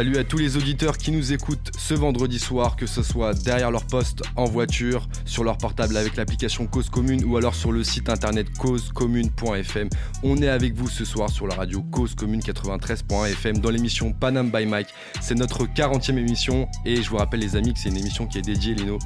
Salut 0.00 0.16
à 0.16 0.24
tous 0.24 0.38
les 0.38 0.56
auditeurs 0.56 0.96
qui 0.96 1.10
nous 1.12 1.34
écoutent 1.34 1.72
ce 1.76 1.92
vendredi 1.92 2.38
soir, 2.38 2.74
que 2.74 2.86
ce 2.86 3.02
soit 3.02 3.34
derrière 3.34 3.70
leur 3.70 3.84
poste, 3.84 4.22
en 4.34 4.46
voiture, 4.46 5.06
sur 5.26 5.44
leur 5.44 5.58
portable 5.58 5.94
avec 5.94 6.16
l'application 6.16 6.66
Cause 6.66 6.88
Commune 6.88 7.22
ou 7.26 7.36
alors 7.36 7.54
sur 7.54 7.70
le 7.70 7.84
site 7.84 8.08
internet 8.08 8.46
causecommune.fm. 8.56 9.90
On 10.22 10.40
est 10.40 10.48
avec 10.48 10.72
vous 10.72 10.88
ce 10.88 11.04
soir 11.04 11.28
sur 11.28 11.46
la 11.46 11.54
radio 11.54 11.82
Cause 11.82 12.14
Commune 12.14 12.40
93.fm 12.40 13.58
dans 13.58 13.68
l'émission 13.68 14.14
Panam 14.14 14.50
by 14.50 14.64
Mike. 14.64 14.88
C'est 15.20 15.34
notre 15.34 15.66
40e 15.66 16.16
émission 16.16 16.66
et 16.86 17.02
je 17.02 17.10
vous 17.10 17.18
rappelle 17.18 17.40
les 17.40 17.54
amis 17.56 17.74
que 17.74 17.78
c'est 17.78 17.90
une 17.90 17.98
émission 17.98 18.26
qui 18.26 18.38
est 18.38 18.42
dédiée, 18.42 18.74
Lino. 18.74 18.98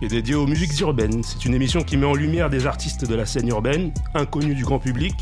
Qui 0.00 0.06
est 0.06 0.08
dédiée 0.08 0.34
aux 0.34 0.48
musiques 0.48 0.76
urbaines. 0.80 1.22
C'est 1.22 1.44
une 1.44 1.54
émission 1.54 1.84
qui 1.84 1.96
met 1.96 2.06
en 2.06 2.14
lumière 2.14 2.50
des 2.50 2.66
artistes 2.66 3.04
de 3.04 3.14
la 3.14 3.24
scène 3.24 3.46
urbaine, 3.46 3.92
inconnus 4.14 4.56
du 4.56 4.64
grand 4.64 4.80
public, 4.80 5.14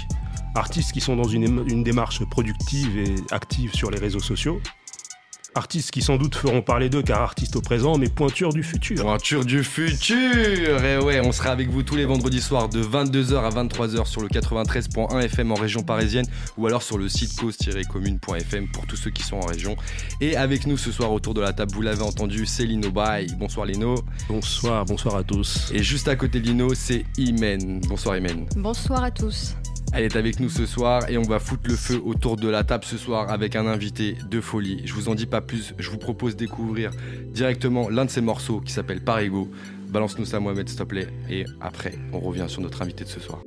artistes 0.54 0.92
qui 0.92 1.02
sont 1.02 1.16
dans 1.16 1.28
une, 1.28 1.66
une 1.68 1.84
démarche 1.84 2.24
productive 2.24 2.96
et 2.96 3.14
active 3.30 3.74
sur 3.74 3.90
les 3.90 3.98
réseaux 3.98 4.20
sociaux, 4.20 4.58
Artistes 5.56 5.90
qui 5.90 6.02
sans 6.02 6.18
doute 6.18 6.34
feront 6.34 6.60
parler 6.60 6.90
d'eux 6.90 7.02
car 7.02 7.22
artistes 7.22 7.56
au 7.56 7.62
présent, 7.62 7.96
mais 7.96 8.08
pointure 8.08 8.52
du 8.52 8.62
futur. 8.62 9.02
Pointure 9.02 9.44
du 9.44 9.64
futur 9.64 10.84
Et 10.84 10.98
ouais, 10.98 11.20
on 11.24 11.32
sera 11.32 11.50
avec 11.50 11.70
vous 11.70 11.82
tous 11.82 11.96
les 11.96 12.04
vendredis 12.04 12.42
soirs 12.42 12.68
de 12.68 12.82
22h 12.82 13.36
à 13.36 13.48
23h 13.48 14.04
sur 14.04 14.20
le 14.20 14.28
93.1 14.28 15.18
FM 15.22 15.52
en 15.52 15.54
région 15.54 15.82
parisienne 15.82 16.26
ou 16.58 16.66
alors 16.66 16.82
sur 16.82 16.98
le 16.98 17.08
site 17.08 17.34
cause-commune.fm 17.36 18.68
pour 18.68 18.86
tous 18.86 18.96
ceux 18.96 19.10
qui 19.10 19.22
sont 19.22 19.36
en 19.36 19.46
région. 19.46 19.76
Et 20.20 20.36
avec 20.36 20.66
nous 20.66 20.76
ce 20.76 20.92
soir 20.92 21.10
autour 21.10 21.32
de 21.32 21.40
la 21.40 21.54
table, 21.54 21.72
vous 21.72 21.82
l'avez 21.82 22.02
entendu, 22.02 22.44
c'est 22.44 22.66
Lino 22.66 22.90
Bye. 22.90 23.34
Bonsoir 23.38 23.64
Lino. 23.64 23.94
Bonsoir, 24.28 24.84
bonsoir 24.84 25.16
à 25.16 25.24
tous. 25.24 25.70
Et 25.72 25.82
juste 25.82 26.08
à 26.08 26.16
côté 26.16 26.40
de 26.40 26.48
Lino, 26.48 26.74
c'est 26.74 27.04
Imen. 27.16 27.80
Bonsoir 27.88 28.18
Imen. 28.18 28.46
Bonsoir 28.56 29.04
à 29.04 29.10
tous. 29.10 29.56
Elle 29.92 30.04
est 30.04 30.16
avec 30.16 30.40
nous 30.40 30.50
ce 30.50 30.66
soir 30.66 31.08
et 31.08 31.16
on 31.16 31.22
va 31.22 31.38
foutre 31.38 31.68
le 31.68 31.76
feu 31.76 32.00
autour 32.04 32.36
de 32.36 32.48
la 32.48 32.64
table 32.64 32.84
ce 32.84 32.98
soir 32.98 33.30
avec 33.30 33.56
un 33.56 33.66
invité 33.66 34.16
de 34.28 34.40
folie. 34.40 34.82
Je 34.84 34.92
vous 34.92 35.08
en 35.08 35.14
dis 35.14 35.26
pas 35.26 35.40
plus, 35.40 35.74
je 35.78 35.90
vous 35.90 35.98
propose 35.98 36.36
découvrir 36.36 36.90
directement 37.28 37.88
l'un 37.88 38.04
de 38.04 38.10
ses 38.10 38.20
morceaux 38.20 38.60
qui 38.60 38.72
s'appelle 38.72 39.02
Parigo. 39.02 39.50
Balance-nous 39.88 40.26
ça 40.26 40.40
Mohamed 40.40 40.68
s'il 40.68 40.78
te 40.78 40.84
plaît 40.84 41.08
et 41.30 41.44
après 41.60 41.94
on 42.12 42.20
revient 42.20 42.46
sur 42.48 42.60
notre 42.60 42.82
invité 42.82 43.04
de 43.04 43.08
ce 43.08 43.20
soir. 43.20 43.40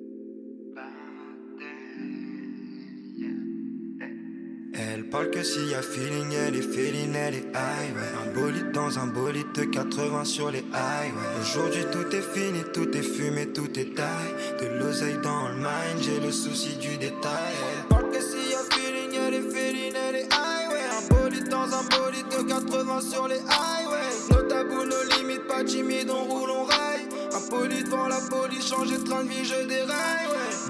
Parle 5.09 5.29
que 5.31 5.43
s'il 5.43 5.69
y 5.69 5.75
a 5.75 5.81
feeling, 5.81 6.33
elle 6.33 6.55
est 6.55 6.61
feeling, 6.61 7.15
elle 7.15 7.35
est 7.35 7.47
high, 7.53 7.93
Un 8.21 8.39
bolide 8.39 8.71
dans 8.71 8.99
un 8.99 9.07
bolide 9.07 9.51
de 9.55 9.63
80 9.63 10.25
sur 10.25 10.51
les 10.51 10.63
highways. 10.73 11.41
Aujourd'hui 11.41 11.85
tout 11.91 12.15
est 12.15 12.21
fini, 12.21 12.63
tout 12.73 12.89
est 12.95 13.01
fumé, 13.01 13.47
tout 13.47 13.79
est 13.79 13.95
taille. 13.95 14.33
De 14.61 14.67
l'oseille 14.79 15.17
dans 15.23 15.49
le 15.49 15.55
mind, 15.55 16.01
j'ai 16.01 16.19
le 16.19 16.31
souci 16.31 16.75
du 16.75 16.97
détail. 16.97 17.53
Elle 17.73 17.87
parle 17.89 18.09
que 18.11 18.21
s'il 18.21 18.49
y 18.49 18.53
a 18.53 18.63
feeling, 18.71 19.19
elle 19.27 19.33
est 19.33 19.49
feeling, 19.51 19.93
elle 20.09 20.15
est 20.15 20.29
high, 20.31 20.69
Un 20.97 21.15
bolide 21.15 21.49
dans 21.49 21.73
un 21.73 21.83
bolide 21.83 22.27
de 22.29 22.47
80 22.47 23.01
sur 23.01 23.27
les 23.27 23.39
highways. 23.39 24.29
Nos 24.31 24.43
tabous, 24.43 24.85
nos 24.85 25.17
limites, 25.17 25.47
pas 25.47 25.63
timide, 25.63 26.09
on 26.09 26.25
roule, 26.25 26.51
on 26.51 26.63
raille. 26.63 27.07
Impoli 27.35 27.83
devant 27.83 28.07
la 28.07 28.19
police, 28.29 28.67
changer 28.67 28.97
de 28.97 29.03
train 29.03 29.23
de 29.23 29.29
vie, 29.29 29.45
je 29.45 29.67
déraille, 29.67 30.27
ouais. 30.28 30.28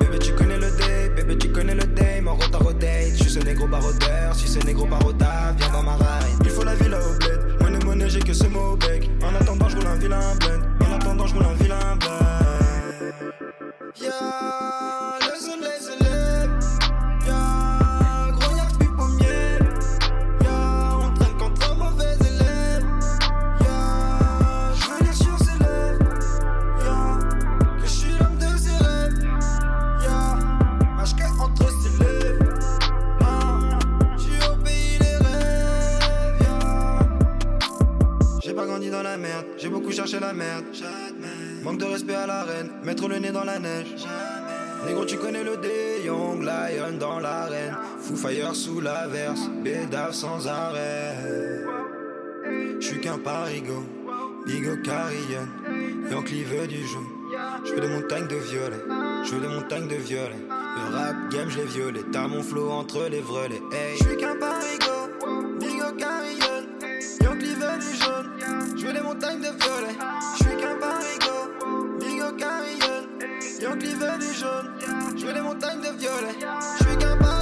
Bébé, 0.10 0.26
tu 0.26 0.34
connais 0.34 0.58
le 0.58 0.72
day, 0.72 1.10
bébé, 1.16 1.38
tu 1.38 1.52
connais 1.52 1.76
le 1.76 1.86
day, 1.86 2.20
mon 2.22 2.34
retard 2.34 2.66
au 2.66 2.74
date. 2.74 3.12
Je 3.14 3.24
suis 3.24 3.30
ce 3.30 3.40
négro 3.40 3.68
barodeur, 3.68 4.34
si 4.34 4.48
ce 4.48 4.58
négro 4.66 4.88
baroda, 4.88 5.54
viens 5.56 5.70
dans 5.72 5.84
ma 5.84 5.98
ride. 5.98 6.40
Il 6.44 6.50
faut 6.50 6.64
la 6.64 6.74
ville 6.74 6.96
au 6.96 7.18
bled, 7.20 7.62
monnaie, 7.62 7.86
monnaie, 7.86 8.10
j'ai 8.10 8.20
que 8.20 8.34
ce 8.34 8.48
mot 8.48 8.74
au 8.74 8.76
bec. 8.76 9.08
En 9.22 9.36
attendant, 9.36 9.70
je 9.70 9.78
roule 9.78 9.86
un 9.86 9.96
vilain 9.98 10.36
blend, 10.40 10.88
en 10.88 10.96
attendant, 10.96 11.28
je 11.28 11.34
roule 11.36 11.46
un 11.46 11.54
vilain 11.62 11.96
blend. 11.98 12.10
Yeah, 14.02 14.98
j'ai 39.99 40.11
cherché 40.11 40.20
la 40.20 40.33
merde. 40.33 40.65
Manque 41.64 41.80
de 41.80 41.86
respect 41.86 42.15
à 42.15 42.26
la 42.26 42.43
reine, 42.43 42.70
mettre 42.83 43.08
le 43.08 43.20
nez 43.20 43.32
dans 43.32 43.43
la 43.43 43.60
neige. 43.60 43.95
Négro, 44.86 45.04
tu 45.05 45.17
connais 45.17 45.43
le 45.43 45.58
dé, 45.58 46.05
Young 46.05 46.42
Lion 46.42 46.98
dans 46.98 47.20
l'arène. 47.20 47.76
Fou 47.99 48.15
Fire 48.15 48.55
sous 48.55 48.80
la 48.80 49.08
verse, 49.08 49.49
bédave 49.61 50.14
sans 50.14 50.48
arrêt. 50.48 51.65
J'suis 52.80 53.02
qu'un 53.02 53.17
parigo, 53.17 53.83
bigo 54.45 54.77
carillon. 54.83 55.48
Yankee 56.09 56.43
veut 56.43 56.67
du 56.67 56.88
jaune. 56.88 57.05
J'veux 57.65 57.82
des 57.82 57.88
montagnes 57.89 58.27
de 58.27 58.36
violet, 58.36 58.83
j'veux 59.26 59.42
des 59.42 59.48
montagnes 59.48 59.88
de 59.88 59.95
violet. 59.95 60.39
Le 60.49 60.95
rap 60.95 61.15
game, 61.30 61.49
j'l'ai 61.49 61.65
violé, 61.65 62.02
t'as 62.11 62.27
mon 62.27 62.42
flow 62.42 62.71
entre 62.71 63.08
les 63.09 63.21
vrelets. 63.21 63.61
Hey. 63.71 63.98
J'suis 63.98 64.17
qu'un 64.17 64.36
parigo, 64.36 65.59
bigo 65.59 65.92
carillon. 65.98 66.70
Yankee 67.21 67.54
veut 67.54 67.77
du 67.80 67.95
jaune, 67.98 68.08
j'veux 68.76 68.93
des 68.93 69.02
montagnes 69.02 69.39
de 69.39 69.48
violet. 69.48 69.95
J'suis 70.36 70.58
qu'un 70.58 70.76
parigo, 70.76 71.99
bigo 71.99 72.32
carillon. 72.37 73.08
Yankee 73.61 73.95
veut 73.95 74.17
du 74.20 74.33
jaune, 74.33 74.71
j'veux 75.17 75.33
des 75.33 75.42
montagnes 75.42 75.82
de 75.82 75.98
violet. 75.98 76.36
J'suis 76.80 76.98
qu'un 76.98 77.17
parigo, 77.17 77.39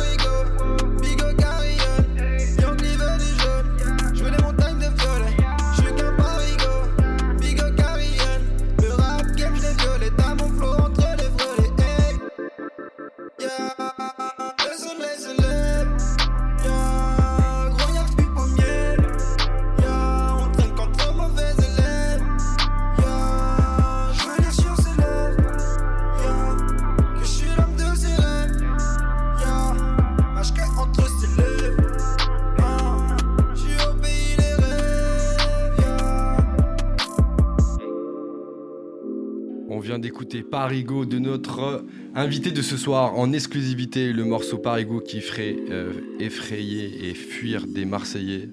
vient 39.97 39.99
d'écouter 39.99 40.43
Parigo 40.43 41.05
de 41.05 41.17
notre 41.17 41.83
invité 42.13 42.51
de 42.51 42.61
ce 42.61 42.77
soir 42.77 43.17
en 43.17 43.33
exclusivité, 43.33 44.13
le 44.13 44.25
morceau 44.25 44.59
Parigo 44.59 44.99
qui 44.99 45.21
ferait 45.21 45.55
euh, 45.71 45.93
effrayer 46.19 47.09
et 47.09 47.15
fuir 47.15 47.65
des 47.65 47.85
Marseillais. 47.85 48.49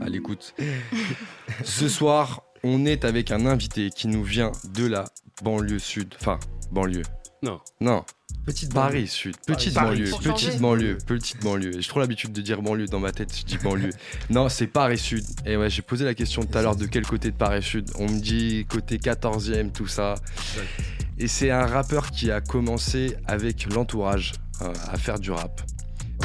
À 0.00 0.08
l'écoute. 0.08 0.54
ce 1.64 1.88
soir, 1.88 2.44
on 2.62 2.84
est 2.84 3.04
avec 3.04 3.32
un 3.32 3.46
invité 3.46 3.90
qui 3.90 4.06
nous 4.06 4.22
vient 4.22 4.52
de 4.74 4.86
la 4.86 5.06
banlieue 5.42 5.80
sud. 5.80 6.14
Enfin, 6.20 6.38
banlieue. 6.70 7.02
Non. 7.42 7.60
Non, 7.80 8.04
Petite 8.46 8.72
Paris 8.72 9.08
sud. 9.08 9.36
Petite 9.44 9.74
Paris. 9.74 9.98
banlieue. 9.98 10.10
Petite 10.22 10.60
banlieue. 10.60 10.98
Petite 11.04 11.42
banlieue. 11.42 11.80
J'ai 11.80 11.88
trop 11.88 11.98
l'habitude 11.98 12.32
de 12.32 12.40
dire 12.40 12.62
banlieue 12.62 12.86
dans 12.86 13.00
ma 13.00 13.10
tête, 13.10 13.36
je 13.36 13.44
dis 13.44 13.58
banlieue. 13.58 13.90
non, 14.30 14.48
c'est 14.48 14.68
Paris 14.68 14.98
sud. 14.98 15.24
Et 15.44 15.56
ouais, 15.56 15.68
j'ai 15.68 15.82
posé 15.82 16.04
la 16.04 16.14
question 16.14 16.44
tout 16.44 16.56
à 16.56 16.62
l'heure 16.62 16.76
de 16.76 16.86
quel 16.86 17.04
côté 17.04 17.32
de 17.32 17.36
Paris 17.36 17.62
sud. 17.62 17.90
On 17.98 18.08
me 18.08 18.20
dit 18.20 18.64
côté 18.68 18.98
14e, 18.98 19.72
tout 19.72 19.88
ça. 19.88 20.14
Et 21.18 21.26
c'est 21.26 21.50
un 21.50 21.66
rappeur 21.66 22.12
qui 22.12 22.30
a 22.30 22.40
commencé 22.40 23.16
avec 23.26 23.72
l'entourage 23.72 24.32
euh, 24.62 24.72
à 24.86 24.96
faire 24.96 25.18
du 25.18 25.32
rap. 25.32 25.60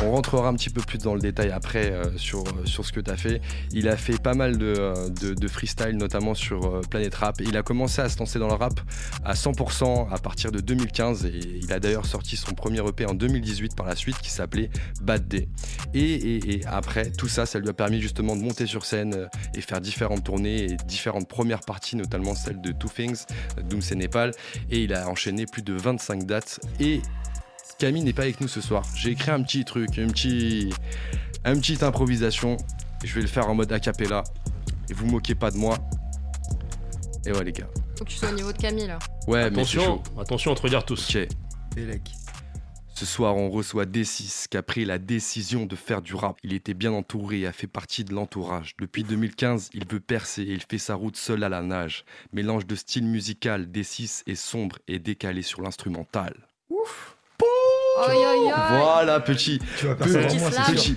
On 0.03 0.11
rentrera 0.11 0.47
un 0.47 0.53
petit 0.55 0.69
peu 0.69 0.81
plus 0.81 0.97
dans 0.97 1.13
le 1.13 1.19
détail 1.21 1.51
après 1.51 1.91
euh, 1.91 2.17
sur, 2.17 2.39
euh, 2.43 2.65
sur 2.65 2.85
ce 2.85 2.91
que 2.91 2.99
tu 3.01 3.11
as 3.11 3.17
fait. 3.17 3.41
Il 3.71 3.87
a 3.89 3.97
fait 3.97 4.19
pas 4.21 4.33
mal 4.33 4.57
de, 4.57 4.73
euh, 4.77 5.09
de, 5.09 5.33
de 5.33 5.47
freestyle, 5.47 5.97
notamment 5.97 6.33
sur 6.33 6.65
euh, 6.65 6.81
Planet 6.89 7.13
Rap. 7.13 7.41
Et 7.41 7.43
il 7.43 7.57
a 7.57 7.61
commencé 7.61 8.01
à 8.01 8.09
se 8.09 8.17
lancer 8.17 8.39
dans 8.39 8.47
le 8.47 8.53
rap 8.53 8.79
à 9.23 9.33
100% 9.33 10.07
à 10.11 10.17
partir 10.17 10.51
de 10.51 10.59
2015. 10.59 11.25
Et 11.25 11.59
il 11.61 11.71
a 11.73 11.79
d'ailleurs 11.79 12.05
sorti 12.05 12.35
son 12.37 12.53
premier 12.53 12.79
EP 12.87 13.05
en 13.05 13.13
2018 13.13 13.75
par 13.75 13.85
la 13.85 13.95
suite 13.95 14.17
qui 14.19 14.29
s'appelait 14.31 14.69
Bad 15.01 15.27
Day. 15.27 15.47
Et, 15.93 15.99
et- 16.01 16.51
et 16.53 16.65
après, 16.65 17.11
tout 17.11 17.27
ça, 17.27 17.45
ça 17.45 17.59
lui 17.59 17.69
a 17.69 17.73
permis 17.73 18.01
justement 18.01 18.35
de 18.35 18.41
monter 18.41 18.65
sur 18.65 18.85
scène 18.85 19.27
et 19.55 19.61
faire 19.61 19.81
différentes 19.81 20.23
tournées 20.23 20.63
et 20.63 20.75
différentes 20.87 21.27
premières 21.27 21.61
parties, 21.61 21.95
notamment 21.95 22.33
celle 22.35 22.59
de 22.61 22.71
Two 22.71 22.89
Things, 22.89 23.25
Doom 23.69 23.81
c'est 23.81 23.95
Népal. 23.95 24.31
Et 24.69 24.83
il 24.83 24.93
a 24.93 25.07
enchaîné 25.09 25.45
plus 25.45 25.61
de 25.61 25.73
25 25.73 26.25
dates. 26.25 26.59
Et 26.79 27.01
Camille 27.81 28.03
n'est 28.03 28.13
pas 28.13 28.21
avec 28.21 28.39
nous 28.39 28.47
ce 28.47 28.61
soir. 28.61 28.83
J'ai 28.93 29.09
écrit 29.09 29.31
un 29.31 29.41
petit 29.41 29.65
truc, 29.65 29.97
une 29.97 30.11
petite, 30.11 30.75
une 31.43 31.59
petite 31.59 31.81
improvisation. 31.81 32.57
Je 33.03 33.15
vais 33.15 33.21
le 33.21 33.27
faire 33.27 33.49
en 33.49 33.55
mode 33.55 33.71
a 33.71 33.79
cappella. 33.79 34.23
Et 34.91 34.93
vous 34.93 35.07
moquez 35.07 35.33
pas 35.33 35.49
de 35.49 35.57
moi. 35.57 35.79
Et 37.25 37.31
ouais 37.31 37.43
les 37.43 37.51
gars. 37.51 37.67
Faut 37.97 38.05
que 38.05 38.09
tu 38.11 38.17
sois 38.17 38.29
au 38.29 38.35
niveau 38.35 38.53
de 38.53 38.57
Camille 38.59 38.85
là. 38.85 38.99
Ouais, 39.25 39.49
mais 39.49 39.61
attention, 39.61 39.81
chaud. 39.81 40.03
attention 40.19 40.51
entre 40.51 40.69
dire 40.69 40.85
tous. 40.85 41.15
Ok. 41.15 41.27
Ce 42.93 43.05
soir, 43.07 43.35
on 43.35 43.49
reçoit 43.49 43.87
D6 43.87 44.47
qui 44.47 44.57
a 44.57 44.61
pris 44.61 44.85
la 44.85 44.99
décision 44.99 45.65
de 45.65 45.75
faire 45.75 46.03
du 46.03 46.13
rap. 46.13 46.37
Il 46.43 46.53
était 46.53 46.75
bien 46.75 46.91
entouré 46.91 47.39
et 47.39 47.47
a 47.47 47.51
fait 47.51 47.65
partie 47.65 48.03
de 48.03 48.13
l'entourage. 48.13 48.75
Depuis 48.79 49.03
2015, 49.03 49.71
il 49.73 49.87
veut 49.87 49.99
percer 49.99 50.43
et 50.43 50.51
il 50.51 50.61
fait 50.61 50.77
sa 50.77 50.93
route 50.93 51.17
seul 51.17 51.43
à 51.43 51.49
la 51.49 51.63
nage. 51.63 52.05
Mélange 52.31 52.67
de 52.67 52.75
style 52.75 53.07
musical, 53.07 53.65
D6 53.65 54.21
est 54.27 54.35
sombre 54.35 54.77
et 54.87 54.99
décalé 54.99 55.41
sur 55.41 55.63
l'instrumental. 55.63 56.35
Aïe. 56.69 57.20
Voilà, 57.97 59.19
petit, 59.19 59.59
Tu 59.77 59.87
vas 59.87 59.95
percer 59.95 60.19
Petit 60.19 60.37
moi, 60.39 60.51
slam. 60.51 60.65
petit, 60.75 60.95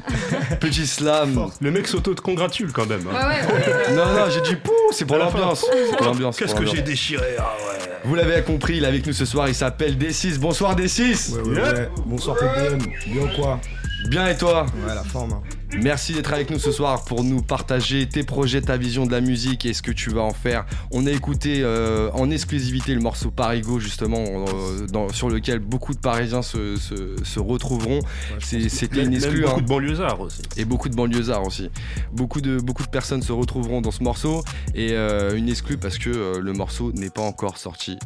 petit 0.61 0.87
slam. 0.87 1.47
Le 1.61 1.71
mec 1.71 1.87
s'auto-congratule 1.89 2.73
quand 2.73 2.87
même. 2.87 3.05
hein. 3.13 3.29
Ouais, 3.29 3.55
ouais. 3.55 3.95
Non, 3.97 4.07
non, 4.07 4.31
j'ai 4.31 4.41
dit 4.43 4.57
pou, 4.57 4.73
c'est 4.93 5.05
pour 5.05 5.17
À 5.17 5.21
la 5.21 5.29
fin. 5.29 5.39
l'ambiance. 5.39 5.67
C'est 5.91 5.97
pour 5.97 6.07
l'ambiance. 6.07 6.37
Qu'est-ce 6.37 6.51
pour 6.53 6.61
que 6.61 6.67
j'ai 6.67 6.77
l'ambiance. 6.79 6.89
déchiré 6.89 7.27
ah 7.39 7.43
ouais. 7.43 7.79
Vous 8.05 8.15
l'avez 8.15 8.43
compris, 8.43 8.77
il 8.77 8.85
est 8.85 8.89
avec 8.89 9.07
nous 9.07 9.13
ce 9.13 9.25
soir, 9.25 9.49
il 9.49 9.55
s'appelle 9.55 9.97
D6. 9.97 10.39
Bonsoir 10.39 10.77
D6 10.77 11.33
Ouais, 11.35 11.41
ouais, 11.43 11.61
ouais. 11.63 11.89
Bonsoir 12.07 12.37
PDM. 12.37 12.79
Bien 13.07 13.27
quoi? 13.35 13.61
Bien 14.09 14.29
et 14.29 14.37
toi 14.37 14.67
Ouais, 14.87 14.95
la 14.95 15.03
forme. 15.03 15.33
hein. 15.33 15.43
Merci 15.83 16.13
d'être 16.13 16.33
avec 16.33 16.51
nous 16.51 16.59
ce 16.61 16.71
soir 16.71 17.05
pour 17.05 17.25
nous 17.25 17.43
partager 17.43 18.07
tes 18.09 18.23
projets, 18.23 18.61
ta 18.61 18.77
vision 18.77 19.07
de 19.07 19.11
la 19.11 19.21
musique 19.21 19.67
et 19.67 19.73
ce 19.73 19.83
que 19.83 19.91
tu 19.91 20.11
vas 20.11 20.21
en 20.21 20.33
faire. 20.33 20.67
On 20.93 21.07
a 21.07 21.11
écouté 21.11 21.63
euh, 21.63 22.11
en 22.13 22.31
exclusivité 22.31 22.95
le 22.95 23.01
morceau 23.01 23.31
Parigo 23.33 23.81
justement 23.81 24.23
euh, 24.25 24.87
dans- 24.87 25.09
sur 25.09 25.29
lequel 25.31 25.59
beaucoup 25.59 25.93
de 25.95 25.99
Parisiens 25.99 26.43
se, 26.43 26.77
se- 26.77 27.17
se 27.25 27.41
retrouveront. 27.41 27.99
Ouais, 27.99 28.69
C'était 28.69 29.03
une 29.03 29.15
exclue. 29.15 29.43
beaucoup 29.43 29.57
hein. 29.59 29.63
de 29.63 29.67
banlieusards 29.67 30.21
aussi. 30.21 30.43
Et 30.57 30.65
beaucoup 30.65 30.89
de 30.89 30.95
banlieusards 30.95 31.45
aussi. 31.45 31.71
Beaucoup 32.13 32.41
de, 32.41 32.59
beaucoup 32.59 32.85
de 32.85 32.91
personnes 32.91 33.23
se 33.23 33.33
retrouveront 33.33 33.81
dans 33.81 33.91
ce 33.91 34.03
morceau. 34.05 34.45
Et 34.77 34.93
euh, 34.93 35.35
une 35.37 35.49
exclue 35.49 35.77
parce 35.79 35.99
que 35.99 36.39
le 36.39 36.53
morceau 36.53 36.93
n'est 36.93 37.11
pas 37.11 37.23
encore 37.23 37.59
sorti. 37.59 37.99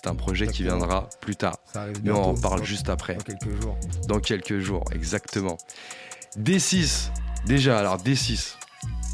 C'est 0.00 0.08
un 0.08 0.14
projet 0.14 0.46
qui 0.46 0.62
viendra 0.62 1.08
plus 1.20 1.34
tard. 1.34 1.56
Ça 1.72 1.82
arrive 1.82 1.96
Mais 2.04 2.12
on 2.12 2.22
en 2.30 2.34
parle 2.34 2.62
juste 2.64 2.88
après. 2.88 3.14
Dans 3.16 3.22
quelques 3.24 3.60
jours. 3.62 3.76
Dans 4.06 4.20
quelques 4.20 4.58
jours, 4.60 4.84
exactement. 4.94 5.56
D6. 6.38 7.10
Déjà, 7.46 7.78
alors 7.78 7.98
D6. 7.98 8.54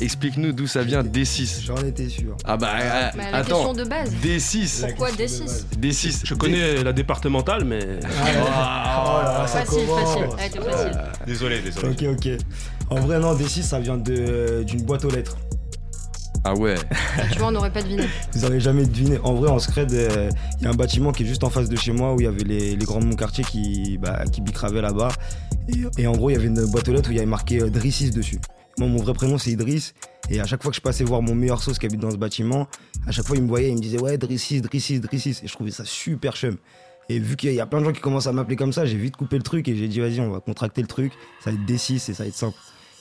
Explique-nous 0.00 0.52
d'où 0.52 0.66
ça 0.66 0.82
vient 0.82 1.02
D6. 1.02 1.62
J'en 1.64 1.76
étais 1.78 2.08
sûr. 2.08 2.36
Ah 2.44 2.56
bah, 2.56 2.72
euh, 2.80 3.10
Mais 3.16 3.30
la 3.30 3.38
attends. 3.38 3.48
question 3.64 3.72
de 3.72 3.84
base. 3.84 4.10
D6. 4.22 4.82
La 4.82 4.88
Pourquoi 4.88 5.10
question 5.12 5.44
de 5.46 5.50
D6? 5.50 5.52
base. 5.52 5.66
D6. 5.80 6.20
Je 6.24 6.34
connais 6.34 6.82
la 6.82 6.92
départementale, 6.92 7.64
mais. 7.64 8.00
Ah, 8.04 9.04
oh 9.06 9.22
là 9.24 9.38
là, 9.38 9.46
ça 9.46 9.64
Facile, 9.64 9.86
commence. 9.86 10.36
facile. 10.36 11.00
Désolé, 11.26 11.60
désolé. 11.60 11.88
Ok, 11.88 12.18
ok. 12.18 12.28
En 12.90 12.96
vrai, 13.00 13.18
non, 13.20 13.34
D6, 13.34 13.62
ça 13.62 13.78
vient 13.80 13.96
de- 13.96 14.64
d'une 14.66 14.82
boîte 14.82 15.04
aux 15.06 15.10
lettres. 15.10 15.36
Ah 16.46 16.54
ouais. 16.54 16.74
Tu 17.32 17.38
vois, 17.38 17.48
on 17.48 17.52
n'aurait 17.52 17.72
pas 17.72 17.82
deviné. 17.82 18.04
Vous 18.32 18.44
avez 18.44 18.60
jamais 18.60 18.84
deviné. 18.84 19.18
En 19.22 19.34
vrai, 19.34 19.48
en 19.50 19.58
scred, 19.58 19.90
euh, 19.92 20.28
il 20.58 20.64
y 20.64 20.66
a 20.66 20.70
un 20.70 20.74
bâtiment 20.74 21.10
qui 21.12 21.22
est 21.22 21.26
juste 21.26 21.42
en 21.42 21.48
face 21.50 21.68
de 21.70 21.76
chez 21.76 21.92
moi 21.92 22.12
où 22.14 22.20
il 22.20 22.24
y 22.24 22.26
avait 22.26 22.44
les, 22.44 22.76
les 22.76 22.84
grands 22.84 23.00
de 23.00 23.06
mon 23.06 23.16
quartier 23.16 23.44
qui, 23.44 23.96
bah, 23.98 24.24
qui 24.30 24.42
bicravaient 24.42 24.82
là-bas. 24.82 25.08
Et, 25.68 26.02
et 26.02 26.06
en 26.06 26.12
gros, 26.12 26.28
il 26.28 26.34
y 26.34 26.36
avait 26.36 26.48
une 26.48 26.66
boîte 26.66 26.86
aux 26.88 26.92
lettres 26.92 27.08
où 27.08 27.12
il 27.12 27.16
y 27.16 27.18
avait 27.20 27.26
marqué 27.26 27.62
euh, 27.62 27.70
Drissis 27.70 28.10
dessus. 28.10 28.40
Moi, 28.78 28.88
mon 28.88 28.98
vrai 28.98 29.14
prénom, 29.14 29.38
c'est 29.38 29.50
Idriss. 29.52 29.94
Et 30.28 30.40
à 30.40 30.44
chaque 30.46 30.62
fois 30.62 30.70
que 30.70 30.76
je 30.76 30.82
passais 30.82 31.04
voir 31.04 31.22
mon 31.22 31.34
meilleur 31.34 31.62
sauce 31.62 31.78
qui 31.78 31.86
habite 31.86 32.00
dans 32.00 32.10
ce 32.10 32.16
bâtiment, 32.16 32.68
à 33.06 33.10
chaque 33.12 33.26
fois, 33.26 33.36
il 33.36 33.42
me 33.42 33.48
voyait, 33.48 33.70
il 33.70 33.76
me 33.76 33.80
disait 33.80 34.00
Ouais, 34.00 34.18
Drissis, 34.18 34.60
Drissis, 34.60 35.00
Drissis. 35.00 35.40
Et 35.42 35.46
je 35.46 35.52
trouvais 35.52 35.70
ça 35.70 35.84
super 35.86 36.34
chum. 36.36 36.56
Et 37.08 37.18
vu 37.18 37.36
qu'il 37.36 37.52
y 37.52 37.60
a 37.60 37.66
plein 37.66 37.80
de 37.80 37.84
gens 37.86 37.92
qui 37.92 38.00
commencent 38.00 38.26
à 38.26 38.32
m'appeler 38.32 38.56
comme 38.56 38.72
ça, 38.72 38.84
j'ai 38.84 38.96
vite 38.96 39.16
coupé 39.16 39.36
le 39.36 39.42
truc 39.42 39.66
et 39.68 39.76
j'ai 39.76 39.88
dit 39.88 40.00
Vas-y, 40.00 40.20
on 40.20 40.30
va 40.30 40.40
contracter 40.40 40.82
le 40.82 40.88
truc. 40.88 41.12
Ça 41.42 41.50
va 41.50 41.56
être 41.56 41.64
D6 41.64 41.94
et 41.94 41.98
ça 42.14 42.22
va 42.24 42.26
être 42.28 42.34
simple. 42.34 42.56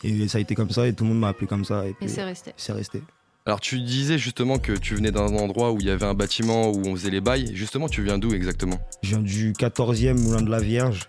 Et 0.06 0.28
ça 0.28 0.38
a 0.38 0.42
été 0.42 0.56
comme 0.56 0.70
ça 0.70 0.88
et 0.88 0.94
tout 0.94 1.04
le 1.06 1.10
monde 1.10 1.20
m'a 1.20 1.30
appelé 1.30 1.48
comme 1.48 1.66
ça. 1.66 1.86
Et 1.86 1.92
Et 1.92 1.94
puis, 1.94 2.10
c'est 2.10 2.24
resté. 2.24 2.54
c'est 2.58 2.74
resté. 2.74 3.02
Alors 3.46 3.60
tu 3.60 3.82
disais 3.82 4.18
justement 4.18 4.58
que 4.58 4.72
tu 4.72 4.96
venais 4.96 5.12
d'un 5.12 5.26
endroit 5.36 5.74
où 5.74 5.78
il 5.82 5.86
y 5.88 5.90
avait 5.90 6.06
un 6.06 6.14
bâtiment 6.14 6.72
où 6.72 6.82
on 6.86 6.96
faisait 6.96 7.10
les 7.10 7.20
bails. 7.20 7.52
Justement, 7.54 7.90
tu 7.90 8.02
viens 8.02 8.18
d'où 8.18 8.34
exactement? 8.34 8.80
Je 9.02 9.10
viens 9.10 9.20
du 9.20 9.52
14e 9.52 10.18
Moulin 10.18 10.42
de 10.42 10.50
la 10.50 10.62
Vierge. 10.62 11.02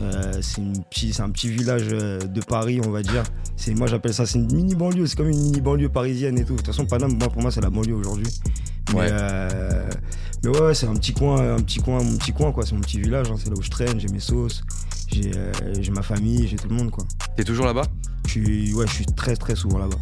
Euh, 0.00 0.32
c'est 0.40 0.62
une 0.62 0.82
petit- 0.84 1.12
c'est 1.12 1.20
un 1.20 1.28
petit 1.28 1.48
village 1.50 1.88
euh, 1.92 2.18
de 2.18 2.40
Paris, 2.40 2.80
on 2.82 2.90
va 2.90 3.02
dire. 3.02 3.24
C'est 3.56 3.74
moi 3.74 3.86
j'appelle 3.86 4.14
ça 4.14 4.24
c'est 4.24 4.38
une 4.38 4.50
mini 4.54 4.74
banlieue. 4.74 5.06
C'est 5.06 5.16
comme 5.16 5.28
une 5.28 5.38
mini 5.42 5.60
banlieue 5.60 5.90
parisienne 5.90 6.38
et 6.38 6.44
tout. 6.46 6.52
De 6.54 6.58
toute 6.58 6.66
façon, 6.68 6.86
Paname, 6.86 7.18
moi 7.18 7.28
pour 7.28 7.42
moi 7.42 7.50
c'est 7.50 7.60
la 7.60 7.68
banlieue 7.68 7.94
aujourd'hui. 7.94 8.26
Mais, 8.94 8.98
Ouais. 9.00 9.08
euh, 9.10 9.88
mais 10.44 10.48
ouais, 10.50 10.60
ouais, 10.62 10.74
c'est 10.74 10.86
un 10.86 10.94
petit 10.94 11.12
coin, 11.12 11.56
un 11.56 11.60
petit 11.60 11.78
coin, 11.80 12.02
mon 12.02 12.16
petit 12.16 12.32
coin 12.32 12.52
quoi. 12.52 12.64
C'est 12.64 12.74
mon 12.74 12.80
petit 12.80 13.00
village. 13.00 13.30
hein. 13.30 13.34
C'est 13.36 13.50
là 13.50 13.54
où 13.58 13.62
je 13.62 13.70
traîne. 13.70 14.00
J'ai 14.00 14.08
mes 14.08 14.18
sauces. 14.18 14.62
J'ai 15.12 15.30
euh, 15.36 15.52
j'ai 15.78 15.92
ma 15.92 16.02
famille. 16.02 16.48
J'ai 16.48 16.56
tout 16.56 16.68
le 16.70 16.74
monde 16.74 16.90
quoi. 16.90 17.04
T'es 17.36 17.44
toujours 17.44 17.66
là-bas? 17.66 17.84
Je 18.24 18.30
suis 18.30 18.72
ouais, 18.72 18.86
je 18.86 18.92
suis 18.94 19.04
très 19.06 19.36
très 19.36 19.54
souvent 19.54 19.76
là-bas. 19.78 19.98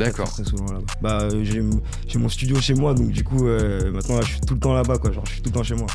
D'accord. 0.00 0.32
Très, 0.32 0.42
très 0.42 0.50
souvent 0.50 0.72
là-bas. 0.72 0.86
Bah 1.00 1.18
euh, 1.22 1.44
j'ai 1.44 1.62
j'ai 2.06 2.18
mon 2.18 2.28
studio 2.28 2.60
chez 2.60 2.74
moi 2.74 2.94
donc 2.94 3.10
du 3.10 3.22
coup 3.24 3.46
euh, 3.46 3.92
maintenant 3.92 4.16
là, 4.16 4.22
je 4.22 4.32
suis 4.32 4.40
tout 4.40 4.54
le 4.54 4.60
temps 4.60 4.74
là-bas 4.74 4.98
quoi. 4.98 5.12
Genre 5.12 5.24
je 5.26 5.32
suis 5.32 5.42
tout 5.42 5.50
le 5.50 5.54
temps 5.54 5.62
chez 5.62 5.74
moi. 5.76 5.86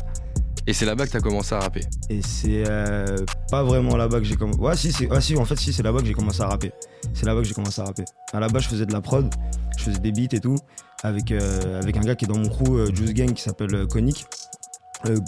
Et 0.68 0.72
c'est 0.72 0.84
là-bas 0.84 1.06
que 1.06 1.12
t'as 1.12 1.20
commencé 1.20 1.54
à 1.54 1.60
rapper. 1.60 1.82
Et 2.10 2.22
c'est 2.22 2.64
euh, 2.66 3.18
pas 3.52 3.62
vraiment 3.62 3.96
là-bas 3.96 4.18
que 4.18 4.24
j'ai 4.24 4.34
commencé. 4.34 4.58
Ouais, 4.58 4.76
si, 4.76 4.90
c'est... 4.90 5.06
Ah, 5.12 5.20
si, 5.20 5.36
en 5.36 5.44
fait, 5.44 5.54
si, 5.56 5.72
c'est 5.72 5.84
là-bas 5.84 6.00
que 6.00 6.06
j'ai 6.06 6.12
commencé 6.12 6.42
à 6.42 6.48
rapper. 6.48 6.72
C'est 7.14 7.24
là-bas 7.24 7.42
que 7.42 7.46
j'ai 7.46 7.54
commencé 7.54 7.80
à 7.80 7.84
rapper. 7.84 8.04
À 8.32 8.40
la 8.40 8.48
base, 8.48 8.64
je 8.64 8.70
faisais 8.70 8.84
de 8.84 8.92
la 8.92 9.00
prod, 9.00 9.32
je 9.78 9.84
faisais 9.84 10.00
des 10.00 10.10
beats 10.10 10.34
et 10.34 10.40
tout, 10.40 10.56
avec, 11.04 11.30
euh, 11.30 11.80
avec 11.80 11.96
un 11.96 12.00
gars 12.00 12.16
qui 12.16 12.24
est 12.24 12.28
dans 12.28 12.38
mon 12.38 12.48
crew, 12.48 12.78
euh, 12.78 12.92
Juice 12.92 13.14
Gang, 13.14 13.32
qui 13.32 13.42
s'appelle 13.42 13.86
Konik, 13.86 14.26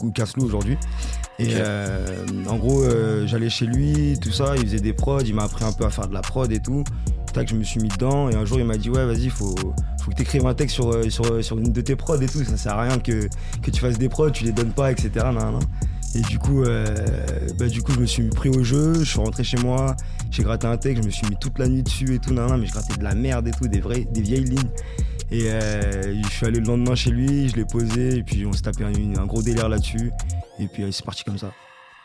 ou 0.02 0.10
Caslou 0.10 0.44
aujourd'hui. 0.44 0.76
Et 1.38 1.54
en 2.48 2.56
gros, 2.56 2.82
j'allais 3.26 3.50
chez 3.50 3.66
lui, 3.66 4.18
tout 4.20 4.32
ça, 4.32 4.56
il 4.56 4.62
faisait 4.62 4.80
des 4.80 4.92
prods, 4.92 5.20
il 5.20 5.36
m'a 5.36 5.44
appris 5.44 5.64
un 5.64 5.70
peu 5.70 5.84
à 5.84 5.90
faire 5.90 6.08
de 6.08 6.14
la 6.14 6.20
prod 6.20 6.50
et 6.50 6.58
tout. 6.58 6.82
Tac, 7.32 7.48
je 7.48 7.54
me 7.54 7.62
suis 7.64 7.80
mis 7.80 7.88
dedans, 7.88 8.28
et 8.30 8.34
un 8.34 8.44
jour, 8.44 8.58
il 8.58 8.64
m'a 8.64 8.76
dit, 8.76 8.90
ouais, 8.90 9.04
vas-y, 9.04 9.28
faut, 9.28 9.54
faut 10.02 10.10
que 10.10 10.16
t'écrives 10.16 10.46
un 10.46 10.54
texte 10.54 10.74
sur, 10.74 10.90
euh, 10.92 11.08
sur, 11.10 11.26
euh, 11.26 11.42
sur 11.42 11.58
une 11.58 11.72
de 11.72 11.80
tes 11.80 11.96
prods 11.96 12.20
et 12.20 12.26
tout, 12.26 12.42
ça 12.44 12.56
sert 12.56 12.74
à 12.74 12.82
rien 12.82 12.98
que, 12.98 13.28
que 13.62 13.70
tu 13.70 13.80
fasses 13.80 13.98
des 13.98 14.08
prods, 14.08 14.30
tu 14.30 14.44
les 14.44 14.52
donnes 14.52 14.72
pas, 14.72 14.90
etc. 14.90 15.26
Et 16.14 16.20
du 16.22 16.38
coup, 16.38 16.62
euh, 16.62 16.86
bah, 17.58 17.68
du 17.68 17.82
coup, 17.82 17.92
je 17.92 18.00
me 18.00 18.06
suis 18.06 18.28
pris 18.28 18.48
au 18.48 18.62
jeu, 18.64 18.94
je 19.00 19.04
suis 19.04 19.20
rentré 19.20 19.44
chez 19.44 19.58
moi, 19.58 19.94
j'ai 20.30 20.42
gratté 20.42 20.66
un 20.66 20.76
texte, 20.76 21.02
je 21.02 21.06
me 21.06 21.12
suis 21.12 21.26
mis 21.28 21.36
toute 21.40 21.58
la 21.58 21.68
nuit 21.68 21.82
dessus 21.82 22.14
et 22.14 22.18
tout, 22.18 22.32
nan, 22.32 22.58
mais 22.58 22.66
je 22.66 22.72
grattais 22.72 22.96
de 22.96 23.04
la 23.04 23.14
merde 23.14 23.46
et 23.48 23.52
tout, 23.52 23.68
des, 23.68 23.80
vrais, 23.80 24.06
des 24.10 24.22
vieilles 24.22 24.44
lignes. 24.44 24.70
Et 25.30 25.50
je 25.50 26.28
suis 26.30 26.46
allé 26.46 26.58
le 26.60 26.66
lendemain 26.66 26.94
chez 26.94 27.10
lui, 27.10 27.50
je 27.50 27.56
l'ai 27.56 27.66
posé, 27.66 28.16
et 28.16 28.22
puis 28.22 28.46
on 28.46 28.52
s'est 28.54 28.62
tapé 28.62 28.84
un, 28.84 29.26
gros 29.26 29.42
délire 29.42 29.68
là-dessus. 29.68 30.10
Et 30.58 30.66
puis 30.66 30.84
c'est 30.90 31.04
parti 31.04 31.24
comme 31.24 31.36
ça. 31.38 31.52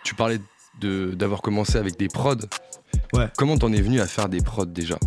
Tu 0.04 0.14
parlais 0.16 0.38
de- 0.38 0.44
d'avoir 0.82 1.42
commencé 1.42 1.78
avec 1.78 1.98
des 1.98 2.08
prods. 2.08 2.36
Ouais. 3.14 3.28
Comment 3.38 3.58
t'en 3.58 3.72
es 3.74 3.82
venu 3.82 4.02
à 4.02 4.08
faire 4.08 4.30
des 4.30 4.42
prods 4.42 4.66
déjà? 4.66 4.98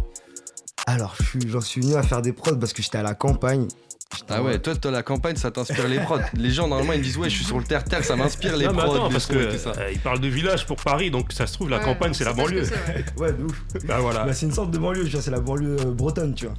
Alors, 0.87 1.15
je 1.21 1.25
suis- 1.25 1.49
j'en 1.49 1.61
suis 1.61 1.81
venu 1.81 1.95
à 1.97 2.03
faire 2.03 2.23
des 2.23 2.33
prods 2.33 2.57
parce 2.57 2.73
que 2.73 2.83
j'étais 2.83 2.99
à 2.99 3.03
la 3.03 3.15
campagne. 3.15 3.67
J'étais 4.15 4.27
Ah 4.35 4.43
ouais, 4.43 4.59
toi, 4.61 4.75
toi, 4.77 4.93
la 4.93 5.03
campagne, 5.03 5.35
ça 5.35 5.51
t'inspire 5.51 5.89
les 5.89 5.99
prods. 5.99 6.21
Les 6.35 6.51
gens, 6.51 6.69
normalement, 6.69 6.93
ils 6.93 7.01
me 7.01 7.05
disent, 7.05 7.17
ouais, 7.19 7.29
je 7.29 7.35
suis 7.35 7.45
sur 7.45 7.59
le 7.59 7.65
terre-terre, 7.65 8.05
ça 8.05 8.15
m'inspire 8.15 8.57
les 8.57 8.67
non, 8.67 8.73
mais 8.73 8.83
prods, 8.83 8.95
attends, 8.95 9.09
parce 9.11 9.27
que 9.27 9.35
et 9.37 9.53
tout 9.57 9.59
ça. 9.59 9.73
euh, 9.79 9.91
il 9.93 9.99
parle 9.99 10.21
de 10.21 10.29
village 10.29 10.65
pour 10.65 10.77
Paris, 10.77 11.11
donc 11.11 11.33
ça 11.33 11.47
se 11.49 11.55
trouve 11.55 11.69
la 11.71 11.79
Ouais, 11.79 11.85
campagne 11.85 12.15
c'est 12.15 12.25
la 12.25 12.33
banlieue. 12.33 12.63
ouais. 12.63 13.05
Ouais, 13.19 13.33
de 13.33 13.43
ouf. 13.43 13.63
Bah 13.85 13.99
voilà. 14.01 14.25
Bah, 14.25 14.33
c'est 14.33 14.47
une 14.47 14.53
sorte 14.53 14.71
de 14.71 14.79
banlieue, 14.79 15.09
c'est 15.21 15.31
la 15.33 15.41
banlieue 15.41 15.77
euh, 15.81 15.91
bretonne, 15.91 16.35
tu 16.35 16.47
vois. 16.47 16.55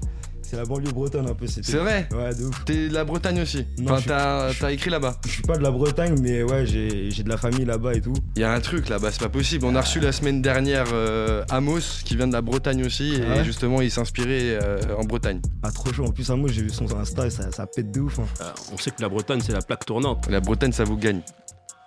C'est 0.49 0.55
la 0.55 0.63
banlieue 0.63 0.91
bretonne 0.91 1.27
un 1.27 1.33
peu. 1.33 1.45
C'est 1.45 1.75
vrai 1.75 2.07
Ouais, 2.13 2.33
de 2.33 2.45
ouf. 2.45 2.63
T'es 2.63 2.87
de 2.87 2.93
la 2.93 3.03
Bretagne 3.03 3.41
aussi 3.41 3.65
Non, 3.79 3.95
Enfin, 3.95 4.53
t'as 4.57 4.71
écrit 4.71 4.89
là-bas 4.89 5.17
Je 5.25 5.29
suis 5.31 5.41
pas 5.41 5.57
de 5.57 5.61
la 5.63 5.71
Bretagne, 5.71 6.15
mais 6.21 6.41
ouais, 6.41 6.65
j'ai 6.65 7.11
j'ai 7.11 7.23
de 7.23 7.27
la 7.27 7.35
famille 7.35 7.65
là-bas 7.65 7.95
et 7.95 7.99
tout. 8.01 8.13
Il 8.37 8.41
y 8.41 8.45
a 8.45 8.53
un 8.53 8.61
truc 8.61 8.87
là-bas, 8.87 9.11
c'est 9.11 9.19
pas 9.19 9.27
possible. 9.27 9.65
On 9.65 9.75
a 9.75 9.81
reçu 9.81 9.99
la 9.99 10.13
semaine 10.13 10.41
dernière 10.41 10.85
euh, 10.93 11.43
Amos, 11.49 12.01
qui 12.05 12.15
vient 12.15 12.29
de 12.29 12.33
la 12.33 12.41
Bretagne 12.41 12.85
aussi, 12.85 13.15
et 13.15 13.23
Ah 13.29 13.33
ouais 13.35 13.43
justement, 13.43 13.81
il 13.81 13.91
s'inspirait 13.91 14.57
euh, 14.63 14.79
en 14.97 15.03
Bretagne. 15.03 15.41
Ah, 15.63 15.71
trop 15.71 15.91
chaud. 15.91 16.05
En 16.05 16.11
plus, 16.11 16.29
mot, 16.29 16.47
j'ai 16.47 16.61
vu 16.61 16.69
son 16.69 16.85
Insta 16.97 17.27
et 17.27 17.29
ça, 17.29 17.51
ça 17.51 17.67
pète 17.67 17.91
de 17.91 17.99
ouf. 17.99 18.17
Hein. 18.19 18.25
Euh, 18.39 18.51
on 18.73 18.77
sait 18.77 18.91
que 18.91 19.01
la 19.01 19.09
Bretagne 19.09 19.41
c'est 19.45 19.51
la 19.53 19.61
plaque 19.61 19.85
tournante. 19.85 20.27
La 20.29 20.39
Bretagne, 20.39 20.71
ça 20.71 20.85
vous 20.85 20.95
gagne. 20.95 21.19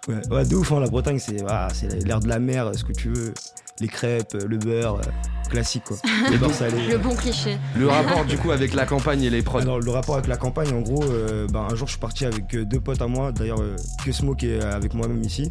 Ouais, 0.07 0.21
ouais, 0.31 0.45
de 0.45 0.55
ouf, 0.57 0.71
hein, 0.73 0.81
la 0.81 0.89
Bretagne, 0.89 1.19
c'est 1.19 1.43
ah, 1.49 1.69
c'est 1.73 2.05
l'air 2.05 2.21
de 2.21 2.29
la 2.29 2.39
mer, 2.39 2.73
ce 2.75 2.85
que 2.85 2.93
tu 2.93 3.09
veux. 3.09 3.33
Les 3.81 3.89
crêpes, 3.89 4.35
le 4.35 4.59
beurre, 4.59 4.97
euh, 4.97 5.49
classique 5.49 5.85
quoi. 5.85 5.97
Le 6.31 6.37
beurre 6.37 6.53
salé. 6.55 6.77
Le 6.89 6.99
bon 6.99 7.15
cliché. 7.15 7.57
Le 7.79 7.89
rapport, 7.89 8.25
du 8.27 8.37
coup, 8.37 8.51
avec 8.51 8.75
la 8.75 8.85
campagne 8.85 9.23
et 9.23 9.31
les 9.31 9.43
prods. 9.43 9.61
Alors, 9.61 9.81
le 9.81 9.91
rapport 9.91 10.17
avec 10.17 10.27
la 10.29 10.37
campagne, 10.37 10.73
en 10.75 10.81
gros, 10.81 11.03
euh, 11.05 11.47
ben, 11.51 11.67
un 11.71 11.75
jour, 11.75 11.87
je 11.87 11.93
suis 11.93 12.01
parti 12.01 12.27
avec 12.27 12.55
euh, 12.55 12.65
deux 12.67 12.81
potes 12.81 13.01
à 13.01 13.07
moi, 13.07 13.33
d'ailleurs, 13.33 13.61
euh, 13.61 13.77
que 14.05 14.13
Smo 14.13 14.35
qui 14.35 14.51
est 14.51 14.63
avec 14.63 14.93
moi-même 14.95 15.23
ici. 15.23 15.51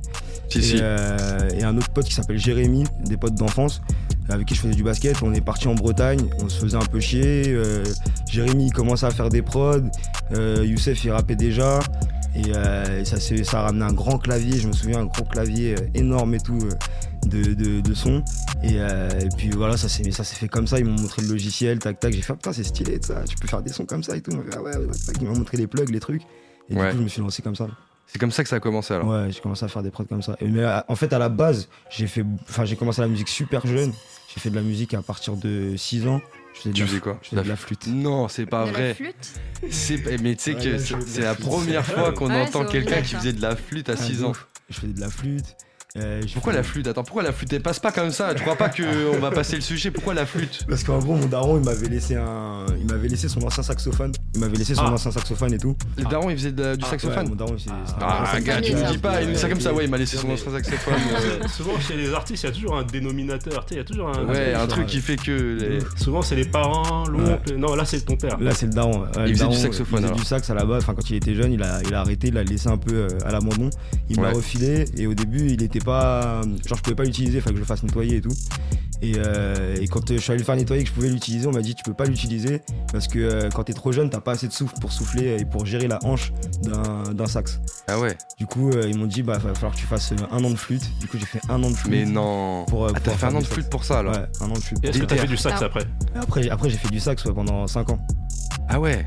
Si, 0.50 0.60
et, 0.60 0.62
si. 0.62 0.78
euh, 0.80 1.50
et 1.58 1.64
un 1.64 1.76
autre 1.76 1.90
pote 1.90 2.06
qui 2.06 2.14
s'appelle 2.14 2.38
Jérémy, 2.38 2.84
des 3.06 3.18
potes 3.18 3.36
d'enfance, 3.36 3.82
avec 4.30 4.46
qui 4.48 4.54
je 4.56 4.62
faisais 4.62 4.76
du 4.76 4.84
basket. 4.84 5.18
On 5.24 5.34
est 5.34 5.42
parti 5.42 5.68
en 5.68 5.74
Bretagne, 5.76 6.22
on 6.44 6.50
se 6.50 6.60
faisait 6.60 6.78
un 6.78 6.86
peu 6.86 7.00
chier. 7.00 7.46
euh, 7.48 7.84
Jérémy 8.30 8.68
il 8.68 8.72
commençait 8.74 9.08
à 9.08 9.12
faire 9.12 9.30
des 9.30 9.42
prods, 9.42 9.78
euh, 10.34 10.64
Youssef 10.64 11.04
il 11.04 11.12
rappait 11.12 11.36
déjà. 11.36 11.80
Et 12.36 12.54
euh, 12.56 13.04
ça, 13.06 13.20
s'est- 13.20 13.44
ça 13.44 13.62
a 13.62 13.64
ramené 13.64 13.86
un 13.86 13.92
grand 13.94 14.20
clavier, 14.20 14.60
je 14.60 14.68
me 14.68 14.72
souviens, 14.74 15.00
un 15.00 15.06
gros 15.06 15.24
clavier 15.26 15.74
énorme 15.96 16.36
et 16.36 16.40
tout. 16.40 16.60
De, 17.26 17.54
de, 17.54 17.82
de 17.82 17.94
son 17.94 18.24
et, 18.64 18.74
euh, 18.80 19.10
et 19.20 19.30
puis 19.38 19.50
voilà 19.50 19.78
ça 19.78 19.88
s'est 19.90 20.04
fait 20.12 20.48
comme 20.48 20.68
ça 20.68 20.80
ils 20.80 20.86
m'ont 20.86 21.00
montré 21.00 21.22
le 21.22 21.28
logiciel 21.30 21.80
tac 21.80 22.00
tac 22.00 22.14
j'ai 22.14 22.22
fait 22.22 22.34
Ah, 22.34 22.36
putain 22.36 22.54
c'est 22.54 22.64
stylé 22.64 23.00
ça 23.02 23.24
tu 23.28 23.36
peux 23.38 23.48
faire 23.48 23.62
des 23.62 23.72
sons 23.72 23.86
comme 23.86 24.04
ça 24.04 24.16
et 24.16 24.22
tout 24.22 24.32
Ils 24.32 24.38
m'ont 24.38 24.44
fait, 24.44 24.50
ah 24.58 24.62
ouais, 24.62 24.76
ouais, 24.78 24.88
tac, 24.88 25.06
tac. 25.06 25.16
ils 25.22 25.28
m'ont 25.28 25.36
montré 25.38 25.58
les 25.58 25.68
plugs 25.68 25.90
les 25.90 26.00
trucs 26.00 26.24
et 26.70 26.76
Ouais. 26.76 26.88
du 26.88 26.92
coup 26.92 26.98
je 27.00 27.04
me 27.04 27.10
suis 27.10 27.22
lancé 27.22 27.42
comme 27.42 27.56
ça 27.56 27.68
C'est 28.08 28.20
comme 28.20 28.32
ça 28.32 28.44
que 28.44 28.50
ça 28.50 28.56
a 28.58 28.60
commencé 28.60 28.94
alors. 28.94 29.08
Ouais, 29.08 29.32
j'ai 29.32 29.40
commencé 29.40 29.66
à 29.66 29.68
faire 29.68 29.84
des 29.84 29.92
prods 29.92 30.06
comme 30.06 30.22
ça. 30.22 30.36
Et 30.42 30.48
mais 30.48 30.64
euh, 30.64 30.80
en 30.88 30.96
fait, 30.96 31.14
à 31.14 31.20
la 31.20 31.30
base, 31.30 31.68
j'ai 31.92 32.08
fait, 32.08 32.24
enfin, 32.50 32.66
j'ai 32.66 32.76
commencé 32.76 33.02
la 33.02 33.08
musique 33.08 33.30
super 33.30 33.66
jeune. 33.68 33.92
J'ai 34.34 34.40
fait 34.40 34.50
de 34.50 34.56
la 34.56 34.62
musique 34.64 34.94
à 34.96 35.02
partir 35.04 35.36
de 35.36 35.76
6 35.78 36.08
ans. 36.08 36.20
Je 36.54 36.60
faisais 36.60 36.70
de 36.72 36.76
Tu 36.76 36.82
la, 36.82 36.88
faisais 36.88 37.00
quoi? 37.00 37.20
je 37.24 37.30
faisais 37.30 37.42
de 37.44 37.48
la 37.48 37.56
flûte. 37.56 37.86
Non, 37.88 38.28
c'est 38.28 38.46
pas 38.48 38.66
de 38.66 38.72
la 38.72 38.94
vrai. 38.94 38.98
mais 40.22 40.36
tu 40.36 40.44
sais 40.44 40.54
Ouais, 40.56 40.62
que 40.78 40.78
c'est 41.06 41.22
la 41.22 41.36
première 41.36 41.86
fois 41.94 42.12
qu'on 42.14 42.30
Ouais, 42.30 42.42
entend 42.42 42.66
quelqu'un 42.66 43.02
qui 43.02 43.16
faisait 43.16 43.34
de 43.34 43.42
la 43.42 43.56
flûte 43.56 43.90
à 43.90 43.94
Ah, 43.98 44.02
6 44.04 44.20
de 44.20 44.26
ans. 44.26 44.34
Je 44.70 44.80
faisais 44.80 44.94
de 44.94 45.00
la 45.02 45.10
flûte. 45.10 45.56
Euh, 45.98 46.22
Pourquoi 46.34 46.54
la 46.54 46.62
flûte? 46.62 46.86
Attends, 46.88 47.04
pourquoi 47.04 47.24
la 47.24 47.32
flûte? 47.34 47.52
Elle 47.52 47.64
passe 47.64 47.80
pas 47.80 47.92
comme 47.92 48.12
ça? 48.12 48.36
Tu 48.36 48.44
crois 48.44 48.56
pas 48.56 48.70
qu'on 48.70 49.18
va 49.22 49.32
passer 49.32 49.56
le 49.56 49.62
sujet? 49.64 49.90
Pourquoi 49.90 50.14
la 50.14 50.28
flûte? 50.28 50.64
Parce 50.70 50.84
qu'en 50.84 51.00
gros, 51.00 51.16
mon 51.16 51.26
daron, 51.26 51.58
il 51.58 51.64
m'avait 51.66 51.88
laissé 51.88 52.16
un, 52.16 52.64
il 52.80 52.86
m'avait 52.86 53.08
laissé 53.08 53.28
son 53.28 53.42
ancien 53.42 53.64
saxophone. 53.64 54.12
Il 54.36 54.42
m'avait 54.42 54.56
laissé 54.58 54.76
son 54.76 54.84
Ah. 54.86 54.92
ancien 54.94 55.10
saxophone 55.10 55.52
et 55.52 55.58
tout. 55.58 55.76
Le 55.98 56.04
daron, 56.04 56.30
il 56.30 56.38
faisait 56.38 56.52
de 56.52 56.76
du 56.76 56.84
Ah, 56.84 56.86
Ouais, 56.86 56.92
saxophone? 56.92 57.30
mon 57.30 57.36
daron, 57.36 57.56
Ah, 58.00 58.28
grand 58.36 58.40
gars, 58.46 58.62
tu 58.62 58.74
nous 58.74 58.82
ça. 58.82 58.92
dis 58.92 58.98
pas, 59.00 59.24
il 59.24 59.32
dit 59.32 59.36
ça 59.40 59.50
comme 59.50 59.60
ça, 59.60 59.74
ouais, 59.74 59.86
il 59.86 59.90
m'a 59.90 59.98
laissé 59.98 60.18
son 60.18 60.30
ancien 60.30 60.52
saxophone. 60.52 60.94
Euh, 61.20 61.48
souvent 61.48 61.80
chez 61.80 61.96
les 61.98 62.14
artistes, 62.14 62.44
il 62.44 62.46
y 62.46 62.50
a 62.50 62.54
toujours 62.54 62.78
un 62.78 62.84
dénominateur. 62.84 63.66
Tu 63.66 63.70
sais, 63.70 63.76
il 63.76 63.78
y 63.80 63.82
a 63.82 63.84
toujours 63.84 64.10
un. 64.10 64.26
Ouais, 64.28 64.54
un 64.54 64.62
Ouais. 64.62 64.68
truc 64.68 64.86
qui 64.86 65.00
fait 65.02 65.16
que. 65.16 65.58
les- 65.60 65.80
Souvent, 66.02 66.22
c'est 66.22 66.36
les 66.36 66.46
parents, 66.46 67.06
l'oncle. 67.08 67.56
Non, 67.58 67.74
là, 67.76 67.84
c'est 67.86 68.02
ton 68.02 68.16
père. 68.16 68.38
Là, 68.40 68.52
c'est 68.54 68.68
le 68.68 68.74
daron. 68.74 69.02
ouais. 69.02 69.08
Ouais, 69.18 69.30
Il 69.30 69.36
faisait 69.36 69.48
du 69.48 69.56
saxophone, 69.56 70.02
Il 70.04 70.08
faisait 70.10 70.20
du 70.20 70.26
sax 70.26 70.50
à 70.50 70.54
la 70.54 70.66
base. 70.66 70.84
Enfin, 70.84 70.94
quand 70.94 71.10
il 71.10 71.16
était 71.16 71.34
jeune, 71.34 71.52
il 71.54 71.64
a, 71.64 71.82
il 71.88 71.94
a 71.96 72.02
arrêté, 72.02 72.28
il 72.28 72.36
l'a 72.36 72.44
laissé 72.44 72.68
un 72.70 72.78
peu 72.78 72.94
euh, 72.96 73.08
à 73.26 73.32
l'abandon. 73.32 73.70
Il 74.10 74.20
m'a 74.22 74.28
Ouais. 74.30 74.36
refilé 74.36 74.86
et 74.98 75.08
au 75.08 75.14
début, 75.16 75.48
il 75.50 75.64
était 75.64 75.79
pas. 75.80 76.42
Genre, 76.66 76.78
je 76.78 76.82
pouvais 76.84 76.96
pas 76.96 77.04
l'utiliser, 77.04 77.38
il 77.38 77.42
fallait 77.42 77.54
que 77.54 77.58
je 77.58 77.64
le 77.64 77.68
fasse 77.68 77.84
nettoyer 77.84 78.18
et 78.18 78.22
tout. 78.22 78.34
Et, 79.02 79.14
euh, 79.18 79.78
et 79.80 79.88
quand 79.88 80.12
euh, 80.12 80.16
je 80.16 80.20
suis 80.22 80.32
allé 80.32 80.40
le 80.40 80.46
faire 80.46 80.58
nettoyer, 80.58 80.84
que 80.84 80.90
je 80.90 80.94
pouvais 80.94 81.08
l'utiliser, 81.10 81.48
on 81.48 81.54
m'a 81.54 81.62
dit 81.62 81.74
tu 81.74 81.84
peux 81.84 81.94
pas 81.94 82.04
l'utiliser 82.04 82.62
parce 82.92 83.08
que 83.08 83.18
euh, 83.20 83.50
quand 83.50 83.64
t'es 83.64 83.72
trop 83.74 83.94
jeune, 83.94 84.10
t'as 84.10 84.20
pas 84.20 84.34
assez 84.34 84.48
de 84.50 84.52
souffle 84.52 84.76
pour 84.82 84.92
souffler 84.92 85.38
et 85.40 85.46
pour 85.46 85.66
gérer 85.66 85.88
la 85.88 86.00
hanche 86.04 86.34
d'un 86.64 87.14
d'un 87.14 87.26
sax. 87.26 87.62
Ah 87.88 87.98
ouais, 87.98 88.18
Du 88.38 88.46
coup, 88.46 88.70
euh, 88.72 88.90
ils 88.90 88.98
m'ont 88.98 89.06
dit 89.06 89.24
bah 89.24 89.38
va 89.38 89.54
falloir 89.54 89.74
que 89.74 89.80
tu 89.80 89.86
fasses 89.86 90.12
un 90.32 90.44
an 90.44 90.50
de 90.50 90.56
flûte. 90.58 90.84
Du 91.00 91.08
coup, 91.08 91.18
j'ai 91.18 91.26
fait 91.26 91.40
un 91.48 91.64
an 91.64 91.70
de 91.72 91.76
flûte. 91.76 91.92
mais 91.94 92.04
non. 92.04 92.66
Pour, 92.68 92.88
euh, 92.88 92.92
Ah, 92.94 93.00
t'as 93.02 93.12
fait 93.12 93.26
un 93.28 93.36
an 93.36 93.40
de 93.40 93.44
sax. 93.44 93.54
flûte 93.54 93.70
pour 93.70 93.86
ça 93.86 94.00
alors 94.00 94.12
Ouais, 94.16 94.26
un 94.42 94.50
an 94.50 94.54
de 94.54 94.60
flûte. 94.60 94.80
Et 94.84 94.90
Est-ce 94.90 94.98
que 95.00 95.06
t'as 95.06 95.16
fait 95.16 95.28
du 95.28 95.38
sax 95.38 95.60
Ah. 95.62 95.66
après 95.68 95.86
Après, 96.16 96.44
j'ai- 96.44 96.50
après 96.52 96.70
j'ai 96.70 96.78
fait 96.78 96.90
du 96.90 97.00
sax 97.00 97.24
ouais, 97.24 97.34
pendant 97.34 97.68
5 97.68 97.90
ans. 97.92 98.00
Ah 98.68 98.82
ouais 98.82 99.06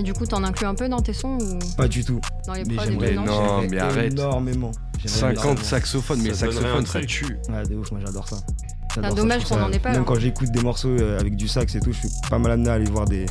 Et 0.00 0.02
du 0.02 0.12
coup, 0.14 0.26
t'en 0.26 0.42
inclus 0.42 0.66
un 0.66 0.74
peu 0.74 0.88
dans 0.88 1.00
tes 1.00 1.12
sons 1.12 1.38
ou 1.40 1.58
Pas 1.76 1.86
du 1.88 2.04
tout. 2.04 2.20
dans 2.46 2.54
les 2.54 2.64
Mais 2.64 2.74
prods 2.74 2.86
et 2.86 2.90
j'aimerais 2.90 3.14
tout, 3.14 3.22
non 3.24 3.62
mais 3.70 3.78
arrête. 3.78 4.12
Énormément. 4.12 4.72
J'aimerais 4.98 5.18
5 5.18 5.26
ans 5.26 5.30
de 5.30 5.38
énormément. 5.40 5.62
saxophone, 5.64 6.20
mais 6.22 6.28
le 6.30 6.34
Ça 6.34 7.00
tue. 7.06 7.24
Ouais, 7.48 7.62
de 7.68 7.76
ouf, 7.76 7.90
moi 7.92 8.00
j'adore 8.04 8.28
ça. 8.28 8.36
Un 8.96 9.02
ça, 9.02 9.14
dommage 9.14 9.42
je 9.42 9.46
qu'on 9.48 9.54
ça- 9.54 9.64
en 9.66 9.70
ait 9.72 9.78
pas, 9.78 9.92
Même 9.92 10.04
quand 10.04 10.18
j'écoute 10.18 10.50
des 10.50 10.60
morceaux 10.62 10.88
euh, 10.88 11.20
avec 11.20 11.36
du 11.36 11.46
sax 11.46 11.72
et 11.76 11.80
tout, 11.80 11.92
je 11.92 11.98
suis 11.98 12.08
pas 12.28 12.38
mal 12.38 12.52
amené 12.52 12.68
à 12.70 12.72
aller 12.74 12.90
voir 12.90 13.04
des, 13.04 13.26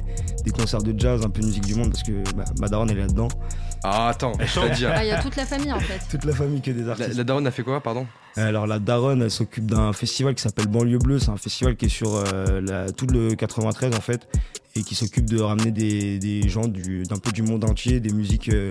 des 0.45 0.51
concerts 0.51 0.81
de 0.83 0.97
jazz, 0.97 1.23
un 1.25 1.29
peu 1.29 1.41
de 1.41 1.47
musique 1.47 1.65
du 1.65 1.75
monde, 1.75 1.91
parce 1.91 2.03
que 2.03 2.11
bah, 2.35 2.45
ma 2.59 2.69
daronne 2.69 2.89
elle 2.91 2.99
est 2.99 3.01
là-dedans. 3.01 3.27
Ah 3.83 4.07
attends, 4.09 4.31
Elle 4.39 4.47
chante. 4.47 4.65
c'est-à-dire. 4.65 4.91
Ah, 4.95 5.03
il 5.03 5.07
y 5.07 5.11
a 5.11 5.21
toute 5.21 5.35
la 5.35 5.45
famille 5.45 5.71
en 5.73 5.79
fait. 5.79 5.99
Toute 6.09 6.23
la 6.25 6.33
famille 6.33 6.61
que 6.61 6.71
des 6.71 6.87
artistes. 6.87 7.15
la 7.17 7.23
daronne 7.23 7.47
a 7.47 7.51
fait 7.51 7.63
quoi, 7.63 7.81
pardon? 7.81 8.05
Alors 8.37 8.65
la 8.67 8.79
daronne, 8.79 9.21
elle 9.23 9.31
s'occupe 9.31 9.65
d'un 9.65 9.91
festival 9.93 10.35
qui 10.35 10.43
s'appelle 10.43 10.67
Banlieue 10.67 10.99
Bleue. 10.99 11.19
C'est 11.19 11.29
un 11.31 11.37
festival 11.37 11.75
qui 11.75 11.85
est 11.85 11.89
sur 11.89 12.15
euh, 12.15 12.61
la- 12.61 12.91
tout 12.91 13.07
le 13.07 13.35
93 13.35 13.93
en 13.95 14.01
fait, 14.01 14.27
et 14.75 14.83
qui 14.83 14.95
s'occupe 14.95 15.25
de 15.29 15.41
ramener 15.41 15.71
des, 15.71 16.17
des 16.19 16.47
gens 16.47 16.67
du- 16.67 17.03
d'un 17.03 17.17
peu 17.17 17.31
du 17.31 17.41
monde 17.41 17.63
entier, 17.65 17.99
des 17.99 18.13
musiques 18.13 18.49
euh, 18.49 18.69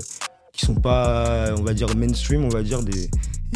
qui 0.57 0.67
sont 0.67 0.75
pas, 0.75 1.55
on 1.59 1.63
va 1.63 1.75
dire 1.75 1.95
mainstream, 1.97 2.45
on 2.45 2.49
va 2.49 2.63
dire 2.63 2.83
des. 2.83 3.09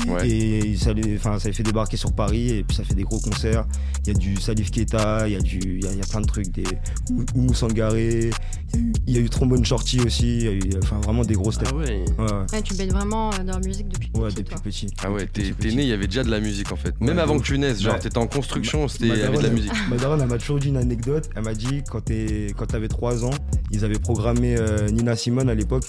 Et, 0.06 0.10
Ouais. 0.10 0.28
et 0.30 0.76
ça, 0.76 0.92
les, 0.94 1.16
enfin, 1.16 1.38
ça 1.38 1.48
les 1.48 1.52
fait 1.54 1.64
débarquer 1.64 1.96
sur 1.98 2.12
Paris 2.14 2.50
et 2.50 2.62
puis 2.62 2.74
ça 2.76 2.84
fait 2.84 2.94
des 2.94 3.02
gros 3.02 3.18
concerts. 3.18 3.66
Il 4.06 4.08
y 4.08 4.10
a 4.12 4.14
du 4.18 4.36
Salif 4.36 4.70
Keita, 4.70 5.26
il 5.28 5.32
y 5.34 5.36
a 5.36 5.40
du, 5.40 5.58
il 5.58 5.84
y 5.84 5.88
a, 5.88 5.92
y 5.92 6.00
a 6.00 6.06
plein 6.08 6.20
de 6.22 6.26
trucs, 6.26 6.48
des 6.52 6.62
Ou- 7.10 7.24
Oumou 7.34 7.52
Sangaré. 7.54 8.30
Il 8.72 8.78
y 8.78 8.78
a 8.78 8.80
eu, 8.80 8.92
il 9.08 9.14
y 9.14 9.18
a 9.18 9.20
eu 9.20 9.28
Trombone 9.28 9.64
Shorty 9.64 10.00
aussi. 10.00 10.38
Il 10.38 10.44
y 10.44 10.48
a 10.48 10.52
eu, 10.52 10.60
enfin 10.82 11.00
vraiment 11.00 11.22
des 11.22 11.34
grosses 11.34 11.58
têtes. 11.58 11.68
Ah 11.72 11.76
ouais. 11.76 12.04
Ouais, 12.18 12.24
ouais. 12.24 12.46
Ouais, 12.52 12.62
tu 12.62 12.74
baignes 12.74 12.92
vraiment 12.92 13.30
euh, 13.34 13.42
dans 13.44 13.54
la 13.58 13.66
musique 13.66 13.88
depuis 13.88 14.10
Ouais, 14.14 14.28
petit, 14.28 14.36
depuis 14.36 14.54
toi. 14.54 14.62
petit. 14.62 14.86
Ah 15.04 15.10
ouais, 15.10 15.26
t'es 15.26 15.42
Depuis 15.50 15.74
né, 15.74 15.82
il 15.82 15.88
y 15.88 15.92
avait 15.92 16.06
déjà 16.06 16.22
de 16.24 16.30
la 16.30 16.40
musique 16.40 16.72
en 16.72 16.76
fait. 16.76 16.98
Même 17.00 17.16
Ouais, 17.16 17.22
avant 17.22 17.38
que 17.38 17.44
tu 17.44 17.58
naisses, 17.58 17.82
genre 17.82 17.94
Ouais. 17.94 18.00
t'étais 18.00 18.18
en 18.18 18.28
construction, 18.28 18.86
c'était 18.88 19.08
il 19.08 19.18
y 19.18 19.22
avait 19.22 19.36
de 19.38 19.42
la 19.42 19.50
musique. 19.50 19.72
Ma 19.90 19.96
daronne, 19.96 20.20
elle 20.22 20.28
m'a 20.28 20.38
toujours 20.38 20.60
dit 20.60 20.68
une 20.68 20.76
anecdote. 20.78 21.28
Elle 21.36 21.42
m'a 21.44 21.54
dit 21.54 21.82
quand 21.90 22.00
t'es- 22.02 22.54
quand 22.56 22.66
t'avais 22.66 22.88
3 22.88 23.24
ans, 23.24 23.34
ils 23.70 23.84
avaient 23.84 23.98
programmé 23.98 24.56
euh, 24.56 24.88
Nina 24.88 25.14
Simone 25.16 25.50
à 25.50 25.54
l'époque. 25.54 25.84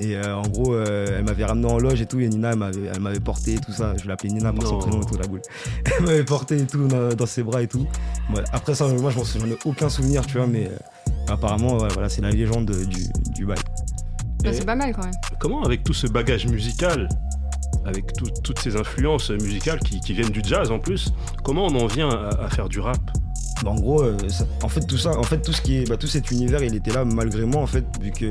Et 0.00 0.16
euh, 0.16 0.36
en 0.36 0.42
gros, 0.42 0.74
euh, 0.74 1.06
elle 1.18 1.24
m'avait 1.24 1.44
ramené 1.44 1.66
en 1.66 1.78
loge 1.78 2.00
et 2.00 2.06
tout. 2.06 2.20
Et 2.20 2.28
Nina, 2.28 2.52
elle 2.52 2.58
m'avait, 2.58 2.86
elle 2.94 3.00
m'avait 3.00 3.18
porté 3.20 3.54
et 3.54 3.58
tout 3.58 3.72
ça. 3.72 3.94
Je 4.00 4.06
l'appelais 4.06 4.28
Nina 4.30 4.52
par 4.52 4.66
son 4.66 4.78
prénom 4.78 5.02
et 5.02 5.06
tout, 5.06 5.16
la 5.16 5.26
boule. 5.26 5.42
Elle 5.98 6.04
m'avait 6.04 6.24
porté 6.24 6.56
et 6.58 6.66
tout 6.66 6.86
dans, 6.86 7.08
dans 7.14 7.26
ses 7.26 7.42
bras 7.42 7.62
et 7.62 7.66
tout. 7.66 7.84
Ouais, 8.34 8.42
après 8.52 8.74
ça, 8.76 8.86
moi, 8.86 9.10
je 9.10 9.18
m'en 9.18 9.24
souviens- 9.24 9.46
j'en 9.48 9.52
ai 9.54 9.58
aucun 9.64 9.88
souvenir, 9.88 10.24
tu 10.24 10.38
vois. 10.38 10.46
Mais 10.46 10.68
euh, 10.68 10.76
apparemment, 11.28 11.78
ouais, 11.78 11.88
voilà, 11.92 12.08
c'est 12.08 12.22
la 12.22 12.30
légende 12.30 12.66
de- 12.66 12.84
du, 12.84 13.06
du 13.34 13.44
bail. 13.44 13.58
Bah, 14.44 14.50
c'est 14.52 14.64
pas 14.64 14.76
mal 14.76 14.94
quand 14.94 15.02
même. 15.02 15.14
Comment, 15.40 15.62
avec 15.64 15.82
tout 15.82 15.94
ce 15.94 16.06
bagage 16.06 16.46
musical, 16.46 17.08
avec 17.84 18.12
tout- 18.12 18.30
toutes 18.44 18.60
ces 18.60 18.76
influences 18.76 19.30
musicales 19.30 19.80
qui, 19.80 19.98
qui 19.98 20.12
viennent 20.12 20.30
du 20.30 20.42
jazz 20.44 20.70
en 20.70 20.78
plus, 20.78 21.12
comment 21.42 21.66
on 21.66 21.74
en 21.74 21.86
vient 21.88 22.08
à, 22.08 22.44
à 22.44 22.48
faire 22.50 22.68
du 22.68 22.78
rap? 22.78 22.98
Bah, 23.64 23.70
en 23.70 23.74
gros, 23.76 24.02
euh, 24.02 24.16
ça- 24.28 24.46
en 24.62 24.68
fait 24.68 24.86
tout 24.86 24.98
ça, 24.98 25.18
en 25.18 25.22
fait 25.24 25.40
tout 25.42 25.52
ce 25.52 25.60
qui 25.60 25.78
est, 25.78 25.88
bah, 25.88 25.96
tout 25.96 26.06
cet 26.06 26.30
univers, 26.30 26.62
il 26.62 26.74
était 26.74 26.92
là 26.92 27.04
malgré 27.04 27.44
moi 27.44 27.60
en 27.60 27.66
fait, 27.66 27.84
vu 28.00 28.10
que 28.12 28.26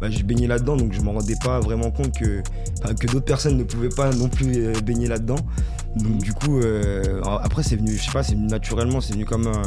bah, 0.00 0.10
je 0.10 0.22
baignais 0.22 0.46
là-dedans, 0.46 0.76
donc 0.76 0.92
je 0.92 1.00
me 1.00 1.08
rendais 1.08 1.36
pas 1.42 1.60
vraiment 1.60 1.90
compte 1.90 2.16
que 2.18 2.42
que 3.00 3.06
d'autres 3.06 3.24
personnes 3.24 3.56
ne 3.56 3.64
pouvaient 3.64 3.88
pas 3.88 4.10
non 4.12 4.28
plus 4.28 4.66
euh, 4.66 4.72
baigner 4.84 5.06
là-dedans. 5.08 5.36
Donc 5.96 6.18
du 6.18 6.34
coup, 6.34 6.60
euh, 6.60 7.22
après 7.42 7.62
c'est 7.62 7.76
venu, 7.76 7.96
je 7.96 8.02
sais 8.04 8.12
pas, 8.12 8.22
c'est 8.22 8.34
venu 8.34 8.46
naturellement, 8.48 9.00
c'est 9.00 9.14
venu 9.14 9.24
comme 9.24 9.46
un, 9.46 9.62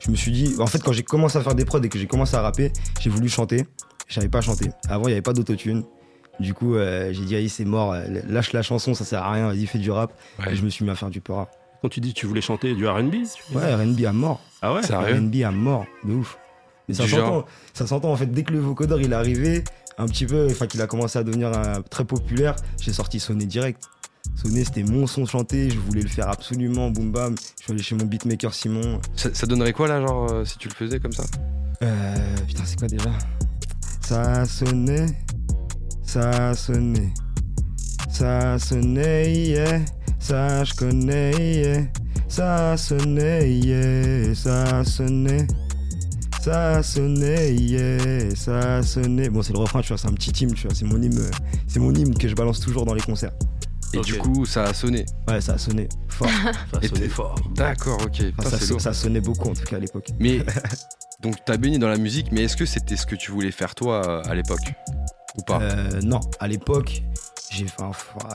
je 0.00 0.10
me 0.10 0.16
suis 0.16 0.32
dit, 0.32 0.54
en 0.58 0.66
fait 0.66 0.82
quand 0.82 0.92
j'ai 0.92 1.02
commencé 1.02 1.36
à 1.36 1.42
faire 1.42 1.54
des 1.54 1.66
prods 1.66 1.82
et 1.82 1.88
que 1.90 1.98
j'ai 1.98 2.06
commencé 2.06 2.34
à 2.36 2.40
rapper, 2.40 2.72
j'ai 3.00 3.10
voulu 3.10 3.28
chanter, 3.28 3.66
je 4.08 4.14
savais 4.14 4.28
pas 4.28 4.40
chanter. 4.40 4.70
Avant 4.88 5.06
il 5.08 5.10
y 5.10 5.12
avait 5.12 5.22
pas 5.22 5.34
d'autotune. 5.34 5.84
Du 6.40 6.52
coup, 6.52 6.74
euh, 6.74 7.12
j'ai 7.12 7.24
dit, 7.24 7.36
allez, 7.36 7.48
c'est 7.48 7.64
mort, 7.64 7.94
lâche 8.28 8.52
la 8.52 8.62
chanson, 8.62 8.92
ça 8.92 9.04
sert 9.04 9.22
à 9.22 9.30
rien, 9.30 9.46
vas-y, 9.46 9.66
fais 9.66 9.78
du 9.78 9.92
rap. 9.92 10.12
Ouais. 10.40 10.52
Et 10.52 10.56
je 10.56 10.64
me 10.64 10.68
suis 10.70 10.84
mis 10.84 10.90
à 10.90 10.96
faire 10.96 11.08
du 11.10 11.20
peu 11.20 11.32
rap. 11.32 11.48
Quand 11.84 11.90
tu 11.90 12.00
dis 12.00 12.14
que 12.14 12.20
tu 12.20 12.24
voulais 12.24 12.40
chanter 12.40 12.74
du 12.74 12.88
RB 12.88 13.12
Ouais, 13.52 13.74
RB 13.74 14.06
à 14.06 14.12
mort. 14.14 14.40
Ah 14.62 14.72
ouais 14.72 14.80
RB 14.80 15.42
à 15.44 15.50
mort, 15.50 15.84
de 16.02 16.14
ouf. 16.14 16.38
Mais 16.88 16.94
ça 16.94 17.06
s'entend, 17.06 17.44
ça 17.74 17.86
s'entend 17.86 18.10
en 18.10 18.16
fait 18.16 18.24
dès 18.24 18.42
que 18.42 18.54
le 18.54 18.58
vocodeur 18.58 19.02
il 19.02 19.12
est 19.12 19.14
arrivé, 19.14 19.64
un 19.98 20.06
petit 20.06 20.24
peu, 20.24 20.46
enfin 20.50 20.66
qu'il 20.66 20.80
a 20.80 20.86
commencé 20.86 21.18
à 21.18 21.22
devenir 21.24 21.48
euh, 21.48 21.82
très 21.90 22.06
populaire, 22.06 22.56
j'ai 22.80 22.94
sorti 22.94 23.20
Sonné 23.20 23.44
direct. 23.44 23.82
Sonné 24.34 24.64
c'était 24.64 24.82
mon 24.82 25.06
son 25.06 25.26
chanté, 25.26 25.68
je 25.68 25.78
voulais 25.78 26.00
le 26.00 26.08
faire 26.08 26.30
absolument, 26.30 26.88
boum 26.88 27.12
bam. 27.12 27.34
Je 27.58 27.64
suis 27.64 27.72
allé 27.74 27.82
chez 27.82 27.96
mon 27.96 28.06
beatmaker 28.06 28.54
Simon. 28.54 28.98
Ça, 29.14 29.34
ça 29.34 29.46
donnerait 29.46 29.74
quoi 29.74 29.86
là, 29.86 30.00
genre, 30.00 30.32
euh, 30.32 30.46
si 30.46 30.56
tu 30.56 30.68
le 30.70 30.74
faisais 30.74 31.00
comme 31.00 31.12
ça? 31.12 31.24
Euh, 31.82 32.36
putain 32.48 32.62
c'est 32.64 32.78
quoi 32.78 32.88
déjà? 32.88 33.10
Ça 34.00 34.46
sonnait, 34.46 35.04
ça 36.02 36.54
sonnait, 36.54 37.12
ça 38.08 38.58
sonnait, 38.58 39.30
yeah, 39.34 39.80
ça 40.24 40.64
je 40.64 40.74
connais, 40.74 41.32
yeah. 41.54 41.82
ça 42.28 42.76
sonnait, 42.76 43.50
yeah, 43.52 44.34
ça 44.34 44.84
sonnait. 44.84 45.46
Ça 46.40 46.82
sonnait, 46.82 47.54
yeah, 47.54 48.34
ça 48.36 48.82
sonnait. 48.82 49.30
Bon, 49.30 49.42
c'est 49.42 49.52
le 49.54 49.58
refrain, 49.60 49.80
tu 49.80 49.88
vois, 49.88 49.98
c'est 49.98 50.08
un 50.08 50.12
petit 50.12 50.30
hymne, 50.44 50.52
tu 50.54 50.66
vois, 50.66 50.74
c'est 50.76 50.84
mon 50.84 51.00
hymne, 51.00 51.30
c'est 51.66 51.80
mon 51.80 51.92
hymne 51.94 52.14
que 52.16 52.28
je 52.28 52.34
balance 52.34 52.60
toujours 52.60 52.84
dans 52.84 52.92
les 52.94 53.00
concerts. 53.00 53.32
Et 53.94 54.00
du 54.00 54.14
coup, 54.18 54.44
ça 54.44 54.64
a 54.64 54.74
sonné. 54.74 55.06
Ouais, 55.28 55.40
ça 55.40 55.52
a 55.54 55.58
sonné 55.58 55.88
fort. 56.08 56.28
Ça 56.72 56.78
Et 56.82 56.88
sonnait 56.88 57.00
t'es- 57.02 57.08
fort. 57.08 57.36
D'accord, 57.54 57.98
ok. 58.02 58.10
Putain, 58.12 58.32
Enfin, 58.38 58.50
ça, 58.50 58.58
c'est 58.58 58.64
so- 58.66 58.70
lourd. 58.74 58.80
ça 58.80 58.92
sonnait 58.92 59.20
beaucoup 59.20 59.48
en 59.50 59.54
tout 59.54 59.62
cas 59.62 59.76
à 59.76 59.78
l'époque. 59.78 60.08
Mais 60.18 60.40
donc 61.22 61.36
t'as 61.46 61.56
baigné 61.56 61.78
dans 61.78 61.88
la 61.88 61.96
musique, 61.96 62.26
mais 62.32 62.42
est-ce 62.42 62.56
que 62.56 62.66
c'était 62.66 62.96
ce 62.96 63.06
que 63.06 63.14
tu 63.14 63.30
voulais 63.30 63.52
faire 63.52 63.74
toi 63.76 64.26
à 64.26 64.34
l'époque? 64.34 64.72
Ou 65.38 65.42
pas? 65.42 65.60
Euh, 65.62 66.00
non, 66.02 66.18
à 66.40 66.48
l'époque, 66.48 67.04
j'ai 67.54 67.66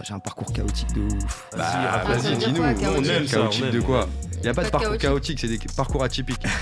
j'ai 0.04 0.14
un 0.14 0.20
parcours 0.20 0.52
chaotique 0.54 0.94
de 0.94 1.02
ouf. 1.02 1.50
Bah, 1.58 1.66
Ah, 1.68 2.04
vas-y, 2.08 2.38
dis-nous. 2.38 2.62
on 2.62 2.74
chaotique 2.76 3.12
aime 3.12 3.28
ça, 3.28 3.38
Chaotique 3.38 3.66
on 3.70 3.74
de 3.74 3.80
quoi 3.82 4.08
Il 4.40 4.46
y 4.46 4.50
a 4.50 4.54
pas 4.54 4.64
de 4.64 4.70
Pas 4.70 4.78
de 4.78 4.84
parcours 4.84 4.98
chaotique. 4.98 5.40
c'est 5.40 5.48
des 5.48 5.60
parcours 5.76 6.04
atypiques. 6.04 6.46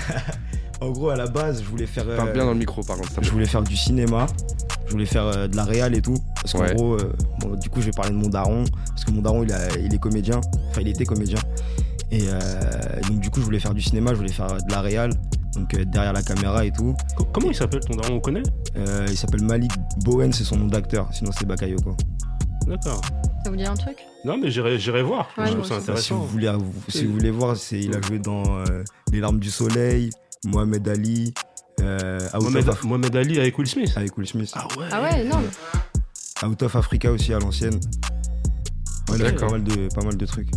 En 0.80 0.90
gros, 0.90 1.08
à 1.10 1.16
la 1.16 1.26
base, 1.26 1.60
je 1.60 1.68
voulais 1.68 1.86
faire. 1.86 2.04
euh, 2.08 2.16
Parle 2.16 2.32
bien 2.32 2.44
dans 2.44 2.52
le 2.52 2.58
micro, 2.58 2.82
par 2.84 2.96
contre. 2.98 3.10
je 3.20 3.30
voulais 3.32 3.46
faire 3.46 3.62
du 3.62 3.76
cinéma, 3.76 4.26
je 4.86 4.92
voulais 4.92 5.06
faire 5.06 5.24
euh, 5.24 5.48
de 5.48 5.56
la 5.56 5.64
réal 5.64 5.92
et 5.96 6.00
tout. 6.00 6.14
Parce 6.36 6.52
qu'en 6.52 6.60
Ouais. 6.60 6.72
gros, 6.72 6.94
euh, 6.94 7.12
bon, 7.40 7.56
du 7.56 7.68
coup, 7.68 7.80
je 7.80 7.86
vais 7.86 7.90
parler 7.90 8.12
de 8.12 8.16
mon 8.16 8.28
daron. 8.28 8.62
Parce 8.90 9.04
que 9.04 9.10
mon 9.10 9.20
daron, 9.20 9.42
il, 9.42 9.52
a- 9.52 9.76
il 9.76 9.92
est 9.92 9.98
comédien. 9.98 10.40
Enfin, 10.70 10.82
il 10.82 10.86
était 10.86 11.04
comédien. 11.04 11.40
Et 12.12 12.28
euh, 12.28 12.40
donc, 13.08 13.18
du 13.18 13.28
coup, 13.28 13.40
je 13.40 13.44
voulais 13.46 13.58
faire 13.58 13.74
du 13.74 13.82
cinéma, 13.82 14.12
je 14.12 14.18
voulais 14.18 14.30
faire 14.32 14.46
de 14.56 14.70
la 14.72 14.80
réal. 14.80 15.10
Donc, 15.56 15.74
euh, 15.74 15.84
derrière 15.84 16.12
la 16.12 16.22
caméra 16.22 16.64
et 16.64 16.70
tout. 16.70 16.94
Co- 17.16 17.24
Comment 17.32 17.48
il 17.50 17.56
s'appelle 17.56 17.80
ton 17.80 17.96
daron 17.96 18.14
On 18.14 18.20
connaît? 18.20 18.44
Euh, 18.76 19.04
il 19.10 19.16
s'appelle 19.16 19.42
Malik 19.42 19.72
Bowen, 20.04 20.32
c'est 20.32 20.44
son 20.44 20.58
nom 20.58 20.66
d'acteur. 20.68 21.08
Sinon, 21.12 21.32
c'est 21.36 21.44
Bakayoko. 21.44 21.96
D'accord. 22.68 23.00
Ça 23.44 23.50
vous 23.50 23.56
dit 23.56 23.64
un 23.64 23.74
truc? 23.74 23.96
Non, 24.24 24.36
mais 24.36 24.50
j'irai 24.50 24.78
j'irai 24.78 25.02
voir. 25.02 25.28
Ouais, 25.38 25.46
je 25.46 25.52
trouve 25.52 25.64
ça 25.66 25.76
aussi. 25.76 25.86
Bah, 25.86 25.96
si, 25.96 26.12
vous 26.12 26.18
intéressant. 26.24 26.26
voulez, 26.26 26.52
si 26.88 27.06
vous 27.06 27.12
voulez 27.12 27.30
voir, 27.30 27.56
c'est, 27.56 27.80
il 27.80 27.96
a 27.96 28.00
joué 28.02 28.18
dans 28.18 28.58
euh, 28.58 28.82
Les 29.12 29.20
Larmes 29.20 29.38
du 29.38 29.50
Soleil, 29.50 30.10
Mohamed 30.44 30.86
Ali, 30.88 31.32
euh, 31.80 32.18
Out, 32.34 32.42
Mohamed, 32.42 32.68
of 32.68 32.84
Mohamed 32.84 33.16
Ali 33.16 33.40
avec 33.40 33.56
Will 33.58 33.66
Smith. 33.68 33.92
avec 33.96 34.16
Will 34.18 34.26
Smith. 34.26 34.52
ouais 34.78 34.86
Ah 34.90 35.02
ouais, 35.02 35.24
non. 35.24 35.38
Out 36.46 36.62
of 36.62 36.76
Africa 36.76 37.10
aussi 37.10 37.32
à 37.32 37.38
l'ancienne. 37.38 37.78
Ouais, 39.10 39.32
pas 39.32 39.48
mal 39.48 39.64
de, 39.64 39.88
pas 39.94 40.02
mal 40.04 40.16
de 40.16 40.26
trucs. 40.26 40.50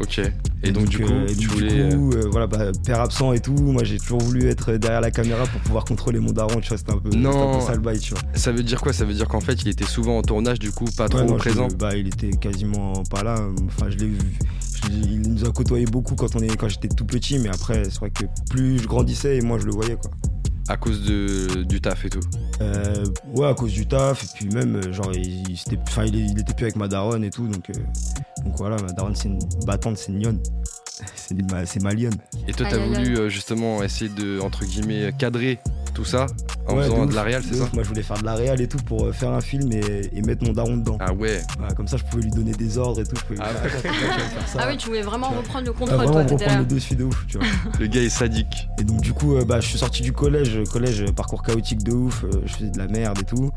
Ok. 0.00 0.20
Et 0.64 0.72
donc, 0.72 0.88
du 0.88 0.98
coup, 0.98 1.12
euh, 1.12 1.26
et 1.28 1.34
tu 1.36 1.46
donc, 1.46 1.56
voulais. 1.56 1.88
du 1.88 1.96
coup, 1.96 2.10
euh, 2.14 2.28
voilà, 2.30 2.46
bah, 2.46 2.72
père 2.84 3.00
absent 3.00 3.32
et 3.32 3.40
tout. 3.40 3.52
Moi, 3.54 3.84
j'ai 3.84 3.98
toujours 3.98 4.20
voulu 4.20 4.48
être 4.48 4.72
derrière 4.72 5.00
la 5.00 5.10
caméra 5.10 5.44
pour 5.46 5.60
pouvoir 5.60 5.84
contrôler 5.84 6.18
mon 6.18 6.32
daron. 6.32 6.60
Tu 6.60 6.68
vois, 6.68 6.78
c'était 6.78 6.92
un 6.92 6.98
peu, 6.98 7.10
Non. 7.10 7.54
un 7.54 7.58
peu 7.60 7.64
ça 7.64 7.74
le 7.74 7.80
bail, 7.80 7.98
tu 8.00 8.12
vois. 8.14 8.22
euh, 8.22 8.36
Ça 8.38 8.50
veut 8.50 8.62
dire 8.62 8.80
quoi? 8.80 8.92
Ça 8.92 9.04
veut 9.04 9.14
dire 9.14 9.28
qu'en 9.28 9.40
fait, 9.40 9.62
il 9.62 9.68
était 9.68 9.84
souvent 9.84 10.18
en 10.18 10.22
tournage, 10.22 10.58
du 10.58 10.72
coup, 10.72 10.86
pas 10.96 11.08
trop 11.08 11.26
je- 11.28 11.34
présent? 11.34 11.68
bah, 11.78 11.94
il 11.96 12.08
était 12.08 12.30
quasiment 12.30 13.02
pas 13.10 13.22
là. 13.22 13.36
Enfin, 13.66 13.86
je 13.90 13.96
l'ai 13.98 14.06
vu. 14.06 14.18
je 14.18 14.88
il 14.92 15.20
nous 15.22 15.44
a 15.44 15.50
côtoyé 15.52 15.86
beaucoup 15.86 16.14
quand 16.14 16.34
on 16.36 16.40
est, 16.40 16.56
quand 16.56 16.68
j'étais 16.68 16.88
tout 16.88 17.04
petit, 17.06 17.38
mais 17.38 17.48
après, 17.48 17.84
c'est 17.84 17.98
vrai 18.00 18.10
que 18.10 18.24
plus 18.50 18.78
je 18.80 18.86
grandissais 18.86 19.36
et 19.36 19.40
moins 19.42 19.58
je 19.58 19.66
le 19.66 19.72
voyais, 19.72 19.96
quoi. 19.96 20.10
À 20.68 20.76
cause 20.78 21.04
de, 21.04 21.62
du 21.62 21.80
taf 21.80 22.06
et 22.06 22.10
tout. 22.10 22.20
Euh, 22.60 23.04
ouais, 23.34 23.46
à 23.46 23.54
cause 23.54 23.72
du 23.72 23.86
taf, 23.86 24.24
et 24.24 24.26
puis 24.34 24.48
même, 24.48 24.76
euh, 24.76 24.92
genre, 24.92 25.12
il, 25.12 25.44
enfin, 25.86 26.04
il, 26.06 26.38
était 26.38 26.54
plus 26.54 26.64
avec 26.64 26.76
ma 26.76 26.88
daronne 26.88 27.22
et 27.22 27.30
tout, 27.30 27.46
donc, 27.46 27.68
euh, 27.68 27.74
donc 28.44 28.56
voilà, 28.56 28.76
ma 28.76 28.92
daronne, 28.92 29.14
c'est 29.14 29.28
une 29.28 29.38
battante, 29.66 29.98
c'est 29.98 30.12
une. 30.12 30.40
C'est 31.14 31.50
ma, 31.50 31.66
c'est 31.66 31.82
ma 31.82 31.92
lionne. 31.92 32.14
Et 32.48 32.52
toi, 32.52 32.66
Aïe, 32.66 32.72
t'as 32.72 32.78
voulu 32.78 33.16
euh, 33.18 33.28
justement 33.28 33.82
essayer 33.82 34.10
de, 34.10 34.40
entre 34.40 34.64
guillemets, 34.64 35.12
cadrer 35.18 35.58
tout 35.94 36.04
ça 36.04 36.26
en 36.66 36.76
Ouais, 36.76 36.82
faisant 36.84 37.04
de, 37.04 37.10
ouf, 37.10 37.14
la 37.14 37.22
réal, 37.22 37.42
c'est 37.48 37.54
ça 37.54 37.64
ouf. 37.64 37.72
Moi, 37.72 37.82
je 37.82 37.88
voulais 37.88 38.02
faire 38.02 38.18
de 38.18 38.24
la 38.24 38.34
réal 38.34 38.60
et 38.60 38.66
tout 38.66 38.78
pour 38.78 39.04
euh, 39.06 39.12
faire 39.12 39.30
un 39.30 39.40
film 39.40 39.70
et, 39.72 40.10
et 40.12 40.22
mettre 40.22 40.44
mon 40.44 40.52
daron 40.52 40.76
dedans. 40.76 40.98
Ah 41.00 41.12
ouais. 41.12 41.40
Voilà, 41.58 41.74
comme 41.74 41.86
ça, 41.86 41.96
je 41.96 42.04
pouvais 42.04 42.22
lui 42.22 42.30
donner 42.30 42.52
des 42.52 42.78
ordres 42.78 43.00
et 43.00 43.04
tout. 43.04 43.16
Je 43.30 43.36
Ah 43.40 43.48
faire 43.48 44.48
ça. 44.48 44.58
Ah 44.60 44.66
oui, 44.68 44.76
tu 44.76 44.88
voulais 44.88 45.02
vraiment 45.02 45.30
Tu 45.30 45.36
reprendre 45.38 45.64
le 45.66 45.72
Ah, 45.74 45.78
contrôle, 45.78 45.96
vraiment 45.98 46.12
toi, 46.26 46.36
reprendre 46.36 46.58
le 46.60 46.66
dessus 46.66 46.96
de 46.96 47.04
ouf, 47.04 47.26
tu 47.28 47.38
vois. 47.38 47.46
Le 47.80 47.86
gars 47.86 48.02
est 48.02 48.08
sadique. 48.08 48.68
Et 48.78 48.84
donc 48.84 49.00
du 49.00 49.12
coup, 49.12 49.36
euh, 49.36 49.44
bah, 49.44 49.60
je 49.60 49.68
suis 49.68 49.78
sorti 49.78 50.02
du 50.02 50.12
collège, 50.12 50.58
collège 50.70 51.02
euh, 51.02 51.12
parcours 51.12 51.42
chaotique 51.42 51.82
de 51.82 51.92
ouf, 51.92 52.24
euh, 52.24 52.30
je 52.46 52.52
faisais 52.54 52.70
de 52.70 52.78
la 52.78 52.86
merde 52.86 53.18
et 53.20 53.24
tout. 53.24 53.50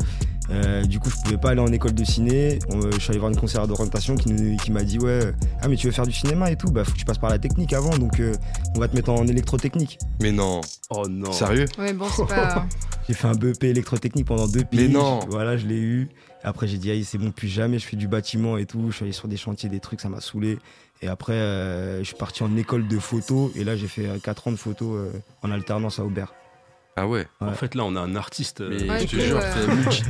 Euh, 0.49 0.83
du 0.85 0.99
coup, 0.99 1.09
je 1.09 1.15
pouvais 1.23 1.37
pas 1.37 1.49
aller 1.49 1.59
en 1.59 1.67
école 1.67 1.93
de 1.93 2.03
ciné. 2.03 2.59
On, 2.69 2.81
euh, 2.81 2.89
je 2.93 2.99
suis 2.99 3.09
allé 3.11 3.19
voir 3.19 3.31
une 3.31 3.37
conseillère 3.37 3.67
d'orientation 3.67 4.15
qui, 4.15 4.57
qui 4.57 4.71
m'a 4.71 4.83
dit 4.83 4.97
ouais, 4.99 5.19
ah 5.61 5.67
mais 5.67 5.75
tu 5.75 5.87
veux 5.87 5.91
faire 5.93 6.05
du 6.05 6.13
cinéma 6.13 6.49
et 6.51 6.55
tout, 6.55 6.69
bah 6.71 6.85
faut 6.85 6.91
que 6.93 6.97
tu 6.97 7.05
passes 7.05 7.17
par 7.17 7.29
la 7.29 7.37
technique 7.39 7.73
avant, 7.73 7.97
donc 7.97 8.19
euh, 8.19 8.33
on 8.75 8.79
va 8.79 8.87
te 8.87 8.95
mettre 8.95 9.09
en 9.09 9.27
électrotechnique. 9.27 9.99
Mais 10.21 10.31
non. 10.31 10.61
Oh 10.89 11.07
non. 11.09 11.31
Sérieux? 11.33 11.65
Ouais, 11.77 11.91
bon, 11.93 12.05
c'est 12.15 12.25
pas. 12.27 12.65
J'ai 13.07 13.13
fait 13.13 13.27
un 13.27 13.35
BEP 13.35 13.63
électrotechnique 13.65 14.25
pendant 14.25 14.47
deux 14.47 14.59
Mais 14.73 14.85
piges. 14.85 14.89
non. 14.91 15.19
Voilà, 15.29 15.57
je 15.57 15.65
l'ai 15.65 15.79
eu. 15.79 16.09
Après, 16.43 16.67
j'ai 16.67 16.77
dit, 16.77 16.91
aïe, 16.91 17.03
c'est 17.05 17.17
bon, 17.17 17.31
plus 17.31 17.47
jamais 17.47 17.79
je 17.79 17.85
fais 17.85 17.95
du 17.97 18.07
bâtiment 18.07 18.57
et 18.57 18.65
tout. 18.65 18.87
Je 18.89 18.95
suis 18.97 19.03
allé 19.03 19.11
sur 19.13 19.27
des 19.27 19.37
chantiers, 19.37 19.69
des 19.69 19.79
trucs, 19.79 20.01
ça 20.01 20.09
m'a 20.09 20.19
saoulé. 20.21 20.59
Et 21.01 21.07
après, 21.07 21.33
euh, 21.33 21.99
je 21.99 22.03
suis 22.03 22.15
parti 22.15 22.43
en 22.43 22.55
école 22.57 22.87
de 22.87 22.99
photo. 22.99 23.51
Et 23.55 23.63
là, 23.63 23.75
j'ai 23.77 23.87
fait 23.87 24.07
4 24.21 24.47
ans 24.47 24.51
de 24.51 24.57
photo 24.57 24.95
euh, 24.95 25.11
en 25.41 25.51
alternance 25.51 25.99
à 25.99 26.03
Aubert. 26.05 26.33
Ah 26.99 27.07
ouais. 27.07 27.27
En 27.39 27.51
fait, 27.53 27.75
là, 27.75 27.83
on 27.85 27.95
a 27.95 27.99
un 28.01 28.15
artiste. 28.15 28.61
euh, 28.61 28.69
Mais 28.71 28.89
Ouais, 28.89 28.99
je 29.01 29.05
du 29.05 29.09
te 29.11 29.15
coup, 29.17 29.21
jure, 29.21 29.39
c'est 29.39 29.67
multi, 29.67 30.01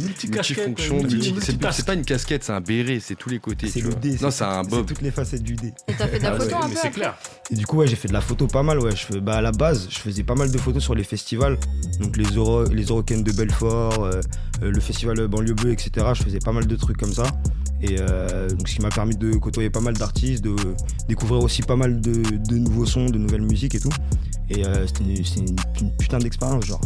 multicasquette, 0.00 0.56
multifonction. 0.66 0.96
multi- 0.96 1.32
multi- 1.32 1.40
c'est- 1.72 1.84
pas 1.86 1.94
une 1.94 2.04
casquette, 2.04 2.42
c'est 2.42 2.52
un 2.52 2.60
béret, 2.60 2.98
c'est 3.00 3.14
tous 3.14 3.28
les 3.28 3.38
côtés. 3.38 3.68
C'est 3.68 3.80
le 3.80 3.90
vois. 3.90 3.98
D. 4.00 4.16
Non, 4.20 4.30
c'est 4.32 4.42
un 4.44 4.64
bob. 4.64 4.86
toutes 4.86 5.02
les 5.02 5.12
facettes 5.12 5.44
du 5.44 5.54
D. 5.54 5.72
Et 5.86 5.92
t'as 5.94 6.08
fait 6.08 6.18
de 6.18 6.24
la 6.24 6.30
Ah 6.32 6.36
photo 6.36 6.56
ouais, 6.56 6.64
un 6.64 6.68
peu 6.68 6.74
c'est 6.82 6.90
clair. 6.90 7.14
Et 7.50 7.54
du 7.54 7.64
coup, 7.64 7.76
ouais, 7.76 7.86
j'ai 7.86 7.94
fait 7.96 8.08
de 8.08 8.12
la 8.12 8.20
photo 8.20 8.48
pas 8.48 8.64
mal. 8.64 8.80
Ouais. 8.80 8.90
Je 8.90 9.06
fais, 9.06 9.20
bah, 9.20 9.36
à 9.36 9.40
la 9.40 9.52
base, 9.52 9.86
je 9.88 9.98
faisais 10.00 10.24
pas 10.24 10.34
mal 10.34 10.50
de 10.50 10.58
photos 10.58 10.82
sur 10.82 10.96
les 10.96 11.04
festivals. 11.04 11.58
Donc 12.00 12.16
les, 12.16 12.24
Euro, 12.34 12.64
les 12.64 12.84
Eurocaines 12.86 13.22
de 13.22 13.30
Belfort, 13.32 14.02
euh, 14.04 14.20
euh, 14.62 14.70
le 14.72 14.80
festival 14.80 15.28
Banlieue 15.28 15.54
Bleue, 15.54 15.70
etc. 15.72 16.08
Je 16.14 16.24
faisais 16.24 16.40
pas 16.40 16.52
mal 16.52 16.66
de 16.66 16.74
trucs 16.76 16.96
comme 16.96 17.12
ça. 17.12 17.22
Et 17.82 17.96
euh, 18.00 18.48
donc, 18.48 18.68
ce 18.68 18.74
qui 18.74 18.82
m'a 18.82 18.88
permis 18.88 19.16
de 19.16 19.32
côtoyer 19.36 19.70
pas 19.70 19.80
mal 19.80 19.94
d'artistes, 19.94 20.42
de 20.42 20.56
découvrir 21.08 21.42
aussi 21.42 21.62
pas 21.62 21.76
mal 21.76 22.00
de, 22.00 22.56
nouveaux 22.56 22.86
sons, 22.86 23.06
de 23.06 23.18
nouvelles 23.18 23.42
musiques 23.42 23.74
et 23.74 23.80
tout. 23.80 23.92
Et 24.48 24.64
euh, 24.64 24.86
c'était 24.86 25.04
une, 25.40 25.56
putain 25.98 26.18
d'expérience. 26.18 26.64
Genre, 26.64 26.80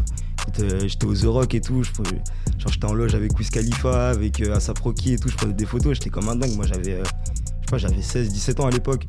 euh, 0.60 0.80
j'étais 0.86 1.06
aux 1.06 1.14
The 1.14 1.24
Rock 1.24 1.54
et 1.54 1.60
tout, 1.60 1.82
genre 1.84 2.72
j'étais 2.72 2.86
en 2.86 2.92
loge 2.92 3.14
avec 3.14 3.38
Wiz 3.38 3.50
Khalifa, 3.50 4.10
avec 4.10 4.40
Asap 4.40 4.78
Rocky 4.80 5.12
et 5.12 5.18
tout, 5.18 5.28
je 5.28 5.36
prenais 5.36 5.54
des 5.54 5.66
photos, 5.66 5.94
j'étais 5.94 6.10
comme 6.10 6.28
un 6.28 6.36
dingue. 6.36 6.56
Moi, 6.56 6.66
j'avais, 6.66 6.98
je 6.98 7.04
sais 7.04 7.70
pas, 7.70 7.78
j'avais 7.78 8.00
16-17 8.00 8.60
ans 8.60 8.66
à 8.66 8.70
l'époque. 8.70 9.06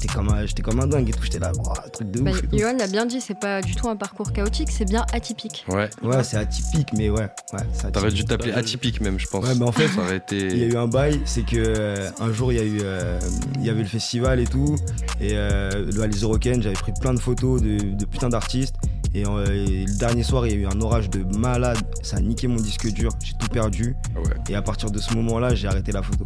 J'étais 0.00 0.14
comme, 0.14 0.28
un- 0.30 0.46
j'étais 0.46 0.62
comme 0.62 0.80
un 0.80 0.86
dingue 0.86 1.08
et 1.08 1.12
tout, 1.12 1.22
j'étais 1.22 1.38
là, 1.38 1.52
truc 1.92 2.10
de 2.10 2.20
Bah, 2.20 2.30
ouf. 2.30 2.40
l'a 2.78 2.86
bien 2.86 3.06
dit, 3.06 3.20
c'est 3.20 3.38
pas 3.38 3.60
du 3.60 3.74
tout 3.74 3.88
un 3.88 3.96
parcours 3.96 4.32
chaotique, 4.32 4.70
c'est 4.70 4.84
bien 4.84 5.04
atypique. 5.12 5.64
Ouais. 5.68 5.90
Ouais, 6.02 6.24
c'est 6.24 6.36
atypique, 6.36 6.88
mais 6.94 7.10
ouais. 7.10 7.28
ouais 7.52 7.90
T'aurais 7.92 8.10
dû 8.10 8.24
t'appeler 8.24 8.52
atypique 8.52 9.00
même, 9.00 9.18
je 9.18 9.26
pense. 9.26 9.44
Ouais, 9.44 9.54
mais 9.54 9.64
en 9.64 9.72
fait, 9.72 9.88
ça 9.88 10.00
aurait 10.00 10.22
Il 10.30 10.58
y 10.58 10.64
a 10.64 10.66
eu 10.66 10.76
un 10.76 10.86
bail, 10.88 11.20
c'est 11.24 11.42
que 11.44 11.56
euh, 11.56 12.10
un 12.20 12.32
jour 12.32 12.52
il 12.52 12.56
y 12.58 12.60
a 12.60 12.64
eu, 12.64 12.80
euh, 12.82 13.18
il 13.56 13.64
y 13.64 13.70
avait 13.70 13.82
le 13.82 13.88
festival 13.88 14.40
et 14.40 14.46
tout, 14.46 14.76
et 15.20 15.32
euh, 15.34 15.86
le- 15.92 16.06
les 16.06 16.18
Eurocaines, 16.18 16.62
j'avais 16.62 16.74
pris 16.74 16.92
plein 17.00 17.14
de 17.14 17.20
photos 17.20 17.60
de, 17.60 17.76
de 17.94 18.04
putain 18.04 18.28
d'artistes, 18.28 18.74
et, 19.14 19.26
euh, 19.26 19.44
et 19.46 19.84
le 19.86 19.98
dernier 19.98 20.22
soir 20.22 20.46
il 20.46 20.52
y 20.52 20.56
a 20.56 20.58
eu 20.58 20.66
un 20.66 20.80
orage 20.80 21.10
de 21.10 21.24
malade, 21.36 21.78
ça 22.02 22.16
a 22.16 22.20
niqué 22.20 22.46
mon 22.46 22.56
disque 22.56 22.88
dur, 22.92 23.10
j'ai 23.24 23.32
tout 23.38 23.48
perdu, 23.48 23.96
Ah 24.16 24.20
ouais. 24.20 24.34
et 24.48 24.54
à 24.54 24.62
partir 24.62 24.90
de 24.90 24.98
ce 24.98 25.12
moment-là 25.14 25.54
j'ai 25.54 25.66
arrêté 25.68 25.90
la 25.92 26.02
photo. 26.02 26.24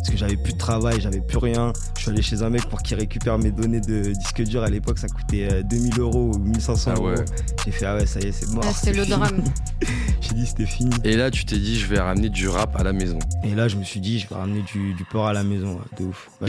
Parce 0.00 0.10
que 0.10 0.16
j'avais 0.16 0.36
plus 0.36 0.54
de 0.54 0.58
travail, 0.58 0.98
j'avais 1.00 1.20
plus 1.20 1.36
rien. 1.38 1.72
Je 1.96 2.02
suis 2.02 2.10
allé 2.10 2.22
chez 2.22 2.42
un 2.42 2.48
mec 2.50 2.64
pour 2.70 2.82
qu'il 2.82 2.96
récupère 2.98 3.38
mes 3.38 3.50
données 3.50 3.80
de 3.80 4.00
disque 4.12 4.42
dur. 4.44 4.62
À 4.62 4.70
l'époque, 4.70 4.98
ça 4.98 5.08
coûtait 5.08 5.48
euh, 5.52 5.62
2000 5.62 6.00
euros 6.00 6.32
ou 6.34 6.38
1500 6.38 6.92
Ah 6.96 7.00
ouais. 7.00 7.12
euros. 7.12 7.24
J'ai 7.64 7.70
fait, 7.70 7.84
ah 7.84 7.96
ouais, 7.96 8.06
ça 8.06 8.18
y 8.20 8.26
est, 8.28 8.32
c'est 8.32 8.48
mort. 8.48 8.64
C'était 8.64 8.74
c'est 8.80 8.92
le 8.94 9.04
fini. 9.04 9.16
drame. 9.16 9.44
J'ai 10.22 10.34
dit, 10.34 10.46
c'était 10.46 10.66
fini. 10.66 10.90
Et 11.04 11.16
là, 11.16 11.30
tu 11.30 11.44
t'es 11.44 11.58
dit, 11.58 11.78
je 11.78 11.86
vais 11.86 11.98
ramener 12.00 12.30
du 12.30 12.48
rap 12.48 12.74
à 12.76 12.82
la 12.82 12.92
maison. 12.94 13.18
Et 13.44 13.54
là, 13.54 13.68
je 13.68 13.76
me 13.76 13.84
suis 13.84 14.00
dit, 14.00 14.18
je 14.18 14.28
vais 14.28 14.36
ramener 14.36 14.62
du, 14.62 14.94
du 14.94 15.04
porc 15.04 15.26
à 15.28 15.32
la 15.34 15.44
maison, 15.44 15.74
ouais, 15.74 15.98
de 15.98 16.04
ouf. 16.06 16.30
Bah, 16.40 16.46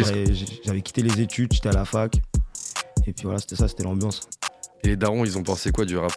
j'avais 0.64 0.82
quitté 0.82 1.02
les 1.02 1.20
études, 1.20 1.52
j'étais 1.52 1.70
à 1.70 1.74
la 1.74 1.84
fac. 1.86 2.16
Et 3.08 3.14
puis 3.14 3.24
voilà, 3.24 3.40
c'était 3.40 3.56
ça, 3.58 3.68
c'était 3.68 3.84
l'ambiance. 3.84 4.22
Et 4.84 4.88
les 4.90 4.96
darons, 4.96 5.26
ils 5.26 5.38
ont 5.38 5.44
pensé 5.44 5.72
quoi 5.72 5.86
du 5.86 5.98
rap? 5.98 6.14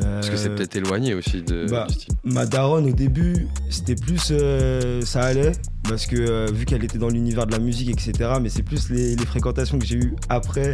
Parce 0.00 0.30
que 0.30 0.36
c'est 0.36 0.48
Euh, 0.48 0.56
peut-être 0.56 0.76
éloigné 0.76 1.14
aussi 1.14 1.42
de, 1.42 1.66
bah, 1.70 1.86
du 1.88 1.94
style. 1.94 2.14
Ma 2.24 2.46
daronne, 2.46 2.86
au 2.86 2.92
début, 2.92 3.46
c'était 3.68 3.94
plus. 3.94 4.28
euh, 4.30 5.02
ça 5.02 5.22
allait, 5.22 5.52
parce 5.88 6.06
que 6.06 6.16
euh, 6.16 6.46
vu 6.52 6.64
qu'elle 6.64 6.84
était 6.84 6.98
dans 6.98 7.08
l'univers 7.08 7.46
de 7.46 7.52
la 7.52 7.58
musique, 7.58 7.90
etc. 7.90 8.32
Mais 8.40 8.48
c'est 8.48 8.62
plus 8.62 8.90
les, 8.90 9.16
les 9.16 9.26
fréquentations 9.26 9.78
que 9.78 9.84
j'ai 9.86 9.96
eues 9.96 10.14
après 10.28 10.72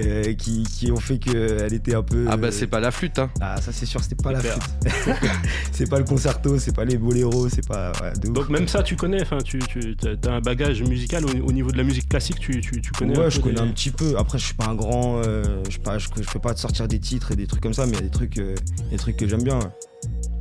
euh, 0.00 0.34
qui, 0.34 0.62
qui 0.64 0.92
ont 0.92 0.96
fait 1.00 1.18
qu'elle 1.18 1.72
était 1.72 1.94
un 1.94 2.02
peu. 2.02 2.26
Ah 2.30 2.36
bah 2.36 2.52
c'est 2.52 2.66
pas 2.66 2.80
la 2.80 2.90
flûte, 2.90 3.18
hein. 3.18 3.30
Ah, 3.40 3.60
ça 3.60 3.72
c'est 3.72 3.86
sûr, 3.86 4.02
c'était 4.02 4.22
pas 4.22 4.32
la 4.32 4.40
flûte. 4.40 4.62
c'est 5.72 5.88
pas 5.88 5.98
le 5.98 6.04
concerto, 6.04 6.58
c'est 6.58 6.74
pas 6.74 6.84
les 6.84 6.96
boléros, 6.98 7.48
c'est 7.48 7.66
pas. 7.66 7.92
ouais, 8.02 8.12
de 8.18 8.28
ouf. 8.28 8.34
Donc 8.34 8.48
même 8.50 8.68
ça, 8.68 8.82
tu 8.82 8.96
connais, 8.96 9.22
enfin, 9.22 9.38
tu, 9.38 9.58
tu 9.60 9.96
as 10.26 10.30
un 10.30 10.40
bagage 10.40 10.82
musical 10.82 11.24
au, 11.24 11.28
au 11.48 11.52
niveau 11.52 11.70
de 11.70 11.76
la 11.78 11.84
musique 11.84 12.08
classique, 12.08 12.38
tu, 12.38 12.60
tu, 12.60 12.80
tu 12.80 12.92
connais. 12.92 13.14
un 13.14 13.18
Ouais, 13.18 13.24
peu 13.24 13.30
je 13.30 13.40
connais 13.40 13.54
des- 13.54 13.60
un 13.60 13.68
petit 13.68 13.90
peu. 13.90 14.16
Après, 14.18 14.38
je 14.38 14.44
suis 14.44 14.54
pas 14.54 14.66
un 14.66 14.74
grand. 14.74 15.22
euh, 15.24 15.62
je, 15.70 15.78
pas, 15.78 15.98
je, 15.98 16.08
je 16.16 16.22
fais 16.22 16.38
pas 16.38 16.52
de 16.54 16.58
sortir 16.58 16.86
des 16.88 17.00
titres 17.00 17.32
et 17.32 17.36
des 17.36 17.46
trucs 17.46 17.62
comme 17.62 17.74
ça, 17.74 17.86
mais 17.86 17.92
il 17.92 17.96
y 17.96 17.98
a 17.98 18.02
des 18.02 18.10
trucs, 18.10 18.38
euh, 18.38 18.54
des 18.90 18.96
trucs 18.98 19.16
que 19.16 19.26
j'aime 19.28 19.42
bien. 19.42 19.58
ouais. 19.58 19.70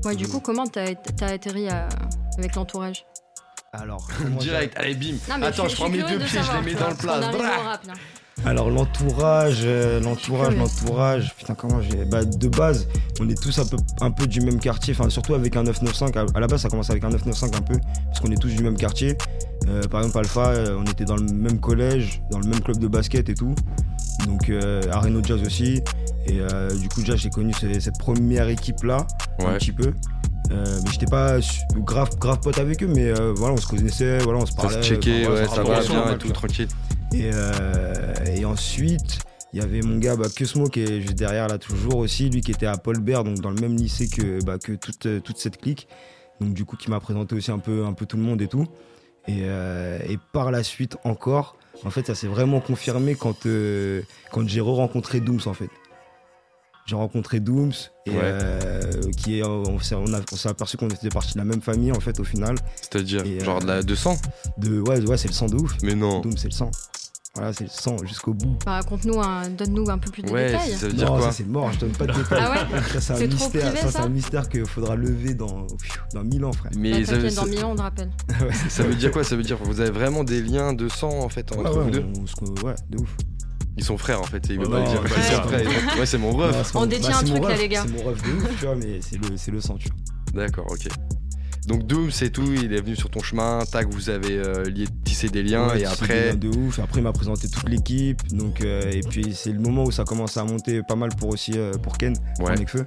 Ouais, 0.05 0.15
du 0.15 0.27
coup, 0.27 0.39
comment 0.39 0.67
t'as 0.67 0.93
t'as 0.95 1.27
atterri 1.33 1.67
à- 1.69 1.89
avec 2.37 2.55
l'entourage? 2.55 3.05
Alors, 3.73 4.07
Direct, 4.39 4.73
allez 4.77 4.95
bim. 4.95 5.15
Non, 5.29 5.41
Attends, 5.45 5.67
je, 5.67 5.75
prends 5.75 5.89
mes 5.89 5.97
deux 5.97 6.17
de 6.19 6.23
pieds, 6.23 6.39
je 6.41 6.57
les 6.57 6.73
mets 6.73 6.79
dans 6.79 6.89
le 6.89 6.95
plat. 6.95 7.19
Là. 8.43 8.49
Alors 8.49 8.69
l'entourage, 8.69 9.59
euh, 9.63 9.99
l'entourage, 9.99 10.55
l'entourage. 10.55 11.33
Putain, 11.37 11.55
comment 11.55 11.81
j'ai. 11.81 12.05
Bah, 12.05 12.23
de 12.25 12.47
base, 12.47 12.87
on 13.19 13.29
est 13.29 13.39
tous 13.41 13.57
un 13.59 13.65
peu, 13.65 13.77
un 14.01 14.11
peu 14.11 14.27
du 14.27 14.41
même 14.41 14.59
quartier. 14.59 14.93
Enfin, 14.97 15.09
surtout 15.09 15.33
avec 15.35 15.55
un 15.55 15.63
995. 15.63 16.11
À, 16.33 16.37
à 16.37 16.39
la 16.39 16.47
base, 16.47 16.61
ça 16.61 16.69
commence 16.69 16.89
avec 16.89 17.03
un 17.03 17.09
995 17.09 17.51
un 17.57 17.61
peu, 17.61 17.79
parce 18.07 18.19
qu'on 18.19 18.31
est 18.31 18.37
tous 18.41 18.49
du 18.49 18.63
même 18.63 18.77
quartier. 18.77 19.17
Euh, 19.67 19.81
par 19.83 20.01
exemple, 20.01 20.19
Alpha, 20.19 20.47
euh, 20.49 20.77
on 20.79 20.83
était 20.89 21.05
dans 21.05 21.15
le 21.17 21.23
même 21.25 21.59
collège, 21.59 22.21
dans 22.31 22.39
le 22.39 22.47
même 22.47 22.59
club 22.61 22.77
de 22.77 22.87
basket 22.87 23.29
et 23.29 23.33
tout. 23.33 23.55
Donc, 24.27 24.49
euh, 24.49 24.81
Areno 24.91 25.21
Jazz 25.23 25.41
aussi. 25.45 25.81
Et 26.27 26.39
du 26.81 26.89
coup, 26.89 27.01
déjà, 27.01 27.15
j'ai 27.15 27.29
connu 27.29 27.53
ce- 27.53 27.79
cette 27.79 27.99
première 27.99 28.49
équipe-là, 28.49 29.05
un 29.39 29.45
Ouais. 29.45 29.57
petit 29.59 29.71
peu. 29.71 29.93
Euh, 30.51 30.63
mais 30.83 30.91
j'étais 30.91 31.05
pas 31.07 31.37
grave, 31.77 32.09
grave 32.19 32.39
pote 32.39 32.57
avec 32.59 32.81
eux, 32.83 32.87
mais 32.87 33.05
euh, 33.09 33.33
voilà, 33.35 33.53
on 33.55 33.57
se 33.57 33.65
connaissait, 33.67 34.19
voilà, 34.19 34.39
on 34.39 34.45
se 34.45 34.53
Ça 34.53 34.61
parlait. 34.61 34.81
se 34.81 34.87
checkait, 34.89 35.27
ouais, 35.27 35.47
ça 35.47 35.63
va 35.63 35.79
bien 35.81 36.13
et 36.13 36.17
tout, 36.17 36.29
tranquille. 36.29 36.67
Et, 37.21 37.29
euh, 37.33 38.13
et 38.35 38.45
ensuite, 38.45 39.19
il 39.53 39.59
y 39.59 39.61
avait 39.61 39.81
mon 39.81 39.97
gars 39.97 40.15
bah, 40.15 40.27
Kusmo 40.33 40.67
qui 40.67 40.81
est 40.81 41.01
juste 41.01 41.15
derrière 41.15 41.47
là 41.47 41.57
toujours 41.57 41.97
aussi, 41.97 42.29
lui 42.29 42.41
qui 42.41 42.51
était 42.51 42.65
à 42.65 42.77
Paul 42.77 42.99
Bert, 42.99 43.23
donc 43.23 43.39
dans 43.39 43.51
le 43.51 43.59
même 43.61 43.75
lycée 43.75 44.07
que, 44.07 44.43
bah, 44.43 44.57
que 44.57 44.73
toute, 44.73 45.05
euh, 45.05 45.19
toute 45.21 45.37
cette 45.37 45.57
clique. 45.57 45.87
Donc 46.41 46.53
du 46.53 46.65
coup 46.65 46.75
qui 46.75 46.89
m'a 46.89 46.99
présenté 46.99 47.35
aussi 47.35 47.51
un 47.51 47.59
peu, 47.59 47.85
un 47.85 47.93
peu 47.93 48.05
tout 48.05 48.17
le 48.17 48.23
monde 48.23 48.41
et 48.41 48.47
tout. 48.47 48.65
Et, 49.27 49.39
euh, 49.43 49.97
et 50.07 50.17
par 50.33 50.51
la 50.51 50.61
suite 50.63 50.97
encore, 51.03 51.57
en 51.85 51.89
fait 51.89 52.05
ça 52.07 52.15
s'est 52.15 52.27
vraiment 52.27 52.59
confirmé 52.59 53.15
quand, 53.15 53.45
euh, 53.45 54.01
quand 54.31 54.47
j'ai 54.47 54.59
re-rencontré 54.61 55.19
Dooms 55.21 55.39
en 55.45 55.53
fait. 55.53 55.69
J'ai 56.87 56.95
rencontré 56.95 57.39
Dooms 57.39 57.71
et 58.05 58.11
Ouais. 58.11 58.17
euh, 58.21 58.91
qui 59.17 59.39
est, 59.39 59.43
on 59.43 59.79
s'est 59.79 59.95
on 59.95 60.13
a- 60.13 60.21
on 60.31 60.35
s'est 60.35 60.49
aperçu 60.49 60.77
qu'on 60.77 60.89
était 60.89 61.09
parti 61.09 61.33
de 61.33 61.39
la 61.39 61.45
même 61.45 61.61
famille 61.61 61.91
en 61.91 61.99
fait 61.99 62.19
au 62.19 62.23
final. 62.23 62.55
C'est-à-dire, 62.75 63.23
genre 63.43 63.59
de 63.59 63.65
la 63.65 63.81
200 63.81 64.17
De, 64.59 64.79
ouais, 64.81 64.99
ouais 65.07 65.17
c'est 65.17 65.27
le 65.29 65.33
sang 65.33 65.47
de 65.47 65.55
ouf. 65.55 65.75
Mais 65.81 65.95
non. 65.95 66.19
Dooms 66.19 66.37
c'est 66.37 66.49
le 66.49 66.51
sang. 66.53 66.69
Voilà, 67.35 67.51
c'est 67.53 67.65
le 67.65 67.69
sang 67.69 67.97
jusqu'au 68.05 68.33
bout. 68.33 68.57
Bah, 68.65 68.73
Raconte-nous, 68.73 69.19
un- 69.21 69.49
donne-nous 69.49 69.89
un 69.89 69.97
peu 69.97 70.09
plus 70.09 70.23
de 70.23 70.29
Ouais, 70.29 70.51
détails. 70.53 70.71
ça 70.71 70.87
veut 70.87 70.93
dire 70.93 71.05
non, 71.11 71.17
quoi 71.17 71.25
ça 71.27 71.31
c'est 71.33 71.47
mort, 71.47 71.71
je 71.73 71.79
donne 71.79 71.91
pas 71.91 72.07
de 72.07 72.13
détails. 72.13 72.39
Ah 72.41 72.51
ouais 72.51 72.81
Ça, 72.93 73.01
c'est 73.01 73.13
un 73.13 73.15
C'est 73.17 73.27
trop 73.27 73.43
mystère, 73.45 73.61
privé, 73.73 73.77
ça, 73.81 73.91
c'est 73.91 73.99
un 74.05 74.09
mystère 74.09 74.49
qu'il 74.49 74.65
faudra 74.65 74.95
lever 74.95 75.33
dans, 75.33 75.67
dans 76.13 76.23
1000 76.23 76.45
ans, 76.45 76.53
frère. 76.53 76.71
Mais 76.77 77.03
ça, 77.03 77.29
ça- 77.29 77.41
dans 77.41 77.47
Milan, 77.47 77.71
on 77.71 77.75
te 77.75 77.81
rappelle. 77.81 78.09
ça 78.69 78.83
veut 78.83 78.95
dire 78.95 79.11
quoi 79.11 79.23
Ça 79.25 79.35
veut 79.35 79.43
dire 79.43 79.59
que 79.59 79.65
vous 79.65 79.81
avez 79.81 79.91
vraiment 79.91 80.23
des 80.23 80.41
liens 80.41 80.71
de 80.73 80.87
sang 80.87 81.09
en 81.19 81.29
fait 81.29 81.51
entre 81.51 81.63
Ouais, 81.63 81.71
vous 81.71 81.85
ouais, 81.85 81.91
deux 81.91 82.05
on- 82.41 82.65
ouais, 82.67 82.75
de 82.89 82.99
ouf. 83.01 83.15
Ils 83.77 83.83
sont 83.83 83.97
frères 83.97 84.21
en 84.21 84.23
fait. 84.23 84.49
et 84.49 84.53
Ils 84.53 84.59
veulent 84.59 84.69
Ouais, 84.69 84.83
pas 84.85 84.93
le 84.93 85.01
dire. 85.89 85.99
ouais, 85.99 86.05
c'est 86.05 86.17
mon 86.17 86.31
ref. 86.31 86.71
On 86.75 86.85
détient 86.85 87.09
bah, 87.09 87.17
un 87.19 87.23
truc, 87.23 87.43
là, 87.43 87.57
les 87.57 87.67
gars. 87.67 87.83
C'est 87.85 87.91
mon 88.03 88.09
ref 88.09 88.23
de 88.23 88.31
ouf, 88.31 88.59
tu 88.59 88.65
vois, 88.65 88.75
mais 88.75 88.99
c'est 89.35 89.51
le 89.51 89.59
sang, 89.59 89.75
tu 89.75 89.89
vois. 89.89 90.41
D'accord, 90.45 90.65
ok. 90.69 90.87
Donc 91.67 91.85
Doom, 91.87 92.11
c'est 92.11 92.29
tout. 92.29 92.53
Il 92.53 92.73
est 92.73 92.81
venu 92.81 92.95
sur 92.95 93.09
ton 93.09 93.21
chemin. 93.21 93.59
Tac, 93.71 93.87
vous 93.89 94.09
avez 94.09 94.37
euh, 94.37 94.65
lié, 94.65 94.85
tissé 95.03 95.29
des 95.29 95.41
liens 95.43 95.67
Ouais, 95.67 95.81
et 95.81 95.85
c'est 95.85 95.95
des 95.95 96.03
après. 96.03 96.27
liens 96.29 96.35
de 96.35 96.47
ouf. 96.49 96.79
Après, 96.79 96.99
il 96.99 97.03
m'a 97.03 97.11
présenté 97.13 97.49
toute 97.49 97.67
l'équipe. 97.69 98.21
Donc, 98.35 98.61
euh, 98.61 98.91
et 98.91 99.01
puis, 99.01 99.33
c'est 99.33 99.51
le 99.51 99.59
moment 99.59 99.83
où 99.83 99.91
ça 99.91 100.03
commence 100.03 100.37
à 100.37 100.43
monter 100.43 100.81
pas 100.87 100.95
mal 100.95 101.09
pour 101.17 101.29
aussi 101.29 101.53
euh, 101.55 101.71
pour 101.73 101.97
Ken, 101.97 102.15
pour 102.37 102.47
Ouais. 102.49 102.55
Nekfeu. 102.55 102.85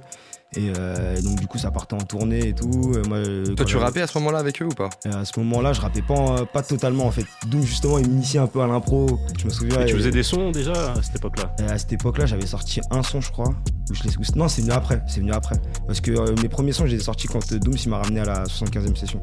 Et 0.55 0.71
euh, 0.75 1.21
donc 1.21 1.39
du 1.39 1.45
coup 1.45 1.59
ça 1.59 1.69
partait 1.69 1.93
en 1.93 1.99
tournée 1.99 2.47
et 2.49 2.53
tout. 2.53 2.93
Euh, 2.95 3.03
moi, 3.07 3.17
euh, 3.17 3.53
Toi, 3.55 3.65
tu 3.65 3.77
rappais 3.77 4.01
à 4.01 4.07
ce 4.07 4.17
moment-là 4.17 4.39
avec 4.39 4.61
eux 4.61 4.65
ou 4.65 4.69
pas? 4.73 4.89
Et 5.05 5.09
à 5.09 5.23
ce 5.23 5.39
moment-là, 5.39 5.73
je 5.73 5.81
rappais 5.81 6.01
pas, 6.01 6.45
pas 6.45 6.63
totalement 6.63 7.05
en 7.05 7.11
fait. 7.11 7.25
Doom 7.47 7.61
justement, 7.61 7.99
il 7.99 8.09
m'initiait 8.09 8.39
un 8.39 8.47
peu 8.47 8.61
à 8.61 8.67
l'impro. 8.67 9.19
Je 9.39 9.45
me 9.45 9.51
souviens. 9.51 9.81
Et 9.81 9.85
tu 9.85 9.93
et- 9.93 9.97
faisais 9.97 10.11
des 10.11 10.23
sons 10.23 10.49
déjà 10.51 10.93
à 10.93 11.01
cette 11.03 11.17
époque-là? 11.17 11.55
À 11.69 11.77
cette 11.77 11.93
époque-là, 11.93 12.25
j'avais 12.25 12.47
sorti 12.47 12.81
un 12.89 13.03
son, 13.03 13.21
je 13.21 13.31
crois. 13.31 13.53
Je 13.91 14.01
non, 14.35 14.47
c'est 14.47 14.61
venu 14.61 14.73
après. 14.73 15.01
C'est 15.07 15.19
venu 15.19 15.31
après. 15.31 15.55
Parce 15.87 16.01
que 16.01 16.11
euh, 16.11 16.35
mes 16.41 16.49
premiers 16.49 16.71
sons, 16.71 16.85
je 16.85 16.91
les 16.91 16.97
ai 17.01 17.03
sortis 17.03 17.27
quand 17.27 17.53
Dooms 17.53 17.77
il 17.83 17.89
m'a 17.89 17.97
ramené 17.99 18.21
à 18.21 18.25
la 18.25 18.43
75e 18.45 18.95
session. 18.95 19.21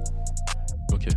Ok. 0.93 1.09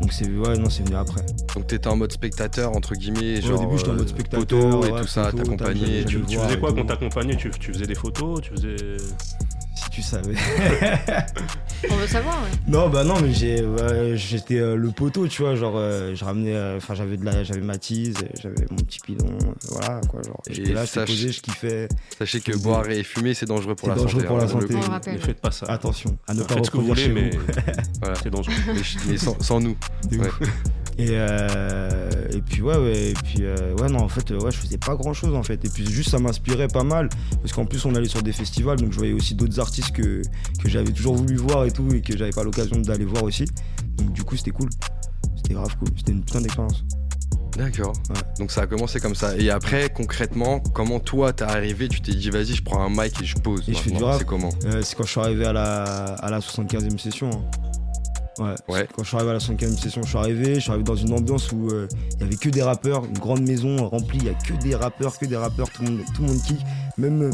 Donc 0.00 0.12
c'est 0.12 0.28
ouais, 0.28 0.58
non, 0.58 0.68
c'est 0.70 0.82
venu 0.84 0.96
après. 0.96 1.22
Donc 1.54 1.66
t'étais 1.66 1.86
en 1.88 1.96
mode 1.96 2.12
spectateur, 2.12 2.76
entre 2.76 2.94
guillemets, 2.94 3.36
Ouais, 3.36 3.40
genre. 3.42 3.60
au 3.60 3.64
début, 3.64 3.78
j'étais 3.78 3.90
en 3.90 3.94
mode 3.94 4.04
euh, 4.06 4.08
spectateur, 4.08 4.40
poteau 4.40 4.84
et 4.86 4.92
ouais, 4.92 5.00
tout 5.02 5.06
ça, 5.06 5.32
t'accompagnais. 5.32 6.04
Tu, 6.04 6.20
Tu 6.22 6.36
faisais 6.38 6.58
quoi 6.58 6.72
quand 6.72 6.84
t'accompagnais? 6.84 7.36
Tu, 7.36 7.50
tu 7.50 7.72
faisais 7.72 7.86
des 7.86 7.94
photos 7.94 8.40
Tu 8.42 8.50
faisais. 8.50 8.76
Tu 9.94 10.02
savais. 10.02 10.34
On 11.90 11.94
veut 11.96 12.06
savoir, 12.08 12.34
ouais. 12.42 12.48
non, 12.66 12.88
bah 12.88 13.04
non, 13.04 13.20
mais 13.20 13.32
j'ai, 13.32 13.64
ouais, 13.64 14.14
j'étais 14.16 14.58
euh, 14.58 14.74
le 14.74 14.88
poteau, 14.90 15.28
tu 15.28 15.42
vois. 15.42 15.54
Genre, 15.54 15.74
euh, 15.76 16.14
je 16.16 16.24
ramenais, 16.24 16.54
euh, 16.56 16.78
enfin, 16.78 16.94
j'avais 16.94 17.16
de 17.16 17.24
la, 17.24 17.44
j'avais 17.44 17.60
ma 17.60 17.78
tease, 17.78 18.16
euh, 18.22 18.26
j'avais 18.42 18.66
mon 18.70 18.76
petit 18.78 18.98
pilon, 18.98 19.26
euh, 19.28 19.52
voilà 19.68 20.00
quoi. 20.10 20.20
Genre, 20.22 20.40
Et 20.48 20.54
j'étais 20.54 20.72
là, 20.72 20.84
j'étais 20.84 21.04
posé, 21.04 21.30
je 21.30 21.40
kiffais. 21.42 21.88
Sachez 22.18 22.40
que 22.40 22.56
boire 22.56 22.88
et 22.90 23.04
fumer, 23.04 23.34
c'est 23.34 23.46
dangereux 23.46 23.76
pour 23.76 23.88
C'est 23.88 23.94
la 23.94 24.00
dangereux 24.00 24.22
santé. 24.22 24.26
pour 24.26 24.38
la 24.38 24.44
hein, 24.44 24.48
santé. 24.48 24.74
le 24.74 24.78
rappelle. 24.80 25.14
Ne 25.14 25.18
faites 25.20 25.40
pas 25.40 25.50
ça. 25.52 25.66
Attention, 25.68 26.16
à 26.26 26.34
ne 26.34 26.42
pas 26.42 26.54
Faites 26.54 26.66
ce 26.66 26.70
que 26.72 26.76
vous 26.78 26.86
voulez, 26.86 27.02
chez 27.04 27.12
mais 27.12 27.30
vous. 27.36 27.38
Voilà. 28.00 28.16
c'est 28.20 28.30
dangereux. 28.30 28.54
Mais, 28.66 28.80
mais 29.06 29.16
sans, 29.16 29.38
sans 29.40 29.60
nous. 29.60 29.76
Et, 30.96 31.08
euh, 31.10 31.98
et 32.32 32.40
puis 32.40 32.62
ouais, 32.62 32.76
ouais, 32.76 33.10
et 33.10 33.14
puis 33.14 33.38
euh, 33.40 33.74
ouais, 33.80 33.88
non, 33.88 34.00
en 34.02 34.08
fait, 34.08 34.30
euh, 34.30 34.38
ouais, 34.38 34.52
je 34.52 34.58
faisais 34.58 34.78
pas 34.78 34.94
grand 34.94 35.12
chose 35.12 35.34
en 35.34 35.42
fait. 35.42 35.64
Et 35.64 35.68
puis 35.68 35.84
juste, 35.90 36.10
ça 36.10 36.18
m'inspirait 36.18 36.68
pas 36.68 36.84
mal 36.84 37.08
parce 37.40 37.52
qu'en 37.52 37.64
plus, 37.64 37.84
on 37.84 37.94
allait 37.96 38.08
sur 38.08 38.22
des 38.22 38.32
festivals, 38.32 38.78
donc 38.78 38.92
je 38.92 38.98
voyais 38.98 39.12
aussi 39.12 39.34
d'autres 39.34 39.58
artistes 39.58 39.90
que, 39.92 40.22
que 40.62 40.68
j'avais 40.68 40.92
toujours 40.92 41.16
voulu 41.16 41.34
voir 41.36 41.64
et 41.64 41.72
tout, 41.72 41.88
et 41.92 42.00
que 42.00 42.16
j'avais 42.16 42.30
pas 42.30 42.44
l'occasion 42.44 42.76
d'aller 42.80 43.04
voir 43.04 43.24
aussi. 43.24 43.44
Donc 43.96 44.12
du 44.12 44.22
coup, 44.22 44.36
c'était 44.36 44.52
cool. 44.52 44.68
C'était 45.36 45.54
grave 45.54 45.76
cool. 45.78 45.88
C'était 45.96 46.12
une 46.12 46.22
putain 46.24 46.40
d'expérience. 46.40 46.84
D'accord. 47.56 47.92
Ouais. 48.10 48.20
Donc 48.38 48.50
ça 48.50 48.62
a 48.62 48.66
commencé 48.66 48.98
comme 49.00 49.14
ça. 49.14 49.36
Et 49.36 49.50
après, 49.50 49.88
concrètement, 49.88 50.60
comment 50.60 50.98
toi 51.00 51.32
t'es 51.32 51.44
arrivé 51.44 51.88
Tu 51.88 52.00
t'es 52.00 52.14
dit, 52.14 52.30
vas-y, 52.30 52.54
je 52.54 52.62
prends 52.64 52.82
un 52.84 52.88
mic 52.90 53.20
et 53.20 53.24
je 53.24 53.36
pose. 53.36 53.68
Et 53.68 53.74
je 53.74 53.78
fais 53.78 53.90
du 53.90 54.02
rap. 54.02 54.18
C'est 54.18 54.24
comment? 54.26 54.50
Euh, 54.64 54.80
c'est 54.82 54.96
quand 54.96 55.04
je 55.04 55.10
suis 55.10 55.20
arrivé 55.20 55.44
à 55.44 55.52
la, 55.52 55.82
à 56.14 56.30
la 56.30 56.38
75e 56.40 56.98
session. 56.98 57.30
hein. 57.32 57.44
Ouais, 58.38 58.54
Ouais. 58.68 58.88
Quand 58.94 59.02
je 59.02 59.08
suis 59.08 59.16
arrivé 59.16 59.30
à 59.30 59.34
la 59.34 59.38
75e 59.40 59.78
session, 59.78 60.02
je 60.02 60.08
suis 60.08 60.18
arrivé, 60.18 60.54
je 60.56 60.60
suis 60.60 60.70
arrivé 60.70 60.84
dans 60.84 60.96
une 60.96 61.12
ambiance 61.12 61.52
où 61.52 61.68
euh, 61.70 61.86
il 62.16 62.20
y 62.20 62.24
avait 62.24 62.36
que 62.36 62.48
des 62.48 62.62
rappeurs, 62.62 63.04
une 63.04 63.18
grande 63.18 63.42
maison 63.42 63.88
remplie, 63.88 64.18
il 64.18 64.24
y 64.26 64.28
a 64.28 64.34
que 64.34 64.52
des 64.62 64.74
rappeurs, 64.74 65.16
que 65.18 65.26
des 65.26 65.36
rappeurs, 65.36 65.70
tout 65.70 65.82
le 65.84 65.90
monde, 65.90 66.00
tout 66.14 66.22
le 66.22 66.28
monde 66.28 66.42
kick. 66.42 66.58
Même, 66.98 67.22
euh, 67.22 67.30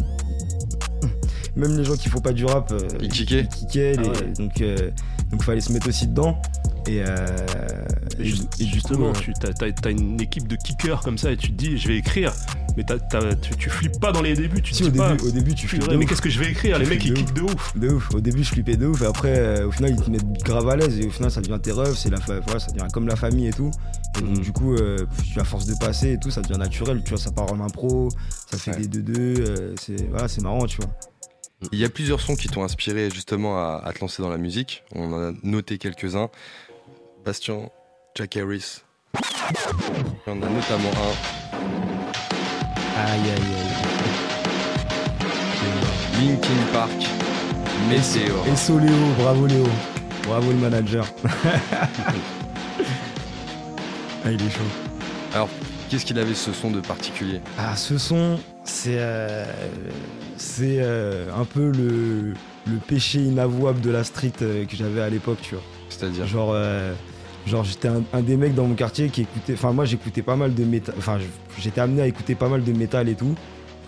même 1.57 1.77
les 1.77 1.85
gens 1.85 1.97
qui 1.97 2.09
font 2.09 2.21
pas 2.21 2.33
du 2.33 2.45
rap, 2.45 2.71
euh, 2.73 2.79
Ils 3.01 3.09
kickaient 3.09 3.47
kickaient. 3.49 3.95
Ah 3.99 4.03
les- 4.03 4.09
ouais. 4.09 4.33
Donc, 4.39 4.61
euh, 4.61 4.91
donc 5.31 5.43
fallait 5.43 5.61
se 5.61 5.73
mettre 5.73 5.89
aussi 5.89 6.07
dedans. 6.07 6.41
Et, 6.87 7.03
euh, 7.07 7.27
Et 8.19 8.29
et 8.63 8.67
Justement, 8.67 9.11
euh, 9.11 9.13
tu 9.13 9.33
as, 9.87 9.91
une 9.91 10.21
équipe 10.21 10.49
de 10.49 10.57
kickers 10.57 11.01
comme 11.03 11.19
ça 11.19 11.31
et 11.31 11.37
tu 11.37 11.49
te 11.49 11.57
dis, 11.57 11.79
je 11.79 11.89
vais 11.89 11.99
écrire. 11.99 12.33
Mais 12.77 12.85
tu, 12.85 13.57
tu 13.57 13.69
flippes 13.71 14.01
pas 14.01 14.13
dans 14.13 14.23
les 14.23 14.35
débuts. 14.35 14.63
Tu 14.63 14.73
te 14.73 14.77
si, 14.79 14.85
au 14.85 14.89
dis 14.89 14.99
pas, 14.99 15.11
début, 15.13 15.29
au 15.29 15.31
début, 15.31 15.55
tu 15.55 15.67
purée, 15.67 15.97
mais 15.97 16.07
qu'est-ce 16.07 16.23
que 16.23 16.31
je 16.31 16.39
vais 16.39 16.51
écrire? 16.51 16.77
Tu 16.79 16.83
Les 16.85 16.89
mecs, 16.89 17.05
ils 17.05 17.13
flippes 17.17 17.33
de 17.35 17.41
kickent 17.41 17.47
de 17.49 17.53
ouf. 17.53 17.77
De 17.79 17.89
ouf. 17.91 18.15
Au 18.15 18.21
début, 18.21 18.43
je 18.45 18.49
flippais 18.51 18.77
de 18.77 18.87
ouf. 18.87 19.03
Et 19.03 19.07
après, 19.07 19.39
euh, 19.39 19.67
au 19.67 19.71
final, 19.73 19.91
ils 19.91 20.03
te 20.03 20.11
mettent 20.11 20.33
grave 20.45 20.69
à 20.69 20.77
l'aise. 20.77 20.99
Et 21.01 21.07
au 21.07 21.11
final, 21.11 21.31
ça 21.31 21.41
devient 21.41 21.59
tes 21.61 21.73
rêves. 21.73 21.95
C'est 21.97 22.11
la 22.11 22.19
voilà, 22.19 22.59
ça 22.61 22.71
devient 22.73 22.87
comme 22.93 23.07
la 23.09 23.17
famille 23.17 23.49
et 23.49 23.53
tout. 23.53 23.71
Et 24.19 24.23
donc, 24.23 24.37
Mhm. 24.37 24.43
du 24.43 24.53
coup, 24.53 24.75
euh, 24.75 25.05
tu 25.33 25.39
à 25.41 25.45
force 25.45 25.67
de 25.67 25.75
passer 25.75 26.13
et 26.13 26.19
tout, 26.19 26.31
ça 26.31 26.41
devient 26.43 26.59
naturel. 26.59 27.03
Tu 27.05 27.11
vois, 27.11 27.19
ça 27.19 27.31
part 27.33 27.53
en 27.53 27.61
impro. 27.61 28.09
Ça 28.51 28.57
fait 28.57 28.71
Ouais. 28.73 28.87
des 28.87 29.03
2-2. 29.03 29.35
euh, 29.41 29.75
c'est 29.81 30.09
voilà, 30.11 30.29
c'est 30.29 30.43
marrant, 30.43 30.65
tu 30.67 30.79
vois. 30.79 30.91
Il 31.73 31.79
y 31.79 31.85
a 31.85 31.91
plusieurs 31.91 32.21
sons 32.21 32.37
qui 32.37 32.49
t'ont 32.49 32.65
inspiré 32.65 33.11
justement 33.11 33.59
à, 33.59 33.83
à 33.85 33.93
te 33.93 34.01
lancer 34.01 34.23
dans 34.23 34.31
la 34.31 34.39
musique. 34.39 34.83
On 34.95 35.13
en 35.13 35.31
a 35.31 35.33
noté 35.43 35.79
quelques-uns. 35.79 36.31
Bastien, 37.25 37.69
Jack 38.15 38.37
Harris. 38.37 38.83
Il 39.15 39.21
y 40.27 40.31
en 40.31 40.43
a 40.43 40.49
notamment 40.49 40.91
un, 40.91 41.41
Aïe, 42.97 43.21
aïe, 43.21 43.31
aïe. 43.31 43.71
Linkin 46.21 46.61
Park, 46.73 47.07
Météor. 47.89 48.47
Et 48.47 48.57
so 48.57 48.79
Léo, 48.79 48.95
bravo 49.19 49.47
Léo. 49.47 49.67
Bravo 50.25 50.51
le 50.51 50.59
manager. 50.59 51.07
ah, 54.25 54.31
il 54.31 54.43
est 54.43 54.51
chaud. 54.51 54.71
Qu'est-ce 55.91 56.05
qu'il 56.07 56.19
avait 56.21 56.35
ce 56.35 56.53
son 56.53 56.71
de 56.71 56.79
particulier? 56.81 57.41
Ah, 57.59 57.75
ce 57.77 57.99
son, 57.99 58.39
c'est 58.63 58.95
euh, 58.99 59.45
c'est 60.37 60.79
euh, 60.81 61.27
un 61.37 61.45
peu 61.45 61.73
le, 61.73 62.33
le 62.67 62.77
péché 62.87 63.19
inavouable 63.19 63.81
de 63.81 63.91
la 63.91 64.05
street 64.05 64.33
euh, 64.43 64.65
que 64.67 64.77
j'avais 64.77 65.01
à 65.01 65.11
l'époque, 65.11 65.39
tu 65.43 65.57
vois. 65.57 65.65
C'est-à-dire? 65.89 66.29
Genre, 66.29 66.53
euh, 66.55 66.95
genre 67.45 67.65
j'étais 67.65 67.89
un, 67.89 68.05
un 68.13 68.21
des 68.21 68.37
mecs 68.37 68.55
dans 68.55 68.67
mon 68.67 68.77
quartier 68.77 69.09
qui 69.09 69.23
écoutait. 69.23 69.55
Enfin, 69.55 69.73
moi, 69.73 69.85
j'écoutais 69.85 70.23
pas 70.23 70.37
mal 70.37 70.55
de 70.55 70.65
métal. 70.65 70.95
Enfin, 70.97 71.19
j'étais 71.59 71.81
amené 71.81 72.03
à 72.03 72.07
écouter 72.07 72.37
pas 72.37 72.49
mal 72.49 72.63
de 72.63 72.73
métal 72.73 73.09
et 73.09 73.17
tout. 73.17 73.35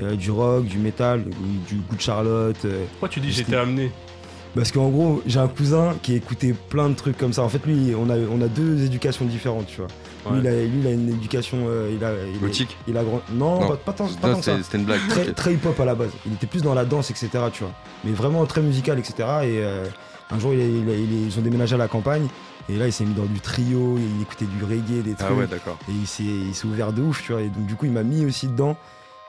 Euh, 0.02 0.16
du 0.16 0.32
rock, 0.32 0.64
du 0.66 0.78
métal, 0.78 1.22
du 1.68 1.76
goût 1.76 1.94
de 1.94 2.00
Charlotte. 2.00 2.56
euh, 2.64 2.84
Pourquoi 2.92 3.10
tu 3.10 3.20
dis 3.20 3.30
j'étais 3.30 3.54
amené? 3.54 3.92
Parce 4.56 4.72
qu'en 4.72 4.88
gros, 4.88 5.22
j'ai 5.24 5.38
un 5.38 5.46
cousin 5.48 5.94
qui 6.02 6.14
écoutait 6.14 6.54
plein 6.68 6.88
de 6.88 6.94
trucs 6.94 7.16
comme 7.16 7.32
ça. 7.32 7.42
En 7.42 7.48
fait, 7.48 7.64
lui, 7.64 7.94
on 7.96 8.10
a, 8.10 8.16
on 8.18 8.42
a 8.42 8.48
deux 8.48 8.82
éducations 8.84 9.24
différentes, 9.24 9.66
tu 9.68 9.76
vois. 9.76 9.88
Lui, 10.30 10.38
il 10.40 10.46
a, 10.46 10.52
lui, 10.52 10.78
il 10.80 10.86
a 10.86 10.90
une 10.92 11.08
éducation. 11.08 11.58
euh, 11.66 11.90
il 11.94 12.04
a, 12.04 12.12
il, 12.12 12.40
il 12.88 12.96
a 12.96 13.02
grand... 13.04 13.20
Non, 13.32 13.60
Non. 13.60 13.68
Pas, 13.68 13.76
pas 13.76 13.92
tant, 13.92 14.06
pas 14.08 14.32
tant 14.34 14.42
ça. 14.42 14.56
C'était 14.62 14.78
une 14.78 14.84
blague. 14.84 15.00
Très, 15.08 15.32
très 15.32 15.54
hip-hop 15.54 15.78
à 15.80 15.84
la 15.84 15.94
base. 15.94 16.10
Il 16.26 16.34
était 16.34 16.46
plus 16.46 16.62
dans 16.62 16.74
la 16.74 16.84
danse, 16.84 17.10
etc. 17.10 17.28
Tu 17.52 17.64
vois. 17.64 17.72
Mais 18.04 18.12
vraiment 18.12 18.44
très 18.46 18.60
musical, 18.62 18.98
etc. 18.98 19.14
Et 19.18 19.58
euh, 19.62 19.84
un 20.30 20.38
jour, 20.38 20.52
il 20.54 20.60
a- 20.60 20.64
il 20.94 21.26
ils 21.26 21.38
ont 21.38 21.42
déménagé 21.42 21.74
à 21.74 21.78
la 21.78 21.88
campagne. 21.88 22.26
Et 22.68 22.76
là, 22.76 22.86
il 22.86 22.92
s'est 22.92 23.04
mis 23.04 23.14
dans 23.14 23.24
du 23.24 23.40
trio. 23.40 23.98
Il 23.98 24.22
écoutait 24.22 24.44
du 24.44 24.62
reggae, 24.64 25.02
des 25.02 25.14
trucs. 25.14 25.28
Ah 25.28 25.34
ouais, 25.34 25.46
d'accord. 25.48 25.76
et 25.88 25.92
il 25.92 26.06
s'est, 26.06 26.22
il 26.22 26.54
s'est 26.54 26.66
ouvert 26.66 26.92
de 26.92 27.02
ouf, 27.02 27.22
tu 27.24 27.32
vois. 27.32 27.42
Et 27.42 27.48
donc, 27.48 27.66
du 27.66 27.74
coup, 27.74 27.86
il 27.86 27.92
m'a 27.92 28.04
mis 28.04 28.24
aussi 28.24 28.46
dedans. 28.46 28.76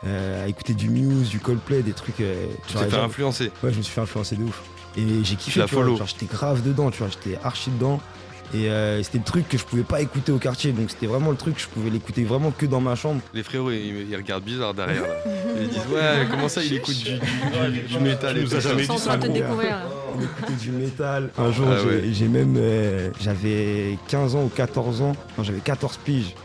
euh, 0.05 0.43
à 0.43 0.47
écouter 0.49 0.73
du 0.73 0.89
Muse, 0.89 1.29
du 1.29 1.39
Coldplay, 1.39 1.81
des 1.81 1.93
trucs. 1.93 2.19
euh, 2.19 2.45
Tu 2.67 2.73
t'es 2.75 2.89
fait 2.89 2.97
influencer. 2.97 3.51
Ouais, 3.63 3.71
je 3.71 3.77
me 3.77 3.81
suis 3.81 3.93
fait 3.93 4.01
influencer 4.01 4.35
de 4.35 4.43
ouf. 4.43 4.61
Et 4.97 5.01
j'ai 5.23 5.35
kiffé, 5.35 5.51
tu 5.53 5.59
vois, 5.59 5.67
follow. 5.67 5.95
genre 5.95 6.05
j'étais 6.07 6.25
grave 6.25 6.61
dedans, 6.61 6.91
tu 6.91 6.99
vois, 6.99 7.07
j'étais 7.07 7.39
archi 7.43 7.71
dedans. 7.71 7.99
Et 8.55 8.69
euh, 8.69 9.01
c'était 9.01 9.17
le 9.17 9.23
truc 9.23 9.49
que 9.49 9.57
je 9.57 9.63
pouvais 9.63 9.81
pas 9.83 9.99
écouter 10.01 10.31
au 10.31 10.37
quartier, 10.37 10.71
donc 10.73 10.91
c'était 10.91 11.07
vraiment 11.07 11.31
le 11.31 11.37
truc, 11.37 11.55
je 11.57 11.65
pouvais 11.67 11.89
l'écouter 11.89 12.23
vraiment 12.23 12.51
que 12.51 12.67
dans 12.67 12.81
ma 12.81 12.93
chambre. 12.95 13.19
Les 13.33 13.41
frérots, 13.41 13.71
ils, 13.71 14.07
ils 14.09 14.15
regardent 14.15 14.43
bizarre 14.43 14.73
derrière. 14.75 15.01
Là. 15.01 15.15
Ils 15.59 15.69
disent 15.69 15.79
Ouais, 15.91 16.27
comment 16.29 16.47
ça, 16.47 16.61
il 16.63 16.73
écoute 16.73 16.95
du, 16.97 17.13
du, 17.13 17.19
du- 17.81 17.87
du 17.87 17.99
métal 17.99 18.37
et 18.37 18.43
tout 18.43 18.49
ça 18.51 18.59
jamais 18.59 18.83
Ils 18.83 18.85
sont 18.85 18.93
en 18.93 18.97
dit 18.97 19.03
train 19.05 19.17
de 19.17 19.27
te 19.27 19.31
découvrir. 19.31 19.77
écoutait 20.21 20.59
du 20.61 20.69
métal. 20.71 21.29
Un 21.37 21.51
jour, 21.51 21.67
Ah 21.71 21.77
j'ai, 21.81 21.89
ouais. 21.89 22.03
j'ai 22.11 22.27
même. 22.27 22.55
euh, 22.57 23.09
j'avais 23.19 23.97
15 24.07 24.35
ans 24.35 24.43
ou 24.43 24.49
14 24.49 25.01
ans. 25.01 25.13
Non, 25.37 25.43
j'avais 25.43 25.59
14 25.59 25.97
piges. 26.05 26.35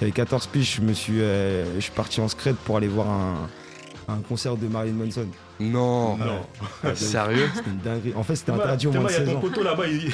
J'avais 0.00 0.12
14 0.12 0.46
piges, 0.46 0.76
je 0.76 0.80
me 0.80 0.92
suis, 0.94 1.20
euh, 1.20 1.64
je 1.76 1.80
suis 1.80 1.90
parti 1.92 2.20
en 2.22 2.28
scred 2.28 2.54
pour 2.64 2.76
aller 2.78 2.88
voir 2.88 3.08
un, 3.10 3.48
un 4.08 4.16
concert 4.26 4.56
de 4.56 4.66
Marilyn 4.66 4.94
Manson. 5.04 5.26
Non, 5.60 6.16
Ouais. 6.84 6.94
Sérieux 6.94 7.48
C'était 7.54 7.68
une 7.70 7.78
dinguerie. 7.78 8.12
En 8.16 8.22
fait, 8.22 8.36
c'était 8.36 8.52
interdit 8.52 8.86
au 8.86 8.92
moins 8.92 9.02
de 9.04 9.08
il 9.08 9.12
y 9.12 9.16
a 9.16 9.18
16 9.18 9.28
ton 9.28 9.36
ans. 9.36 9.40
poteau 9.40 9.62
là-bas, 9.62 9.86
il, 9.86 9.96
il- 9.96 10.06
ouais, 10.06 10.12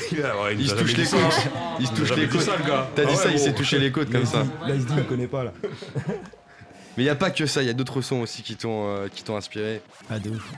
Il 0.53 0.59
nous 0.59 0.65
se 0.67 0.75
a 0.75 0.79
touche 0.79 0.97
les 0.97 1.05
côtes. 1.05 1.49
Il 1.81 1.87
se 1.87 1.93
touche 1.93 2.15
les 2.17 2.27
côtes. 2.29 2.41
ça, 2.41 2.57
le 2.57 2.65
gars. 2.69 2.89
T'as 2.95 3.05
dit 3.05 3.11
Ah 3.13 3.17
ça, 3.17 3.31
il 3.31 3.39
s'est 3.39 3.55
touché 3.55 3.79
les 3.79 3.93
côtes 3.93 4.11
comme 4.11 4.27
ça. 4.27 4.41
se 4.43 4.45
dit- 4.45 4.51
Là, 4.69 4.75
il 4.75 4.81
se 4.83 4.87
dit, 4.87 4.95
il 4.97 5.05
connaît 5.05 5.27
pas 5.29 5.45
là. 5.45 5.53
Mais 6.97 7.03
il 7.03 7.05
n'y 7.05 7.11
a 7.11 7.15
pas 7.15 7.31
que 7.31 7.47
ça, 7.47 7.63
il 7.63 7.67
y 7.67 7.71
a 7.71 7.75
d'autres 7.75 8.01
sons 8.03 8.21
aussi 8.21 8.43
qui 8.43 8.57
t'ont 8.57 8.87
euh, 8.89 9.09
qui 9.13 9.23
t'ont 9.25 9.37
inspiré. 9.37 9.83
Ah, 10.11 10.19
de 10.19 10.31
ouf. 10.31 10.51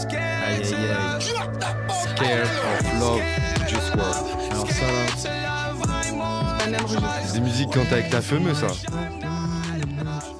Scared. 0.00 0.22
Aïe, 0.46 0.62
aïe, 0.62 0.74
aïe. 0.74 1.22
Scared 2.16 2.44
of 2.44 3.00
Love, 3.00 3.20
Just 3.68 3.94
World. 3.96 4.16
Alors, 4.50 4.68
ça, 6.88 7.00
des 7.34 7.40
musiques 7.40 7.70
quand 7.72 7.84
t'es 7.88 7.94
avec 7.94 8.10
ta 8.10 8.20
fameuse, 8.20 8.58
ça. 8.58 8.66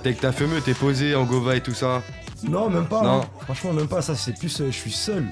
T'es 0.08 0.12
avec 0.12 0.20
ta 0.22 0.32
fameuse, 0.32 0.64
t'es 0.64 0.72
posé 0.72 1.14
en 1.14 1.24
gova 1.24 1.54
et 1.56 1.60
tout 1.60 1.74
ça. 1.74 2.02
Non, 2.48 2.70
même 2.70 2.86
pas. 2.86 3.02
Non. 3.02 3.20
hein. 3.20 3.24
Franchement, 3.42 3.74
même 3.74 3.88
pas. 3.88 4.00
Ça, 4.00 4.14
c'est 4.16 4.32
plus. 4.38 4.58
euh, 4.62 4.68
je 4.70 4.76
suis 4.76 4.90
seul. 4.90 5.26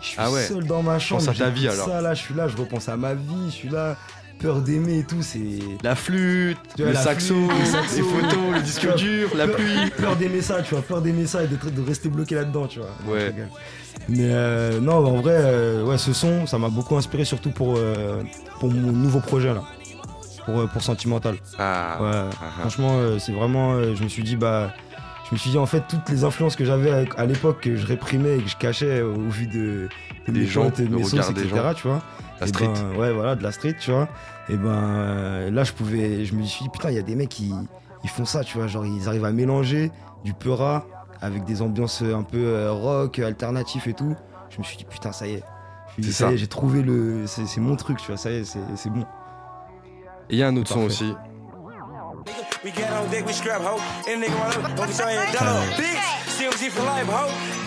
Je 0.00 0.06
suis 0.06 0.16
Ah 0.18 0.30
ouais. 0.30 0.44
seul 0.44 0.64
dans 0.66 0.82
ma 0.84 1.00
chambre. 1.00 1.24
Pense 1.24 1.34
à 1.34 1.38
ta 1.44 1.50
vie, 1.50 1.66
alors. 1.66 1.86
Ça, 1.88 2.00
là, 2.00 2.14
je 2.14 2.20
suis 2.22 2.34
là, 2.34 2.46
je 2.46 2.56
repense 2.56 2.88
à 2.88 2.96
ma 2.96 3.14
vie. 3.14 3.46
Je 3.46 3.50
suis 3.50 3.68
là. 3.68 3.96
Peur 4.38 4.60
d'aimer 4.60 5.00
et 5.00 5.04
tout. 5.04 5.20
C'est. 5.20 5.58
La 5.82 5.96
flûte, 5.96 6.58
vois, 6.78 6.86
le 6.86 6.92
la 6.92 7.02
saxo, 7.02 7.34
flûte, 7.34 7.58
le 7.60 7.66
saxo. 7.66 7.96
les 7.96 8.02
photos, 8.02 8.54
le 8.54 8.62
disque 8.62 8.94
dur, 8.94 9.28
la 9.36 9.48
pluie. 9.48 9.90
Peur 9.98 10.14
d'aimer 10.16 10.42
ça, 10.42 10.62
tu 10.62 10.74
vois. 10.74 10.82
Peur 10.82 11.02
d'aimer 11.02 11.26
ça 11.26 11.42
et 11.42 11.48
de 11.48 11.82
rester 11.86 12.08
bloqué 12.08 12.36
là-dedans, 12.36 12.66
tu 12.68 12.78
vois. 12.78 12.88
Ouais. 13.12 13.34
Je. 13.36 13.42
Mais 14.08 14.30
euh, 14.30 14.80
non, 14.80 15.04
en 15.04 15.20
vrai, 15.20 15.34
euh, 15.36 15.84
ouais, 15.84 15.98
ce 15.98 16.12
son, 16.12 16.46
ça 16.46 16.56
m'a 16.56 16.68
beaucoup 16.68 16.96
inspiré, 16.96 17.24
surtout 17.24 17.50
pour, 17.50 17.74
euh, 17.76 18.22
pour 18.60 18.70
mon 18.72 18.92
nouveau 18.92 19.20
projet, 19.20 19.52
là. 19.52 19.62
Pour, 20.50 20.60
euh, 20.60 20.66
pour 20.66 20.82
Sentimental. 20.82 21.36
Ah, 21.58 21.98
Ouais. 22.00 22.10
ah, 22.12 22.28
ah. 22.42 22.46
Franchement, 22.60 22.92
euh, 22.98 23.18
c'est 23.18 23.32
vraiment. 23.32 23.72
euh, 23.74 23.94
je 23.94 24.02
me 24.02 24.08
suis 24.08 24.22
dit, 24.22 24.36
bah. 24.36 24.72
Je 25.28 25.34
me 25.36 25.38
suis 25.38 25.50
dit, 25.50 25.58
en 25.58 25.66
fait, 25.66 25.84
toutes 25.88 26.08
les 26.08 26.24
influences 26.24 26.56
que 26.56 26.64
j'avais 26.64 27.06
à, 27.16 27.24
l'époque, 27.26 27.60
que 27.60 27.76
je 27.76 27.86
réprimais 27.86 28.38
et 28.38 28.42
que 28.42 28.48
je 28.48 28.56
cachais 28.56 29.00
au 29.00 29.28
vu 29.28 29.46
de, 29.46 29.88
de 30.26 30.32
Des 30.32 30.40
mes 30.40 30.46
gens, 30.46 30.64
potes, 30.64 30.80
de 30.80 30.88
mes 30.88 31.02
des 31.02 31.14
etc., 31.16 31.32
gens. 31.54 31.74
tu 31.74 31.86
vois. 31.86 32.02
La 32.40 32.46
Et 32.46 32.48
street. 32.48 32.66
ben, 32.66 32.98
ouais, 32.98 33.12
voilà, 33.12 33.36
de 33.36 33.42
la 33.44 33.52
street, 33.52 33.76
tu 33.78 33.92
vois. 33.92 34.08
Et 34.48 34.56
ben 34.56 35.48
là, 35.52 35.62
je 35.62 35.72
pouvais. 35.72 36.24
Je 36.24 36.34
me 36.34 36.42
suis 36.42 36.64
dit, 36.64 36.68
putain, 36.70 36.90
il 36.90 36.96
y 36.96 36.98
a 36.98 37.02
des 37.02 37.14
mecs 37.14 37.28
qui. 37.28 37.52
ils 38.02 38.10
font 38.10 38.24
ça, 38.24 38.42
tu 38.42 38.58
vois. 38.58 38.66
Genre, 38.66 38.84
ils 38.84 39.06
arrivent 39.06 39.24
à 39.24 39.30
mélanger 39.30 39.92
du 40.24 40.34
peura 40.34 40.84
avec 41.20 41.44
des 41.44 41.62
ambiances 41.62 42.02
un 42.02 42.24
peu 42.24 42.68
rock, 42.70 43.20
alternatif 43.20 43.86
et 43.86 43.94
tout. 43.94 44.16
Je 44.50 44.58
me 44.58 44.64
suis 44.64 44.78
dit, 44.78 44.84
putain, 44.84 45.12
ça 45.12 45.28
y 45.28 45.34
est. 45.34 45.44
J'ai 46.36 46.46
trouvé 46.48 46.82
le. 46.82 47.26
C'est 47.26 47.58
mon 47.60 47.76
truc, 47.76 47.98
tu 47.98 48.08
vois. 48.08 48.16
Ça 48.16 48.32
y 48.32 48.36
est, 48.38 48.44
c'est 48.74 48.90
bon. 48.90 49.04
Et 50.30 50.34
il 50.34 50.38
y 50.38 50.42
a 50.44 50.48
un 50.48 50.56
autre 50.56 50.72
son 50.72 50.82
aussi. 50.82 51.12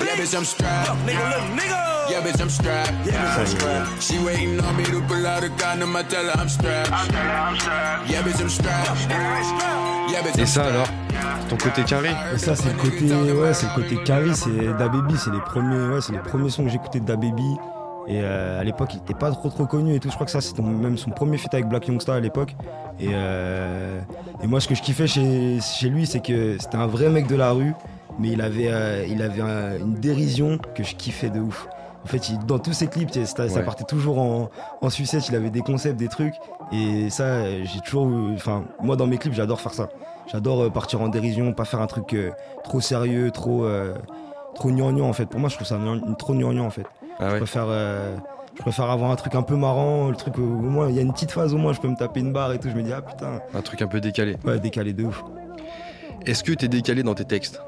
Yeah, 0.05 0.15
bitch, 0.17 0.33
I'm 2.41 2.49
strapped. 2.49 2.91
Yeah, 3.05 3.13
bitch, 3.13 3.39
I'm 3.39 3.47
strapped. 3.47 4.01
She 4.01 4.19
waiting 4.19 4.59
on 4.59 4.75
me 4.75 4.83
to 4.85 5.01
pull 5.07 5.25
out 5.25 5.43
a 5.43 5.49
condom. 5.57 5.95
I 5.95 6.03
tell 6.03 6.25
her 6.25 6.37
I'm 6.37 6.49
strapped. 6.49 6.89
Yeah, 8.09 8.21
bitch, 8.21 8.41
I'm 8.41 8.49
strapped. 8.49 9.09
Yeah, 9.09 10.21
bitch, 10.21 10.37
Et 10.37 10.45
ça 10.45 10.65
alors? 10.65 10.87
Ton 11.49 11.57
côté 11.57 11.83
carré? 11.83 12.11
Et 12.33 12.37
ça, 12.37 12.55
c'est 12.55 12.69
le 12.69 12.77
côté, 12.77 13.11
ouais, 13.13 13.53
c'est 13.53 13.67
le 13.67 13.75
côté 13.75 14.03
carry, 14.03 14.35
c'est 14.35 14.77
DaBaby, 14.77 15.15
c'est 15.17 15.31
les 15.31 15.39
premiers, 15.41 15.95
ouais, 15.95 16.01
c'est 16.01 16.13
les 16.13 16.19
premiers 16.19 16.49
sons 16.49 16.63
que 16.63 16.69
j'écoutais 16.69 16.99
de 16.99 17.05
DaBaby. 17.05 17.57
Et 18.07 18.19
euh, 18.21 18.59
à 18.59 18.63
l'époque, 18.63 18.93
il 18.93 18.97
était 18.97 19.13
pas 19.13 19.31
trop 19.31 19.49
trop 19.49 19.65
connu 19.65 19.95
et 19.95 19.99
tout. 19.99 20.09
Je 20.09 20.13
crois 20.15 20.25
que 20.25 20.31
ça, 20.31 20.41
c'était 20.41 20.61
même 20.61 20.97
son 20.97 21.11
premier 21.11 21.37
feat 21.37 21.53
avec 21.53 21.67
Black 21.67 21.87
Youngsta 21.87 22.13
à 22.15 22.19
l'époque. 22.19 22.55
Et, 22.99 23.09
euh, 23.13 23.99
et 24.43 24.47
moi, 24.47 24.59
ce 24.59 24.67
que 24.67 24.75
je 24.75 24.81
kiffais 24.81 25.07
chez, 25.07 25.59
chez 25.61 25.89
lui, 25.89 26.05
c'est 26.05 26.19
que 26.19 26.57
c'était 26.59 26.77
un 26.77 26.87
vrai 26.87 27.09
mec 27.09 27.27
de 27.27 27.35
la 27.35 27.51
rue, 27.51 27.73
mais 28.19 28.29
il 28.29 28.41
avait, 28.41 28.67
euh, 28.69 29.05
il 29.07 29.21
avait 29.21 29.41
un- 29.41 29.77
une 29.79 29.93
dérision 29.93 30.57
que 30.75 30.83
je 30.83 30.95
kiffais 30.95 31.29
de 31.29 31.39
ouf. 31.39 31.67
En 32.03 32.07
fait, 32.07 32.27
il- 32.29 32.39
dans 32.39 32.59
tous 32.59 32.73
ses 32.73 32.87
clips, 32.87 33.13
ça, 33.13 33.25
ça 33.25 33.45
Ouais. 33.59 33.63
partait 33.63 33.85
toujours 33.85 34.19
en, 34.19 34.49
en 34.81 34.89
sucette. 34.89 35.29
Il 35.29 35.35
avait 35.37 35.49
des 35.49 35.61
concepts, 35.61 35.95
des 35.97 36.09
trucs. 36.09 36.35
Et 36.73 37.09
ça, 37.09 37.23
euh, 37.23 37.63
j'ai 37.63 37.79
toujours. 37.79 38.09
Enfin, 38.35 38.65
moi, 38.81 38.97
dans 38.97 39.07
mes 39.07 39.17
clips, 39.17 39.33
j'adore 39.33 39.61
faire 39.61 39.73
ça. 39.73 39.87
J'adore 40.29 40.63
euh, 40.63 40.69
partir 40.69 41.01
en 41.01 41.07
dérision, 41.07 41.53
pas 41.53 41.63
faire 41.65 41.79
un 41.79 41.87
truc 41.87 42.13
euh, 42.13 42.31
trop 42.65 42.81
sérieux, 42.81 43.31
trop. 43.31 43.63
euh, 43.63 43.93
trop 44.55 44.69
gnangnan 44.69 45.09
en 45.09 45.13
fait. 45.13 45.25
Pour 45.25 45.39
moi, 45.39 45.49
je 45.49 45.55
trouve 45.55 45.65
ça 45.65 45.79
trop 46.19 46.33
gnangnan 46.35 46.65
en 46.65 46.69
fait. 46.69 46.85
Ah 47.19 47.27
Je 47.29 47.33
ouais 47.33 47.37
préfère. 47.37 47.65
euh, 47.67 48.15
je 48.55 48.61
préfère 48.61 48.89
avoir 48.89 49.09
un 49.11 49.15
truc 49.15 49.33
un 49.35 49.41
peu 49.41 49.55
marrant, 49.55 50.09
le 50.09 50.15
truc 50.15 50.37
où, 50.37 50.41
au 50.41 50.45
moins 50.45 50.87
il 50.89 50.95
y 50.95 50.99
a 50.99 51.01
une 51.01 51.11
petite 51.13 51.31
phase 51.31 51.53
au 51.53 51.57
moins 51.57 51.73
je 51.73 51.81
peux 51.81 51.87
me 51.87 51.95
taper 51.95 52.19
une 52.19 52.31
barre 52.33 52.53
et 52.53 52.59
tout, 52.59 52.69
je 52.69 52.75
me 52.75 52.83
dis 52.83 52.93
ah 52.93 53.01
putain, 53.01 53.41
Un 53.53 53.61
truc 53.61 53.81
un 53.81 53.87
peu 53.87 53.99
décalé. 53.99 54.35
ouais 54.45 54.59
décalé 54.59 54.93
de 54.93 55.03
ouf. 55.05 55.23
Est-ce 56.25 56.43
que 56.43 56.53
t'es 56.53 56.67
décalé 56.67 57.03
dans 57.03 57.15
tes 57.15 57.25
textes? 57.25 57.59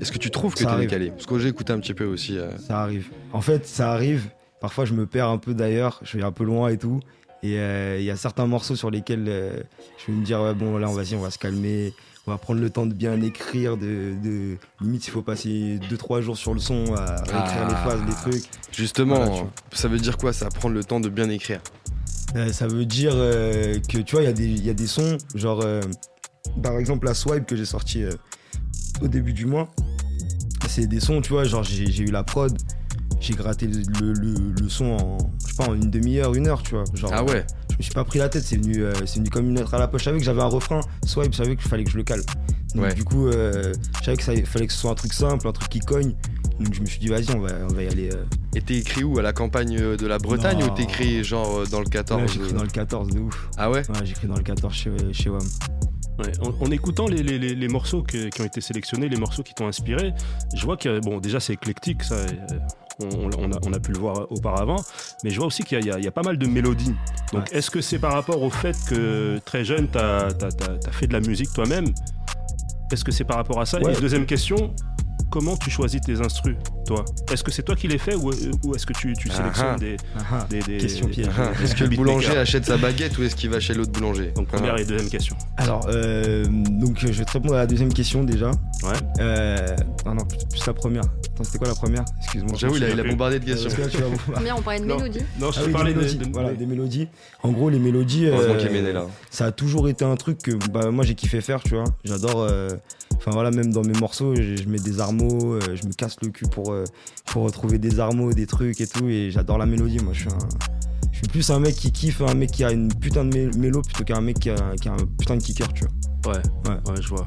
Est-ce 0.00 0.12
que 0.12 0.18
tu 0.18 0.30
trouves 0.30 0.54
que 0.54 0.60
t'es 0.60 0.66
arrive. 0.66 0.88
décalé? 0.88 1.10
Parce 1.10 1.26
que 1.26 1.38
j'ai 1.38 1.48
écouté 1.48 1.72
un 1.72 1.78
petit 1.78 1.94
peu 1.94 2.04
aussi. 2.04 2.38
euh, 2.38 2.50
Ça 2.58 2.80
arrive. 2.82 3.08
En 3.32 3.40
fait, 3.40 3.66
ça 3.66 3.92
arrive. 3.92 4.28
Parfois, 4.60 4.84
je 4.86 4.94
me 4.94 5.04
perds 5.06 5.28
un 5.28 5.38
peu 5.38 5.52
d'ailleurs. 5.54 6.00
Je 6.02 6.16
vais 6.16 6.24
un 6.24 6.32
peu 6.32 6.44
loin 6.44 6.68
et 6.70 6.78
tout. 6.78 7.00
Et 7.42 7.58
euh, 7.58 7.98
il 7.98 8.04
y 8.04 8.10
a 8.10 8.16
certains 8.16 8.46
morceaux 8.46 8.76
sur 8.76 8.90
lesquels 8.90 9.26
je 9.26 10.10
vais 10.12 10.18
me 10.18 10.24
dire 10.24 10.40
ouais, 10.40 10.54
bon, 10.54 10.78
là, 10.78 10.88
on 10.88 10.92
va, 10.94 11.02
on 11.14 11.18
va 11.20 11.30
se 11.30 11.38
calmer. 11.38 11.92
On 12.26 12.30
va 12.30 12.38
prendre 12.38 12.60
le 12.60 12.70
temps 12.70 12.86
de 12.86 12.94
bien 12.94 13.20
écrire. 13.20 13.76
De, 13.76 14.14
de... 14.22 14.56
Limite, 14.80 15.06
il 15.06 15.10
faut 15.10 15.20
passer 15.22 15.78
2-3 15.90 16.22
jours 16.22 16.36
sur 16.38 16.54
le 16.54 16.60
son 16.60 16.94
à 16.94 17.16
réécrire 17.16 17.66
Ah. 17.66 17.68
les 17.68 17.90
phases, 17.90 18.00
les 18.08 18.14
trucs. 18.32 18.44
Justement, 18.72 19.16
Voilà, 19.24 19.46
ça 19.72 19.88
veut 19.88 19.98
dire 19.98 20.16
quoi 20.16 20.32
ça 20.32 20.48
Prendre 20.48 20.74
le 20.74 20.82
temps 20.84 21.00
de 21.00 21.08
bien 21.10 21.28
écrire? 21.28 21.60
Euh, 22.36 22.50
ça 22.52 22.66
veut 22.66 22.86
dire 22.86 23.12
euh, 23.14 23.78
que 23.88 23.98
tu 23.98 24.16
vois, 24.16 24.22
il 24.22 24.26
y, 24.26 24.28
a 24.28 24.32
des- 24.32 24.46
il 24.46 24.64
y 24.64 24.70
a 24.70 24.74
des 24.74 24.86
sons, 24.88 25.18
genre 25.34 25.60
euh, 25.62 25.80
par 26.62 26.78
exemple 26.78 27.06
la 27.06 27.14
Swipe 27.14 27.46
que 27.46 27.54
j'ai 27.56 27.64
sorti 27.66 28.04
au 29.02 29.06
début 29.08 29.32
du 29.32 29.46
mois. 29.46 29.68
C'est 30.68 30.86
des 30.88 30.98
sons, 31.00 31.20
tu 31.20 31.30
vois, 31.32 31.44
genre 31.44 31.62
j'ai 31.62 31.86
j'ai 31.92 32.02
eu 32.02 32.10
la 32.10 32.24
prod, 32.24 32.56
j'ai 33.20 33.34
gratté 33.34 33.68
le, 33.68 33.82
le- 34.00 34.12
le- 34.14 34.52
le 34.60 34.68
son 34.68 34.86
en, 34.86 35.18
je 35.46 35.52
sais 35.52 35.56
pas, 35.56 35.68
en 35.68 35.74
une 35.74 35.90
demi-heure, 35.90 36.34
une 36.34 36.48
heure, 36.48 36.62
tu 36.62 36.70
vois. 36.74 36.84
Genre, 36.94 37.10
Ah 37.14 37.22
ouais 37.22 37.46
Je 37.74 37.78
me 37.78 37.82
suis 37.82 37.92
pas 37.92 38.04
pris 38.04 38.18
la 38.20 38.28
tête, 38.28 38.44
c'est 38.44 38.56
venu, 38.56 38.82
euh, 38.84 38.92
c'est 39.04 39.18
venu 39.18 39.30
comme 39.30 39.48
une 39.48 39.56
lettre 39.56 39.74
à 39.74 39.78
la 39.78 39.88
poche. 39.88 40.02
Je 40.02 40.04
savais 40.06 40.18
que 40.18 40.24
j'avais 40.24 40.42
un 40.42 40.46
refrain, 40.46 40.80
Swipe, 41.04 41.32
je 41.32 41.36
savais 41.38 41.56
qu'il 41.56 41.68
fallait 41.68 41.82
que 41.84 41.90
je 41.90 41.96
le 41.96 42.04
cale. 42.04 42.20
Donc 42.74 42.84
Ouais. 42.84 42.94
du 42.94 43.02
coup, 43.04 43.26
euh, 43.28 43.72
je 44.00 44.04
savais 44.04 44.16
qu'il 44.16 44.46
fallait 44.46 44.66
que 44.66 44.72
ce 44.72 44.78
soit 44.78 44.90
un 44.92 44.94
truc 44.94 45.12
simple, 45.12 45.46
un 45.48 45.52
truc 45.52 45.68
qui 45.68 45.80
cogne. 45.80 46.14
Donc 46.60 46.72
je 46.72 46.80
me 46.80 46.86
suis 46.86 47.00
dit, 47.00 47.08
vas-y, 47.08 47.30
on 47.34 47.40
va, 47.40 47.48
on 47.68 47.74
va 47.74 47.82
y 47.82 47.88
aller. 47.88 48.10
euh. 48.12 48.24
Et 48.54 48.60
t'es 48.60 48.76
écrit 48.76 49.02
où 49.02 49.18
À 49.18 49.22
la 49.22 49.32
campagne 49.32 49.76
euh, 49.80 49.96
de 49.96 50.06
la 50.06 50.18
Bretagne 50.18 50.60
Non. 50.60 50.66
ou 50.72 50.76
t'écris 50.76 51.24
genre 51.24 51.58
euh, 51.58 51.66
dans 51.66 51.80
le 51.80 51.86
14 51.88 52.20
Là, 52.20 52.26
j'écris 52.28 52.50
euh, 52.52 52.56
dans 52.56 52.62
le 52.62 52.68
14 52.68 53.08
de 53.12 53.18
ouf. 53.20 53.48
Ah 53.56 53.70
ouais? 53.70 53.82
Ouais, 53.88 54.04
j'écris 54.06 54.28
dans 54.28 54.36
le 54.36 54.42
14 54.44 54.72
chez, 54.72 54.90
chez 55.12 55.30
WAM. 55.30 55.42
Ouais, 56.20 56.30
en, 56.40 56.64
en 56.64 56.70
écoutant 56.70 57.08
les, 57.08 57.24
les- 57.24 57.40
les- 57.40 57.56
les 57.56 57.68
morceaux 57.68 58.02
que- 58.04 58.28
qui 58.28 58.40
ont 58.40 58.44
été 58.44 58.60
sélectionnés, 58.60 59.08
les 59.08 59.16
morceaux 59.16 59.42
qui 59.42 59.52
t'ont 59.52 59.66
inspiré, 59.66 60.12
je 60.54 60.64
vois 60.64 60.76
que, 60.76 61.00
bon, 61.00 61.18
déjà 61.18 61.40
c'est 61.40 61.54
éclectique, 61.54 62.04
ça, 62.04 62.14
euh, 62.14 62.26
on, 63.00 63.30
on 63.38 63.52
a, 63.52 63.58
on 63.66 63.72
a 63.72 63.80
pu 63.80 63.92
le 63.92 63.98
voir 63.98 64.30
auparavant, 64.30 64.76
mais 65.22 65.30
je 65.30 65.36
vois 65.38 65.46
aussi 65.46 65.62
qu'il 65.64 65.84
y, 65.84 65.90
a- 65.90 65.98
y 65.98 66.10
pas 66.10 66.22
mal 66.22 66.38
de 66.38 66.46
mélodies. 66.46 66.94
Donc 67.32 67.52
est-ce 67.52 67.70
que 67.70 67.80
c'est 67.80 67.98
par 67.98 68.12
rapport 68.12 68.42
au 68.42 68.50
fait 68.50 68.76
que 68.88 69.38
très 69.44 69.64
jeune, 69.64 69.88
tu 69.90 69.98
as, 69.98 70.28
fait 70.92 71.06
de 71.06 71.12
la 71.12 71.20
musique 71.20 71.52
toi-même? 71.52 71.86
Est-ce 72.92 73.04
que 73.04 73.12
c'est 73.12 73.24
par 73.24 73.36
rapport 73.38 73.60
à 73.60 73.66
ça? 73.66 73.80
Ouais. 73.80 73.92
Et 73.92 74.00
deuxième 74.00 74.26
question, 74.26 74.74
comment 75.30 75.56
tu 75.56 75.70
choisis 75.70 76.00
tes 76.00 76.20
instrus, 76.20 76.56
toi? 76.86 77.04
Est-ce 77.32 77.42
que 77.44 77.50
c'est 77.50 77.62
toi 77.62 77.74
qui 77.76 77.88
les 77.88 77.98
fais 77.98 78.14
ou, 78.14 78.30
ou 78.64 78.74
est-ce 78.74 78.86
que 78.86 78.92
tu, 78.92 79.12
tu 79.14 79.28
Ah 79.32 79.36
sélectionnes 79.36 79.66
ah. 79.74 79.78
des, 79.78 79.96
Ah, 80.18 80.46
des, 80.50 80.60
des- 80.60 80.78
Question 80.78 81.08
piège. 81.08 81.26
Ah, 81.38 81.50
Est-ce 81.62 81.74
que 81.74 81.84
le 81.84 81.96
boulanger 81.96 82.36
achète 82.36 82.64
sa 82.64 82.76
baguette 82.76 83.16
ou 83.18 83.22
est-ce 83.24 83.34
qu'il 83.36 83.50
va 83.50 83.60
chez 83.60 83.74
l'autre 83.74 83.92
boulanger? 83.92 84.32
Donc 84.34 84.48
première 84.48 84.74
Ah. 84.76 84.80
et 84.80 84.84
deuxième 84.84 85.08
question. 85.10 85.36
Alors, 85.56 85.86
euh, 85.88 86.44
donc 86.46 87.02
euh, 87.04 87.08
je 87.12 87.18
vais 87.18 87.24
te 87.24 87.32
répondre 87.32 87.54
à 87.54 87.58
la 87.58 87.66
deuxième 87.66 87.92
question 87.92 88.24
déjà. 88.24 88.50
Ouais. 88.82 88.92
Euh, 89.20 89.74
non, 90.06 90.14
non, 90.14 90.24
plus, 90.24 90.38
plus 90.50 90.66
la 90.66 90.72
première. 90.74 91.02
Attends, 91.04 91.44
c'était 91.44 91.58
quoi 91.58 91.68
la 91.68 91.74
première? 91.74 92.04
Excuse-moi. 92.22 92.52
J'avoue, 92.56 92.76
il 92.76 92.84
a, 92.84 92.90
il 92.90 93.00
a 93.00 93.04
bombardé 93.04 93.40
de 93.40 93.44
questions. 93.44 93.70
Là, 93.78 93.88
tu 93.88 93.96
vas- 93.98 94.04
Combien 94.34 94.54
on 94.56 94.62
parlait 94.62 94.80
de 94.80 94.84
Non. 94.84 94.96
mélodie 94.96 95.20
Non, 95.40 95.50
je 95.50 95.58
Ah 95.58 95.60
te 95.60 95.60
oui, 95.60 95.66
des 95.66 95.72
parlais 95.72 95.92
de- 95.94 95.98
mélodies. 95.98 96.18
de- 96.18 96.32
voilà, 96.32 96.52
des 96.52 96.66
mélodies. 96.66 97.08
En 97.42 97.50
gros, 97.52 97.70
les 97.70 97.78
mélodies. 97.78 98.26
Heureusement 98.26 98.54
euh, 98.54 98.92
là. 98.92 99.06
ça 99.30 99.46
a 99.46 99.52
toujours 99.52 99.88
été 99.88 100.04
un 100.04 100.16
truc 100.16 100.38
que 100.38 100.52
bah, 100.70 100.90
moi 100.90 101.04
j'ai 101.04 101.14
kiffé 101.14 101.40
faire, 101.40 101.62
tu 101.62 101.70
vois. 101.74 101.84
J'adore. 102.04 102.46
Enfin 103.26 103.30
voilà, 103.32 103.50
même 103.50 103.72
dans 103.72 103.82
mes 103.82 103.98
morceaux, 103.98 104.34
je, 104.36 104.56
je 104.56 104.68
mets 104.68 104.78
des 104.78 105.00
armeaux, 105.00 105.54
euh, 105.54 105.60
je 105.74 105.86
me 105.86 105.92
casse 105.94 106.16
le 106.22 106.28
cul 106.28 106.44
pour, 106.46 106.72
euh, 106.72 106.84
pour 107.26 107.44
retrouver 107.44 107.78
des 107.78 107.98
armeaux, 107.98 108.34
des 108.34 108.46
trucs 108.46 108.80
et 108.82 108.86
tout. 108.86 109.08
Et 109.08 109.30
j'adore 109.30 109.56
la 109.56 109.64
mélodie. 109.64 109.98
Moi, 110.00 110.12
je 110.12 110.20
suis, 110.20 110.28
un, 110.28 110.38
je 111.10 111.18
suis 111.18 111.28
plus 111.28 111.48
un 111.50 111.58
mec 111.58 111.74
qui 111.74 111.90
kiffe, 111.90 112.20
un 112.20 112.34
mec 112.34 112.50
qui 112.50 112.64
a 112.64 112.70
une 112.70 112.92
putain 112.92 113.24
de 113.24 113.34
mé- 113.34 113.56
mélo 113.56 113.80
plutôt 113.80 114.04
qu'un 114.04 114.20
mec 114.20 114.38
qui 114.40 114.50
a, 114.50 114.56
qui 114.78 114.90
a 114.90 114.92
un 114.92 115.06
putain 115.18 115.36
de 115.38 115.42
kicker, 115.42 115.72
tu 115.72 115.84
vois. 116.24 116.34
Ouais, 116.34 116.38
Ouais. 116.68 116.90
ouais, 116.92 117.00
je 117.00 117.08
vois. 117.08 117.24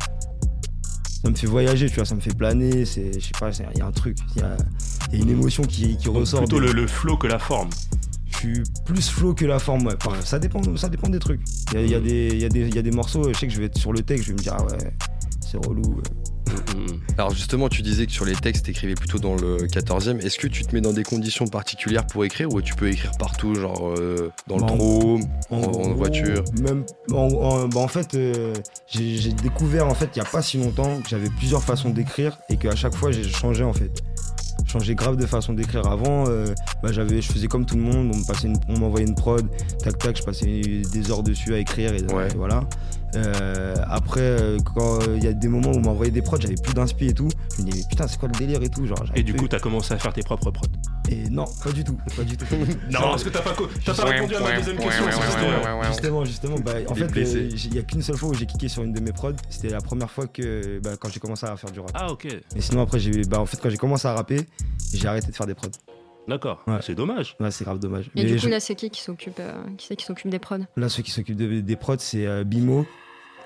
Ça 1.24 1.32
me 1.32 1.36
fait 1.36 1.48
voyager, 1.48 1.90
tu 1.90 1.96
vois, 1.96 2.06
ça 2.06 2.14
me 2.14 2.22
fait 2.22 2.34
planer. 2.36 2.86
C'est, 2.86 3.14
je 3.14 3.26
sais 3.26 3.32
pas, 3.40 3.50
il 3.74 3.80
y 3.80 3.82
a 3.82 3.88
un 3.88 3.92
truc, 3.92 4.18
il 4.36 4.42
y 4.44 4.46
a, 4.46 4.56
il 5.12 5.18
y 5.18 5.22
a 5.22 5.26
une 5.26 5.32
émotion 5.32 5.64
qui, 5.64 5.98
qui 5.98 6.06
Donc, 6.06 6.18
ressort. 6.18 6.42
plutôt 6.42 6.60
des- 6.62 6.68
le, 6.68 6.74
le 6.74 6.88
flow 6.88 7.18
que 7.18 7.26
la 7.26 7.40
forme. 7.40 7.70
Je 8.28 8.38
suis 8.38 8.64
plus 8.86 9.10
flow 9.10 9.34
que 9.34 9.46
la 9.46 9.58
forme, 9.58 9.88
ouais. 9.88 9.96
Enfin, 10.06 10.16
ça, 10.24 10.38
dépend, 10.38 10.62
ça 10.78 10.90
dépend 10.90 11.10
des 11.10 11.18
trucs. 11.18 11.42
Il 11.74 11.80
y 11.82 11.84
a, 11.84 11.88
y 11.88 11.96
a 11.96 12.00
des- 12.00 12.28
il 12.34 12.40
y 12.40 12.46
a 12.46 12.50
des- 12.50 12.68
il 12.68 12.76
y 12.76 12.78
a 12.78 12.84
des 12.84 12.92
morceaux, 12.92 13.34
je 13.34 13.38
sais 13.40 13.48
que 13.48 13.54
je 13.54 13.58
vais 13.58 13.66
être 13.66 13.80
sur 13.80 13.92
le 13.94 14.04
texte, 14.04 14.26
je 14.26 14.30
vais 14.30 14.36
me 14.36 14.40
dire, 14.44 14.54
ah 14.60 14.64
ouais, 14.64 14.78
c'est 15.52 15.58
relou. 15.66 16.02
Alors 17.18 17.32
justement, 17.32 17.68
tu 17.70 17.82
disais 17.82 18.06
que 18.06 18.12
sur 18.12 18.26
les 18.26 18.36
textes, 18.36 18.66
t'écrivais 18.66 18.94
plutôt 18.96 19.20
dans 19.20 19.36
le 19.36 19.58
14e. 19.68 20.20
Est-ce 20.20 20.38
que 20.38 20.48
tu 20.48 20.64
te 20.64 20.74
mets 20.76 20.82
dans 20.82 20.94
des 20.94 21.04
conditions 21.04 21.46
particulières 21.48 22.06
pour 22.08 22.24
écrire 22.26 22.50
ou 22.54 22.62
tu 22.62 22.76
peux 22.76 22.90
écrire 22.90 23.12
partout, 23.18 23.56
genre 23.56 23.90
euh, 23.98 24.32
dans 24.48 24.58
le 24.58 24.62
Bah, 24.62 24.72
en- 24.72 24.78
trot, 24.78 25.20
en, 25.50 25.94
voiture? 25.94 26.44
Même, 26.62 26.86
en, 27.12 27.68
bah, 27.68 27.80
en 27.80 27.88
fait, 27.88 28.14
euh, 28.16 28.54
j'ai 28.88 29.34
découvert 29.34 29.88
en 29.88 29.96
fait 29.96 30.10
il 30.16 30.20
y 30.20 30.22
a 30.22 30.26
pas 30.26 30.42
si 30.42 30.58
longtemps 30.58 31.00
que 31.02 31.10
j'avais 31.10 31.30
plusieurs 31.30 31.64
façons 31.64 31.90
d'écrire 31.90 32.38
et 32.50 32.58
qu'à 32.58 32.76
chaque 32.76 32.96
fois 32.96 33.12
j'ai 33.12 33.24
changé 33.24 33.64
en 33.64 33.74
fait. 33.74 33.92
Changé 34.66 34.96
grave 34.96 35.16
de 35.18 35.26
façon 35.26 35.54
d'écrire. 35.54 35.86
Avant, 35.88 36.26
euh, 36.28 36.54
bah, 36.84 36.92
j'avais, 36.92 37.22
je 37.22 37.32
faisais 37.32 37.48
comme 37.48 37.66
tout 37.66 37.76
le 37.76 37.84
monde, 37.84 38.12
on 38.14 38.18
me 38.18 38.26
passait 38.28 38.48
une- 38.48 38.60
on 38.70 38.78
m'envoyait 38.80 39.08
une 39.08 39.16
prod, 39.16 39.46
tac 39.84 39.98
tac, 39.98 40.18
je 40.18 40.24
passais 40.24 40.62
des 40.92 41.12
heures 41.12 41.24
dessus 41.24 41.54
à 41.54 41.60
écrire 41.60 41.94
et, 41.94 42.02
Ouais. 42.14 42.28
et 42.28 42.36
voilà. 42.36 42.62
Euh, 43.15 43.76
après, 43.88 44.20
euh, 44.22 44.58
quand 44.76 45.00
il 45.15 45.24
y 45.24 45.28
a 45.28 45.34
des 45.34 45.48
moments 45.48 45.72
où 45.72 45.78
on 45.78 45.82
m'envoyait 45.82 46.12
des 46.12 46.22
prods, 46.22 46.38
j'avais 46.39 46.56
plus 46.56 46.74
d'inspi 46.74 47.08
et 47.08 47.13
tout. 47.13 47.30
Je 47.58 47.62
me 47.63 47.67
disais 47.70 47.84
mais 47.84 47.89
putain 47.89 48.08
c'est 48.08 48.20
quoi 48.20 48.30
le 48.32 48.38
délire 48.38 48.62
et 48.62 48.70
tout, 48.70 48.86
genre. 48.86 48.98
Et 49.15 49.24
du 49.24 49.32
plus- 49.34 49.41
coup, 49.43 49.48
t'as 49.48 49.60
commencé 49.60 49.93
à 49.93 49.98
faire 49.98 50.13
tes 50.13 50.24
propres 50.24 50.52
prods. 50.52 50.67
et 51.10 51.30
non, 51.30 51.46
pas 51.63 51.72
du 51.72 51.84
tout, 51.84 51.98
pas 52.15 52.24
du 52.24 52.36
tout. 52.38 52.46
Non, 52.91 53.00
parce 53.02 53.24
que 53.24 53.30
t'as 53.30 53.41
pas, 53.41 53.54
co- 53.54 53.70
t'as 53.86 53.93
pas 53.93 54.06
répondu 54.06 54.36
à 54.36 54.39
ma 54.41 54.58
deuxième 54.58 54.78
question. 54.78 55.06
ouais, 55.06 55.12
c'est 55.12 55.17
ouais, 55.20 55.26
justement. 55.26 55.80
ouais, 55.80 55.88
Justement, 55.88 56.26
justement, 56.26 56.56
bah, 56.60 56.72
en 56.89 56.96
fait, 56.96 57.17
euh, 57.17 57.50
il 57.52 57.76
y 57.76 57.80
a 57.80 57.82
qu'une 57.84 58.02
seule 58.02 58.17
fois 58.17 58.30
où 58.30 58.34
j'ai 58.34 58.46
kické 58.46 58.67
sur 58.67 58.84
une 58.84 58.93
de 58.93 59.00
mes 59.00 59.12
prods. 59.13 59.32
C'était 59.50 59.70
la 59.70 59.82
première 59.82 60.12
fois 60.12 60.28
que, 60.28 60.80
bah, 60.84 60.91
quand 61.00 61.10
j'ai 61.12 61.20
commencé 61.20 61.46
à 61.46 61.56
faire 61.56 61.72
du 61.72 61.80
rap. 61.80 61.91
Ah, 61.93 62.12
ok. 62.12 62.26
Et 62.26 62.62
sinon, 62.62 62.82
après, 62.82 63.00
j'ai, 63.00 63.22
bah, 63.24 63.39
en 63.39 63.46
fait, 63.46 63.58
quand 63.62 63.70
j'ai 63.70 63.78
commencé 63.78 64.08
à 64.08 64.13
rapper, 64.13 64.41
j'ai 64.93 65.08
arrêté 65.08 65.28
de 65.32 65.36
faire 65.36 65.48
des 65.48 65.56
prods. 65.56 65.70
D'accord. 66.28 66.62
Ouais. 66.68 66.80
C'est 66.82 66.96
dommage. 66.96 67.36
Ouais, 67.40 67.52
c'est 67.52 67.63
grave 67.63 67.80
dommage. 67.80 68.08
Et 68.08 68.24
Mais 68.24 68.26
du 68.26 68.36
coup, 68.36 68.42
je- 68.46 68.50
là, 68.50 68.60
c'est 68.60 68.76
qui 68.76 68.90
qui 68.90 69.02
s'occupe 69.02 69.40
euh, 69.40 69.54
qui 69.78 69.88
c'est 69.88 69.96
qui 69.96 70.06
s'occupe 70.06 70.30
des 70.30 70.40
prods? 70.40 70.58
Là, 70.76 70.90
ceux 70.90 71.04
qui 71.04 71.12
s'occupent 71.12 71.38
de- 71.38 71.62
des 71.62 71.76
prods, 71.76 71.96
c'est 72.00 72.26
euh, 72.28 72.44
Bimo, 72.44 72.86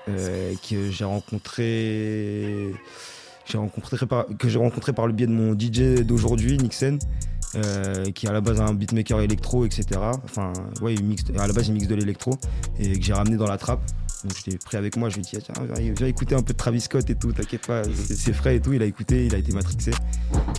euh, 0.08 0.52
que 0.68 0.90
j'ai 0.90 1.04
rencontré, 1.04 2.72
j'ai 3.46 3.58
rencontré 3.58 4.04
par, 4.06 4.26
que 4.38 4.48
j'ai 4.48 4.58
rencontré 4.58 4.92
par 4.92 5.06
le 5.06 5.12
biais 5.12 5.26
de 5.26 5.32
mon 5.32 5.54
DJ 5.58 6.02
d'aujourd'hui, 6.04 6.56
Nixon. 6.58 6.98
euh, 7.54 8.10
qui 8.12 8.24
est 8.24 8.30
à 8.30 8.32
la 8.32 8.40
base 8.40 8.62
un 8.62 8.72
beatmaker 8.72 9.20
électro, 9.20 9.66
etc. 9.66 9.84
Enfin, 10.24 10.54
ouais, 10.80 10.94
il 10.94 11.04
mixe, 11.04 11.24
à 11.38 11.46
la 11.46 11.52
base 11.52 11.68
il 11.68 11.74
mixe 11.74 11.86
de 11.86 11.94
l'électro 11.94 12.38
et 12.78 12.98
que 12.98 13.04
j'ai 13.04 13.12
ramené 13.12 13.36
dans 13.36 13.46
la 13.46 13.58
trappe. 13.58 13.82
Donc 14.24 14.32
je 14.44 14.50
l'ai 14.50 14.58
pris 14.58 14.76
avec 14.76 14.96
moi, 14.96 15.08
je 15.08 15.16
lui 15.16 15.22
ai 15.22 15.24
dit, 15.24 15.44
Ah, 15.48 15.52
tiens, 15.54 15.66
viens, 15.78 15.92
viens 15.94 16.06
écouter 16.06 16.34
un 16.34 16.42
peu 16.42 16.52
de 16.52 16.58
Travis 16.58 16.80
Scott 16.80 17.08
et 17.10 17.14
tout, 17.16 17.32
t'inquiète 17.32 17.66
pas, 17.66 17.82
c'est 17.84 18.14
c'est 18.14 18.32
frais 18.32 18.56
et 18.56 18.60
tout. 18.60 18.72
Il 18.72 18.80
a 18.82 18.84
écouté, 18.86 19.26
il 19.26 19.34
a 19.34 19.38
été 19.38 19.52
matrixé. 19.52 19.90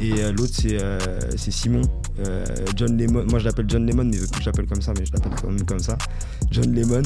Et 0.02 0.14
euh, 0.22 0.32
l'autre, 0.34 0.54
c'est 0.54 0.82
euh, 0.82 0.98
c'est 1.38 1.52
Simon, 1.52 1.82
euh, 2.28 2.44
John 2.76 2.98
Lemon. 2.98 3.26
Moi 3.30 3.40
je 3.40 3.46
l'appelle 3.46 3.66
John 3.70 3.86
Lemon, 3.86 4.04
mais 4.06 4.18
plus 4.18 4.28
que 4.28 4.42
je 4.42 4.46
l'appelle 4.46 4.66
comme 4.68 4.82
ça, 4.82 4.92
mais 4.98 5.06
je 5.06 5.14
l'appelle 5.14 5.32
quand 5.42 5.48
même 5.50 5.66
comme 5.66 5.80
ça. 5.80 5.98
John 6.52 6.74
Lemon. 6.74 7.02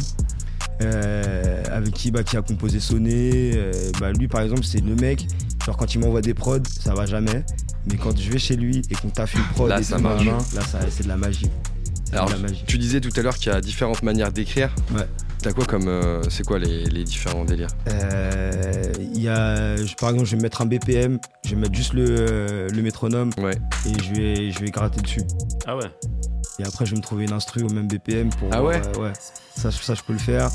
avec 1.72 1.94
qui, 1.94 2.12
bah, 2.12 2.24
qui 2.24 2.38
a 2.38 2.42
composé 2.42 2.80
Sonné. 2.80 3.52
bah, 4.00 4.12
lui, 4.14 4.28
par 4.28 4.42
exemple, 4.42 4.64
c'est 4.64 4.84
le 4.84 4.96
mec, 4.96 5.28
genre 5.66 5.78
quand 5.78 5.94
il 5.94 6.00
m'envoie 6.00 6.22
des 6.22 6.34
prods, 6.34 6.60
ça 6.80 6.94
va 6.94 7.06
jamais. 7.06 7.44
Mais 7.90 7.96
quand 7.98 8.18
je 8.18 8.30
vais 8.32 8.38
chez 8.40 8.56
lui 8.56 8.82
et 8.90 8.96
qu'on 8.96 9.10
taffe 9.10 9.34
une 9.36 9.44
prod, 9.54 9.70
Là, 9.70 9.80
et 9.80 9.84
ça 9.84 9.98
marche. 9.98 10.26
là, 10.26 10.62
ça- 10.62 10.80
c'est 10.90 11.04
de 11.04 11.08
la 11.08 11.18
magie. 11.18 11.50
Alors, 12.12 12.32
tu 12.66 12.78
disais 12.78 13.02
tout 13.02 13.12
à 13.18 13.22
l'heure 13.22 13.36
qu'il 13.38 13.52
y 13.52 13.56
a 13.56 13.60
différentes 13.62 14.02
manières 14.04 14.32
d'écrire. 14.32 14.74
Ouais. 14.94 15.08
T'as 15.42 15.54
quoi 15.54 15.66
comme. 15.66 15.88
euh, 15.88 16.22
c'est 16.30 16.46
quoi 16.46 16.60
les, 16.60 16.86
les 16.86 17.04
différents 17.04 17.46
délires? 17.46 17.68
Euh, 17.90 18.92
il 19.00 19.22
y 19.22 19.30
a, 19.30 19.76
je- 19.78 19.96
par 19.96 20.10
exemple, 20.10 20.28
je 20.28 20.36
vais 20.36 20.42
mettre 20.42 20.62
un 20.62 20.66
BPM, 20.66 21.20
je 21.46 21.52
vais 21.52 21.62
mettre 21.62 21.76
juste 21.76 21.94
le, 21.94 22.06
euh, 22.10 22.68
le 22.70 22.82
métronome 22.82 23.30
Ouais. 23.38 23.54
et 23.86 24.04
je 24.04 24.14
vais, 24.14 24.52
je 24.52 24.60
vais 24.60 24.72
gratter 24.72 25.00
dessus. 25.02 25.22
Ah 25.66 25.78
ouais. 25.78 25.86
Et 26.60 26.64
après, 26.66 26.86
je 26.86 26.92
vais 26.92 26.98
me 26.98 27.04
trouver 27.04 27.26
une 27.26 27.34
instru 27.34 27.64
au 27.64 27.70
même 27.70 27.88
BPM 27.88 28.30
pour. 28.30 28.50
Ah 28.52 28.64
ouais 28.64 28.82
euh, 28.98 29.02
Ouais. 29.04 29.14
Ça, 29.56 29.72
ça, 29.72 29.96
je 29.96 30.02
peux 30.04 30.14
le 30.14 30.20
faire. 30.20 30.50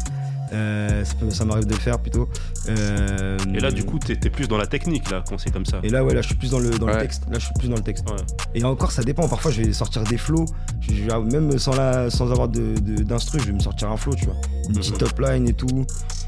Euh, 0.52 1.04
ça 1.30 1.44
m'arrive 1.44 1.64
de 1.66 1.72
le 1.74 1.80
faire 1.80 1.98
plutôt. 1.98 2.28
Euh, 2.68 3.36
Et 3.54 3.58
là, 3.60 3.70
du 3.72 3.84
coup, 3.84 3.98
t'es 3.98 4.16
t'es 4.16 4.30
plus 4.30 4.46
dans 4.46 4.56
la 4.58 4.66
technique, 4.66 5.10
là, 5.10 5.24
quand 5.28 5.38
c'est 5.38 5.50
comme 5.52 5.64
ça. 5.66 5.80
Et 5.82 5.88
là, 5.88 6.04
ouais, 6.04 6.14
là, 6.14 6.22
je 6.22 6.26
suis 6.28 6.36
plus 6.36 6.50
dans 6.50 6.58
le, 6.58 6.70
dans 6.70 6.86
le 6.86 6.98
texte. 6.98 7.22
Là, 7.30 7.38
je 7.38 7.44
suis 7.46 7.54
plus 7.58 7.68
dans 7.68 7.76
le 7.76 7.82
texte. 7.82 8.08
Ouais. 8.08 8.16
Et 8.54 8.62
encore, 8.64 8.92
ça 8.92 9.02
dépend. 9.02 9.28
Parfois, 9.28 9.50
je 9.50 9.62
vais 9.62 9.72
sortir 9.72 10.04
des 10.04 10.18
flows. 10.18 10.44
Je- 10.80 10.94
je 10.94 11.02
vais- 11.02 11.20
même 11.20 11.58
sans, 11.58 11.74
la, 11.74 12.10
sans 12.10 12.30
avoir 12.30 12.48
de, 12.48 12.74
de- 12.80 13.02
d'instru, 13.02 13.40
je 13.40 13.46
vais 13.46 13.52
me 13.52 13.60
sortir 13.60 13.90
un 13.90 13.96
flow, 13.96 14.14
tu 14.14 14.26
vois. 14.26 14.36
Une 14.68 14.74
petite 14.76 14.92
Mhm. 15.00 15.08
top 15.08 15.18
line 15.20 15.48
et 15.48 15.54
tout. 15.54 15.86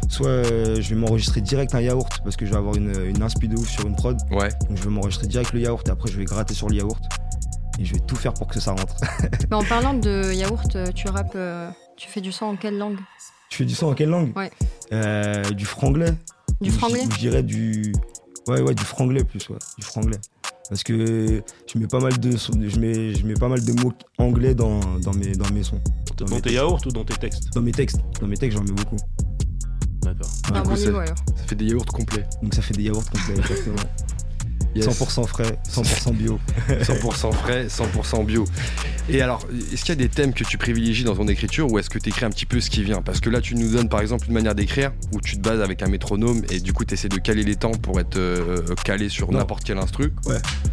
Soit 0.08 0.26
euh, 0.28 0.80
je 0.80 0.88
vais 0.90 0.96
m'enregistrer 0.96 1.40
direct 1.40 1.74
un 1.74 1.80
yaourt 1.80 2.20
parce 2.24 2.36
que 2.36 2.44
je 2.46 2.50
vais 2.50 2.56
avoir 2.58 2.74
une, 2.76 2.92
une 3.06 3.22
inspi 3.22 3.46
de 3.48 3.56
ouf 3.56 3.68
sur 3.68 3.86
une 3.86 3.94
prod. 3.94 4.16
Ouais. 4.30 4.48
Donc, 4.68 4.76
je 4.78 4.82
vais 4.82 4.90
m'enregistrer 4.90 5.26
direct 5.28 5.52
le 5.52 5.60
yaourt 5.60 5.86
et 5.88 5.90
après, 5.92 6.10
je 6.10 6.16
vais 6.18 6.24
gratter 6.24 6.54
sur 6.54 6.68
le 6.68 6.76
yaourt. 6.76 7.02
Et 7.78 7.84
je 7.84 7.94
vais 7.94 8.00
tout 8.00 8.16
faire 8.16 8.34
pour 8.34 8.46
que 8.46 8.60
ça 8.60 8.70
rentre. 8.70 8.96
Mais 9.50 9.56
en 9.56 9.64
parlant 9.64 9.94
de 9.94 10.32
yaourt, 10.32 10.76
euh, 10.76 10.86
tu 10.92 11.08
rappes, 11.08 11.32
euh, 11.34 11.68
tu 11.96 12.08
fais 12.08 12.20
du 12.20 12.32
son 12.32 12.46
en 12.46 12.56
quelle 12.56 12.78
langue? 12.78 12.98
Tu 13.50 13.58
fais 13.58 13.64
du 13.64 13.74
son 13.74 13.86
en 13.86 13.94
quelle 13.94 14.10
langue? 14.10 14.36
Ouais. 14.36 14.50
Euh, 14.92 15.42
Du 15.50 15.64
franglais. 15.66 16.14
Du 16.60 16.70
franglais? 16.70 17.02
Je 17.12 17.18
dirais 17.18 17.42
du. 17.42 17.92
Ouais, 18.46 18.60
ouais, 18.60 18.74
du 18.74 18.84
franglais 18.84 19.24
plus, 19.24 19.48
ouais. 19.48 19.58
Du 19.78 19.84
franglais. 19.84 20.18
Parce 20.68 20.82
que 20.82 21.42
je 21.72 21.78
mets 21.78 21.86
pas 21.86 22.00
mal 22.00 22.18
de, 22.18 22.30
je 22.36 22.78
mets, 22.78 23.14
je 23.14 23.26
mets 23.26 23.34
pas 23.34 23.48
mal 23.48 23.62
de 23.62 23.72
mots 23.82 23.92
anglais 24.18 24.54
dans, 24.54 24.80
dans, 25.00 25.12
mes, 25.12 25.32
dans 25.32 25.50
mes 25.52 25.62
sons. 25.62 25.80
Dans, 26.16 26.24
Dans 26.24 26.34
mes, 26.36 26.40
tes 26.42 26.52
yaourts 26.54 26.80
ou 26.86 26.90
dans 26.90 27.04
tes 27.04 27.14
textes? 27.14 27.52
Dans 27.54 27.60
mes 27.60 27.72
textes. 27.72 28.00
Dans 28.20 28.26
mes 28.26 28.36
textes, 28.36 28.56
j'en 28.56 28.64
mets 28.64 28.72
beaucoup. 28.72 28.96
D'accord. 30.02 30.28
Bon 30.48 30.54
alors. 30.54 31.06
Ça 31.36 31.44
fait 31.46 31.54
des 31.54 31.66
yaourts 31.66 31.84
complets. 31.86 32.26
Donc 32.42 32.54
ça 32.54 32.62
fait 32.62 32.74
des 32.74 32.84
yaourts 32.84 33.04
complets, 33.04 33.34
exactement. 33.38 33.76
Yes. 34.74 34.86
100% 34.88 35.26
frais, 35.26 35.58
100% 35.70 36.12
bio. 36.14 36.38
100% 36.68 37.32
frais, 37.32 37.66
100% 37.68 38.24
bio. 38.24 38.44
Et 39.08 39.20
alors, 39.22 39.46
est-ce 39.72 39.82
qu'il 39.84 39.90
y 39.90 39.92
a 39.92 39.94
des 39.96 40.08
thèmes 40.08 40.32
que 40.32 40.44
tu 40.44 40.58
privilégies 40.58 41.04
dans 41.04 41.14
ton 41.14 41.28
écriture 41.28 41.70
ou 41.70 41.78
est-ce 41.78 41.90
que 41.90 41.98
tu 41.98 42.08
écris 42.08 42.24
un 42.24 42.30
petit 42.30 42.46
peu 42.46 42.60
ce 42.60 42.70
qui 42.70 42.82
vient? 42.82 43.02
Parce 43.02 43.20
que 43.20 43.30
là, 43.30 43.40
tu 43.40 43.54
nous 43.54 43.70
donnes 43.70 43.88
par 43.88 44.00
exemple 44.00 44.26
une 44.28 44.34
manière 44.34 44.54
d'écrire 44.54 44.92
où 45.12 45.20
tu 45.20 45.36
te 45.36 45.42
bases 45.42 45.60
avec 45.60 45.82
un 45.82 45.88
métronome 45.88 46.42
et 46.50 46.58
du 46.60 46.72
coup, 46.72 46.84
tu 46.84 46.94
essaies 46.94 47.08
de 47.08 47.18
caler 47.18 47.44
les 47.44 47.56
temps 47.56 47.70
pour 47.72 48.00
être 48.00 48.16
euh, 48.16 48.62
calé 48.84 49.08
sur 49.08 49.30
n'importe 49.30 49.62
quel 49.64 49.78
instru. 49.78 50.12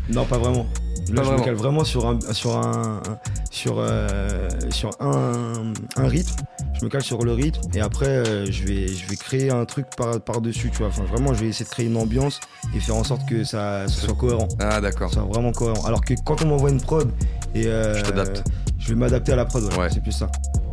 Non, 0.10 0.26
pas 0.26 0.38
vraiment. 0.38 0.66
Là, 1.10 1.16
Pas 1.16 1.24
je 1.24 1.28
vraiment. 1.28 1.40
me 1.40 1.46
cale 1.46 1.56
vraiment 1.56 1.84
sur 1.84 2.08
un, 2.08 2.20
sur 2.32 2.58
un, 2.58 3.02
un- 3.06 3.20
sur, 3.52 3.76
euh, 3.80 4.48
sur 4.70 4.92
un, 5.02 5.74
un 5.98 6.08
rythme. 6.08 6.36
Je 6.82 6.86
me 6.88 6.90
cale 6.90 7.04
sur 7.04 7.24
le 7.24 7.34
rythme 7.34 7.62
et 7.76 7.80
après, 7.80 8.08
euh, 8.08 8.46
je 8.50 8.64
vais, 8.66 8.88
je 8.88 9.06
vais 9.08 9.16
créer 9.16 9.52
un 9.52 9.66
truc 9.66 9.86
par, 9.96 10.20
par 10.20 10.42
dessus, 10.42 10.72
tu 10.72 10.80
vois. 10.80 10.88
Enfin, 10.88 11.04
vraiment, 11.04 11.32
je 11.32 11.42
vais 11.42 11.50
essayer 11.50 11.64
de 11.64 11.70
créer 11.70 11.86
une 11.86 11.96
ambiance 11.96 12.40
et 12.76 12.80
faire 12.80 12.96
en 12.96 13.04
sorte 13.04 13.30
que 13.30 13.44
ça, 13.44 13.88
ça 13.88 14.02
soit 14.08 14.16
cohérent. 14.16 14.48
Ah, 14.60 14.82
d'accord. 14.82 15.10
Ça 15.14 15.20
soit 15.22 15.30
vraiment 15.30 15.52
cohérent. 15.52 15.86
Alors 15.86 16.02
que 16.04 16.16
quand 16.26 16.42
on 16.42 16.48
m'envoie 16.48 16.72
une 16.72 16.82
prod 16.82 17.08
et 17.54 17.68
euh, 17.68 17.94
Je 18.00 18.02
t'adapte. 18.02 18.44
je 18.80 18.90
vais 18.90 18.96
m'adapter 18.96 19.32
à 19.32 19.36
la 19.36 19.46
prod. 19.46 19.64
ouais. 19.64 19.78
Ouais. 19.78 19.90
C'est 19.94 20.02
plus 20.02 20.12
ça. 20.12 20.28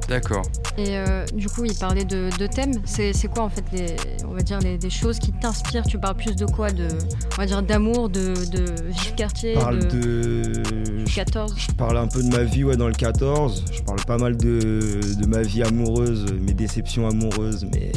D'accord. 0.08 0.40
Et 0.78 0.96
euh, 0.96 1.26
du 1.34 1.46
coup, 1.50 1.66
il 1.66 1.74
parlait 1.74 2.06
de, 2.06 2.30
de 2.38 2.46
thèmes. 2.46 2.72
C'est 2.86 3.12
c'est 3.12 3.28
quoi 3.28 3.42
en 3.42 3.50
fait 3.50 3.64
les, 3.74 3.94
on 4.26 4.32
va 4.32 4.40
dire 4.40 4.58
les, 4.60 4.78
des 4.78 4.88
choses 4.88 5.18
qui 5.18 5.32
t'inspirent? 5.32 5.82
Tu 5.86 5.98
parles 5.98 6.16
plus 6.16 6.34
de 6.34 6.46
quoi? 6.46 6.70
De, 6.70 6.88
on 7.34 7.36
va 7.36 7.44
dire 7.44 7.62
d'amour, 7.62 8.08
de, 8.08 8.32
de 8.50 8.64
vie 8.88 9.10
de 9.10 9.16
quartier, 9.16 9.52
Je 9.56 9.60
parle 9.60 9.80
de, 9.80 9.86
de. 9.90 10.62
Je- 11.08 11.16
14. 11.16 11.54
Je 11.56 11.72
parle 11.72 11.96
un 11.98 12.06
peu 12.06 12.22
de 12.22 12.28
ma 12.28 12.44
vie 12.44 12.64
ouais, 12.64 12.76
dans 12.76 12.88
le 12.88 12.94
14. 12.94 13.64
Je 13.72 13.82
parle 13.82 14.00
pas 14.06 14.18
mal 14.18 14.36
de, 14.36 15.00
de 15.20 15.26
ma 15.26 15.42
vie 15.42 15.62
amoureuse, 15.62 16.26
mes 16.40 16.54
déceptions 16.54 17.06
amoureuses, 17.08 17.66
mais 17.72 17.92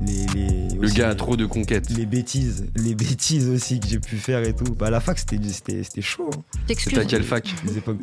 les, 0.00 0.26
les- 0.34 0.68
Le 0.78 0.88
gars 0.90 1.08
a 1.10 1.14
trop 1.14 1.36
de 1.36 1.44
conquêtes. 1.46 1.90
les 1.90 2.06
bêtises, 2.06 2.66
les 2.76 2.94
bêtises 2.94 3.48
aussi 3.48 3.80
que 3.80 3.86
j'ai 3.88 3.98
pu 3.98 4.16
faire 4.16 4.42
et 4.46 4.54
tout. 4.54 4.72
Bah 4.74 4.86
à 4.86 4.90
la 4.90 5.00
fac 5.00 5.18
c'était 5.18 5.38
c'était 5.48 5.82
c'était 5.82 6.02
chaud. 6.02 6.30
hein. 6.34 6.40
T'excuses. 6.66 6.92
C'était 6.92 7.02
à 7.02 7.04
quelle 7.04 7.24
fac? 7.24 7.52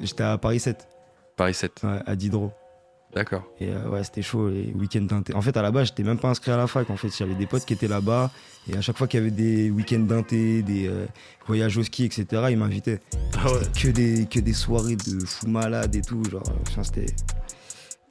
J'étais 0.04 0.24
à 0.24 0.38
Paris 0.38 0.60
7, 0.60 0.88
Paris 1.38 1.54
7. 1.54 1.72
ouais, 1.84 2.00
à 2.06 2.16
Diderot. 2.16 2.52
D'accord. 3.16 3.44
Et 3.62 3.70
euh, 3.70 3.88
ouais, 3.90 4.04
c'était 4.04 4.22
chaud 4.22 4.50
les 4.50 4.74
week-ends 4.74 5.02
d'inté. 5.02 5.34
En 5.34 5.42
fait, 5.42 5.56
à 5.56 5.62
la 5.62 5.72
base, 5.72 5.88
j'étais 5.88 6.04
même 6.04 6.20
pas 6.20 6.28
inscrit 6.28 6.52
à 6.52 6.58
la 6.58 6.68
fac. 6.68 6.90
En 6.90 6.98
fait, 6.98 7.08
j'avais 7.18 7.34
des 7.34 7.46
potes 7.46 7.64
qui 7.64 7.72
étaient 7.72 7.88
là-bas. 7.88 8.30
Et 8.70 8.76
à 8.76 8.82
chaque 8.82 8.98
fois 8.98 9.08
qu'il 9.08 9.20
y 9.20 9.22
avait 9.22 9.32
des 9.32 9.70
week-ends 9.70 10.00
d'inté, 10.00 10.62
des 10.64 10.88
euh, 10.90 11.06
voyages 11.48 11.78
au 11.78 11.84
ski, 11.84 12.04
etc., 12.04 12.26
ils 12.50 12.58
m'invitaient. 12.58 13.00
Ah 13.38 13.52
ouais. 13.54 13.60
Que 13.74 13.88
des, 13.88 14.26
que 14.26 14.42
des 14.42 14.52
soirées 14.52 14.98
de 14.98 15.26
fous 15.26 15.48
malades 15.48 15.96
et 15.96 16.02
tout. 16.02 16.22
Genre, 16.30 16.44
enfin, 16.68 16.84
c'était 16.84 17.06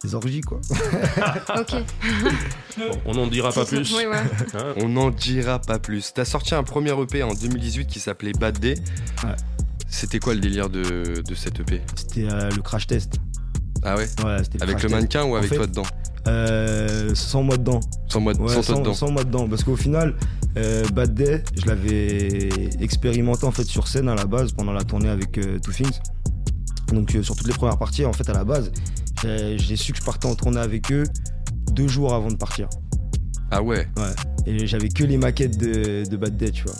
des 0.03 0.15
orgies, 0.15 0.41
quoi. 0.41 0.63
Ok. 1.59 1.75
Bon, 2.79 3.01
on 3.05 3.15
n'en 3.15 3.27
dira 3.27 3.53
pas 3.53 3.67
plus. 3.67 3.95
Oui, 3.95 4.05
hein. 4.11 4.75
On 4.79 4.89
n'en 4.89 5.11
dira 5.11 5.59
pas 5.59 5.79
plus. 5.79 6.13
T'as 6.15 6.25
sorti 6.25 6.55
un 6.55 6.63
premier 6.63 6.99
EP 6.99 7.23
en 7.23 7.35
2018 7.35 7.87
qui 7.89 8.01
s'appelait 8.01 8.33
Bad 8.33 8.59
Day. 8.59 8.77
Ouais. 9.23 9.35
C'était 9.87 10.19
quoi 10.19 10.33
le 10.35 10.41
délire 10.41 10.71
de, 10.71 11.23
de 11.27 11.35
cet 11.35 11.61
EP 11.61 11.83
C'était 11.95 12.25
euh, 12.25 12.51
le 12.51 12.63
crash 12.63 12.87
test. 12.87 13.19
Ah 13.85 13.97
ouais 13.97 14.07
Ouais, 14.25 14.37
Avec 14.61 14.83
le 14.83 14.89
mannequin 14.89 15.25
ou 15.25 15.37
avec 15.37 15.51
fait- 15.51 15.57
toi 15.57 15.67
dedans 15.67 15.83
Euh, 16.27 17.15
sans 17.15 17.43
moi 17.43 17.57
dedans. 17.59 17.81
Sans 18.09 18.19
moi, 18.21 18.33
Ouais, 18.35 18.49
sans 18.49 18.55
toi 18.55 18.63
sans, 18.63 18.81
dedans. 18.81 18.95
sans 18.95 19.11
moi 19.11 19.25
dedans. 19.25 19.47
Parce 19.47 19.63
qu'au 19.63 19.77
final, 19.77 20.15
euh, 20.57 20.85
Bad 20.95 21.13
Day, 21.15 21.43
je 21.55 21.67
l'avais 21.67 22.49
expérimenté 22.81 23.45
en 23.45 23.51
fait 23.51 23.65
sur 23.65 23.89
scène 23.89 24.09
à 24.09 24.15
la 24.15 24.25
base 24.25 24.53
pendant 24.53 24.73
la 24.73 24.85
tournée 24.85 25.11
avec 25.11 25.37
euh, 25.37 25.59
Two 25.59 25.73
Things. 25.75 25.99
Donc 26.95 27.15
euh, 27.15 27.23
sur 27.23 27.37
toutes 27.37 27.47
les 27.49 27.53
premières 27.53 27.77
parties, 27.79 28.07
en 28.07 28.13
fait 28.15 28.27
à 28.31 28.33
la 28.33 28.45
base, 28.45 28.73
j'ai 29.23 29.77
su 29.77 29.93
que 29.93 29.99
je 29.99 30.05
partais 30.05 30.27
en 30.27 30.35
tournée 30.35 30.61
avec 30.61 30.91
eux 30.93 31.05
deux 31.73 31.89
jours 31.89 32.15
avant 32.15 32.29
de 32.29 32.37
partir. 32.37 32.69
Ah 33.51 33.63
ouais 33.63 33.87
Et 34.47 34.67
j'avais 34.67 34.89
que 34.89 35.05
les 35.05 35.17
maquettes 35.19 35.59
de, 35.59 36.09
de 36.09 36.17
Bad 36.17 36.37
Day, 36.39 36.51
tu 36.51 36.65
vois. 36.65 36.75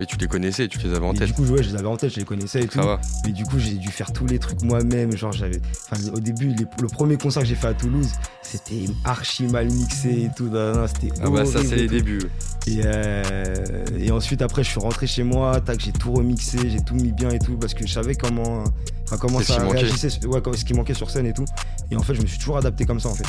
Et 0.00 0.06
tu 0.06 0.16
les 0.16 0.26
connaissais, 0.26 0.66
tu 0.66 0.78
les 0.80 0.92
avais 0.92 1.06
en 1.06 1.12
Et 1.12 1.18
tête. 1.18 1.28
du 1.28 1.32
coup, 1.34 1.44
ouais, 1.44 1.62
je 1.62 1.70
les 1.70 1.76
avais 1.76 1.86
en 1.86 1.96
tête, 1.96 2.10
je 2.12 2.18
les 2.18 2.24
connaissais 2.24 2.60
et 2.62 2.66
tout. 2.66 2.78
Ça 2.80 2.84
va 2.84 3.00
Mais 3.24 3.32
du 3.32 3.44
coup, 3.44 3.58
j'ai 3.60 3.74
dû 3.74 3.88
faire 3.88 4.12
tous 4.12 4.26
les 4.26 4.38
trucs 4.40 4.60
moi-même. 4.62 5.16
Genre, 5.16 5.30
j'avais. 5.32 5.60
Enfin, 5.90 6.02
au 6.12 6.18
début, 6.20 6.48
les- 6.48 6.66
le 6.82 6.88
premier 6.88 7.16
concert 7.16 7.42
que 7.42 7.48
j'ai 7.48 7.54
fait 7.54 7.68
à 7.68 7.74
Toulouse, 7.74 8.10
c'était 8.42 8.86
archi 9.04 9.44
mal 9.46 9.66
mixé 9.70 10.08
et 10.24 10.30
tout. 10.36 10.50
C'était 10.88 11.14
Ah 11.22 11.30
bah 11.30 11.44
ça 11.44 11.60
c'est 11.64 11.76
les 11.76 11.86
tout. 11.86 11.94
débuts. 11.94 12.22
Et, 12.66 12.80
euh, 12.84 13.44
et 13.98 14.10
ensuite, 14.10 14.42
après, 14.42 14.64
je 14.64 14.70
suis 14.70 14.80
rentré 14.80 15.06
chez 15.06 15.22
moi, 15.22 15.60
tac, 15.60 15.78
j'ai 15.80 15.92
tout 15.92 16.12
remixé, 16.12 16.58
j'ai 16.68 16.80
tout 16.80 16.94
mis 16.94 17.12
bien 17.12 17.28
et 17.30 17.38
tout, 17.38 17.56
parce 17.58 17.74
que 17.74 17.86
je 17.86 17.92
savais 17.92 18.14
comment, 18.14 18.64
enfin, 19.04 19.16
comment 19.18 19.38
ça 19.40 19.58
réagissait, 19.68 20.26
ouais, 20.26 20.40
ce 20.56 20.64
qui 20.64 20.72
manquait 20.74 20.94
sur 20.94 21.10
scène 21.10 21.26
et 21.26 21.32
tout. 21.34 21.44
Et 21.90 21.96
en 21.96 22.02
fait, 22.02 22.14
je 22.14 22.22
me 22.22 22.26
suis 22.26 22.38
toujours 22.38 22.56
adapté 22.56 22.84
comme 22.86 23.00
ça, 23.00 23.10
en 23.10 23.14
fait. 23.14 23.26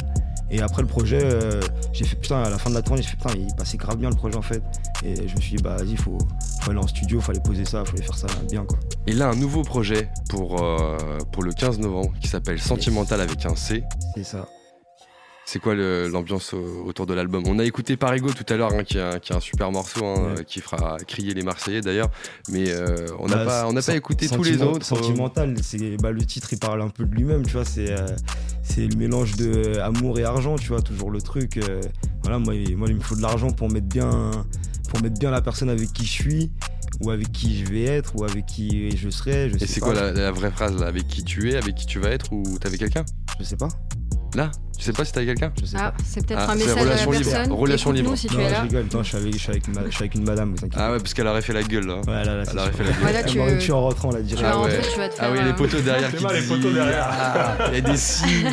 Et 0.55 0.61
après 0.61 0.81
le 0.81 0.87
projet, 0.87 1.19
euh, 1.21 1.59
j'ai 1.91 2.05
fait 2.05 2.15
putain, 2.15 2.41
à 2.41 2.49
la 2.49 2.57
fin 2.57 2.69
de 2.69 2.75
la 2.75 2.81
tournée, 2.81 3.01
j'ai 3.01 3.09
fait 3.09 3.17
putain, 3.17 3.33
il 3.37 3.53
passait 3.55 3.75
grave 3.75 3.97
bien 3.97 4.09
le 4.09 4.15
projet, 4.15 4.37
en 4.37 4.41
fait. 4.41 4.63
Et 5.03 5.27
je 5.27 5.35
me 5.35 5.41
suis 5.41 5.57
dit, 5.57 5.61
bah, 5.61 5.75
vas-y, 5.75 5.97
faut, 5.97 6.17
faut 6.61 6.71
aller 6.71 6.79
en 6.79 6.87
studio, 6.87 7.19
fallait 7.19 7.41
poser 7.41 7.65
ça, 7.65 7.83
fallait 7.83 8.03
faire 8.03 8.15
ça 8.15 8.27
bien, 8.49 8.63
quoi. 8.63 8.79
Et 9.05 9.11
là 9.11 9.27
un 9.27 9.35
nouveau 9.35 9.63
projet 9.63 10.07
pour, 10.29 10.63
euh, 10.63 10.97
pour 11.33 11.43
le 11.43 11.51
15 11.51 11.79
novembre 11.79 12.13
qui 12.21 12.29
s'appelle 12.29 12.61
Sentimental 12.61 13.19
avec 13.19 13.45
un 13.45 13.57
C. 13.57 13.83
C'est 14.15 14.23
ça. 14.23 14.47
C'est 15.47 15.59
quoi 15.59 15.75
l'ambiance 15.75 16.53
au- 16.53 16.83
autour 16.87 17.05
de 17.05 17.13
l'album? 17.13 17.43
On 17.45 17.59
a 17.59 17.63
écouté 17.65 17.97
Parigo 17.97 18.31
tout 18.33 18.51
à 18.51 18.57
l'heure, 18.57 18.73
hein, 18.73 18.83
qui, 18.83 18.97
est 18.97 19.01
un- 19.01 19.19
qui 19.19 19.31
est 19.31 19.35
un 19.35 19.39
super 19.39 19.71
morceau, 19.71 20.03
hein, 20.03 20.15
Ouais. 20.33 20.39
euh, 20.39 20.43
qui 20.43 20.59
fera 20.59 20.97
crier 21.07 21.35
les 21.35 21.43
Marseillais 21.43 21.81
d'ailleurs. 21.81 22.09
Mais 22.49 22.71
euh, 22.71 23.09
on 23.19 23.27
n'a 23.27 23.37
Bah, 23.37 23.45
pas, 23.45 23.67
on 23.67 23.73
pas 23.75 23.95
écouté 23.95 24.27
tous 24.27 24.41
les 24.41 24.61
autres. 24.63 24.83
Sentimental, 24.85 25.55
c'est 25.61 25.97
bah, 25.97 26.11
le 26.11 26.25
titre, 26.25 26.49
il 26.51 26.57
parle 26.57 26.81
un 26.81 26.89
peu 26.89 27.05
de 27.05 27.13
lui-même, 27.13 27.45
tu 27.45 27.53
vois. 27.53 27.63
C'est 27.65 27.91
euh, 27.91 28.07
c'est 28.63 28.87
le 28.87 28.95
mélange 28.97 29.35
de 29.35 29.51
euh, 29.77 29.85
amour 29.85 30.17
et 30.17 30.23
argent, 30.23 30.55
tu 30.55 30.69
vois. 30.69 30.81
Toujours 30.81 31.11
le 31.11 31.21
truc. 31.21 31.57
euh, 31.57 31.79
voilà, 32.23 32.39
moi, 32.39 32.55
il- 32.55 32.75
moi, 32.75 32.87
il 32.89 32.95
me 32.95 33.01
faut 33.01 33.15
de 33.15 33.21
l'argent 33.21 33.51
pour 33.51 33.71
mettre 33.71 33.87
bien, 33.87 34.31
pour 34.89 34.99
mettre 35.03 35.19
bien 35.19 35.29
la 35.29 35.41
personne 35.41 35.69
avec 35.69 35.93
qui 35.93 36.05
je 36.05 36.11
suis, 36.11 36.51
ou 37.01 37.11
avec 37.11 37.31
qui 37.31 37.55
je 37.63 37.65
vais 37.71 37.83
être, 37.83 38.15
ou 38.15 38.23
avec 38.23 38.47
qui 38.47 38.97
je 38.97 39.09
serai. 39.11 39.51
Je 39.51 39.63
Et 39.63 39.67
c'est 39.67 39.79
quoi 39.79 39.93
la, 39.93 40.11
la 40.11 40.31
vraie 40.31 40.49
phrase 40.49 40.75
là 40.79 40.87
Avec 40.87 41.07
qui 41.07 41.23
tu 41.23 41.51
es, 41.51 41.55
avec 41.55 41.75
qui 41.75 41.85
tu 41.85 41.99
vas 41.99 42.09
être 42.09 42.33
ou 42.33 42.57
t'avais 42.59 42.79
quelqu'un? 42.79 43.05
Je 43.39 43.43
sais 43.43 43.57
pas. 43.57 43.67
Là 44.35 44.51
Tu 44.77 44.83
sais 44.83 44.91
pas 44.93 45.05
si 45.05 45.11
t'avais 45.13 45.25
quelqu'un 45.27 45.51
Je 45.59 45.65
sais 45.65 45.77
Ah, 45.79 45.91
pas. 45.91 46.03
c'est 46.05 46.25
peut-être 46.25 46.39
Ah, 46.41 46.51
un 46.51 46.57
c'est 46.57 46.65
message 46.65 46.77
à 46.77 46.83
la 46.85 46.89
relation 47.05 47.11
libre. 47.11 47.31
personne. 47.31 47.51
Relation 47.53 47.91
libre. 47.91 48.15
si 48.17 48.27
tu 48.27 48.33
non, 48.35 48.41
es 48.41 48.45
je 48.47 48.51
là. 48.51 48.61
rigole. 48.61 48.85
Non, 48.93 49.03
je 49.03 49.07
suis 49.07 49.17
avec, 49.17 49.33
je 49.33 49.37
suis 49.39 49.49
avec, 49.51 49.67
ma- 49.69 49.85
je 49.85 49.89
suis 49.91 50.01
avec 50.03 50.15
une 50.15 50.23
madame, 50.25 50.49
vous 50.49 50.57
inquiétez 50.65 50.75
Ah 50.77 50.91
ouais, 50.91 50.97
parce 50.99 51.13
qu'elle 51.13 51.27
aurait 51.27 51.41
fait 51.41 51.53
la 51.53 51.63
gueule 51.63 51.85
là. 51.87 52.01
pas. 52.05 52.11
Ouais, 52.11 52.25
là, 52.25 52.35
là, 52.35 52.43
c'est 52.45 52.51
Elle 52.51 52.59
aurait 52.59 52.67
sûr. 52.67 52.77
fait 52.77 52.83
la 52.83 52.89
gueule. 52.91 52.99
Voilà, 53.01 53.19
Elle 53.19 53.25
tu, 53.25 53.37
m'aurait 53.37 53.57
tué 53.57 53.71
en 53.73 53.81
rentrant, 53.81 54.11
là, 54.11 54.17
tu 54.19 54.23
direct. 54.25 54.43
vas 54.43 54.49
Ah 54.51 54.57
ouais. 54.57 54.75
rentrer, 54.75 54.91
tu 54.91 54.97
vas 54.99 55.09
te 55.09 55.13
faire. 55.15 55.25
Ah 55.27 55.31
oui, 55.31 55.39
les 55.43 55.49
euh, 55.49 55.53
poteaux 55.53 55.79
derrière 55.81 56.09
Fais 56.09 56.17
qui 56.17 56.23
mal, 56.23 56.33
les 56.35 56.41
disent- 56.41 56.49
poteaux 56.49 56.71
derrière. 56.73 57.07
Ah, 57.09 57.57
Il 57.69 57.73
y 57.75 57.77
a 57.77 57.81
des 57.81 57.97
signes 57.97 58.51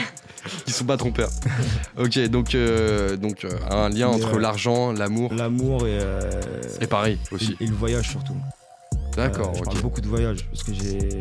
qui 0.64 0.72
sont 0.72 0.84
pas 0.84 0.96
trompeurs. 0.96 1.30
Ok, 1.98 2.18
donc, 2.28 2.54
euh, 2.54 3.16
donc 3.16 3.44
euh, 3.44 3.50
un 3.70 3.88
lien 3.88 4.08
Mais, 4.08 4.14
entre 4.24 4.36
euh, 4.36 4.40
l'argent, 4.40 4.92
l'amour 4.92 5.32
L'amour 5.34 5.86
et, 5.86 5.98
euh, 6.00 6.30
et 6.80 6.86
Paris 6.86 7.18
aussi. 7.32 7.56
et, 7.60 7.64
et 7.64 7.66
le 7.66 7.74
voyage 7.74 8.08
surtout. 8.10 8.36
D'accord, 9.16 9.48
Euh, 9.50 9.54
je 9.54 9.58
ok. 9.60 9.64
parle 9.66 9.80
beaucoup 9.80 10.00
de 10.00 10.08
voyage 10.08 10.46
parce 10.50 10.62
que 10.62 10.72
j'ai 10.72 11.18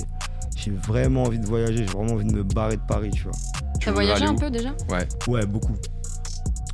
j'ai 0.63 0.71
vraiment 0.71 1.23
envie 1.23 1.39
de 1.39 1.45
voyager, 1.45 1.77
j'ai 1.77 1.85
vraiment 1.85 2.13
envie 2.13 2.25
de 2.25 2.33
me 2.33 2.43
barrer 2.43 2.77
de 2.77 2.81
Paris, 2.87 3.11
tu 3.11 3.23
vois. 3.23 3.31
Tu 3.79 3.85
T'as 3.85 3.91
voyagé 3.91 4.25
un 4.25 4.35
peu 4.35 4.49
déjà? 4.51 4.73
Ouais, 5.27 5.45
beaucoup. 5.45 5.75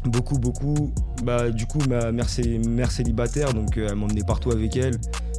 Beaucoup, 0.06 0.38
beaucoup. 0.38 0.94
Bah, 1.24 1.50
du 1.50 1.66
coup, 1.66 1.80
ma 1.90 2.12
mère, 2.12 2.30
c'est 2.30 2.60
mère 2.60 2.92
célibataire, 2.92 3.54
donc 3.54 3.78
euh, 3.78 3.88
elle 3.90 3.96
m'emmenait 3.96 4.24
partout 4.24 4.52
avec 4.52 4.76
elle. 4.78 4.98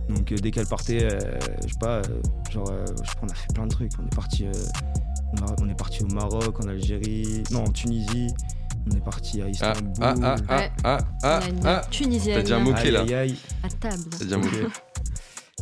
Donc, 0.09 0.33
euh, 0.33 0.37
dès 0.37 0.51
qu'elle 0.51 0.67
partait, 0.67 1.05
euh, 1.05 1.19
je 1.65 1.69
sais 1.73 1.79
pas, 1.79 1.97
euh, 1.99 2.03
genre, 2.51 2.71
euh, 2.71 2.85
je 3.03 3.09
sais 3.11 3.17
pas, 3.17 3.23
on 3.25 3.29
a 3.29 3.35
fait 3.35 3.53
plein 3.55 3.67
de 3.67 3.71
trucs. 3.71 3.93
On 4.03 4.07
est 4.07 4.15
parti, 4.15 4.47
euh, 4.47 4.53
on, 5.41 5.47
a- 5.47 5.55
on 5.63 5.69
est 5.69 5.75
parti 5.79 6.03
au 6.03 6.07
Maroc, 6.09 6.59
en 6.65 6.69
Algérie, 6.69 7.43
non, 7.51 7.65
en 7.65 7.71
Tunisie. 7.73 8.29
On 8.91 8.97
est 8.97 9.05
parti 9.05 9.43
à 9.43 9.47
Ah, 9.47 9.49
Istanbul. 9.51 9.93
ah, 10.01 10.15
ah, 10.23 10.37
ah, 10.49 10.57
Ouais. 10.57 10.71
ah, 10.85 10.99
ah, 11.23 11.41
ah. 11.65 11.83
Tunisienne 11.91 12.43
T'as 12.45 12.57
Aïe, 12.57 12.75
clé 12.75 12.91
là. 12.91 13.01
aïe, 13.03 13.15
aïe. 13.15 13.37
à 13.63 13.69
table. 13.69 14.03
T'as 14.19 14.37
Ok. 14.37 14.49
clé. 14.51 14.67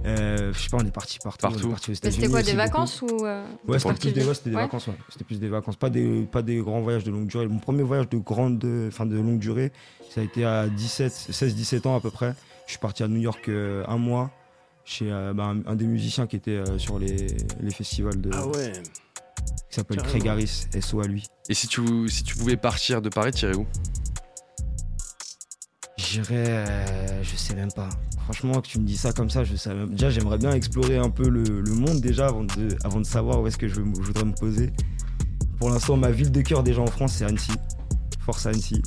Euh, 0.05 0.53
je 0.53 0.59
sais 0.61 0.69
pas, 0.69 0.77
on 0.81 0.87
est 0.87 0.91
parti 0.91 1.19
partout. 1.23 1.47
C'était 1.83 2.11
quoi, 2.29 2.43
des 2.43 2.53
beaucoup. 2.53 2.57
vacances 2.59 3.03
ou. 3.03 3.25
euh, 3.25 3.45
Ouais, 3.67 3.79
c'était 3.79 3.95
plus 3.95 4.13
des, 4.13 4.25
ouais, 4.25 4.35
c'était 4.35 4.51
des 4.51 4.57
Ouais. 4.57 4.63
vacances, 4.63 4.87
ouais. 4.89 4.95
C'était 5.09 5.25
plus 5.25 5.41
des 5.41 5.49
vacances, 5.49 5.77
pas 5.77 5.91
des, 5.91 6.23
pas 6.31 6.43
des 6.43 6.57
grands 6.59 6.81
voyages 6.81 7.05
de 7.05 7.11
longue 7.11 7.27
durée. 7.27 7.47
Mon 7.49 7.59
premier 7.59 7.83
voyage 7.83 8.09
de 8.09 8.19
grande, 8.19 8.65
enfin 8.89 9.07
de 9.07 9.17
longue 9.17 9.39
durée, 9.39 9.73
ça 10.15 10.21
a 10.21 10.25
été 10.25 10.45
à 10.45 10.67
17, 10.69 11.13
16-17 11.31 11.87
ans 11.89 11.97
à 11.97 12.01
peu 12.01 12.11
près. 12.11 12.35
Je 12.67 12.73
suis 12.73 12.79
parti 12.81 13.03
à 13.03 13.09
New 13.09 13.21
York 13.21 13.49
euh, 13.49 13.85
un 13.89 13.97
mois 13.97 14.31
chez 14.85 15.11
euh, 15.11 15.33
bah, 15.33 15.45
un, 15.45 15.65
un 15.67 15.75
des 15.77 15.87
musiciens 15.87 16.27
qui 16.27 16.37
était 16.37 16.51
euh, 16.53 16.79
sur 16.79 16.99
les, 16.99 17.29
les 17.61 17.71
festivals 17.71 18.21
de, 18.21 18.31
Ah 18.35 18.47
ouais. 18.49 18.73
qui 19.69 19.75
s'appelle. 19.77 20.03
Craig 20.03 20.29
Harris, 20.29 20.67
SO 20.81 21.01
à 21.01 21.07
lui. 21.07 21.25
Et 21.49 21.55
si 21.55 21.69
tu, 21.69 22.09
si 22.09 22.23
tu 22.23 22.37
pouvais 22.37 22.57
partir 22.57 23.01
de 23.03 23.09
Paris, 23.09 23.31
t'irais 23.33 23.57
où? 23.57 23.67
J'irais, 25.99 26.45
euh, 26.47 27.23
je 27.23 27.37
sais 27.37 27.55
même 27.55 27.73
pas. 27.73 27.89
Franchement, 28.25 28.61
que 28.61 28.67
tu 28.67 28.79
me 28.79 28.85
dis 28.85 28.99
ça 28.99 29.13
comme 29.13 29.31
ça, 29.31 29.45
je 29.45 29.57
sais 29.57 29.73
même. 29.75 29.91
Déjà, 29.91 30.11
j'aimerais 30.11 30.37
bien 30.37 30.53
explorer 30.53 30.99
un 30.99 31.09
peu 31.09 31.27
le, 31.29 31.43
le 31.43 31.73
monde 31.73 32.01
déjà 32.01 32.27
avant 32.27 32.45
de, 32.45 32.77
avant 32.85 33.01
de 33.01 33.07
savoir 33.07 33.41
où 33.41 33.47
est-ce 33.47 33.57
que 33.57 33.67
je, 33.67 33.77
je 33.77 33.81
voudrais 33.81 34.25
me 34.27 34.35
poser. 34.35 34.71
Pour 35.59 35.71
l'instant, 35.71 35.97
ma 35.97 36.11
ville 36.11 36.31
de 36.31 36.43
cœur 36.43 36.63
déjà 36.63 36.83
en 36.83 36.87
France, 36.87 37.15
c'est 37.15 37.25
Annecy. 37.25 37.53
Force 38.21 38.45
Annecy. 38.45 38.83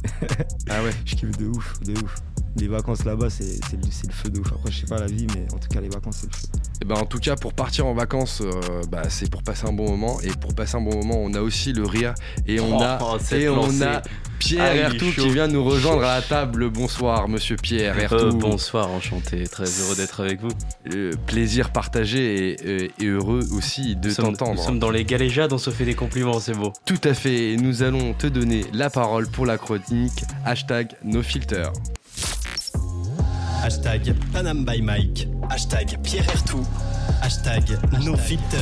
Ah 0.70 0.84
ouais. 0.84 0.92
Je 1.06 1.16
kiffe 1.16 1.36
de 1.38 1.48
ouf, 1.48 1.80
de 1.80 1.94
ouf. 1.94 2.16
Les 2.60 2.68
vacances 2.68 3.06
là-bas, 3.06 3.30
c'est 3.30 3.44
c'est 3.70 3.78
le, 3.78 3.84
c'est 3.90 4.08
le 4.08 4.14
feu 4.14 4.30
de 4.30 4.40
ouf. 4.40 4.48
Après, 4.52 4.72
je 4.72 4.80
sais 4.82 4.86
pas 4.86 5.00
la 5.00 5.06
vie, 5.08 5.28
mais 5.36 5.46
en 5.54 5.58
tout 5.58 5.70
cas, 5.70 5.80
les 5.80 5.88
vacances, 5.90 6.18
c'est 6.22 6.28
le 6.28 6.34
feu. 6.36 6.48
Et 6.82 6.86
ben 6.86 6.96
en 6.96 7.06
tout 7.06 7.20
cas 7.20 7.36
pour 7.36 7.54
partir 7.54 7.86
en 7.86 7.94
vacances, 7.94 8.42
euh, 8.42 8.52
bah, 8.90 9.04
c'est 9.10 9.30
pour 9.30 9.44
passer 9.44 9.66
un 9.68 9.74
bon 9.74 9.90
moment. 9.90 10.20
Et 10.22 10.30
pour 10.30 10.54
passer 10.54 10.76
un 10.78 10.82
bon 10.82 10.96
moment, 10.96 11.16
on 11.22 11.34
a 11.34 11.42
aussi 11.42 11.72
le 11.74 11.86
rire. 11.86 12.14
Et 12.48 12.60
on 12.60 12.80
a 12.82 13.00
Oh, 13.02 13.18
cette 13.20 13.42
et 13.42 13.50
on 13.50 13.56
lancée. 13.58 13.84
a 13.84 14.02
Pierre 14.40 14.64
Ah, 14.66 14.74
il 14.74 14.80
est 14.80 14.84
Ertou 14.84 15.12
chaud. 15.12 15.22
qui 15.24 15.30
vient 15.32 15.48
nous 15.48 15.64
rejoindre 15.64 16.04
à 16.04 16.16
la 16.16 16.22
table. 16.22 16.70
Bonsoir 16.70 17.28
Monsieur 17.28 17.56
Pierre 17.58 17.98
Ertou. 18.00 18.16
Euh, 18.16 18.32
bonsoir, 18.32 18.90
enchanté, 18.92 19.46
très 19.48 19.66
heureux 19.66 19.96
d'être 19.98 20.22
avec 20.22 20.40
vous. 20.42 20.50
Euh, 20.94 21.12
plaisir 21.28 21.72
partagé 21.72 22.56
et, 23.02 23.06
heureux 23.06 23.46
aussi 23.54 23.96
de 23.98 24.08
Nous 24.08 24.14
sommes, 24.14 24.26
nous 24.32 24.36
t'entendre. 24.38 24.62
sommes 24.64 24.80
dans 24.80 24.92
les 24.92 25.04
galéjades, 25.06 25.52
on 25.54 25.58
se 25.58 25.70
fait 25.70 25.86
des 25.86 25.96
compliments, 25.96 26.40
c'est 26.40 26.54
beau. 26.56 26.72
Tout 26.86 27.02
à 27.04 27.14
fait. 27.14 27.52
Et 27.54 27.58
nous 27.58 27.84
allons 27.84 28.14
te 28.14 28.28
donner 28.28 28.64
la 28.74 28.90
parole 28.90 29.28
pour 29.28 29.46
la 29.46 29.58
chronique 29.58 30.24
hashtag 30.46 30.94
NoFilter. 31.04 31.68
Hashtag 33.64 34.14
Panam 34.34 34.64
by 34.66 34.82
Mike. 34.82 35.28
Hashtag 35.50 35.98
Pierre 36.04 36.28
Ertou. 36.30 36.66
Hashtag 37.22 37.64
NoFilter. 38.04 38.58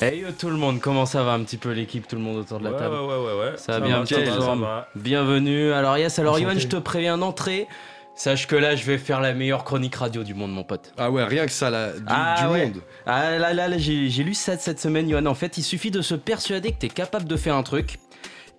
Hey 0.00 0.20
yo 0.20 0.28
tout 0.38 0.48
le 0.50 0.56
monde, 0.56 0.80
comment 0.80 1.06
ça 1.06 1.22
va 1.22 1.32
un 1.32 1.42
petit 1.42 1.56
peu 1.56 1.72
l'équipe, 1.72 2.06
tout 2.06 2.16
le 2.16 2.22
monde 2.22 2.38
autour 2.38 2.58
de 2.60 2.64
la 2.64 2.72
table? 2.78 2.94
ouais, 2.94 3.00
ouais, 3.00 3.16
ouais, 3.16 3.40
ouais. 3.40 3.52
Ça 3.56 3.78
va 3.78 3.86
bien, 3.86 3.96
va, 3.98 4.02
petite 4.04 4.24
ça 4.24 4.36
va, 4.38 4.40
forme. 4.44 4.60
ça 4.62 4.66
va. 4.66 4.88
Bienvenue. 4.96 5.72
Alors 5.72 5.98
yes, 5.98 6.18
alors. 6.18 6.38
Yoann, 6.38 6.58
je 6.58 6.68
te 6.68 6.76
préviens 6.76 7.18
d'entrée. 7.18 7.66
Sache 8.14 8.46
que 8.46 8.56
là, 8.56 8.76
je 8.76 8.84
vais 8.84 8.98
faire 8.98 9.20
la 9.20 9.32
meilleure 9.32 9.64
chronique 9.64 9.94
radio 9.94 10.22
du 10.24 10.34
monde, 10.34 10.52
mon 10.52 10.64
pote. 10.64 10.92
Ah 10.98 11.10
ouais, 11.10 11.24
rien 11.24 11.46
que 11.46 11.52
ça 11.52 11.70
là, 11.70 11.92
du, 11.92 12.04
Ah 12.06 12.36
du 12.40 12.52
ouais. 12.52 12.66
monde. 12.66 12.82
Ah 13.06 13.38
là 13.38 13.52
là, 13.52 13.68
là, 13.68 13.78
j'ai 13.78 14.10
j'ai 14.10 14.22
lu 14.22 14.34
ça 14.34 14.56
cette 14.58 14.80
semaine, 14.80 15.08
Yoann. 15.08 15.26
En 15.26 15.34
fait, 15.34 15.58
il 15.58 15.62
suffit 15.62 15.90
de 15.90 16.02
se 16.02 16.14
persuader 16.14 16.72
que 16.72 16.78
t'es 16.78 16.88
capable 16.88 17.26
de 17.26 17.36
faire 17.36 17.56
un 17.56 17.62
truc. 17.62 17.98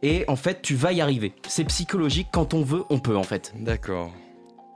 Et 0.03 0.25
en 0.27 0.35
fait, 0.35 0.61
tu 0.63 0.73
vas 0.75 0.91
y 0.93 1.01
arriver. 1.01 1.33
C'est 1.47 1.63
psychologique, 1.65 2.27
quand 2.31 2.53
on 2.55 2.63
veut, 2.63 2.83
on 2.89 2.97
peut 2.99 3.15
en 3.15 3.23
fait. 3.23 3.53
D'accord. 3.59 4.11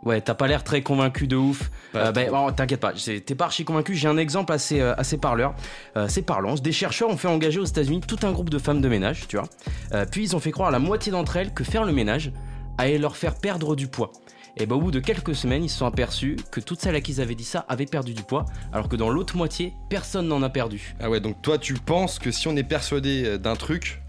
Ouais, 0.06 0.22
t'as 0.22 0.36
pas 0.36 0.48
l'air 0.48 0.64
très 0.64 0.84
convaincu 0.84 1.28
de 1.28 1.36
ouf. 1.36 1.72
Euh, 1.96 2.12
ben, 2.12 2.30
bon, 2.30 2.52
T'inquiète 2.52 2.80
pas, 2.80 2.94
t'es 2.94 3.36
pas 3.36 3.46
archi 3.46 3.66
convaincu. 3.66 3.96
J'ai 3.96 4.08
un 4.08 4.18
exemple 4.18 4.54
assez, 4.54 4.80
euh, 4.80 4.94
assez 4.98 5.18
parleur. 5.18 5.56
Euh, 5.98 6.06
c'est 6.08 6.22
parlant. 6.22 6.54
Des 6.54 6.72
chercheurs 6.72 7.10
ont 7.10 7.18
fait 7.18 7.28
engager 7.28 7.60
aux 7.60 7.66
États-Unis 7.66 8.02
tout 8.08 8.20
un 8.22 8.32
groupe 8.32 8.52
de 8.52 8.60
femmes 8.60 8.82
de 8.82 8.88
ménage, 8.88 9.28
tu 9.28 9.38
vois. 9.38 9.50
Euh, 9.94 10.06
puis 10.10 10.22
ils 10.22 10.36
ont 10.36 10.40
fait 10.40 10.52
croire 10.52 10.70
à 10.70 10.72
la 10.72 10.78
moitié 10.78 11.12
d'entre 11.12 11.38
elles 11.38 11.54
que 11.54 11.64
faire 11.64 11.86
le 11.86 11.92
ménage 11.92 12.32
allait 12.78 13.00
leur 13.00 13.18
faire 13.18 13.34
perdre 13.34 13.76
du 13.76 13.88
poids. 13.88 14.12
Et 14.58 14.68
bah, 14.68 14.76
au 14.76 14.80
bout 14.80 14.92
de 14.92 15.00
quelques 15.00 15.36
semaines, 15.36 15.64
ils 15.64 15.70
se 15.70 15.80
sont 15.80 15.88
aperçus 15.88 16.38
que 16.52 16.60
toutes 16.60 16.80
celles 16.80 16.96
à 16.96 17.02
qui 17.02 17.14
ils 17.14 17.22
avaient 17.22 17.36
dit 17.36 17.44
ça 17.44 17.66
avaient 17.68 17.88
perdu 17.88 18.14
du 18.14 18.22
poids, 18.22 18.46
alors 18.72 18.88
que 18.88 18.96
dans 18.96 19.10
l'autre 19.10 19.36
moitié, 19.36 19.74
personne 19.90 20.28
n'en 20.28 20.42
a 20.44 20.50
perdu. 20.50 20.96
Ah 21.02 21.10
ouais, 21.10 21.20
donc 21.20 21.42
toi 21.42 21.58
tu 21.58 21.74
penses 21.74 22.20
que 22.20 22.32
si 22.32 22.48
on 22.48 22.56
est 22.56 22.64
persuadé 22.64 23.38
d'un 23.38 23.56
truc 23.56 24.02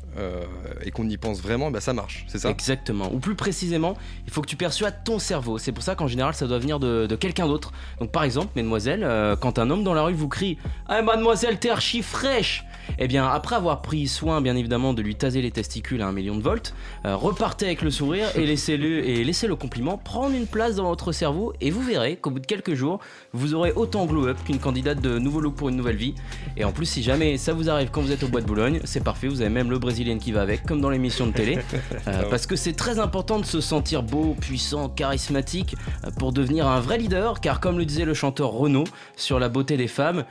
et 0.82 0.90
qu'on 0.90 1.08
y 1.08 1.16
pense 1.16 1.40
vraiment, 1.40 1.70
bah 1.70 1.80
ça 1.80 1.92
marche, 1.92 2.24
c'est 2.28 2.38
ça? 2.38 2.50
Exactement. 2.50 3.12
Ou 3.12 3.18
plus 3.18 3.34
précisément, 3.34 3.96
il 4.26 4.32
faut 4.32 4.42
que 4.42 4.46
tu 4.46 4.56
persuades 4.56 5.04
ton 5.04 5.18
cerveau. 5.18 5.58
C'est 5.58 5.72
pour 5.72 5.82
ça 5.82 5.94
qu'en 5.94 6.06
général, 6.06 6.34
ça 6.34 6.46
doit 6.46 6.58
venir 6.58 6.78
de, 6.78 7.06
quelqu'un 7.16 7.46
d'autre. 7.46 7.72
Donc 8.00 8.10
par 8.10 8.24
exemple, 8.24 8.52
mesdemoiselles, 8.56 9.04
euh, 9.04 9.36
quand 9.36 9.58
un 9.58 9.70
homme 9.70 9.84
dans 9.84 9.94
la 9.94 10.02
rue 10.02 10.14
vous 10.14 10.28
crie 10.28 10.58
Ah, 10.88 11.02
mademoiselle, 11.02 11.58
t'es 11.58 11.70
archi 11.70 12.02
fraîche 12.02 12.64
Eh 12.98 13.08
bien, 13.08 13.26
après 13.26 13.56
avoir 13.56 13.82
pris 13.82 14.06
soin, 14.08 14.40
bien 14.40 14.56
évidemment, 14.56 14.94
de 14.94 15.02
lui 15.02 15.14
taser 15.14 15.42
les 15.42 15.50
testicules 15.50 16.02
à 16.02 16.08
un 16.08 16.12
million 16.12 16.36
de 16.36 16.42
volts, 16.42 16.74
euh, 17.04 17.16
repartez 17.16 17.66
avec 17.66 17.82
le 17.82 17.90
sourire 17.90 18.28
et 18.36 18.46
laissez-le 18.46 19.08
et 19.08 19.24
laissez 19.24 19.46
le 19.46 19.56
compliment 19.56 19.98
prendre 19.98 20.34
une 20.34 20.46
place 20.46 20.76
dans 20.76 20.88
votre 20.88 21.12
cerveau. 21.12 21.52
Et 21.60 21.70
vous 21.70 21.82
verrez 21.82 22.16
qu'au 22.16 22.30
bout 22.30 22.40
de 22.40 22.46
quelques 22.46 22.74
jours, 22.74 23.00
vous 23.32 23.54
aurez 23.54 23.72
autant 23.72 24.06
glow 24.06 24.28
up 24.28 24.38
qu'une 24.44 24.58
candidate 24.58 25.00
de 25.00 25.18
nouveau 25.18 25.40
look 25.40 25.54
pour 25.54 25.68
une 25.68 25.76
nouvelle 25.76 25.96
vie. 25.96 26.14
Et 26.56 26.64
en 26.64 26.72
plus, 26.72 26.86
si 26.86 27.02
jamais 27.02 27.38
ça 27.38 27.52
vous 27.52 27.70
arrive 27.70 27.90
quand 27.90 28.00
vous 28.00 28.12
êtes 28.12 28.22
au 28.22 28.28
bois 28.28 28.40
de 28.40 28.46
Boulogne, 28.46 28.80
c'est 28.84 29.02
parfait, 29.02 29.28
vous 29.28 29.40
avez 29.40 29.50
même 29.50 29.70
le 29.70 29.78
qui 30.14 30.32
va 30.32 30.42
avec, 30.42 30.64
comme 30.64 30.80
dans 30.80 30.90
l'émission 30.90 31.26
de 31.26 31.32
télé. 31.32 31.58
Euh, 32.08 32.22
parce 32.30 32.46
que 32.46 32.54
c'est 32.56 32.74
très 32.74 33.00
important 33.00 33.40
de 33.40 33.44
se 33.44 33.60
sentir 33.60 34.02
beau, 34.02 34.36
puissant, 34.40 34.88
charismatique 34.88 35.74
euh, 36.04 36.10
pour 36.18 36.32
devenir 36.32 36.68
un 36.68 36.78
vrai 36.78 36.98
leader, 36.98 37.40
car 37.40 37.58
comme 37.58 37.78
le 37.78 37.84
disait 37.84 38.04
le 38.04 38.14
chanteur 38.14 38.50
Renaud 38.50 38.84
sur 39.16 39.40
la 39.40 39.48
beauté 39.48 39.76
des 39.76 39.88
femmes, 39.88 40.24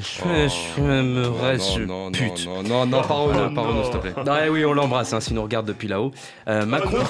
je, 0.00 0.48
je 0.76 0.80
m'aimerais 0.82 1.56
non, 1.58 1.62
ce 1.62 1.80
non, 1.80 2.04
non, 2.06 2.10
pute. 2.12 2.46
non, 2.46 2.62
non, 2.62 2.86
non, 2.86 3.02
pas 3.02 3.14
Renaud, 3.14 3.48
Oh, 3.56 3.72
non. 3.72 3.82
s'il 3.84 3.92
te 3.92 3.98
plaît. 3.98 4.14
Ouais, 4.26 4.48
oui, 4.48 4.64
on 4.64 4.72
l'embrasse, 4.72 5.12
hein, 5.12 5.20
s'il 5.20 5.34
nous 5.34 5.42
regarde 5.42 5.66
depuis 5.66 5.88
là-haut. 5.88 6.12
Euh, 6.48 6.64
Macron. 6.66 6.98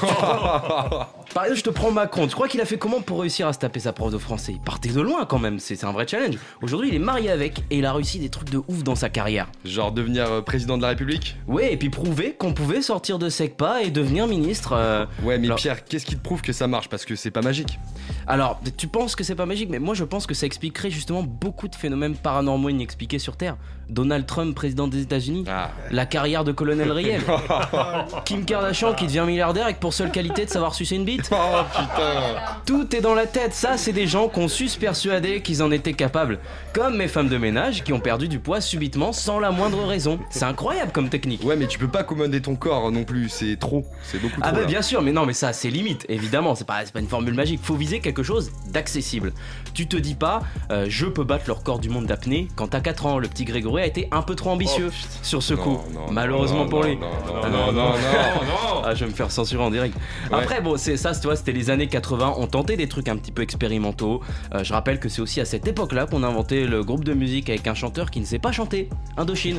Par 1.35 1.45
exemple, 1.45 1.59
je 1.59 1.65
te 1.65 1.71
prends 1.71 1.91
Macron. 1.91 2.27
Tu 2.27 2.35
crois 2.35 2.49
qu'il 2.49 2.61
a 2.61 2.65
fait 2.65 2.79
comment 2.79 3.01
pour 3.01 3.21
réussir 3.21 3.47
à 3.49 3.53
se 3.53 3.59
taper 3.59 3.81
sa 3.81 3.93
prof 3.93 4.11
de 4.13 4.19
français? 4.19 4.53
Il 4.53 4.61
partait 4.61 4.89
de 4.89 5.01
loin 5.01 5.27
quand 5.27 5.39
même, 5.39 5.59
c'est 5.59 5.77
c'est 5.77 5.85
un 5.87 5.93
vrai 5.93 6.07
challenge. 6.09 6.37
Aujourd'hui, 6.63 6.89
il 6.89 6.95
est 6.95 6.99
marié 7.01 7.31
avec 7.31 7.61
et 7.71 7.79
il 7.79 7.85
a 7.87 7.93
réussi 7.93 8.19
des 8.19 8.29
trucs 8.31 8.49
de 8.51 8.59
ouf 8.69 8.83
dans 8.83 8.95
sa 8.95 9.09
carrière. 9.11 9.49
Genre 9.65 9.93
devenir 9.93 10.25
euh, 10.31 10.41
président 10.41 10.77
de 10.79 10.83
la 10.83 10.89
République? 10.89 11.37
Ouais, 11.47 11.73
et 11.73 11.77
puis 11.77 11.91
prouver 11.91 12.33
qu'on 12.39 12.55
pouvait 12.55 12.81
sortir 12.81 13.19
de 13.19 13.29
SECPA 13.29 13.83
et 13.83 13.91
devenir 13.91 14.27
ministre. 14.27 14.73
euh, 14.75 15.05
Ouais, 15.25 15.37
mais 15.39 15.47
Alors- 15.49 15.59
Pierre, 15.59 15.85
qu'est-ce 15.85 16.07
qui 16.07 16.17
te 16.17 16.23
prouve 16.23 16.41
que 16.43 16.53
ça 16.53 16.67
marche? 16.69 16.89
Parce 16.89 17.05
que 17.05 17.17
c'est 17.17 17.31
pas 17.31 17.43
magique. 17.43 17.79
Alors, 18.27 18.61
tu 18.77 18.87
penses 18.89 19.15
que 19.17 19.23
c'est 19.25 19.35
pas 19.35 19.47
magique, 19.47 19.69
mais 19.71 19.79
moi 19.79 19.95
je 19.95 20.05
pense 20.05 20.27
que 20.27 20.35
ça 20.35 20.47
expliquerait 20.47 20.91
justement 20.91 21.23
beaucoup 21.23 21.69
de 21.69 21.75
phénomènes 21.75 22.15
paranormaux 22.17 22.71
inexpliqués 22.77 23.19
sur 23.19 23.37
Terre. 23.37 23.57
Donald 23.89 24.27
Trump, 24.27 24.55
président 24.55 24.89
des 24.89 25.03
États-Unis, 25.03 25.45
Ah, 25.49 25.71
la 25.91 26.07
carrière 26.07 26.43
de 26.45 26.53
colonel 26.53 26.91
Riel, 26.91 27.23
Kim 28.25 28.45
Kardashian 28.45 28.95
qui 28.95 29.07
devient 29.07 29.25
milliardaire 29.27 29.65
avec 29.65 29.79
pour 29.81 29.95
seule 29.95 30.11
qualité 30.11 30.45
de 30.45 30.51
savoir 30.51 30.75
sucer 30.75 30.97
une 30.97 31.05
bite. 31.05 31.31
Oh 31.33 31.63
putain 31.71 32.21
Tout 32.67 32.95
est 32.97 33.01
dans 33.01 33.15
la 33.15 33.27
tête, 33.27 33.55
ça 33.55 33.77
c'est 33.77 33.93
des 33.93 34.07
gens 34.07 34.29
qui 34.29 34.41
ont 34.41 34.49
su 34.49 34.69
se 34.69 34.79
persuader 34.79 35.41
qu'ils 35.43 35.63
en 35.63 35.71
étaient 35.71 35.93
capables. 35.93 36.39
Comme 36.73 36.97
mes 36.97 37.09
femmes 37.09 37.29
de 37.29 37.39
ménage 37.39 37.85
qui 37.85 37.93
ont 37.93 38.01
perdu 38.01 38.29
du 38.29 38.39
poids 38.39 38.61
subitement 38.61 39.13
sans 39.13 39.39
la 39.39 39.51
moindre 39.51 39.85
raison. 39.85 40.19
C'est 40.31 40.45
incroyable 40.45 40.93
comme 40.93 41.09
technique. 41.09 41.43
Ouais, 41.45 41.57
mais 41.57 41.67
tu 41.67 41.79
peux 41.79 41.89
pas 41.89 42.03
commander 42.03 42.41
ton 42.43 42.57
corps 42.57 42.91
non 42.91 43.05
plus, 43.05 43.29
c'est 43.29 43.57
trop, 43.57 43.85
c'est 44.03 44.19
beaucoup 44.21 44.41
Ah 44.43 44.49
trop. 44.49 44.55
bah 44.57 44.61
là. 44.63 44.67
bien 44.67 44.83
sûr, 44.83 45.01
mais 45.03 45.13
non, 45.13 45.27
mais 45.27 45.33
ça 45.33 45.53
c'est 45.53 45.71
limite, 45.71 46.05
évidemment, 46.09 46.55
c'est 46.55 46.67
pas, 46.67 46.85
c'est 46.85 46.93
pas 46.93 47.01
une 47.01 47.09
formule 47.09 47.35
magique, 47.35 47.61
faut 47.63 47.77
viser 47.77 48.01
quelque 48.01 48.23
chose 48.23 48.51
d'accessible. 48.73 49.33
Tu 49.75 49.87
te 49.87 49.97
dis 49.97 50.15
pas, 50.15 50.43
euh, 50.71 50.87
je 50.89 51.07
peux 51.07 51.25
battre 51.25 51.45
le 51.47 51.53
record 51.53 51.79
du 51.79 51.89
monde 51.89 52.07
d'apnée 52.07 52.49
quand 52.57 52.69
t'as 52.69 52.81
4 52.81 53.07
ans, 53.07 53.19
le 53.19 53.29
petit 53.29 53.45
Grégory 53.45 53.76
a 53.83 53.87
été 53.87 54.09
un 54.11 54.23
peu 54.23 54.35
trop 54.35 54.51
ambitieux 54.51 54.91
sur 55.23 55.43
ce 55.43 55.55
Non, 55.55 55.63
coup, 55.63 55.81
non, 55.93 56.11
malheureusement 56.11 56.65
non, 56.65 56.69
pour 56.69 56.85
lui. 56.85 56.97
Non, 56.97 57.09
non, 57.27 57.51
non, 57.51 57.73
non, 57.73 57.73
non. 57.73 57.91
non. 57.93 58.83
Ah, 58.85 58.95
je 58.95 59.05
vais 59.05 59.11
me 59.11 59.15
faire 59.17 59.31
censurer 59.31 59.63
en 59.63 59.71
direct. 59.71 59.97
Ouais. 60.31 60.39
Après, 60.39 60.61
bon, 60.61 60.77
c'est 60.77 60.97
ça, 60.97 61.13
tu 61.15 61.27
vois, 61.27 61.37
c'était 61.37 61.53
les 61.53 61.71
années 61.71 61.89
80. 61.89 62.35
On 62.39 62.47
tentait 62.47 62.77
des 62.77 62.89
trucs 62.89 63.09
un 63.09 63.17
petit 63.17 63.33
peu 63.33 63.43
expérimentaux. 63.43 64.21
Euh, 64.55 64.63
je 64.63 64.73
rappelle 64.73 65.01
que 65.01 65.09
c'est 65.09 65.21
aussi 65.21 65.41
à 65.41 65.45
cette 65.45 65.67
époque-là 65.67 66.07
qu'on 66.07 66.23
a 66.23 66.27
inventé 66.29 66.67
le 66.67 66.85
groupe 66.85 67.05
de 67.05 67.13
musique 67.15 67.49
avec 67.51 67.67
un 67.67 67.75
chanteur 67.75 68.11
qui 68.11 68.21
ne 68.21 68.25
sait 68.25 68.39
pas 68.39 68.53
chanter, 68.53 68.89
Indochine. 69.17 69.59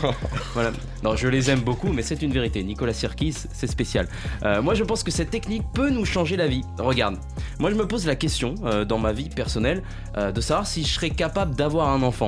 voilà. 0.53 0.71
Non, 1.03 1.15
je 1.15 1.27
les 1.27 1.49
aime 1.51 1.61
beaucoup, 1.61 1.91
mais 1.91 2.01
c'est 2.01 2.21
une 2.21 2.31
vérité. 2.31 2.63
Nicolas 2.63 2.93
Sirkis, 2.93 3.35
c'est 3.51 3.67
spécial. 3.67 4.07
Euh, 4.43 4.61
moi, 4.61 4.73
je 4.75 4.83
pense 4.83 5.03
que 5.03 5.11
cette 5.11 5.29
technique 5.29 5.63
peut 5.73 5.89
nous 5.89 6.05
changer 6.05 6.37
la 6.37 6.47
vie. 6.47 6.61
Regarde, 6.79 7.17
moi, 7.59 7.69
je 7.69 7.75
me 7.75 7.87
pose 7.87 8.05
la 8.05 8.15
question 8.15 8.55
euh, 8.65 8.85
dans 8.85 8.97
ma 8.97 9.11
vie 9.13 9.29
personnelle 9.29 9.83
de 10.17 10.41
savoir 10.41 10.65
si 10.65 10.83
je 10.83 10.93
serais 10.93 11.11
capable 11.11 11.55
d'avoir 11.55 11.89
un 11.89 12.01
enfant. 12.01 12.27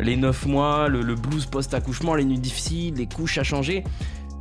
Les 0.00 0.16
9 0.16 0.46
mois, 0.46 0.88
le, 0.88 1.02
le 1.02 1.14
blues 1.14 1.46
post-accouchement, 1.46 2.14
les 2.14 2.24
nuits 2.24 2.38
difficiles, 2.38 2.94
les 2.94 3.06
couches 3.06 3.38
à 3.38 3.42
changer. 3.42 3.84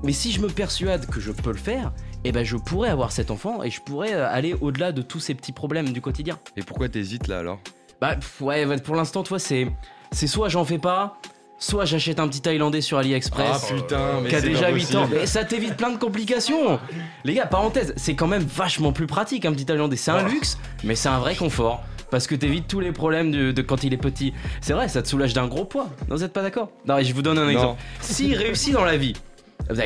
Mais 0.03 0.13
si 0.13 0.31
je 0.31 0.39
me 0.39 0.47
persuade 0.47 1.05
que 1.07 1.19
je 1.19 1.31
peux 1.31 1.51
le 1.51 1.57
faire, 1.57 1.91
eh 2.23 2.31
ben 2.31 2.43
je 2.43 2.55
pourrais 2.55 2.89
avoir 2.89 3.11
cet 3.11 3.31
enfant 3.31 3.63
et 3.63 3.69
je 3.69 3.81
pourrais 3.81 4.13
euh, 4.13 4.29
aller 4.29 4.55
au-delà 4.61 4.91
de 4.91 5.01
tous 5.01 5.19
ces 5.19 5.35
petits 5.35 5.51
problèmes 5.51 5.89
du 5.89 6.01
quotidien. 6.01 6.39
Et 6.55 6.61
pourquoi 6.63 6.87
t'hésites 6.87 7.27
là 7.27 7.39
alors? 7.39 7.59
Bah 7.99 8.15
ouais, 8.39 8.77
pour 8.77 8.95
l'instant, 8.95 9.23
toi, 9.23 9.39
c'est 9.39 9.67
c'est 10.11 10.27
soit 10.27 10.47
j'en 10.47 10.63
fais 10.63 10.77
pas, 10.77 11.17
soit 11.57 11.83
j'achète 11.83 12.19
un 12.19 12.29
petit 12.29 12.41
Thaïlandais 12.41 12.79
sur 12.79 12.97
AliExpress. 12.97 13.67
Ah 13.71 13.75
putain, 13.75 14.21
mais 14.21 14.29
qui 14.29 14.35
a 14.35 14.41
déjà 14.41 14.67
pas 14.67 14.71
8 14.71 14.95
ans. 14.95 15.09
Et 15.21 15.25
ça 15.25 15.43
t'évite 15.43 15.75
plein 15.75 15.91
de 15.91 15.97
complications. 15.97 16.79
Les 17.25 17.33
gars, 17.33 17.45
parenthèse, 17.45 17.93
c'est 17.97 18.15
quand 18.15 18.27
même 18.27 18.43
vachement 18.43 18.93
plus 18.93 19.07
pratique 19.07 19.45
un 19.45 19.51
petit 19.51 19.65
Thaïlandais. 19.65 19.97
C'est 19.97 20.11
un 20.11 20.27
luxe, 20.27 20.57
mais 20.85 20.95
c'est 20.95 21.09
un 21.09 21.19
vrai 21.19 21.35
confort. 21.35 21.83
Parce 22.11 22.27
que 22.27 22.35
t'évites 22.35 22.67
tous 22.67 22.79
les 22.79 22.91
problèmes 22.91 23.31
de, 23.31 23.51
de 23.51 23.61
quand 23.61 23.83
il 23.83 23.93
est 23.93 23.97
petit. 23.97 24.33
C'est 24.61 24.73
vrai, 24.73 24.87
ça 24.87 25.01
te 25.01 25.07
soulage 25.07 25.33
d'un 25.33 25.47
gros 25.47 25.65
poids. 25.65 25.89
Non, 26.09 26.15
vous 26.15 26.23
êtes 26.23 26.33
pas 26.33 26.41
d'accord? 26.41 26.71
Non, 26.87 26.97
et 26.97 27.03
je 27.03 27.13
vous 27.13 27.21
donne 27.21 27.37
un 27.37 27.49
exemple. 27.49 27.81
S'il 28.01 28.35
réussit 28.35 28.73
dans 28.73 28.83
la 28.85 28.97
vie, 28.97 29.13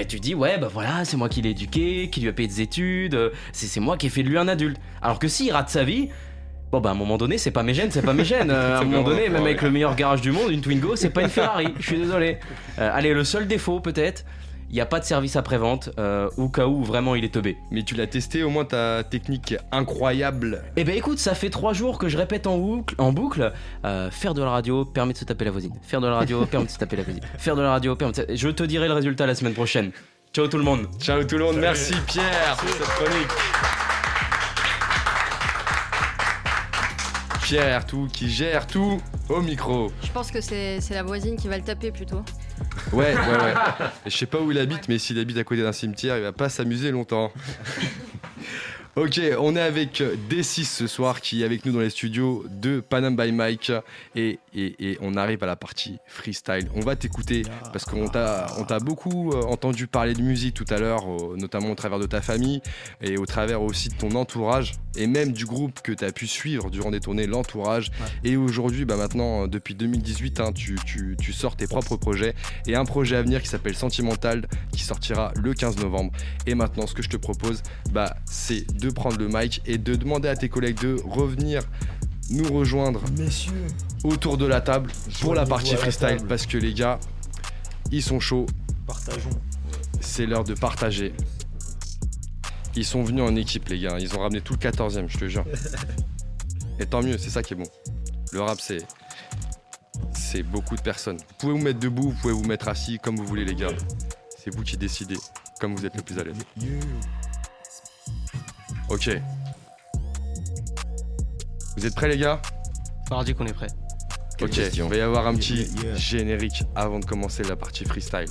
tu 0.07 0.19
dis, 0.19 0.36
ouais, 0.36 0.57
bah 0.57 0.69
voilà, 0.71 1.05
c'est 1.05 1.17
moi 1.17 1.30
qui 1.30 1.41
l'ai 1.41 1.49
éduqué, 1.49 2.09
qui 2.09 2.21
lui 2.21 2.30
a 2.30 2.34
payé 2.34 2.47
des 2.47 2.61
études, 2.61 3.15
euh, 3.15 3.30
c'est 3.51 3.80
moi 3.80 3.97
qui 3.97 4.07
ai 4.07 4.09
fait 4.09 4.24
de 4.24 4.30
lui 4.30 4.38
un 4.38 4.47
adulte. 4.47 4.78
Alors 5.01 5.19
que 5.19 5.28
s'il 5.28 5.51
rate 5.51 5.69
sa 5.69 5.84
vie, 5.84 6.09
bon, 6.71 6.80
bah 6.80 6.89
à 6.89 6.93
un 6.93 6.95
moment 6.95 7.17
donné, 7.17 7.38
c'est 7.38 7.51
pas 7.51 7.63
mes 7.63 7.74
gènes, 7.74 7.91
c'est 7.91 8.01
pas 8.01 8.13
mes 8.13 8.26
gènes. 8.26 8.51
Euh, 8.53 8.78
à 8.78 8.82
un 8.82 8.86
moment 8.86 9.03
donné, 9.03 9.30
même 9.30 9.41
avec 9.43 9.61
le 9.61 9.71
meilleur 9.71 9.95
garage 9.95 10.21
du 10.21 10.32
monde, 10.32 10.51
une 10.51 10.61
Twingo, 10.61 10.95
c'est 10.95 11.09
pas 11.09 11.21
une 11.21 11.30
Ferrari. 11.30 11.74
Je 11.80 11.86
suis 11.86 11.97
désolé. 11.97 12.38
Euh, 12.80 12.89
allez, 12.93 13.13
le 13.13 13.24
seul 13.24 13.47
défaut, 13.47 13.80
peut-être, 13.80 14.26
il 14.74 14.78
n'y 14.78 14.82
a 14.82 14.88
pas 14.88 14.99
de 14.99 15.05
service 15.05 15.36
après-vente, 15.36 15.91
euh, 15.99 16.32
au 16.36 16.49
cas 16.49 16.65
où 16.65 16.84
vraiment 16.84 17.13
il 17.13 17.24
est 17.24 17.36
teubé. 17.36 17.57
Mais 17.69 17.84
tu 17.84 17.93
l'as 17.93 18.07
testé, 18.07 18.41
au 18.41 18.49
moins 18.49 18.65
ta 18.65 19.03
technique 19.03 19.53
incroyable. 19.71 20.63
Eh 20.76 20.84
ben 20.84 20.97
écoute, 20.97 21.19
ça 21.19 21.36
fait 21.36 21.51
trois 21.51 21.74
jours 21.74 21.99
que 21.99 22.09
je 22.09 22.17
répète 22.17 22.47
en 22.47 22.57
boucle, 22.57 22.95
en 22.97 23.13
boucle 23.13 23.53
euh, 23.86 24.09
faire 24.09 24.34
de 24.34 24.41
la 24.41 24.49
radio 24.49 24.84
permet 24.84 25.13
de 25.13 25.19
se 25.19 25.26
taper 25.26 25.45
la 25.45 25.51
voisine. 25.51 25.76
Faire 25.84 26.01
de 26.01 26.07
la 26.07 26.15
radio 26.15 26.43
permet 26.49 26.65
de 26.65 26.71
se 26.71 26.80
taper 26.80 26.95
la 26.95 27.03
voisine. 27.03 27.21
Faire 27.38 27.55
de 27.55 27.61
la 27.61 27.69
radio 27.69 27.95
permet 27.95 28.13
de 28.13 28.17
se... 28.17 28.36
Je 28.36 28.49
te 28.49 28.63
dirai 28.63 28.88
le 28.88 28.95
résultat 28.95 29.28
la 29.28 29.36
semaine 29.36 29.53
prochaine. 29.53 29.91
Ciao 30.34 30.47
tout 30.47 30.57
le 30.57 30.63
monde. 30.63 30.88
Ciao 30.99 31.24
tout 31.24 31.38
le 31.38 31.43
monde, 31.43 31.57
merci 31.57 31.93
Pierre 32.07 32.57
pour 32.57 32.69
cette 32.69 32.88
chronique. 32.88 33.82
Pierre 37.43 37.85
tout 37.85 38.07
qui 38.11 38.29
gère 38.29 38.65
tout 38.67 39.01
au 39.29 39.41
micro. 39.41 39.91
Je 40.03 40.11
pense 40.11 40.31
que 40.31 40.39
c'est 40.41 40.79
la 40.91 41.03
voisine 41.03 41.35
qui 41.35 41.47
va 41.47 41.57
le 41.57 41.63
taper 41.63 41.91
plutôt. 41.91 42.23
Ouais, 42.93 43.13
ouais, 43.13 43.43
ouais. 43.43 43.53
Et 44.05 44.09
je 44.09 44.17
sais 44.17 44.25
pas 44.25 44.39
où 44.39 44.51
il 44.51 44.57
habite, 44.57 44.87
mais 44.87 44.97
s'il 44.97 45.19
habite 45.19 45.37
à 45.37 45.43
côté 45.43 45.61
d'un 45.61 45.73
cimetière, 45.73 46.15
il 46.17 46.23
va 46.23 46.31
pas 46.31 46.49
s'amuser 46.49 46.91
longtemps. 46.91 47.31
Ok, 48.95 49.19
on 49.39 49.55
est 49.55 49.59
avec 49.59 50.03
D6 50.29 50.65
ce 50.65 50.85
soir 50.85 51.19
qui 51.19 51.41
est 51.41 51.45
avec 51.45 51.65
nous 51.65 51.71
dans 51.71 51.79
les 51.79 51.89
studios 51.89 52.45
de 52.47 52.79
Panam 52.79 53.15
by 53.15 53.31
Mike 53.31 53.71
et, 54.15 54.37
et- 54.53 54.75
et 54.91 54.97
on 55.01 55.15
arrive 55.17 55.41
à 55.43 55.47
la 55.47 55.55
partie 55.55 55.97
freestyle. 56.05 56.69
On 56.75 56.81
va 56.81 56.95
t'écouter 56.95 57.41
parce 57.71 57.85
qu'on 57.85 58.07
t'a 58.07 58.45
beaucoup 58.83 59.31
euh, 59.31 59.41
entendu 59.45 59.87
parler 59.87 60.13
de 60.13 60.21
musique 60.21 60.53
tout 60.53 60.65
à 60.71 60.77
l'heure, 60.77 61.05
notamment 61.37 61.71
au 61.71 61.75
travers 61.75 61.97
de 61.97 62.05
ta 62.05 62.21
famille 62.21 62.61
et 63.01 63.17
au 63.17 63.25
travers 63.25 63.63
aussi 63.63 63.89
de 63.89 63.95
ton 63.95 64.11
entourage 64.11 64.73
et 64.95 65.07
même 65.07 65.31
du 65.31 65.45
groupe 65.45 65.81
que 65.81 65.91
tu 65.91 66.03
as 66.05 66.11
pu 66.11 66.27
suivre 66.27 66.69
durant 66.69 66.91
des 66.91 66.99
tournées, 66.99 67.27
l'entourage. 67.27 67.91
Et 68.23 68.35
aujourd'hui, 68.37 68.85
bah 68.85 68.95
maintenant, 68.97 69.43
euh, 69.43 69.47
depuis 69.47 69.75
2018, 69.75 70.39
hein, 70.39 70.51
tu, 70.53 70.75
tu- 70.85 71.15
tu 71.19 71.33
sors 71.33 71.55
tes 71.55 71.67
propres 71.67 71.95
projets 71.97 72.35
et 72.67 72.75
un 72.75 72.85
projet 72.85 73.15
à 73.15 73.21
venir 73.21 73.41
qui 73.41 73.47
s'appelle 73.47 73.75
Sentimental 73.75 74.47
qui 74.71 74.83
sortira 74.83 75.31
le 75.35 75.53
15 75.53 75.77
novembre. 75.77 76.11
Et 76.45 76.55
maintenant, 76.55 76.87
ce 76.87 76.93
que 76.93 77.01
je 77.01 77.09
te 77.09 77.17
propose, 77.17 77.61
bah, 77.91 78.15
c'est 78.25 78.65
de 78.79 78.89
prendre 78.89 79.17
le 79.17 79.27
mic 79.27 79.61
et 79.65 79.77
de 79.77 79.95
demander 79.95 80.27
à 80.29 80.35
tes 80.35 80.49
collègues 80.49 80.79
de 80.81 80.97
revenir 81.05 81.61
nous 82.29 82.51
rejoindre 82.53 83.01
Messieurs, 83.17 83.51
autour 84.03 84.37
de 84.37 84.45
la 84.45 84.61
table 84.61 84.91
pour 85.21 85.35
la 85.35 85.45
partie 85.45 85.71
la 85.71 85.77
freestyle 85.77 86.17
parce 86.27 86.45
que 86.45 86.57
les 86.57 86.73
gars, 86.73 86.99
ils 87.91 88.01
sont 88.01 88.19
chauds, 88.21 88.45
partageons. 88.87 89.29
c'est 89.99 90.25
l'heure 90.25 90.43
de 90.45 90.53
partager. 90.53 91.13
Ils 92.76 92.86
sont 92.86 93.03
venus 93.03 93.24
en 93.24 93.36
équipe, 93.36 93.67
les 93.69 93.80
gars. 93.80 93.97
Ils 93.99 94.15
ont 94.15 94.19
ramené 94.19 94.41
tout 94.41 94.53
le 94.53 94.59
14e, 94.59 95.07
je 95.07 95.17
te 95.17 95.28
jure. 95.28 95.45
Et 96.80 96.86
tant 96.86 97.01
mieux, 97.03 97.17
c'est 97.17 97.30
ça 97.30 97.43
qui 97.43 97.53
est 97.53 97.57
bon. 97.57 97.69
Le 98.32 98.41
rap, 98.41 98.59
c'est. 98.59 98.86
C'est 100.13 100.43
beaucoup 100.43 100.76
de 100.76 100.82
personnes. 100.82 101.17
Vous 101.17 101.36
pouvez 101.38 101.53
vous 101.53 101.63
mettre 101.63 101.80
debout, 101.80 102.09
vous 102.09 102.19
pouvez 102.19 102.34
vous 102.34 102.45
mettre 102.45 102.67
assis, 102.67 102.97
comme 102.97 103.15
vous 103.15 103.26
voulez, 103.26 103.45
les 103.45 103.55
gars. 103.55 103.69
C'est 104.38 104.53
vous 104.53 104.63
qui 104.63 104.76
décidez, 104.78 105.17
comme 105.59 105.76
vous 105.76 105.86
êtes 105.86 105.95
le 105.95 106.01
plus 106.01 106.17
à 106.17 106.24
l'aise. 106.24 106.38
Ok. 108.89 109.09
Vous 111.78 111.86
êtes 111.86 111.95
prêts, 111.95 112.09
les 112.09 112.17
gars? 112.17 112.41
Mardi 113.09 113.36
qu'on 113.36 113.45
est 113.45 113.53
prêt. 113.53 113.67
Ok, 114.41 114.57
il 114.57 114.84
va 114.84 114.95
y 114.95 115.01
avoir 115.01 115.28
un 115.28 115.36
petit 115.36 115.67
générique 115.95 116.63
avant 116.76 116.99
de 116.99 117.05
commencer 117.05 117.43
la 117.43 117.55
partie 117.55 117.86
freestyle. 117.86 118.26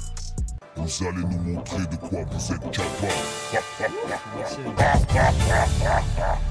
Vous 0.77 1.07
allez 1.07 1.23
nous 1.25 1.39
montrer 1.39 1.87
de 1.87 1.97
quoi 1.97 2.25
vous 2.25 2.53
êtes 2.53 2.71
capable. 2.71 3.13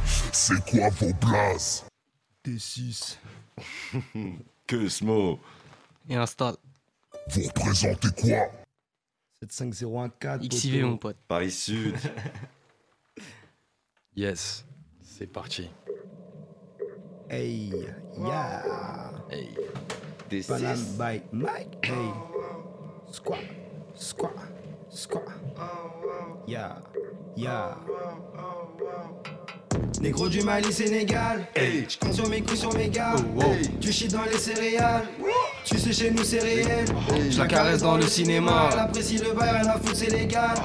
C'est 0.31 0.63
quoi 0.69 0.89
vos 0.89 1.13
blases? 1.13 1.85
D6. 2.45 3.17
Que 4.67 4.87
ce 4.87 5.03
mot 5.03 5.37
Et 6.09 6.15
installe. 6.15 6.55
Vous 7.29 7.41
représentez 7.43 8.07
quoi? 8.21 8.49
75014. 9.41 10.47
XIV, 10.47 10.83
mon 10.83 10.97
pote. 10.97 11.17
Paris 11.27 11.51
Sud. 11.51 11.95
Yes, 14.13 14.65
c'est 15.01 15.25
parti. 15.25 15.69
Hey, 17.29 17.71
yeah. 18.17 18.61
Hey. 19.29 19.55
Des 20.29 20.43
Panam 20.43 20.75
six. 20.75 20.97
by 20.97 21.21
Mike. 21.31 21.77
Hey. 21.85 22.11
Squat, 23.09 23.39
squat, 24.01 24.33
squat. 24.89 25.23
Yeah, 26.47 26.75
yeah. 27.37 27.77
Négro 30.01 30.27
du 30.27 30.41
Mali, 30.41 30.73
Sénégal. 30.73 31.45
Hey. 31.55 31.85
Je 31.87 31.99
compte 31.99 32.13
sur 32.13 32.27
mes 32.27 32.41
couilles, 32.41 32.57
sur 32.57 32.73
mes 32.73 32.89
gars. 32.89 33.15
Oh, 33.37 33.43
oh. 33.45 33.51
Tu 33.79 33.91
chies 33.91 34.07
dans 34.07 34.23
les 34.23 34.37
céréales. 34.37 35.03
Tu 35.63 35.77
sais, 35.77 35.93
chez 35.93 36.09
nous, 36.11 36.23
c'est 36.23 36.39
réel. 36.39 36.85
Hey. 37.13 37.31
Je 37.31 37.39
la 37.39 37.45
caresse 37.47 37.83
dans 37.83 37.97
le 37.97 38.07
cinéma. 38.07 38.69
Elle 38.73 38.79
apprécie 38.79 39.17
le 39.19 39.33
bail, 39.33 39.51
rien 39.51 39.67
à 39.69 39.77
foutre, 39.77 39.95
c'est 39.95 40.09
légal. 40.09 40.55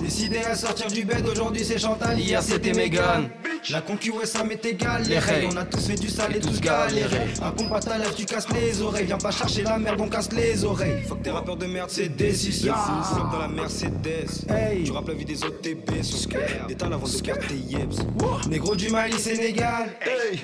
Décidé 0.00 0.38
à 0.38 0.54
sortir 0.54 0.86
du 0.86 1.04
bed, 1.04 1.26
aujourd'hui 1.28 1.64
c'est 1.64 1.78
Chantal. 1.78 2.18
Hier 2.18 2.42
c'était 2.42 2.72
Megan. 2.72 3.28
La 3.70 3.80
concu, 3.80 4.12
ouais, 4.12 4.26
ça 4.26 4.44
m'est 4.44 4.64
égal. 4.64 5.02
Les 5.08 5.18
on 5.52 5.56
a 5.56 5.64
tous 5.64 5.88
fait 5.88 5.96
du 5.96 6.08
sale 6.08 6.36
et 6.36 6.40
tous 6.40 6.60
galéré. 6.60 7.18
Un 7.42 7.50
pompe 7.50 7.72
à 7.72 7.80
tu 8.14 8.24
casses 8.24 8.46
les 8.50 8.80
oreilles. 8.80 9.06
Viens 9.06 9.18
pas 9.18 9.32
chercher 9.32 9.62
la 9.62 9.76
merde, 9.76 10.00
on 10.00 10.08
casse 10.08 10.30
les 10.32 10.64
oreilles. 10.64 11.02
Faut 11.08 11.16
que 11.16 11.24
tes 11.24 11.30
rappeurs 11.30 11.56
de 11.56 11.66
merde, 11.66 11.90
c'est 11.90 12.08
D6. 12.08 12.60
Flop 12.62 13.28
dans 13.32 13.38
la 13.38 13.48
Mercedes. 13.48 14.44
Hey. 14.48 14.84
Tu 14.84 14.92
rappes 14.92 15.08
la 15.08 15.14
vie 15.14 15.24
des 15.24 15.42
autres 15.42 15.60
TB. 15.60 15.90
Détale 16.68 16.92
avant 16.92 17.06
de 17.06 17.12
tes 17.12 17.54
yebs. 17.54 17.94
Négro 18.48 18.76
du 18.76 18.88
Mali, 18.88 19.18
Sénégal. 19.18 19.96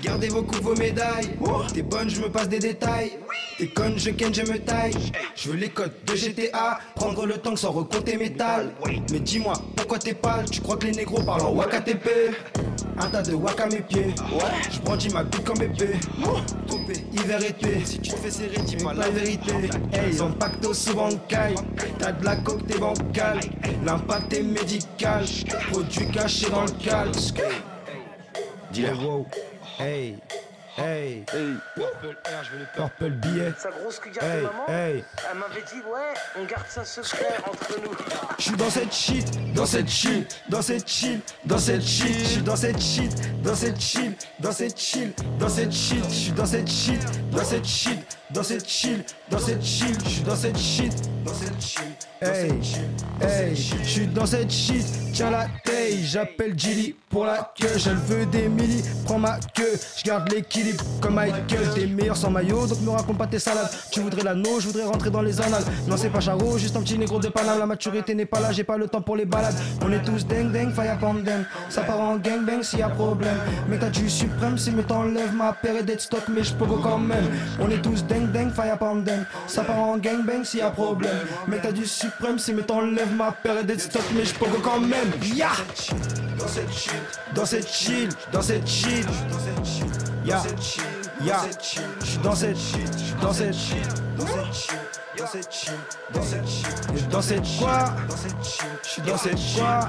Gardez 0.03 0.29
vos 0.29 0.43
coups, 0.43 0.63
vos 0.63 0.75
médailles. 0.75 1.31
T'es 1.73 1.83
bonne, 1.83 2.11
je 2.11 2.23
me 2.23 2.29
passe 2.29 2.49
des 2.49 2.59
détails. 2.59 3.13
T'es 3.57 3.69
conne, 3.69 3.99
je 3.99 4.11
ken, 4.11 4.35
je 4.35 4.43
me 4.43 4.59
taille. 4.59 4.95
Je 5.37 5.51
veux 5.51 5.57
les 5.57 5.69
codes 5.69 5.93
de 6.07 6.17
GTA. 6.17 6.81
Prendre 6.97 7.25
le 7.27 7.35
temps 7.35 7.55
sans 7.55 7.71
recompter 7.71 8.17
métal. 8.17 8.73
Mais 9.13 9.21
dis-moi, 9.21 9.53
pourquoi 9.77 10.01
t'es 10.01 10.15
pâle? 10.15 10.47
Tu 10.51 10.61
crois 10.61 10.77
que 10.77 10.87
les 10.87 10.93
négros 10.93 11.23
parlent 11.23 11.43
en 11.43 11.53
WakaTP 11.53 12.09
Tas 13.13 13.23
de 13.23 13.35
waka 13.35 13.65
à 13.65 13.67
mes 13.67 13.83
pieds. 13.83 14.15
Je 14.71 14.81
brandis 14.81 15.11
ma 15.11 15.23
bite 15.23 15.45
comme 15.45 15.61
épée. 15.61 15.99
Topé, 16.67 16.95
hiver 17.13 17.45
été. 17.45 17.85
Si 17.85 17.99
tu 17.99 18.11
te 18.11 18.17
fais 18.17 18.31
serrer, 18.31 18.59
dis-moi 18.65 18.95
la 18.95 19.11
vérité. 19.11 19.53
Hey, 19.93 20.13
ils 20.13 20.23
ont 20.23 20.33
pacto 20.33 20.73
souvent 20.73 21.11
caille. 21.29 21.55
T'as 21.99 22.13
de 22.13 22.25
la 22.25 22.37
coque, 22.37 22.67
t'es 22.67 22.79
bancal. 22.79 23.41
L'impact 23.85 24.33
est 24.33 24.43
médical. 24.43 25.27
Produit 25.71 26.11
caché 26.11 26.49
dans 26.49 26.65
le 26.65 26.71
cal. 26.71 27.11
Dis-leur. 28.73 28.99
Wow. 29.03 29.27
Hey. 30.77 31.25
Hey. 31.35 31.55
Purple 31.75 32.17
Air, 32.25 32.45
je 32.45 32.51
veux 32.53 32.59
le 32.61 32.67
purple 32.75 33.11
billet. 33.11 33.53
Sa 33.59 33.71
grosse 33.71 33.99
cuillère 33.99 34.25
Hey, 34.25 34.39
de 34.39 34.47
maman, 34.47 34.67
hey. 34.69 35.05
elle 35.31 35.39
m'avait 35.39 35.61
dit 35.63 35.81
ouais, 35.87 36.15
on 36.41 36.45
garde 36.47 36.67
ça 36.67 36.83
secret 36.85 37.37
entre 37.47 37.79
nous. 37.83 37.91
Je 38.39 38.43
suis 38.43 38.57
dans 38.57 38.71
cette 38.71 38.93
shit, 38.93 39.55
dans 39.55 39.67
cette 39.67 39.91
shit, 39.91 40.43
dans 40.49 40.63
cette 40.63 40.89
chill, 40.89 41.21
dans 41.45 41.59
cette 41.59 41.83
shit, 41.87 42.19
je 42.19 42.25
suis 42.25 42.43
dans 42.43 42.57
cette 42.57 42.81
shit, 42.81 43.43
dans 43.43 43.55
cette 43.55 43.81
chill, 43.81 44.15
dans 44.41 44.53
cette 44.53 44.79
chill, 44.79 45.13
dans 45.39 45.49
cette 45.51 45.73
shit, 45.73 46.05
je 46.09 46.15
suis 46.15 46.33
dans 46.33 46.47
cette 46.47 46.69
shit, 46.71 47.31
dans 47.31 47.45
cette 47.45 47.67
shit, 47.67 48.19
dans 48.33 48.43
cette 48.43 48.69
chill, 48.69 49.05
dans 49.31 49.39
cette 49.39 49.63
chill, 49.63 49.97
je 50.05 50.09
suis 50.09 50.23
dans 50.23 50.37
cette 50.37 50.59
shit, 50.59 50.93
dans 51.25 51.35
cette 51.35 51.61
chill. 51.61 51.83
Hey, 52.21 52.53
hey, 53.21 53.57
je 53.57 53.89
suis 53.89 54.07
dans 54.07 54.27
cette 54.27 54.51
shit, 54.51 54.87
tiens 55.13 55.31
la 55.31 55.47
taille, 55.65 56.05
j'appelle 56.05 56.57
Gilly 56.57 56.95
pour 57.11 57.25
la 57.25 57.53
queue, 57.59 57.77
je 57.77 57.91
veux 57.91 58.27
des 58.27 58.49
milli, 58.49 58.81
prends 59.05 59.19
ma 59.19 59.41
queue, 59.55 59.77
je 59.97 60.05
garde 60.05 60.31
l'équilibre 60.31 60.85
comme 61.01 61.15
Michael, 61.15 61.69
t'es 61.75 61.87
meilleur 61.87 62.17
sans 62.17 62.31
maillot, 62.31 62.67
donc 62.69 62.81
me 62.83 62.91
raconte 62.91 63.19
pas 63.19 63.27
tes 63.27 63.41
salades, 63.41 63.69
tu 63.91 64.01
voudrais 64.01 64.23
l'anneau, 64.23 64.61
je 64.61 64.69
voudrais 64.69 64.85
rentrer 64.85 65.11
dans 65.11 65.21
les 65.21 65.41
annales, 65.41 65.65
non 65.89 65.97
c'est 65.97 66.11
pas 66.11 66.21
Charo, 66.21 66.59
juste 66.59 66.77
un 66.77 66.83
petit 66.83 66.97
négro 66.97 67.19
de 67.19 67.29
Paname, 67.29 67.59
la 67.59 67.67
maturité 67.67 68.15
n'est 68.15 68.25
pas 68.25 68.39
là, 68.39 68.53
j'ai 68.53 68.65
pas 68.65 68.77
le 68.77 68.87
temps 68.87 69.03
pour 69.03 69.17
les 69.17 69.25
balades, 69.25 69.57
on 69.85 69.91
est 69.91 70.03
tous 70.03 70.25
ding 70.25 70.53
ding, 70.53 70.73
fire 70.73 70.97
pandem, 71.01 71.45
ça 71.69 71.83
part 71.83 72.01
en 72.01 72.19
gangbang 72.19 72.63
s'il 72.63 72.79
y 72.79 72.83
a 72.83 72.89
problème, 72.89 73.37
mais 73.69 73.79
t'as 73.79 73.91
du 73.91 74.09
suprême, 74.09 74.57
si 74.57 74.71
me 74.71 74.85
t'enlève 74.85 75.35
ma 75.35 75.53
paire 75.53 75.75
et 75.77 75.99
stock, 75.99 76.23
mais 76.33 76.45
je 76.45 76.55
peux 76.55 76.67
quand 76.67 76.99
même, 76.99 77.29
on 77.61 77.69
est 77.69 77.83
tous 77.83 78.05
ding 78.05 78.22
ding, 78.27 78.51
fire 78.53 78.79
pandem, 78.79 79.25
ça 79.47 79.63
part 79.65 79.79
en 79.79 79.97
gangbang 79.97 80.45
s'il 80.45 80.61
y 80.61 80.63
a 80.63 80.71
problème, 80.71 81.19
mais 81.47 81.59
t'as 81.59 81.73
du 81.73 81.87
suprême, 81.87 82.39
si 82.39 82.53
me 82.53 82.63
t'enlève 82.63 83.15
ma 83.15 83.33
paire 83.33 83.59
et 83.59 83.65
d'être 83.65 83.81
stock, 83.81 84.05
mais 84.15 84.25
je 84.25 84.35
quand 84.35 84.81
même, 84.81 85.11
ya! 85.35 85.51
Dans 86.39 86.49
cette 86.49 86.73
chill, 86.73 86.93
dans 87.35 87.47
cette 87.47 87.69
chill, 87.69 88.09
dans 88.33 88.43
cette 88.43 88.69
chill, 88.69 89.07
dans 89.31 89.39
cette 89.39 89.67
chill, 89.67 89.87
ya 90.25 90.43
Ya, 91.25 91.37
dans 91.37 91.45
cette, 91.45 91.77
suis 92.09 92.19
dans 92.19 92.35
cette, 92.35 92.57
dans 93.21 93.33
cette, 93.33 93.55
dans 95.17 95.27
cette, 95.27 95.73
dans 96.13 96.23
cette, 96.23 97.09
dans 97.11 97.23
cette 97.23 97.45
quoi? 97.61 97.85
Je 98.83 98.89
suis 98.89 99.03
dans 99.03 99.17
cette 99.17 99.39
quoi 99.55 99.89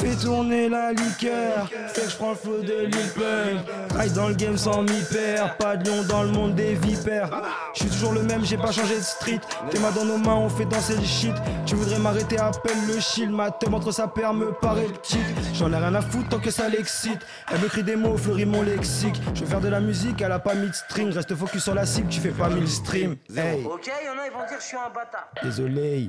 Fais 0.00 0.16
tourner 0.16 0.68
la 0.70 0.92
liqueur, 0.92 1.68
fait 1.88 2.02
que 2.02 2.10
je 2.10 2.16
prends 2.16 2.30
le 2.30 2.36
flow 2.36 2.62
de 2.62 2.88
Pump. 3.14 3.68
Ride 3.98 4.12
dans 4.14 4.28
le 4.28 4.34
game 4.34 4.56
sans 4.56 4.80
m'y 4.82 5.02
perdre, 5.12 5.54
pas 5.56 5.76
de 5.76 5.90
lion 5.90 6.02
dans 6.08 6.22
le 6.22 6.30
monde 6.30 6.54
des 6.54 6.74
vipères. 6.74 7.28
Je 7.74 7.80
suis 7.80 7.90
toujours 7.90 8.12
le 8.14 8.22
même, 8.22 8.42
j'ai 8.44 8.56
pas 8.56 8.72
changé 8.72 8.96
de 8.96 9.02
street. 9.02 9.40
Tes 9.70 9.78
mains 9.78 9.90
dans 9.90 10.06
nos 10.06 10.16
mains, 10.16 10.36
on 10.36 10.48
fait 10.48 10.64
danser 10.64 10.96
le 10.96 11.04
shit. 11.04 11.34
Tu 11.66 11.74
voudrais 11.74 11.98
m'arrêter, 11.98 12.38
appelle 12.38 12.78
le 12.88 12.98
shield. 12.98 13.30
Ma 13.30 13.50
teub 13.50 13.74
entre 13.74 13.92
sa 13.92 14.08
paire 14.08 14.32
me 14.32 14.52
paraît 14.52 14.84
petite. 14.86 15.20
J'en 15.52 15.70
ai 15.72 15.76
rien 15.76 15.94
à 15.94 16.00
foutre 16.00 16.30
tant 16.30 16.38
que 16.38 16.50
ça 16.50 16.68
l'excite. 16.70 17.20
Elle 17.52 17.60
me 17.60 17.68
crie 17.68 17.82
des 17.82 17.96
mots, 17.96 18.16
fleurit 18.16 18.46
mon 18.46 18.62
lexique. 18.62 19.20
Je 19.34 19.40
veux 19.40 19.46
faire 19.46 19.60
de 19.60 19.68
la 19.68 19.80
musique, 19.80 20.22
elle 20.22 20.32
a 20.32 20.38
pas 20.38 20.54
mis 20.54 20.68
de 20.68 20.74
string. 20.74 21.10
Reste 21.12 21.34
focus 21.34 21.64
sur 21.64 21.74
la 21.74 21.84
cible, 21.84 22.08
tu 22.08 22.20
fais 22.20 22.30
pas 22.30 22.48
mille 22.48 22.68
streams. 22.68 23.16
Hey, 23.36 23.66
Ok, 23.66 23.86
y'en 23.86 24.18
a, 24.18 24.26
ils 24.26 24.32
vont 24.32 24.46
dire 24.48 24.56
je 24.58 24.64
suis 24.64 24.76
un 24.78 24.88
bâtard. 24.88 25.28
désolé. 25.42 26.08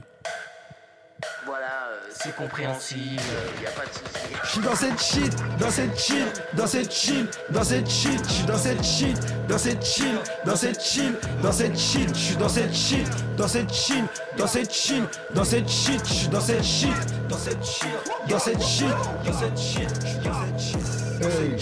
Voilà, 1.46 1.90
euh, 1.92 1.98
c'est 2.12 2.36
compréhensible, 2.36 3.22
y 3.62 3.66
a 3.66 3.72
pas 3.72 3.86
de 3.86 3.92
soucis. 3.92 4.36
Je 4.44 4.50
suis 4.50 4.62
dans 4.62 4.76
cette 4.76 5.02
shit, 5.02 5.36
dans 5.60 5.70
cette 5.70 6.00
chill, 6.00 6.28
dans 6.54 6.68
cette 6.68 6.92
chill, 6.92 7.28
dans 7.50 7.64
cette 7.64 7.90
shit, 7.90 8.24
je 8.28 8.34
suis 8.34 8.46
dans 8.46 8.58
cette 8.58 8.84
shit, 8.84 9.18
dans 9.48 9.58
cette 9.58 9.84
chill, 9.84 10.18
dans 10.46 10.56
cette 10.56 10.82
chill, 10.82 11.16
dans 11.42 11.52
cette 11.52 11.78
shit, 11.78 12.10
je 12.16 12.20
suis 12.20 12.36
dans 12.38 12.50
cette 12.50 12.74
shit, 12.74 13.08
dans 13.38 13.48
cette 13.48 13.74
chill, 13.74 14.06
dans 14.38 14.48
cette 14.48 14.72
chill, 14.74 15.04
dans 15.34 15.44
cette 15.44 15.70
shit, 15.70 16.02
je 16.08 16.14
suis 16.14 16.28
dans 16.28 16.42
cette 16.42 16.64
shit, 16.64 16.90
dans 17.30 17.38
cette 17.38 17.64
shit, 17.64 17.88
dans 18.28 18.40
cette 18.40 18.62
shit, 18.62 18.88
dans 19.26 19.34
cette 19.34 19.58
shit, 19.58 19.90
je 20.02 20.08
suis 20.08 20.20
dans 20.20 20.34
cette 20.46 20.60
shit. 20.60 21.02
Hey, 21.22 21.56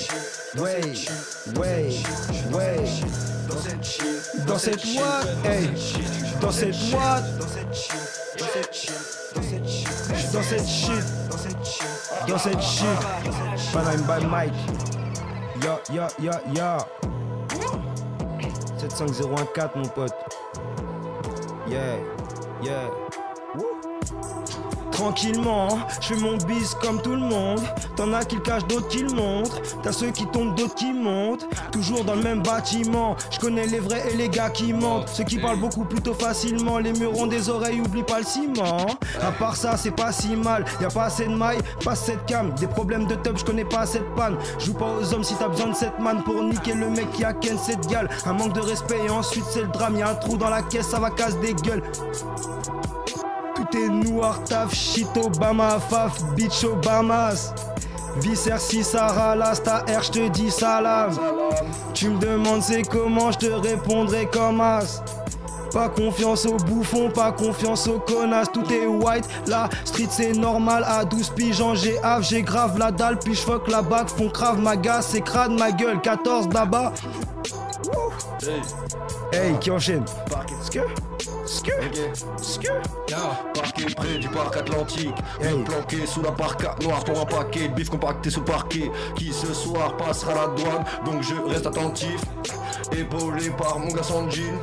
way, 0.58 0.82
way, 1.58 2.02
way, 2.52 2.86
dans 3.50 3.60
cette 3.60 3.84
shit, 3.84 4.46
dans 4.46 4.58
cette 4.58 4.86
what, 4.96 5.26
hey, 5.44 5.70
dans 6.42 6.52
cette 6.52 6.76
what, 6.94 7.22
dans 7.40 7.48
cette 7.48 7.74
shit, 7.74 8.38
dans 8.38 8.46
cette 8.54 8.74
shit, 8.74 9.19
dans 9.36 9.42
cette 9.42 9.68
shit, 10.68 11.04
dans 12.28 12.38
cette 12.38 12.62
shit, 12.62 12.88
Paname 13.74 14.02
by 14.04 14.26
Mike, 14.26 14.54
ya 15.64 15.80
ya 15.94 16.08
ya 16.20 16.42
ya, 16.54 16.78
75014 18.78 19.76
mon 19.76 19.88
pote, 19.90 20.14
yeah, 21.68 21.98
yeah. 22.64 22.90
Tranquillement, 25.00 25.70
je 26.02 26.08
fais 26.08 26.20
mon 26.20 26.36
bis 26.36 26.76
comme 26.82 27.02
tout 27.02 27.14
le 27.14 27.22
monde. 27.22 27.62
T'en 27.96 28.12
as 28.12 28.26
qui 28.26 28.36
le 28.36 28.42
cachent, 28.42 28.68
d'autres 28.68 28.90
qui 28.90 29.04
le 29.04 29.14
montrent. 29.14 29.62
T'as 29.82 29.94
ceux 29.94 30.12
qui 30.12 30.28
tombent, 30.28 30.56
d'autres 30.56 30.76
qui 30.76 30.92
montent. 30.92 31.48
Toujours 31.72 32.04
dans 32.04 32.16
le 32.16 32.22
même 32.22 32.44
bâtiment. 32.44 33.16
Je 33.32 33.40
connais 33.40 33.66
les 33.66 33.80
vrais 33.80 34.04
et 34.12 34.18
les 34.18 34.28
gars 34.28 34.50
qui 34.50 34.74
mentent. 34.74 35.08
Ceux 35.08 35.24
qui 35.24 35.38
parlent 35.38 35.62
beaucoup 35.62 35.86
plutôt 35.86 36.14
facilement. 36.14 36.80
Les 36.80 36.92
murs 36.92 37.18
ont 37.18 37.28
des 37.28 37.50
oreilles, 37.50 37.80
oublie 37.80 38.04
pas 38.04 38.20
le 38.20 38.26
ciment. 38.26 38.88
À 39.22 39.32
part 39.32 39.56
ça, 39.56 39.78
c'est 39.78 39.96
pas 39.96 40.12
si 40.12 40.36
mal. 40.36 40.66
Y 40.82 40.86
a 40.86 40.90
pas 40.90 41.06
assez 41.06 41.26
de 41.26 41.34
mailles, 41.34 41.62
pas 41.86 41.96
cette 41.96 42.26
cam. 42.26 42.54
Des 42.56 42.68
problèmes 42.68 43.08
de 43.08 43.16
tub, 43.16 43.38
je 43.38 43.46
connais 43.46 43.64
pas 43.64 43.86
cette 43.86 44.14
panne. 44.16 44.36
Joue 44.60 44.74
pas 44.74 44.98
aux 45.00 45.14
hommes 45.14 45.24
si 45.24 45.36
t'as 45.36 45.48
besoin 45.48 45.68
de 45.68 45.76
cette 45.76 45.98
man 46.00 46.22
pour 46.26 46.44
niquer 46.44 46.74
le 46.74 46.90
mec 46.90 47.10
qui 47.14 47.24
a 47.24 47.32
ken 47.32 47.58
cette 47.58 47.88
gale. 47.88 48.10
Un 48.26 48.34
manque 48.34 48.52
de 48.52 48.60
respect 48.60 49.00
et 49.06 49.10
ensuite 49.10 49.46
c'est 49.50 49.62
le 49.62 49.70
drame. 49.70 49.96
Y 49.96 50.02
a 50.02 50.10
un 50.10 50.16
trou 50.16 50.36
dans 50.36 50.50
la 50.50 50.62
caisse, 50.62 50.90
ça 50.90 51.00
va 51.00 51.10
casse 51.10 51.40
des 51.40 51.54
gueules. 51.54 51.84
Est 53.80 53.90
noir, 53.90 54.44
taf, 54.44 54.74
shit, 54.74 55.08
Obama, 55.16 55.80
faf, 55.80 56.24
bitch, 56.36 56.64
Obamas. 56.64 57.54
Visser 58.18 58.58
si 58.58 58.84
Sarah, 58.84 59.36
lasta 59.36 59.86
R, 59.88 60.04
je 60.04 60.12
te 60.12 60.28
dis 60.30 60.52
salam. 60.52 61.12
Tu 61.94 62.10
me 62.10 62.20
demandes 62.20 62.62
c'est 62.62 62.82
comment, 62.82 63.32
je 63.32 63.38
te 63.38 63.46
répondrai 63.46 64.28
comme 64.32 64.60
as. 64.62 65.04
Pas 65.72 65.88
confiance 65.88 66.46
aux 66.46 66.58
bouffons, 66.58 67.12
pas 67.12 67.32
confiance 67.32 67.88
aux 67.88 68.00
connasses, 68.00 68.52
tout 68.52 68.66
est 68.74 68.88
white, 68.88 69.30
la 69.46 69.70
street 69.86 70.08
c'est 70.10 70.34
normal, 70.34 70.84
à 70.88 71.06
12 71.06 71.30
pigeons 71.30 71.76
j'ai 71.76 72.04
hâve, 72.04 72.24
j'ai 72.24 72.42
grave 72.42 72.80
la 72.80 72.92
dalle, 72.92 73.20
puis 73.20 73.40
la 73.68 73.84
bague, 73.84 74.10
font 74.10 74.30
crave 74.30 74.60
ma 74.60 74.76
gasse, 74.76 75.10
c'est 75.12 75.22
crade 75.22 75.52
ma 75.52 75.72
gueule, 75.72 76.02
14 76.02 76.50
d'abord. 76.50 76.92
Hey, 79.32 79.54
qui 79.60 79.70
enchaîne? 79.70 80.04
Ske 81.50 81.72
Ske 82.38 82.70
Parquet 83.56 83.96
près 83.96 84.20
du 84.20 84.30
parc 84.30 84.56
Atlantique. 84.56 85.16
Vite 85.42 85.66
planqué 85.66 86.06
sous 86.06 86.22
la 86.22 86.32
parka 86.32 86.76
noire 86.84 87.04
Pour 87.04 87.20
un 87.20 87.26
paquet 87.26 87.70
de 87.70 87.74
bif 87.74 87.90
compacté 87.90 88.30
sous 88.30 88.44
parquet 88.44 88.92
Qui 89.16 89.34
ce 89.34 89.52
soir 89.52 89.98
passera 89.98 90.36
la 90.36 90.48
douane. 90.50 90.86
Donc 91.06 91.24
je 91.24 91.34
reste 91.52 91.66
attentif 91.66 92.22
Épaulé 92.92 93.50
par 93.58 93.80
mon 93.80 93.88
garçon 93.88 94.30
Jill 94.30 94.54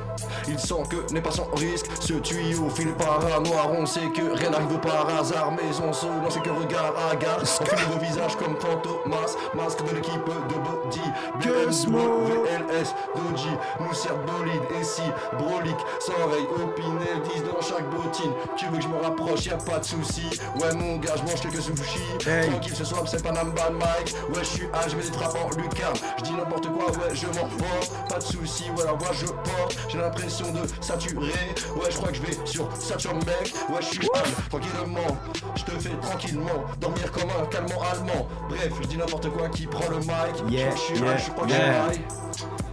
Il 0.48 0.58
sent 0.58 0.82
que 0.88 1.12
n'est 1.12 1.20
pas 1.20 1.32
sans 1.32 1.48
risque. 1.56 1.86
Ce 2.00 2.14
tuyau 2.14 2.70
filé 2.70 2.92
par 2.92 3.20
un 3.24 3.40
noir 3.40 3.70
On 3.72 3.84
sait 3.84 4.08
que 4.14 4.22
rien 4.32 4.50
n'arrive 4.50 4.78
par 4.78 5.08
hasard. 5.18 5.52
Mais 5.52 5.68
on 5.84 5.92
se 5.92 6.06
lance 6.06 6.38
que 6.38 6.50
regard 6.50 6.94
à 7.10 7.16
gare 7.16 7.40
On 7.42 7.64
filme 7.64 7.90
vos 7.92 7.98
visages 7.98 8.36
comme 8.36 8.56
Fantomas. 8.56 9.34
Masque 9.54 9.84
de 9.84 9.96
l'équipe 9.96 10.24
de 10.24 10.54
Body 10.54 11.00
BMW, 11.40 12.44
VLS, 12.44 12.94
Doji 13.16 13.50
Nous 13.80 13.94
sert 13.94 14.16
bolide 14.18 14.62
et 14.78 14.84
si 14.84 15.02
brolique 15.38 15.74
Sans 16.00 16.12
oreille 16.24 16.46
opinel 16.54 17.22
10 17.34 17.42
dans 17.42 17.60
chaque 17.60 17.88
bottine. 17.90 18.32
Tu 18.56 18.66
veux 18.66 18.76
que 18.76 18.82
je 18.82 18.88
me 18.88 18.98
rapproche 19.02 19.46
y'a 19.46 19.56
pas 19.56 19.78
de 19.78 19.84
souci. 19.84 20.26
Ouais 20.60 20.72
mon 20.74 20.96
gars 20.98 21.14
je 21.16 21.22
mange 21.22 21.40
quelques 21.40 21.62
sushis. 21.62 22.28
Hey. 22.28 22.50
Tranquille 22.50 22.76
ce 22.76 22.84
soir 22.84 23.02
c'est 23.06 23.22
pas 23.22 23.32
Namban 23.32 23.72
Mike. 23.72 24.14
Ouais 24.30 24.40
je 24.40 24.44
suis 24.44 24.68
je 24.88 24.96
mets 24.96 25.02
des 25.02 25.10
trappes 25.10 25.36
en 25.36 25.50
lucarne. 25.60 25.96
Je 26.18 26.22
dis 26.22 26.32
n'importe 26.32 26.68
quoi 26.68 26.86
ouais 26.92 27.14
je 27.14 27.26
m'en 27.26 27.48
porte 27.48 27.92
Pas 28.08 28.18
de 28.18 28.24
souci 28.24 28.64
ouais 28.76 28.84
la 28.84 28.92
voix 28.92 29.12
je 29.12 29.26
porte. 29.26 29.76
J'ai 29.88 29.98
l'impression 29.98 30.35
de 30.44 30.60
saturer. 30.80 31.32
Ouais 31.76 31.90
je 31.90 31.96
crois 31.96 32.08
que 32.10 32.16
je 32.16 32.22
vais 32.22 32.36
sur 32.44 32.68
Saturn 32.78 33.16
mec. 33.18 33.54
Ouais 33.70 33.80
je 33.80 33.86
suis 33.86 34.08
tranquillement. 34.50 35.16
Je 35.56 35.64
te 35.64 35.70
fais 35.72 35.96
tranquillement 36.02 36.64
Dormir 36.80 37.10
comme 37.12 37.30
un 37.30 37.46
calmant 37.46 37.82
allemand. 37.92 38.28
Bref 38.48 38.72
je 38.82 38.86
dis 38.88 38.96
n'importe 38.96 39.30
quoi 39.30 39.48
qui 39.48 39.66
prend 39.66 39.88
le 39.88 39.98
mic. 39.98 40.50
Yeah, 40.50 40.70
Je 40.72 40.76
suis 40.80 40.98
yeah, 40.98 41.16
je 41.16 41.22
suis 41.22 41.32
pas 41.32 41.46
yeah. 41.48 41.92
shy. 41.92 42.00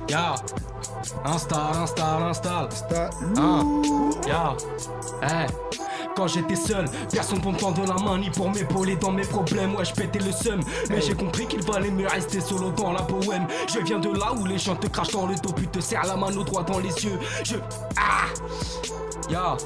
Ya 0.09 0.35
Installe, 1.25 1.75
installe, 1.77 2.23
installe 2.23 2.67
Insta, 2.71 3.09
Ah, 3.37 3.61
ya. 4.27 4.55
Eh 5.23 5.47
quand 6.15 6.27
j'étais 6.27 6.55
seul, 6.55 6.85
personne 7.11 7.41
pour 7.41 7.53
me 7.53 7.57
tendre 7.57 7.85
la 7.85 7.95
main 8.03 8.17
ni 8.17 8.29
pour 8.29 8.49
m'épauler 8.49 8.95
dans 8.95 9.11
mes 9.11 9.23
problèmes. 9.23 9.75
Ouais, 9.75 9.85
je 9.85 9.93
pétais 9.93 10.19
le 10.19 10.31
seum, 10.31 10.59
mais 10.89 11.01
j'ai 11.01 11.13
compris 11.13 11.47
qu'il 11.47 11.61
valait 11.61 11.91
mieux 11.91 12.07
rester 12.07 12.41
solo 12.41 12.71
dans 12.71 12.91
la 12.91 13.01
poème. 13.01 13.47
Je 13.67 13.79
viens 13.79 13.99
de 13.99 14.09
là 14.09 14.33
où 14.33 14.45
les 14.45 14.57
gens 14.57 14.75
te 14.75 14.87
crachent 14.87 15.11
dans 15.11 15.27
le 15.27 15.35
dos, 15.35 15.53
puis 15.53 15.67
te 15.67 15.79
serrent 15.79 16.07
la 16.07 16.15
main 16.15 16.35
au 16.35 16.43
droit 16.43 16.63
dans 16.63 16.79
les 16.79 16.89
yeux. 17.03 17.19
Je. 17.43 17.55
Ah 17.97 18.25
Ya 19.29 19.57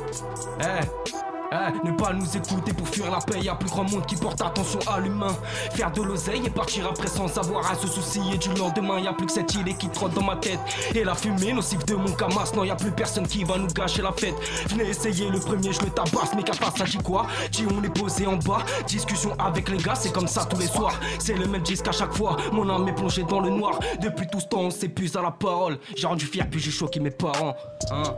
Eh 0.61 1.16
eh, 1.51 1.87
ne 1.87 1.91
pas 1.93 2.13
nous 2.13 2.37
écouter 2.37 2.73
pour 2.73 2.87
fuir 2.87 3.11
la 3.11 3.19
paix, 3.19 3.39
y'a 3.39 3.55
plus 3.55 3.69
grand 3.69 3.89
monde 3.89 4.05
qui 4.05 4.15
porte 4.15 4.41
attention 4.41 4.79
à 4.87 4.99
l'humain. 4.99 5.35
Faire 5.71 5.91
de 5.91 6.01
l'oseille 6.01 6.45
et 6.45 6.49
partir 6.49 6.87
après 6.87 7.07
sans 7.07 7.27
savoir 7.27 7.69
à 7.71 7.75
se 7.75 7.87
soucier 7.87 8.37
du 8.37 8.49
lendemain. 8.53 8.99
Y'a 8.99 9.13
plus 9.13 9.27
que 9.27 9.31
cette 9.31 9.53
idée 9.55 9.73
qui 9.73 9.89
trotte 9.89 10.13
dans 10.13 10.23
ma 10.23 10.35
tête. 10.35 10.59
Et 10.93 11.03
la 11.03 11.15
fumée 11.15 11.53
nocive 11.53 11.85
de 11.85 11.95
mon 11.95 12.11
camas, 12.13 12.51
non, 12.55 12.63
y'a 12.63 12.75
plus 12.75 12.91
personne 12.91 13.27
qui 13.27 13.43
va 13.43 13.57
nous 13.57 13.67
gâcher 13.67 14.01
la 14.01 14.11
fête. 14.11 14.35
Venez 14.67 14.89
essayer 14.89 15.29
le 15.29 15.39
premier, 15.39 15.71
je 15.71 15.81
le 15.81 15.89
tabasse, 15.89 16.31
mais 16.35 16.43
qu'à 16.43 16.53
ça, 16.53 16.85
j'y 16.85 16.97
quoi 16.97 17.27
Dis 17.51 17.65
on 17.69 17.83
est 17.83 17.93
posé 17.93 18.27
en 18.27 18.35
bas, 18.37 18.59
discussion 18.87 19.33
avec 19.39 19.69
les 19.69 19.77
gars, 19.77 19.95
c'est 19.95 20.11
comme 20.11 20.27
ça 20.27 20.45
tous 20.45 20.59
les 20.59 20.67
soirs. 20.67 20.99
C'est 21.19 21.35
le 21.35 21.45
même 21.45 21.61
disque 21.61 21.87
à 21.87 21.91
chaque 21.91 22.13
fois, 22.13 22.37
mon 22.51 22.69
âme 22.69 22.87
est 22.87 22.93
plongée 22.93 23.23
dans 23.23 23.39
le 23.39 23.49
noir. 23.49 23.79
Depuis 24.01 24.27
tout 24.27 24.39
ce 24.39 24.47
temps, 24.47 24.61
on 24.61 24.71
s'épuise 24.71 25.15
à 25.15 25.21
la 25.21 25.31
parole. 25.31 25.79
J'ai 25.95 26.07
rendu 26.07 26.25
fier, 26.25 26.47
puis 26.49 26.59
j'ai 26.59 26.71
choqué 26.71 26.99
mes 26.99 27.11
parents. 27.11 27.55
Hein 27.91 28.15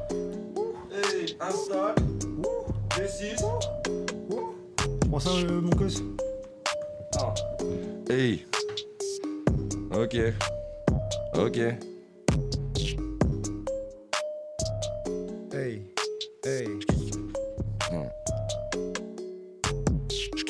installe. 3.03 3.35
D6. 3.35 3.35
Tu 5.01 5.09
prends 5.09 5.19
ça, 5.19 5.31
euh, 5.31 5.61
mon 5.61 5.71
cos 5.71 6.01
Hey. 8.09 8.45
Ok. 9.91 10.17
Ok. 11.35 11.57
Hey, 15.51 15.81
hey. 16.45 16.98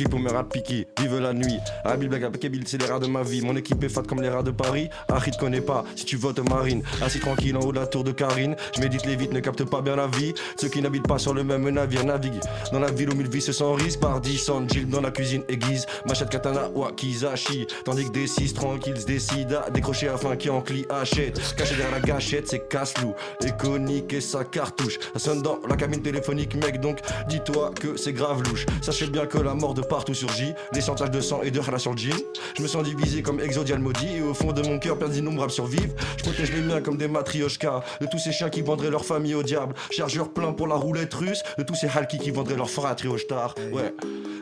Pour 0.06 0.20
mes 0.20 0.32
rats 0.32 0.48
piqués, 0.48 0.88
vive 1.00 1.20
la 1.20 1.34
nuit. 1.34 1.60
Abil 1.84 2.08
Black 2.08 2.24
Akabil, 2.24 2.64
c'est 2.66 2.78
les 2.78 2.86
rats 2.86 3.00
de 3.00 3.08
ma 3.08 3.22
vie. 3.22 3.42
Mon 3.42 3.56
équipe 3.56 3.84
est 3.84 3.90
fat 3.90 4.04
comme 4.08 4.22
les 4.22 4.30
rats 4.30 4.44
de 4.44 4.52
Paris. 4.52 4.90
Harry 5.10 5.32
te 5.32 5.38
connais 5.38 5.60
pas 5.62 5.84
si 5.96 6.06
tu 6.06 6.16
votes 6.16 6.40
Marine. 6.50 6.84
Assis 7.02 7.20
tranquille 7.20 7.56
en 7.58 7.60
haut 7.60 7.72
de 7.72 7.80
la 7.80 7.88
tour 7.88 8.04
de 8.04 8.12
Karine. 8.12 8.56
Je 8.76 8.82
médite 8.82 9.06
les 9.06 9.18
vite, 9.18 9.34
ne 9.34 9.40
capte 9.42 9.66
pas 9.66 9.82
bien 9.82 9.98
la 9.98 10.08
vie. 10.08 10.34
Ceux 10.58 10.70
qui 10.70 10.82
n'habitent 10.82 11.08
pas 11.08 11.18
sur 11.18 11.34
le 11.34 11.44
même 11.44 11.68
navire 11.70 12.06
naviguent 12.06 12.40
dans 12.72 12.80
la 12.80 12.92
ville 12.92 13.10
au 13.10 13.16
mille 13.16 13.30
vices 13.30 13.52
sans 13.52 13.74
risque. 13.74 14.00
Par 14.00 14.22
10 14.22 14.38
sans 14.38 14.68
Jill 14.70 14.88
dans 14.88 15.02
la 15.02 15.12
cuisine 15.12 15.44
aiguise. 15.50 15.86
Machette 16.08 16.30
katana 16.30 16.70
wakizashi. 16.70 17.68
Tandis 17.84 18.06
que 18.06 18.12
des 18.12 18.28
6 18.28 18.54
tranquilles 18.54 19.00
se 19.00 19.06
décident 19.06 19.62
à 19.68 19.70
décrocher 19.70 20.08
afin 20.08 20.38
qui 20.38 20.50
en 20.50 20.62
clie 20.62 20.86
achète. 20.90 21.40
Caché 21.58 21.76
derrière 21.76 21.92
la 21.92 22.00
gâchette, 22.00 22.48
c'est 22.48 22.70
casse-loup. 22.70 23.14
Iconique 23.42 24.14
et 24.14 24.22
sa 24.22 24.46
cartouche. 24.46 24.98
Ça 25.14 25.20
sonne 25.20 25.42
dans 25.42 25.60
la 25.68 25.76
cabine 25.76 26.02
téléphonique, 26.02 26.56
mec. 26.56 26.80
Donc 26.80 27.00
dis-toi 27.28 27.72
que 27.80 27.98
c'est 27.98 28.14
grave 28.14 28.44
louche. 28.44 28.66
Sachez 28.82 29.08
bien 29.08 29.26
que 29.26 29.38
la 29.38 29.54
mort 29.54 29.74
de 29.74 29.82
partout 29.90 30.14
sur 30.14 30.30
J. 30.30 30.54
Des 30.72 30.80
centages 30.80 31.12
de 31.12 31.20
sang 31.20 31.42
et 31.44 31.52
de 31.52 31.60
rala 31.60 31.80
sur 31.80 31.92
le 31.92 31.98
jean. 31.98 32.16
Je 32.56 32.62
me 32.62 32.68
sens 32.68 32.84
divisé 32.84 33.22
comme 33.22 33.42
Exodial 33.42 33.80
maudit. 33.80 34.18
Et 34.18 34.22
au 34.22 34.34
fond 34.34 34.54
de 34.54 34.62
mon 34.62 34.80
cœur, 34.80 34.98
plein 34.98 35.10
d'innombrables 35.10 35.52
survivent. 35.52 35.94
Je 36.18 36.24
protège 36.24 36.54
les 36.54 36.62
miens 36.62 36.80
comme 36.80 36.98
des 36.98 37.10
matrioshkas. 37.10 37.84
De 38.00 38.06
tous 38.06 38.20
ces 38.20 38.32
chiens 38.32 38.50
qui 38.50 38.62
vendraient 38.62 38.92
leur 38.92 39.04
famille 39.04 39.36
au 39.36 39.44
diable. 39.44 39.76
Chargeur 39.92 40.32
plein 40.32 40.54
pour 40.54 40.68
la 40.68 40.76
roulette 40.76 41.14
russe. 41.14 41.44
De 41.58 41.64
tous 41.64 41.76
ces 41.76 41.88
halkis 41.88 42.20
qui 42.20 42.32
vendraient 42.32 42.56
leur 42.56 42.70
fratrie 42.70 43.10
au 43.10 43.18
star. 43.18 43.56
Ouais. 43.74 43.94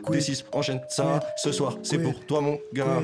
D6, 0.08 0.44
enchaîne 0.52 0.80
ça. 0.88 1.20
Ce 1.36 1.50
soir, 1.50 1.76
c'est 1.82 1.98
pour 1.98 2.14
toi, 2.26 2.40
mon 2.40 2.58
gars. 2.72 3.02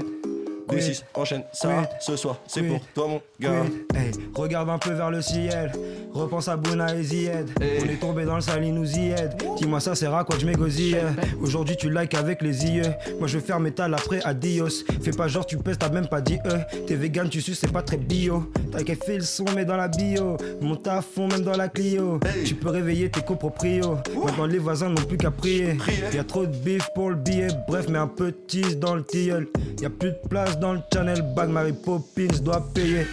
D6, 0.69 1.03
enchaîne 1.15 1.45
ça. 1.53 1.89
Ce 2.01 2.17
soir, 2.17 2.39
c'est 2.47 2.63
pour 2.63 2.81
toi, 2.95 3.09
mon 3.09 3.21
gars. 3.41 3.65
Hey, 3.95 4.11
regarde 4.35 4.71
un 4.71 4.79
peu 4.79 4.93
vers 4.93 5.11
le 5.11 5.23
ciel, 5.23 5.73
repense 6.13 6.49
à 6.49 6.57
Bouna 6.57 6.95
et 6.95 7.03
Zied. 7.03 7.51
On 7.61 7.89
est 7.89 8.01
tombé 8.01 8.25
dans 8.25 8.37
le 8.37 8.41
sale, 8.41 8.65
il 8.65 8.75
nous 8.75 8.99
y 8.99 9.11
aide. 9.11 9.35
Dis-moi 9.57 9.81
ça 9.81 9.95
sert 9.95 10.15
à 10.15 10.25
quoi 10.25 10.37
je 10.39 10.47
m'égosille? 10.47 10.99
Aujourd'hui 11.41 11.77
tu 11.77 11.91
likes 11.91 12.15
avec 12.15 12.43
les 12.43 12.65
yeux. 12.67 12.93
Moi 13.19 13.29
je 13.29 13.39
faire 13.39 13.61
métal 13.61 13.95
après 13.95 14.21
adios. 14.25 14.85
Fais 15.03 15.11
pas 15.11 15.29
genre 15.29 15.47
tu 15.47 15.57
pèses, 15.59 15.79
t'as 15.79 15.91
même 15.91 16.09
pas 16.09 16.21
dit 16.21 16.39
euh. 16.47 16.59
T'es 16.87 16.95
vegan, 16.95 17.29
tu 17.29 17.41
suces, 17.41 17.61
c'est 17.61 17.73
pas 17.73 17.83
très 17.83 17.97
bio. 17.97 18.51
T'as 18.73 18.83
qu'à 18.83 18.95
fait 18.97 19.17
le 19.17 19.25
son, 19.25 19.45
mais 19.55 19.65
dans 19.65 19.77
la 19.77 19.89
bio. 19.89 20.37
Monte 20.61 20.89
à 20.89 21.03
fond, 21.03 21.29
même 21.29 21.43
dans 21.43 21.57
la 21.57 21.69
Clio. 21.69 22.21
Tu 22.45 22.55
peux 22.55 22.71
réveiller 22.71 23.11
tes 23.11 23.21
coproprios. 23.21 23.99
Maintenant 24.25 24.47
les 24.47 24.59
voisins 24.59 24.89
n'ont 24.89 25.05
plus 25.05 25.17
qu'à 25.17 25.31
prier. 25.31 25.77
Y'a 26.13 26.25
trop 26.25 26.47
de 26.47 26.57
bif 26.57 26.89
pour 26.95 27.11
le 27.11 27.17
billet. 27.17 27.49
Bref, 27.69 27.87
mais 27.89 27.99
un 27.99 28.11
tease 28.47 28.79
dans 28.79 28.95
le 28.95 29.05
tilleul. 29.05 29.49
Y'a 29.81 29.91
plus 29.91 30.11
de 30.11 30.29
place 30.29 30.54
dans 30.61 30.75
le 30.75 30.81
channel 30.93 31.23
bag. 31.35 31.49
Mary 31.49 31.73
Poppins 31.73 32.39
doit 32.43 32.65
payer. 32.75 33.07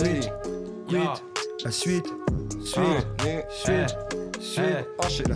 Hey. 0.00 0.20
La 1.64 1.70
suite, 1.70 2.06
suite, 2.62 3.06
suite, 3.48 3.96
suite, 4.44 5.28
la. 5.28 5.34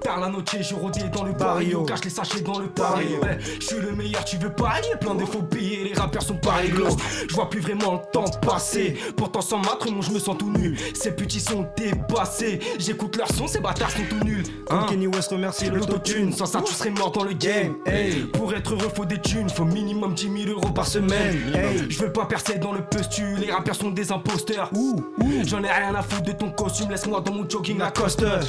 Tard 0.00 0.20
la 0.20 0.28
noche, 0.28 0.44
je 0.60 1.08
dans 1.08 1.24
le 1.24 1.32
Barrio. 1.32 1.82
cache 1.84 2.04
les 2.04 2.10
sachets 2.10 2.40
dans 2.40 2.58
le. 2.58 2.66
Ouais, 2.66 3.38
je 3.60 3.66
suis 3.66 3.80
le 3.80 3.92
meilleur, 3.92 4.24
tu 4.24 4.36
veux 4.36 4.50
parier, 4.50 4.90
plein 5.00 5.14
de 5.14 5.24
faux 5.24 5.42
billets, 5.42 5.84
les 5.84 5.94
rappeurs 5.94 6.22
sont 6.22 6.36
pas 6.36 6.52
réglos. 6.54 6.96
Je 7.28 7.34
vois 7.34 7.48
plus 7.48 7.60
vraiment 7.60 7.94
le 7.94 8.12
temps 8.12 8.24
passer. 8.42 8.96
Pourtant 9.16 9.40
sans 9.40 9.58
matre, 9.58 9.90
moi 9.90 10.04
je 10.06 10.12
me 10.12 10.18
sens 10.18 10.36
tout 10.38 10.50
nul. 10.50 10.76
Ces 10.94 11.12
petits 11.12 11.40
sont 11.40 11.66
dépassés. 11.76 12.60
J'écoute 12.78 13.16
leur 13.16 13.30
son, 13.32 13.46
ces 13.46 13.60
bâtards 13.60 13.90
sont 13.90 14.04
tout 14.08 14.24
nuls. 14.24 14.44
Comme 14.66 14.78
Hein 14.78 14.86
Kenny 14.88 15.06
West 15.06 15.30
remercie 15.30 15.70
L'autotune, 15.70 16.32
sans 16.32 16.46
ça 16.46 16.60
tu 16.60 16.72
serais 16.72 16.90
mort 16.90 17.12
dans 17.12 17.24
le 17.24 17.32
game. 17.32 17.76
Hey. 17.86 18.24
Pour 18.26 18.54
être 18.54 18.72
heureux, 18.74 18.90
faut 18.94 19.04
des 19.04 19.20
thunes, 19.20 19.48
faut 19.48 19.64
minimum 19.64 20.14
10 20.14 20.44
000 20.44 20.50
euros 20.50 20.70
par 20.72 20.86
semaine. 20.86 21.36
Hey. 21.54 21.86
Je 21.88 21.98
veux 21.98 22.12
pas 22.12 22.26
percer 22.26 22.58
dans 22.58 22.72
le 22.72 22.82
postu, 22.82 23.36
les 23.36 23.50
rappeurs 23.50 23.74
sont 23.76 23.90
des 23.90 24.12
imposteurs. 24.12 24.70
J'en 25.44 25.62
ai 25.62 25.70
rien 25.70 25.94
à 25.94 26.02
foutre 26.02 26.22
de 26.22 26.32
ton 26.32 26.50
costume, 26.50 26.90
laisse-moi 26.90 27.20
dans 27.20 27.32
mon 27.32 27.48
jogging 27.48 27.80
à 27.80 27.90
coster. 27.96 28.40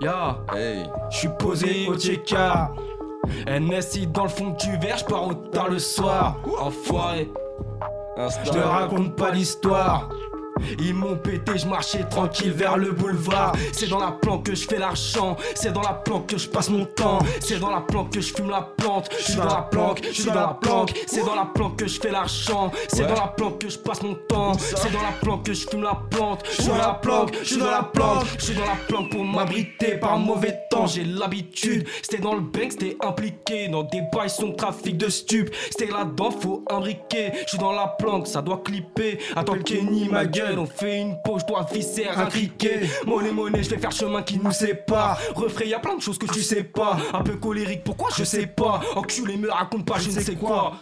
Ya, 0.00 0.38
Hey. 0.54 0.84
je 1.10 1.16
suis 1.16 1.28
posé 1.38 1.86
au 1.88 1.94
TK. 1.94 2.34
NSI 3.46 4.06
dans 4.08 4.24
le 4.24 4.28
fond 4.28 4.54
du 4.60 4.76
verre, 4.78 4.98
je 4.98 5.04
pars 5.04 5.26
au 5.26 5.34
tard 5.34 5.68
le 5.70 5.78
soir. 5.78 6.36
Enfoiré, 6.60 7.30
je 8.44 8.50
te 8.50 8.58
raconte 8.58 9.16
pas 9.16 9.30
l'histoire. 9.30 10.08
Ils 10.78 10.94
m'ont 10.94 11.16
pété, 11.16 11.58
je 11.58 11.66
marchais 11.66 12.04
tranquille 12.04 12.52
vers 12.52 12.76
le 12.76 12.92
boulevard. 12.92 13.54
C'est 13.72 13.88
dans 13.88 14.00
la 14.00 14.12
planque 14.12 14.46
que 14.46 14.54
je 14.54 14.66
fais 14.66 14.78
l'argent. 14.78 15.36
C'est 15.54 15.72
dans 15.72 15.82
la 15.82 15.94
planque 15.94 16.26
que 16.26 16.38
je 16.38 16.48
passe 16.48 16.70
mon 16.70 16.84
temps. 16.84 17.18
C'est 17.40 17.58
dans 17.58 17.70
la 17.70 17.80
planque 17.80 18.12
que 18.12 18.20
je 18.20 18.34
fume 18.34 18.50
la 18.50 18.62
plante. 18.76 19.08
Je 19.18 19.24
suis 19.24 19.34
dans 19.36 19.44
la 19.44 19.62
planque, 19.70 20.00
je 20.04 20.12
suis 20.12 20.24
dans 20.24 20.34
la 20.34 20.58
planque. 20.60 20.92
C'est 21.06 21.24
dans 21.24 21.34
la 21.34 21.46
planque 21.46 21.76
que 21.76 21.86
je 21.86 22.00
fais 22.00 22.10
l'argent. 22.10 22.70
C'est 22.88 23.06
dans 23.06 23.14
la 23.14 23.28
planque 23.28 23.58
que 23.60 23.68
je 23.68 23.78
passe 23.78 24.02
mon 24.02 24.14
temps. 24.28 24.52
C'est 24.58 24.92
dans 24.92 25.02
la 25.02 25.12
planque 25.20 25.44
que 25.46 25.52
je 25.54 25.66
fume 25.68 25.82
la 25.82 26.00
plante. 26.10 26.42
Je 26.50 26.62
suis 26.62 26.70
dans 26.70 26.78
la 26.78 26.94
planque, 26.94 27.34
je 27.42 27.44
suis 27.44 27.58
dans 27.58 27.70
la 27.70 27.82
planque. 27.82 28.24
Je 28.38 28.44
suis 28.44 28.54
dans 28.54 28.64
la 28.64 28.76
planque 28.88 29.10
pour 29.10 29.24
m'abriter 29.24 29.96
par 29.96 30.14
un 30.14 30.18
mauvais 30.18 30.58
temps. 30.70 30.86
J'ai 30.86 31.04
l'habitude. 31.04 31.86
C'était 32.02 32.22
dans 32.22 32.34
le 32.34 32.40
bank, 32.40 32.72
c'était 32.72 32.96
impliqué 33.02 33.68
dans 33.68 33.82
des 33.82 34.02
bails 34.12 34.30
son 34.30 34.52
trafic 34.52 34.96
de 34.96 35.08
stupes. 35.08 35.54
C'était 35.70 35.92
là-dedans, 35.92 36.30
faut 36.30 36.64
imbriquer. 36.70 37.32
Je 37.44 37.50
suis 37.50 37.58
dans 37.58 37.72
la 37.72 37.88
planque, 37.98 38.26
ça 38.26 38.42
doit 38.42 38.62
clipper. 38.64 39.18
Attends 39.34 39.58
Kenny, 39.58 40.08
ma 40.08 40.24
gueule, 40.24 40.45
on 40.56 40.66
fait 40.66 41.00
une 41.00 41.16
je 41.38 41.44
dois 41.46 41.66
visser 41.72 42.06
un 42.06 42.26
criquet. 42.26 42.80
Monnaie, 43.06 43.32
monnaie, 43.32 43.62
je 43.62 43.70
vais 43.70 43.78
faire 43.78 43.92
chemin 43.92 44.22
qui 44.22 44.38
nous 44.38 44.50
sépare. 44.52 45.18
Refrais, 45.34 45.68
y 45.68 45.74
a 45.74 45.78
plein 45.78 45.96
de 45.96 46.00
choses 46.02 46.18
que 46.18 46.26
tu 46.26 46.42
sais 46.42 46.62
pas. 46.64 46.96
Un 47.12 47.22
peu 47.22 47.36
colérique, 47.36 47.84
pourquoi 47.84 48.08
je 48.16 48.24
sais 48.24 48.46
pas? 48.46 48.80
Enculé, 48.94 49.36
me 49.36 49.50
raconte 49.50 49.84
pas, 49.86 49.98
je 49.98 50.10
ne 50.10 50.20
sais 50.20 50.34
quoi. 50.34 50.74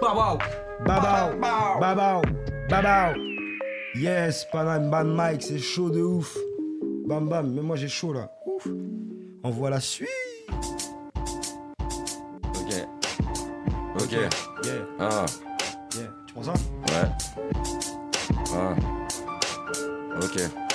Bah 0.00 0.14
wow. 0.14 0.38
Babao, 0.86 1.38
babao, 1.80 2.22
babao. 2.68 3.12
Yes, 3.96 4.46
Panam, 4.52 4.90
Ban 4.90 5.04
Mike, 5.04 5.42
c'est 5.42 5.58
chaud 5.58 5.90
de 5.90 6.00
ouf. 6.02 6.36
Bam 7.06 7.28
bam, 7.28 7.50
mais 7.52 7.62
moi 7.62 7.74
j'ai 7.76 7.88
chaud 7.88 8.12
là. 8.12 8.30
Ouf. 8.46 8.68
On 9.42 9.50
voit 9.50 9.70
la 9.70 9.80
suite. 9.80 10.08
Ok. 12.54 12.86
Ok. 14.00 14.12
Yeah, 14.12 14.28
Ah. 15.00 15.24
yeah. 15.96 16.08
Tu 16.26 16.34
prends 16.34 16.42
ça? 16.44 16.52
Ouais. 16.52 17.08
Ah. 18.54 18.74
Ok. 20.22 20.67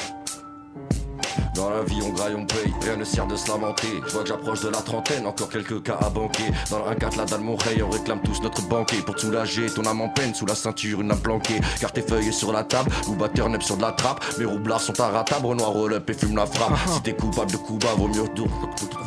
Dans 1.56 1.70
la 1.70 1.84
vie, 1.84 2.02
on 2.04 2.10
graille, 2.10 2.36
on 2.36 2.46
paye, 2.46 2.74
rien 2.82 2.96
ne 2.96 3.04
sert 3.04 3.28
de 3.28 3.36
se 3.36 3.48
lamenter. 3.48 4.02
Je 4.08 4.12
vois 4.12 4.24
que 4.24 4.30
j'approche 4.30 4.62
de 4.62 4.70
la 4.70 4.82
trentaine, 4.82 5.28
encore 5.28 5.50
quelques 5.50 5.84
cas 5.84 5.98
à 6.02 6.10
banquer. 6.10 6.46
Dans 6.72 6.80
le 6.80 6.96
1-4, 6.96 7.18
la 7.18 7.26
dalle, 7.26 7.42
mon 7.42 7.56
rey, 7.56 7.82
on 7.82 7.90
réclame 7.90 8.22
tous 8.24 8.42
notre 8.42 8.62
banquet. 8.64 8.98
Pour 8.98 9.16
te 9.16 9.22
soulager, 9.22 9.68
ton 9.70 9.86
âme 9.86 10.02
en 10.02 10.10
peine, 10.10 10.34
sous 10.34 10.46
la 10.46 10.56
ceinture, 10.56 11.02
une 11.02 11.12
âme 11.12 11.20
planquée. 11.20 11.62
Car 11.80 11.92
tes 11.92 12.02
feuilles 12.02 12.30
est 12.30 12.32
sur 12.32 12.52
la 12.52 12.64
table, 12.64 12.92
ou 13.08 13.14
batteur 13.14 13.50
neb 13.50 13.62
sur 13.62 13.78
de 13.78 13.82
la 13.82 13.92
trappe. 13.92 14.24
Mes 14.40 14.46
roublards 14.46 14.82
sont 14.82 15.00
à 15.00 15.10
ratable, 15.10 15.46
Renoir 15.46 15.70
roll 15.70 15.94
up 15.94 16.10
et 16.10 16.14
fume 16.14 16.36
la 16.36 16.46
frappe. 16.46 16.74
Si 16.92 17.02
t'es 17.02 17.14
coupable 17.14 17.52
de 17.52 17.58
coup 17.58 17.78
bas, 17.78 17.94
vaut 17.98 18.08
mieux 18.08 18.28
trouve 18.36 18.50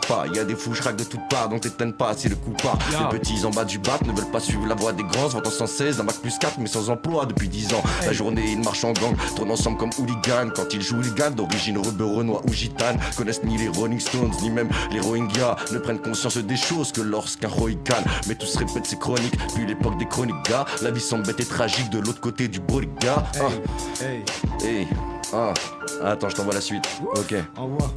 pas. 0.08 0.26
Y 0.32 0.38
a 0.38 0.44
des 0.44 0.54
fous 0.54 0.70
de 0.70 1.04
toutes 1.04 1.28
parts, 1.28 1.48
donc 1.48 1.62
t'éteignes 1.62 1.92
pas 1.92 2.14
si 2.16 2.28
le 2.28 2.36
coup 2.36 2.52
part. 2.62 2.78
Ya. 2.92 3.08
Les 3.10 3.18
petits 3.18 3.44
en 3.44 3.50
bas 3.50 3.64
du 3.64 3.78
bat 3.78 3.98
ne 4.04 4.12
veulent 4.12 4.30
pas 4.30 4.40
suivre 4.40 4.66
la 4.66 4.74
voie 4.74 4.92
des 4.92 5.02
grands. 5.02 5.30
Sans 5.30 5.66
cesse 5.66 5.96
d'un 5.96 6.04
bac 6.04 6.16
plus 6.16 6.38
4, 6.38 6.58
mais 6.58 6.66
sans 6.66 6.90
emploi 6.90 7.26
depuis 7.26 7.48
10 7.48 7.74
ans. 7.74 7.82
La 8.04 8.12
journée, 8.12 8.44
ils 8.52 8.60
marchent 8.60 8.84
en 8.84 8.92
gang, 8.92 9.14
tournent 9.34 9.50
ensemble 9.50 9.78
comme 9.78 9.90
hooligans. 9.98 10.50
Quand 10.54 10.72
ils 10.72 10.82
jouent 10.82 10.98
hooligan, 10.98 11.30
d'origine 11.30 11.78
rebeu, 11.78 12.04
ou 12.44 12.52
gitane, 12.52 12.98
connaissent 13.16 13.42
ni 13.44 13.56
les 13.58 13.68
Rolling 13.68 14.00
Stones, 14.00 14.32
ni 14.42 14.50
même 14.50 14.68
les 14.90 15.00
Rohingyas. 15.00 15.56
Ne 15.72 15.78
prennent 15.78 16.00
conscience 16.00 16.36
des 16.36 16.56
choses 16.56 16.92
que 16.92 17.00
lorsqu'un 17.00 17.48
Rohican. 17.48 18.02
Mais 18.28 18.34
tout 18.34 18.46
se 18.46 18.58
répète, 18.58 18.84
c'est 18.86 18.98
chronique. 18.98 19.36
Puis 19.54 19.66
l'époque 19.66 19.98
des 19.98 20.06
chroniques, 20.06 20.42
gars. 20.48 20.64
La 20.82 20.90
vie 20.90 21.00
semble 21.00 21.26
bête 21.26 21.40
et 21.40 21.44
tragique 21.44 21.90
de 21.90 21.98
l'autre 21.98 22.20
côté 22.20 22.48
du 22.48 22.60
Boriga. 22.60 23.24
Hey, 24.00 24.24
Hey, 24.62 24.88
ah. 25.32 25.52
Attends, 26.04 26.28
je 26.28 26.36
t'envoie 26.36 26.54
la 26.54 26.60
suite. 26.60 26.84
Ok. 27.16 27.34
envoie. 27.56 27.90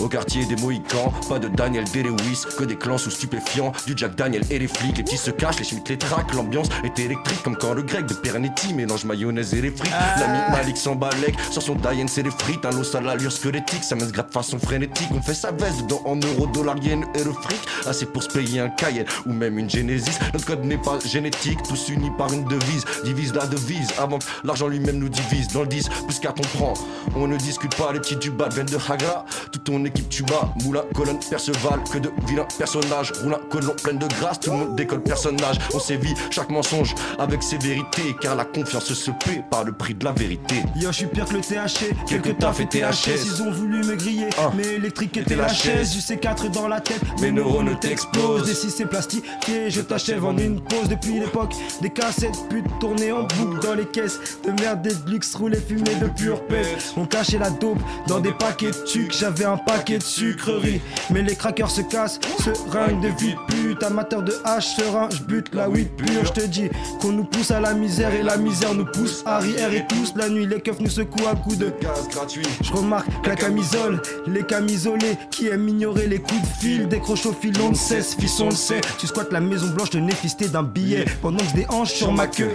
Au 0.00 0.08
quartier 0.08 0.44
des 0.44 0.56
Mohicans, 0.56 1.12
pas 1.28 1.38
de 1.38 1.48
Daniel 1.48 1.84
Day-Lewis, 1.84 2.44
que 2.56 2.64
des 2.64 2.76
clans 2.76 2.98
sous 2.98 3.10
stupéfiants, 3.10 3.72
du 3.86 3.94
Jack 3.96 4.14
Daniel 4.14 4.42
et 4.50 4.58
les 4.58 4.68
flics, 4.68 4.96
les 4.96 5.02
petits 5.02 5.16
se 5.16 5.30
cachent, 5.30 5.58
les 5.58 5.64
schmitts 5.64 5.88
les 5.88 5.98
traquent, 5.98 6.32
l'ambiance 6.34 6.68
est 6.84 6.98
électrique 6.98 7.42
comme 7.42 7.56
quand 7.56 7.74
le 7.74 7.82
grec 7.82 8.06
de 8.06 8.14
Pernetti 8.14 8.74
mélange 8.74 9.04
mayonnaise 9.04 9.54
et 9.54 9.60
les 9.60 9.70
frites. 9.70 9.92
L'ami 10.18 10.38
Malik 10.52 10.76
s'embalèque, 10.76 11.36
sur 11.50 11.62
son 11.62 11.74
Diane 11.74 12.08
c'est 12.08 12.22
les 12.22 12.30
frites, 12.30 12.64
un 12.64 12.76
os 12.76 12.94
à 12.94 13.00
l'allure 13.00 13.32
squelettique, 13.32 13.77
ça 13.82 13.98
se 13.98 14.12
gratte 14.12 14.32
façon 14.32 14.58
frénétique, 14.58 15.08
on 15.12 15.22
fait 15.22 15.34
sa 15.34 15.52
veste 15.52 15.82
dedans 15.82 16.02
en 16.04 16.16
euros, 16.16 16.46
dollars, 16.46 16.78
yens 16.78 17.06
et 17.14 17.24
le 17.24 17.32
fric, 17.32 17.60
assez 17.86 18.06
pour 18.06 18.22
se 18.22 18.28
payer 18.28 18.60
un 18.60 18.68
Cayenne 18.70 19.06
ou 19.26 19.32
même 19.32 19.58
une 19.58 19.68
Genesis. 19.68 20.18
Notre 20.32 20.46
code 20.46 20.64
n'est 20.64 20.78
pas 20.78 20.98
génétique, 21.04 21.58
tous 21.68 21.88
unis 21.88 22.10
par 22.16 22.32
une 22.32 22.44
devise, 22.44 22.84
divise 23.04 23.34
la 23.34 23.46
devise 23.46 23.88
avant 23.98 24.18
que 24.18 24.24
l'argent 24.44 24.68
lui-même 24.68 24.98
nous 24.98 25.08
divise. 25.08 25.48
Dans 25.48 25.62
le 25.62 25.68
10, 25.68 25.88
plus 26.06 26.18
4 26.18 26.34
on 26.38 26.58
prend, 26.58 26.74
on 27.16 27.26
ne 27.26 27.36
discute 27.36 27.74
pas, 27.76 27.92
les 27.92 28.00
petits 28.00 28.16
du 28.16 28.30
bas 28.30 28.48
viennent 28.48 28.66
de 28.66 28.76
Hagra, 28.76 29.24
toute 29.52 29.64
ton 29.64 29.84
équipe 29.84 30.08
tu 30.08 30.22
bats, 30.22 30.52
Moulin, 30.64 30.82
colonne, 30.94 31.18
Perceval, 31.18 31.80
que 31.92 31.98
de 31.98 32.10
vilains 32.26 32.48
personnages, 32.58 33.12
Roulin, 33.22 33.38
colon, 33.50 33.74
pleine 33.82 33.98
de 33.98 34.06
grâce, 34.06 34.40
tout 34.40 34.50
le 34.50 34.56
monde 34.56 34.76
décolle 34.76 35.02
personnage, 35.02 35.58
on 35.74 35.78
sévit 35.78 36.14
chaque 36.30 36.50
mensonge 36.50 36.94
avec 37.18 37.42
sévérité, 37.42 38.14
car 38.20 38.36
la 38.36 38.44
confiance 38.44 38.92
se 38.92 39.10
paie 39.10 39.42
par 39.50 39.64
le 39.64 39.72
prix 39.72 39.94
de 39.94 40.04
la 40.04 40.12
vérité. 40.12 40.56
Yo, 40.76 40.88
je 40.90 40.96
suis 40.96 41.06
pire 41.06 41.26
que 41.26 41.34
le 41.34 41.40
THC. 41.40 41.94
Quelques 42.06 42.24
Quelques 42.24 42.38
taf 42.38 42.60
et 42.60 42.66
THS. 42.66 43.04
THS. 43.04 43.26
Ils 43.26 43.42
ont 43.42 43.50
voulu 43.50 43.67
me 43.76 43.96
griller. 43.96 44.28
Ah. 44.38 44.50
Mais 44.56 44.74
électrique 44.74 45.16
était 45.16 45.36
la 45.36 45.48
chaise. 45.48 45.92
Du 45.92 45.98
C4 45.98 46.50
dans 46.50 46.68
la 46.68 46.80
tête. 46.80 47.00
Mes 47.20 47.30
neurones 47.30 47.78
t'explosent. 47.78 48.46
Des 48.46 48.54
6 48.54 48.70
c'est 48.70 48.86
plastifié. 48.86 49.70
Je 49.70 49.80
t'achève 49.80 50.24
en 50.24 50.36
une 50.36 50.60
pause. 50.60 50.88
Depuis 50.88 51.20
l'époque 51.20 51.54
des 51.80 51.90
cassettes 51.90 52.38
putes 52.48 52.66
tournées 52.80 53.12
en 53.12 53.24
boucle 53.24 53.60
dans 53.60 53.74
les 53.74 53.86
caisses. 53.86 54.18
De 54.44 54.52
merde 54.62 54.86
et 54.86 54.94
de 54.94 55.10
luxe 55.10 55.34
roulées 55.34 55.60
fumées 55.60 55.94
de 56.00 56.08
pure 56.08 56.44
pète. 56.46 56.94
On 56.96 57.06
cachait 57.06 57.38
la 57.38 57.50
dope 57.50 57.78
dans 58.06 58.20
des 58.20 58.32
paquets 58.32 58.70
de 58.70 58.86
sucre. 58.86 59.14
J'avais 59.18 59.44
un 59.44 59.56
paquet 59.56 59.98
de 59.98 60.02
sucreries. 60.02 60.80
Mais 61.10 61.22
les 61.22 61.36
crackers 61.36 61.70
se 61.70 61.82
cassent. 61.82 62.20
Ce 62.38 62.50
ringue 62.70 63.00
de 63.00 63.08
vie 63.08 63.36
pute. 63.78 63.88
Amateur 63.88 64.22
de 64.22 64.34
hache 64.44 64.76
serein, 64.76 65.08
je 65.10 65.22
bute 65.22 65.54
la 65.54 65.68
weed 65.68 65.88
pure, 65.96 66.24
je 66.24 66.32
te 66.32 66.46
dis 66.46 66.68
qu'on 67.00 67.12
nous 67.12 67.24
pousse 67.24 67.50
à 67.50 67.60
la 67.60 67.74
misère 67.74 68.12
et 68.14 68.22
la 68.22 68.36
misère 68.36 68.74
nous 68.74 68.84
pousse 68.84 69.22
arrière 69.24 69.72
et 69.72 69.86
tous 69.86 70.14
la 70.16 70.28
nuit 70.28 70.46
les 70.46 70.60
keufs 70.60 70.80
nous 70.80 70.90
secouent 70.90 71.26
à 71.30 71.34
coups 71.34 71.58
de 71.58 71.72
Gaz 71.80 72.08
gratuit. 72.10 72.46
je 72.62 72.72
remarque 72.72 73.06
que 73.22 73.28
la 73.28 73.36
camisole, 73.36 74.02
les 74.26 74.42
camisolés 74.42 75.16
qui 75.30 75.48
aiment 75.48 75.68
ignorer 75.68 76.06
les 76.06 76.18
coups 76.18 76.40
de 76.40 76.46
fil, 76.60 76.88
décroche 76.88 77.26
au 77.26 77.32
fil, 77.32 77.54
on 77.62 77.70
ne 77.70 77.74
cesse, 77.74 78.14
fils 78.14 78.40
on 78.40 78.46
le 78.50 78.54
sait. 78.54 78.80
Tu 78.98 79.06
squattes 79.06 79.32
la 79.32 79.40
maison 79.40 79.68
blanche 79.68 79.90
de 79.90 80.00
néfisté 80.00 80.48
d'un 80.48 80.62
billet 80.62 81.04
pendant 81.22 81.38
que 81.38 81.44
je 81.50 81.54
déhanche 81.54 81.92
sur 81.92 82.12
ma 82.12 82.26
queue. 82.26 82.52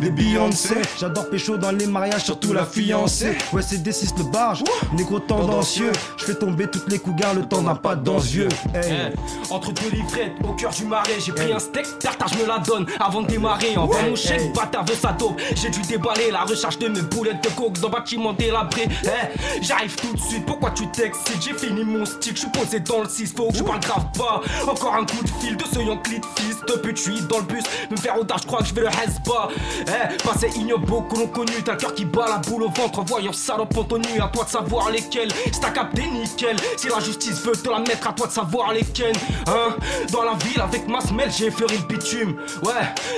Des 0.00 0.10
Beyoncé, 0.10 0.76
j'adore 0.98 1.28
pécho 1.28 1.56
dans 1.56 1.72
les 1.72 1.86
mariages, 1.86 2.24
surtout 2.24 2.52
la 2.52 2.64
fiancée. 2.64 3.36
Ouais, 3.52 3.62
c'est 3.62 3.78
D6 3.82 4.16
le 4.18 4.30
barge, 4.30 4.62
négro 4.96 5.18
tendancieux. 5.18 5.90
Je 6.18 6.24
fais 6.24 6.34
tomber 6.34 6.68
toutes 6.68 6.88
les 6.88 6.98
cougars, 6.98 7.34
le 7.34 7.42
temps 7.42 7.62
n'a 7.62 7.74
pas 7.74 7.96
dans 7.96 8.18
les 8.18 8.36
yeux. 8.36 8.48
Hey. 8.74 9.12
Eh, 9.12 9.52
Entre 9.52 9.72
deux 9.72 9.90
livrettes 9.90 10.32
au 10.48 10.52
cœur 10.58 10.72
du 10.72 10.84
marais, 10.84 11.20
j'ai 11.24 11.32
pris 11.32 11.52
un 11.52 11.58
steak, 11.58 11.98
tartare, 12.00 12.28
je 12.28 12.38
me 12.42 12.46
la 12.46 12.58
donne 12.58 12.84
avant 13.00 13.22
de 13.22 13.28
démarrer. 13.28 13.76
Envoie 13.76 14.02
mon 14.02 14.16
chèque, 14.16 14.52
bâtard 14.52 14.84
veut 14.84 14.94
sa 14.94 15.12
dope. 15.12 15.40
J'ai 15.54 15.70
dû 15.70 15.80
déballer 15.82 16.30
la 16.30 16.42
recherche 16.42 16.78
de 16.78 16.88
mes 16.88 17.00
boulettes 17.02 17.42
de 17.44 17.48
coke 17.50 17.78
dans 17.80 17.88
bâtiment 17.88 18.32
délabré. 18.32 18.88
Eh, 19.04 19.62
J'arrive 19.62 19.94
tout 19.96 20.12
de 20.12 20.20
suite, 20.20 20.44
pourquoi 20.44 20.72
tu 20.72 20.90
t'excites? 20.90 21.40
J'ai 21.40 21.54
fini 21.54 21.84
mon 21.84 22.04
stick, 22.04 22.34
je 22.34 22.40
suis 22.40 22.50
posé 22.50 22.80
dans 22.80 23.02
le 23.02 23.08
6, 23.08 23.32
faut 23.36 23.48
que 23.48 23.56
je 23.56 23.62
parle 23.62 23.80
grave 23.80 24.06
pas. 24.18 24.40
Encore 24.70 24.94
un 24.94 25.04
coup 25.06 25.22
de 25.22 25.30
fil 25.40 25.56
de 25.56 25.64
ce 25.64 25.78
Yankee 25.78 26.18
de 26.18 26.26
fils 26.36 26.56
de 26.66 26.72
pute, 26.80 26.96
je 26.96 27.02
suis 27.02 27.20
dans 27.22 27.38
le 27.38 27.44
bus. 27.44 27.62
Me 27.90 27.96
faire 27.96 28.18
audace, 28.18 28.42
je 28.42 28.46
crois 28.48 28.60
que 28.60 28.66
je 28.66 28.74
vais 28.74 28.82
le 28.82 28.88
pas. 29.24 29.48
Eh, 29.86 30.22
passé 30.24 30.50
ignoble, 30.56 30.86
beaucoup 30.86 31.16
l'ont 31.16 31.28
connu. 31.28 31.52
T'as 31.64 31.76
cœur 31.76 31.94
qui 31.94 32.04
bat 32.04 32.26
la 32.28 32.38
boule 32.38 32.64
au 32.64 32.70
ventre 32.70 32.98
en 32.98 33.04
voyant 33.04 33.32
salope 33.32 33.76
en 33.76 33.84
tenue. 33.84 34.20
À 34.20 34.28
toi 34.28 34.44
de 34.44 34.50
savoir 34.50 34.90
lesquels, 34.90 35.30
c'est 35.52 35.60
ta 35.60 35.70
capté 35.70 36.02
nickel. 36.06 36.56
Si 36.76 36.88
la 36.88 36.98
justice 37.00 37.40
veut 37.42 37.52
te 37.52 37.68
la 37.68 37.78
mettre, 37.78 38.08
à 38.08 38.12
toi 38.12 38.26
de 38.26 38.32
savoir 38.32 38.72
lesquels. 38.72 39.16
Hein, 39.46 39.76
dans 40.12 40.22
la 40.22 40.34
ville 40.48 40.60
avec 40.60 40.88
ma 40.88 41.00
semelle, 41.00 41.30
j'ai 41.30 41.46
effleuré 41.46 41.76
le 41.76 41.86
bitume. 41.94 42.36
Ouais, 42.62 42.72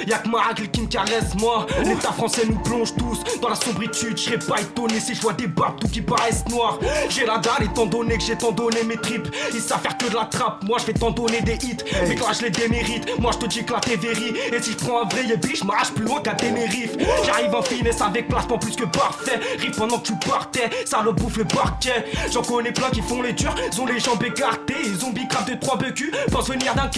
y'a 0.07 0.19
que 0.19 0.29
Maracle 0.29 0.69
qui 0.69 0.83
me 0.83 0.87
caresse, 0.87 1.35
moi. 1.39 1.67
L'état 1.85 2.13
français 2.13 2.43
nous 2.49 2.59
plonge 2.59 2.95
tous 2.97 3.21
dans 3.41 3.49
la 3.49 3.55
sombritude. 3.55 4.17
Je 4.17 4.23
serais 4.23 4.39
pas 4.39 4.61
étonné 4.61 5.01
si 5.01 5.15
je 5.15 5.21
vois 5.21 5.33
des 5.33 5.47
babes 5.47 5.79
tout 5.81 5.89
qui 5.89 6.01
paraissent 6.01 6.45
noirs. 6.51 6.79
J'ai 7.09 7.27
la 7.27 7.39
dalle 7.39 7.65
étant 7.65 7.87
donné 7.87 8.19
que 8.19 8.25
j'ai 8.25 8.37
tant 8.37 8.53
donné 8.53 8.83
mes 8.85 8.97
tripes. 8.97 9.29
Ils 9.55 9.61
savent 9.61 9.81
faire 9.81 9.97
que 9.97 10.07
de 10.07 10.15
la 10.15 10.25
trappe, 10.25 10.63
moi 10.65 10.79
je 10.79 10.87
vais 10.87 10.93
t'en 10.93 11.11
donner 11.11 11.41
des 11.43 11.55
hits. 11.55 11.77
Mais 12.09 12.15
quand 12.15 12.33
je 12.33 12.43
les 12.43 12.51
démérite, 12.51 13.19
moi 13.19 13.31
je 13.33 13.39
te 13.39 13.47
dis 13.47 13.65
que 13.65 13.73
la 13.73 13.81
t'es 13.81 13.97
vérie. 13.97 14.35
Et 14.53 14.61
si 14.63 14.73
je 14.73 14.77
prends 14.77 15.03
un 15.03 15.09
vrai 15.09 15.25
yébi, 15.25 15.55
je 15.55 15.65
m'arrache 15.65 15.93
plus 15.93 16.05
loin 16.05 16.21
qu'à 16.21 16.35
Tenerife. 16.35 16.97
J'arrive 17.25 17.55
en 17.55 17.63
finesse 17.63 18.01
avec 18.01 18.29
placement 18.29 18.59
plus 18.59 18.77
que 18.77 18.85
parfait. 18.85 19.41
Rive 19.59 19.77
pendant 19.77 19.99
que 19.99 20.09
tu 20.09 20.15
partais, 20.29 20.71
ça 20.85 21.03
le 21.03 21.13
bouffe 21.13 21.37
le 21.37 21.45
parquet. 21.45 22.05
J'en 22.33 22.43
connais 22.43 22.73
plein 22.73 22.91
qui 22.91 23.03
font 23.03 23.23
les 23.23 23.33
durs, 23.33 23.55
ils 23.73 23.81
ont 23.81 23.87
les 23.87 24.01
jambes 24.01 24.23
écartées. 24.23 24.75
Ils 24.85 25.05
ont 25.05 25.11
bicrave 25.11 25.49
de 25.51 25.55
3 25.55 25.77
BQ, 25.79 26.13
pensent 26.31 26.49
venir 26.49 26.75
d'un 26.75 26.89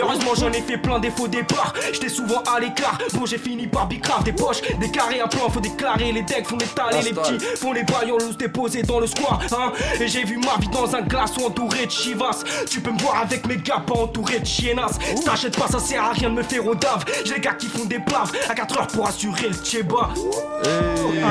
Heureusement 0.00 0.34
j'en 0.34 0.50
ai 0.52 0.60
fait 0.60 0.78
plein 0.78 0.98
des 0.98 1.10
faux 1.10 1.28
départs. 1.28 1.72
J'étais 1.92 2.08
souvent 2.08 2.42
à 2.54 2.60
l'écart, 2.60 2.98
bon 3.14 3.26
j'ai 3.26 3.38
fini 3.38 3.66
par 3.66 3.86
bicrave 3.86 4.24
des 4.24 4.32
poches. 4.32 4.60
Des 4.80 4.90
carrés 4.90 5.20
à 5.20 5.28
plan, 5.28 5.48
faut 5.50 5.60
déclarer. 5.60 6.12
Les 6.12 6.22
decks 6.22 6.46
font 6.46 6.56
détaler, 6.56 7.02
les 7.02 7.18
Installe. 7.18 7.38
petits 7.38 7.56
font 7.56 7.72
les 7.72 7.84
baillons 7.84 8.18
loose 8.18 8.36
déposés 8.36 8.82
dans 8.82 9.00
le 9.00 9.06
square. 9.06 9.40
Hein. 9.52 9.72
Et 10.00 10.08
j'ai 10.08 10.24
vu 10.24 10.36
ma 10.38 10.60
vie 10.60 10.68
dans 10.68 10.94
un 10.94 11.02
glaçon 11.02 11.46
entouré 11.46 11.86
de 11.86 11.90
chivas. 11.90 12.42
Tu 12.68 12.80
peux 12.80 12.90
me 12.92 12.98
voir 12.98 13.20
avec 13.22 13.46
mes 13.46 13.56
gars 13.56 13.82
pas 13.86 13.94
entouré 13.94 14.40
de 14.40 14.46
chiennas. 14.46 14.98
Si 15.16 15.24
t'achètes 15.24 15.58
pas, 15.58 15.68
ça 15.68 15.78
sert 15.78 16.02
à 16.02 16.12
rien 16.12 16.30
de 16.30 16.34
me 16.34 16.42
faire 16.42 16.66
au 16.66 16.74
dave. 16.74 17.04
J'ai 17.24 17.34
les 17.34 17.40
gars 17.40 17.54
qui 17.54 17.66
font 17.66 17.84
des 17.84 17.98
plaves 17.98 18.32
à 18.48 18.54
4 18.54 18.78
heures 18.78 18.86
pour 18.88 19.06
assurer 19.06 19.48
le 19.48 19.54
tchéba. 19.54 20.10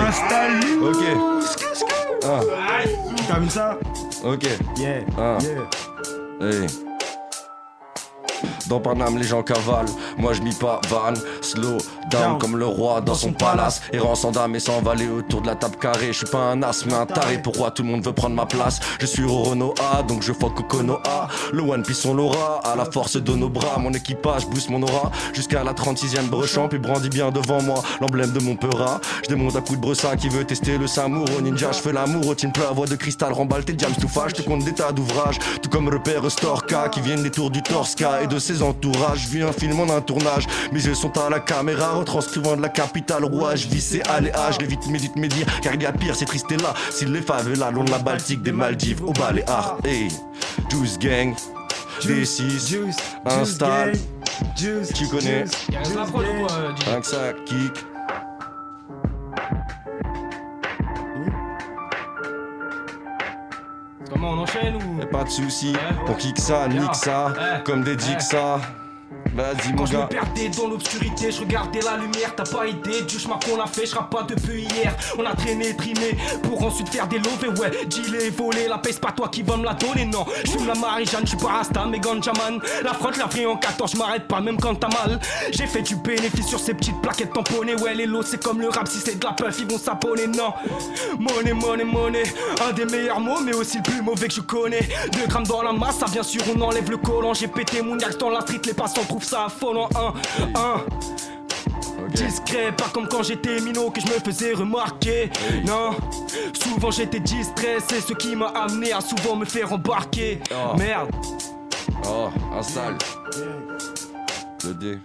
Installe-nous. 0.08 0.88
Ok. 0.88 1.04
Ah, 2.26 2.40
T'as 3.28 3.40
vu 3.40 3.50
ça? 3.50 3.78
Ok. 4.24 4.44
Yeah. 4.78 5.02
Ah. 5.18 5.38
Yeah. 5.42 6.50
Hey. 6.50 6.68
Dans 8.68 8.80
Paname, 8.80 9.18
les 9.18 9.24
gens 9.24 9.44
cavalent. 9.44 9.90
Moi, 10.18 10.34
je 10.34 10.42
m'y 10.42 10.54
pavane. 10.54 11.18
Slow 11.42 11.78
down 12.10 12.38
comme 12.40 12.58
le 12.58 12.66
roi 12.66 13.02
dans 13.02 13.16
son 13.16 13.34
palace. 13.34 13.82
Errant 13.92 14.16
sans 14.16 14.32
dame 14.32 14.56
et 14.56 14.60
sans 14.60 14.82
valet 14.82 15.08
autour 15.08 15.42
de 15.42 15.48
la 15.48 15.56
table 15.56 15.76
carrée. 15.78 16.08
Je 16.08 16.20
suis 16.20 16.28
pas 16.28 16.40
un 16.40 16.64
as, 16.64 16.86
mais 16.86 16.94
un 16.94 17.06
taré. 17.06 17.42
Pourquoi 17.42 17.72
tout 17.72 17.84
le 17.84 17.90
monde 17.90 18.06
veut 18.06 18.14
prendre 18.14 18.36
ma 18.36 18.46
place? 18.46 18.80
Je 19.00 19.06
suis 19.06 19.24
au 19.24 19.44
Renault 19.44 19.74
A, 19.94 20.04
donc 20.04 20.22
je 20.22 20.34
fuck 20.34 20.60
au 20.60 20.64
Konoha. 20.64 21.28
Le 21.52 21.62
One 21.62 21.84
Piece, 21.84 22.06
on 22.06 22.14
l'aura. 22.14 22.62
À 22.64 22.76
la 22.76 22.86
force 22.86 23.18
de 23.18 23.34
nos 23.34 23.50
bras, 23.50 23.78
mon 23.80 23.92
équipage 23.92 24.48
booste 24.48 24.70
mon 24.70 24.82
aura. 24.84 25.12
Jusqu'à 25.34 25.64
la 25.64 25.74
36ème 25.74 26.28
brochamp, 26.28 26.70
puis 26.70 26.80
brandit 26.80 27.10
bien 27.10 27.32
devant 27.32 27.62
moi 27.62 27.84
l'emblème 28.02 28.32
de 28.32 28.40
mon 28.40 28.56
peura. 28.56 29.00
Je 29.24 29.30
démonte 29.30 29.56
un 29.56 29.62
coup 29.62 29.76
de 29.76 29.82
bressin 29.82 30.16
qui 30.16 30.30
veut 30.30 30.46
tester 30.46 30.78
le 30.78 30.88
Samuro 30.88 31.42
ninja. 31.42 31.72
Je 31.72 31.80
fais 31.80 31.94
l'amour 31.94 32.28
au 32.28 32.36
team 32.36 32.52
plein 32.52 32.72
voix 32.72 32.86
de 32.86 32.96
cristal, 32.96 33.34
remballe 33.34 33.66
tes 33.66 33.78
jams 33.78 33.96
tout 34.00 34.08
fâche. 34.08 34.32
Je 34.38 34.42
te 34.44 34.48
compte 34.48 34.64
des 34.64 34.74
tas 34.74 34.92
d'ouvrages, 34.92 35.40
tout 35.62 35.70
comme 35.70 35.90
repère 35.90 36.30
Storka 36.30 36.90
qui 36.90 37.02
viennent 37.02 37.24
des 37.24 37.32
tours 37.32 37.50
du 37.50 37.62
Torska 37.62 38.22
et 38.22 38.28
de 38.28 38.40
ses 38.40 38.53
entourages. 38.62 39.24
Je 39.26 39.38
vis 39.38 39.42
un 39.44 39.52
film 39.52 39.80
en 39.80 39.90
un 39.90 40.02
tournage, 40.02 40.48
mes 40.72 40.84
yeux 40.84 40.94
sont 40.94 41.18
à 41.18 41.30
la 41.30 41.40
caméra, 41.40 41.94
retranscrivant 41.94 42.56
de 42.56 42.62
la 42.62 42.70
capitale 42.70 43.26
rouage. 43.26 43.68
Vissé 43.68 44.02
aléage, 44.10 44.58
j'évite 44.60 44.86
médite 44.88 45.16
mes 45.16 45.28
dires, 45.28 45.48
car 45.62 45.74
il 45.74 45.82
y 45.82 45.86
a 45.86 45.92
pire, 45.92 46.16
c'est 46.16 46.26
triste 46.26 46.52
et 46.52 46.58
là. 46.58 46.74
Si 46.92 47.06
les 47.06 47.22
favelas, 47.22 47.72
long 47.72 47.84
de 47.84 47.92
la 47.92 48.00
Baltique, 48.00 48.42
des 48.42 48.52
Maldives, 48.52 49.04
au 49.04 49.14
Baléares. 49.14 49.78
Hey, 49.84 50.10
Juice 50.70 51.00
Gang, 51.00 51.34
D6, 52.02 52.68
Juice, 52.68 52.98
installe. 53.26 53.94
Juice, 54.58 54.92
Tu 54.94 55.08
connais. 55.08 55.46
Rien 55.70 57.00
que 57.00 57.08
ça, 57.08 57.34
kick. 57.46 57.93
Comment 64.24 64.38
on 64.38 64.44
enchaîne 64.44 64.76
ou 64.78 65.00
Y'a 65.02 65.06
pas 65.06 65.26
de 65.26 65.30
soucis, 65.30 65.74
Ouais. 65.74 65.98
on 66.08 66.14
kick 66.14 66.40
ça, 66.40 66.66
nique 66.70 66.96
ça, 66.96 67.34
comme 67.66 67.84
des 67.84 67.98
dicks 67.98 68.22
ça. 68.22 68.62
Vas-y 69.36 69.76
Quand 69.76 69.86
je 69.88 69.98
me 69.98 70.06
perdais 70.08 70.50
dans 70.50 70.68
l'obscurité, 70.68 71.32
je 71.32 71.40
regardais 71.40 71.82
la 71.82 71.98
lumière, 71.98 72.36
t'as 72.36 72.44
pas 72.44 72.68
idée 72.68 73.02
du 73.02 73.18
chemin 73.18 73.40
qu'on 73.44 73.60
a 73.60 73.66
fait, 73.66 73.86
je 73.88 73.96
rappe 73.96 74.12
pas 74.12 74.24
depuis 74.24 74.62
hier. 74.62 74.96
On 75.18 75.26
a 75.26 75.34
traîné, 75.34 75.76
trimé, 75.76 76.16
pour 76.44 76.64
ensuite 76.64 76.90
faire 76.90 77.08
des 77.08 77.18
lovés, 77.18 77.50
ouais. 77.60 77.72
Gilet 77.90 78.30
volé, 78.30 78.68
la 78.68 78.78
paix 78.78 78.92
c'est 78.92 79.02
pas 79.02 79.12
toi 79.12 79.30
qui 79.30 79.42
vas 79.42 79.58
me 79.58 79.66
la 79.66 79.74
donner, 79.74 80.06
non. 80.06 80.26
Je 80.44 80.52
fume 80.52 80.68
la 80.68 80.76
Marie-Jeanne, 80.76 81.24
je 81.24 81.30
suis 81.30 81.38
pas 81.38 81.54
Rasta, 81.54 81.86
mais 81.90 82.00
Ganjaman. 82.00 82.60
La 82.84 82.94
frotte, 82.94 83.18
la 83.18 83.26
vraie 83.26 83.46
en 83.46 83.58
14, 83.58 83.94
je 83.94 83.98
m'arrête 83.98 84.28
pas, 84.28 84.40
même 84.40 84.58
quand 84.58 84.76
t'as 84.76 84.90
mal. 84.90 85.20
J'ai 85.52 85.66
fait 85.66 85.82
du 85.82 85.96
bénéfice 85.96 86.46
sur 86.46 86.60
ces 86.60 86.76
petites 86.76 87.02
plaquettes 87.02 87.34
tamponnées, 87.34 87.76
ouais. 87.76 87.96
Les 87.96 88.06
lots, 88.06 88.24
c'est 88.24 88.42
comme 88.42 88.62
le 88.62 88.70
rap, 88.70 88.88
si 88.88 89.00
c'est 89.00 89.18
de 89.18 89.26
la 89.26 89.32
puff, 89.32 89.58
ils 89.60 89.68
vont 89.68 89.80
s'abonner, 89.80 90.28
non. 90.28 90.54
Money, 91.20 91.54
money, 91.54 91.84
money, 91.84 92.24
un 92.68 92.72
des 92.72 92.86
meilleurs 92.86 93.20
mots, 93.20 93.42
mais 93.44 93.56
aussi 93.56 93.78
le 93.78 93.84
plus 93.84 94.02
mauvais 94.02 94.28
que 94.28 94.34
je 94.36 94.42
connais. 94.42 94.88
2 95.12 95.28
grammes 95.28 95.48
dans 95.48 95.64
la 95.64 95.74
masse, 95.74 95.98
ça 95.98 96.06
bien 96.06 96.24
sûr, 96.24 96.44
on 96.56 96.62
enlève 96.62 96.90
le 96.90 96.98
collant. 96.98 97.34
J'ai 97.34 97.48
pété 97.48 97.82
mon 97.82 97.98
yacht 97.98 98.20
dans 98.20 98.30
la 98.30 98.42
street, 98.42 98.62
les 98.66 98.74
passants 98.74 99.04
trouvent 99.04 99.23
ça 99.26 99.46
affolant. 99.46 99.90
Un, 99.96 100.14
un. 100.60 100.82
Discret, 102.14 102.72
pas 102.76 102.90
comme 102.94 103.08
quand 103.08 103.24
j'étais 103.24 103.60
minot 103.62 103.90
que 103.90 104.02
je 104.02 104.06
me 104.08 104.20
faisais 104.20 104.54
remarquer. 104.54 105.32
Non, 105.66 105.92
souvent 106.54 106.92
j'étais 106.92 107.20
distrait, 107.20 107.78
c'est 107.88 108.02
ce 108.02 108.14
qui 108.14 108.36
m'a 108.36 108.48
amené 108.48 108.92
à 108.92 109.02
souvent 109.02 109.36
me 109.36 109.46
faire 109.46 109.72
embarquer. 109.74 110.40
Oh. 110.52 110.76
Merde. 110.78 111.10
Oh, 112.06 112.30
installe. 112.58 112.98
Le 114.64 114.74
dé. 114.74 114.98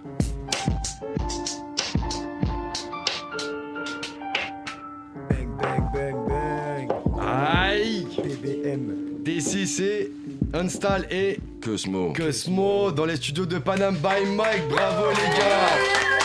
Bang, 5.29 5.49
bang, 5.57 5.83
bang, 5.93 6.15
bang. 6.27 6.89
Aïe 7.21 8.07
BBM. 8.23 9.08
D6 9.23 9.81
et 9.81 10.11
Install 10.53 11.05
et 11.11 11.39
Cosmo. 11.63 12.13
Cosmo 12.13 12.91
dans 12.91 13.05
les 13.05 13.17
studios 13.17 13.45
de 13.45 13.57
Panam 13.59 13.95
by 13.95 14.25
Mike. 14.35 14.67
Bravo 14.69 15.09
les 15.09 15.37
gars 15.37 16.18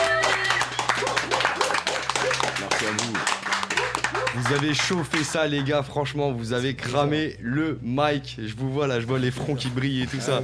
Vous 4.46 4.54
avez 4.54 4.74
chauffé 4.74 5.22
ça 5.22 5.46
les 5.46 5.62
gars, 5.62 5.82
franchement, 5.82 6.32
vous 6.32 6.52
avez 6.52 6.74
cramé 6.74 7.36
le 7.40 7.78
mic. 7.82 8.38
Je 8.42 8.54
vous 8.54 8.72
vois 8.72 8.86
là, 8.86 9.00
je 9.00 9.06
vois 9.06 9.18
les 9.18 9.30
fronts 9.30 9.54
qui 9.54 9.68
brillent 9.68 10.02
et 10.02 10.06
tout 10.06 10.20
ça. 10.20 10.42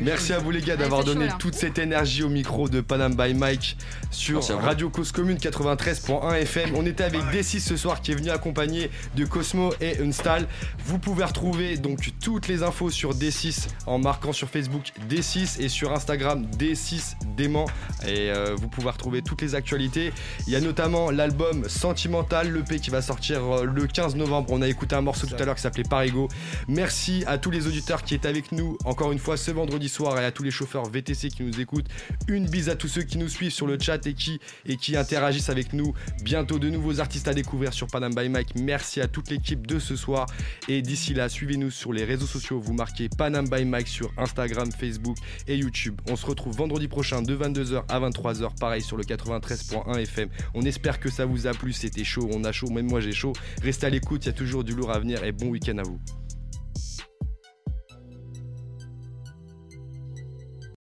Merci 0.00 0.32
à 0.32 0.38
vous 0.38 0.50
les 0.50 0.60
gars 0.60 0.76
d'avoir 0.76 1.04
donné 1.04 1.28
toute 1.38 1.54
cette 1.54 1.78
énergie 1.78 2.22
au 2.22 2.28
micro 2.28 2.68
de 2.68 2.80
Panam 2.80 3.14
by 3.14 3.34
Mike 3.34 3.76
sur. 4.10 4.42
Radio 4.60 4.90
Cause 4.90 5.12
Commune 5.12 5.38
93.1 5.38 6.34
FM. 6.34 6.74
On 6.74 6.84
était 6.84 7.04
avec 7.04 7.22
D6 7.32 7.60
ce 7.60 7.76
soir 7.76 8.02
qui 8.02 8.12
est 8.12 8.14
venu 8.14 8.30
accompagner 8.30 8.90
de 9.16 9.24
Cosmo 9.24 9.72
et 9.80 10.00
Unstall. 10.00 10.46
Vous 10.84 10.98
pouvez 10.98 11.24
retrouver 11.24 11.76
donc 11.76 12.10
toutes 12.22 12.48
les 12.48 12.62
infos 12.62 12.90
sur 12.90 13.14
D6 13.14 13.68
en 13.86 13.98
marquant 13.98 14.32
sur 14.32 14.48
Facebook 14.48 14.92
D6 15.08 15.60
et 15.60 15.68
sur 15.68 15.92
Instagram 15.92 16.46
D6 16.58 17.14
Dément. 17.36 17.66
Et 18.06 18.30
euh, 18.30 18.54
vous 18.56 18.68
pouvez 18.68 18.90
retrouver 18.90 19.22
toutes 19.22 19.42
les 19.42 19.54
actualités. 19.54 20.12
Il 20.46 20.52
y 20.52 20.56
a 20.56 20.60
notamment 20.60 21.10
l'album 21.10 21.68
Sentimental, 21.68 22.52
l'EP 22.52 22.78
qui 22.78 22.90
va 22.90 22.98
va 22.98 23.02
sortir 23.08 23.40
euh, 23.42 23.64
le 23.64 23.86
15 23.86 24.16
novembre. 24.16 24.50
On 24.52 24.60
a 24.60 24.68
écouté 24.68 24.94
un 24.94 25.00
morceau 25.00 25.26
tout 25.26 25.34
à 25.38 25.44
l'heure 25.46 25.54
qui 25.54 25.62
s'appelait 25.62 25.82
Parigo. 25.82 26.28
Merci 26.68 27.24
à 27.26 27.38
tous 27.38 27.50
les 27.50 27.66
auditeurs 27.66 28.02
qui 28.02 28.14
étaient 28.14 28.28
avec 28.28 28.52
nous 28.52 28.76
encore 28.84 29.12
une 29.12 29.18
fois 29.18 29.38
ce 29.38 29.50
vendredi 29.50 29.88
soir 29.88 30.20
et 30.20 30.26
à 30.26 30.30
tous 30.30 30.42
les 30.42 30.50
chauffeurs 30.50 30.84
VTC 30.90 31.30
qui 31.30 31.42
nous 31.42 31.58
écoutent. 31.58 31.86
Une 32.28 32.46
bise 32.46 32.68
à 32.68 32.76
tous 32.76 32.88
ceux 32.88 33.02
qui 33.02 33.16
nous 33.16 33.28
suivent 33.28 33.50
sur 33.50 33.66
le 33.66 33.78
chat 33.80 34.06
et 34.06 34.12
qui, 34.12 34.40
et 34.66 34.76
qui 34.76 34.94
interagissent 34.94 35.48
avec 35.48 35.72
nous. 35.72 35.94
Bientôt 36.22 36.58
de 36.58 36.68
nouveaux 36.68 37.00
artistes 37.00 37.28
à 37.28 37.32
découvrir 37.32 37.72
sur 37.72 37.86
Panam 37.86 38.14
by 38.14 38.28
Mike. 38.28 38.56
Merci 38.56 39.00
à 39.00 39.08
toute 39.08 39.30
l'équipe 39.30 39.66
de 39.66 39.78
ce 39.78 39.96
soir. 39.96 40.26
Et 40.68 40.82
d'ici 40.82 41.14
là, 41.14 41.30
suivez-nous 41.30 41.70
sur 41.70 41.94
les 41.94 42.04
réseaux 42.04 42.26
sociaux. 42.26 42.60
Vous 42.60 42.74
marquez 42.74 43.08
Panam 43.08 43.48
by 43.48 43.64
Mike 43.64 43.88
sur 43.88 44.12
Instagram, 44.18 44.70
Facebook 44.70 45.16
et 45.46 45.56
YouTube. 45.56 45.98
On 46.10 46.16
se 46.16 46.26
retrouve 46.26 46.54
vendredi 46.54 46.88
prochain 46.88 47.22
de 47.22 47.34
22h 47.34 47.84
à 47.88 48.00
23h, 48.00 48.58
pareil 48.60 48.82
sur 48.82 48.98
le 48.98 49.04
93.1 49.04 49.98
FM. 49.98 50.28
On 50.52 50.62
espère 50.62 51.00
que 51.00 51.08
ça 51.08 51.24
vous 51.24 51.46
a 51.46 51.52
plu. 51.52 51.72
C'était 51.72 52.04
chaud, 52.04 52.28
on 52.34 52.44
a 52.44 52.52
chaud, 52.52 52.68
même 52.68 52.88
j'ai 53.00 53.12
chaud. 53.12 53.32
Restez 53.62 53.86
à 53.86 53.90
l'écoute, 53.90 54.24
il 54.24 54.28
y 54.28 54.30
a 54.30 54.34
toujours 54.34 54.64
du 54.64 54.74
lourd 54.74 54.90
à 54.90 54.98
venir 54.98 55.24
et 55.24 55.32
bon 55.32 55.48
week-end 55.48 55.78
à 55.78 55.82
vous. 55.82 55.98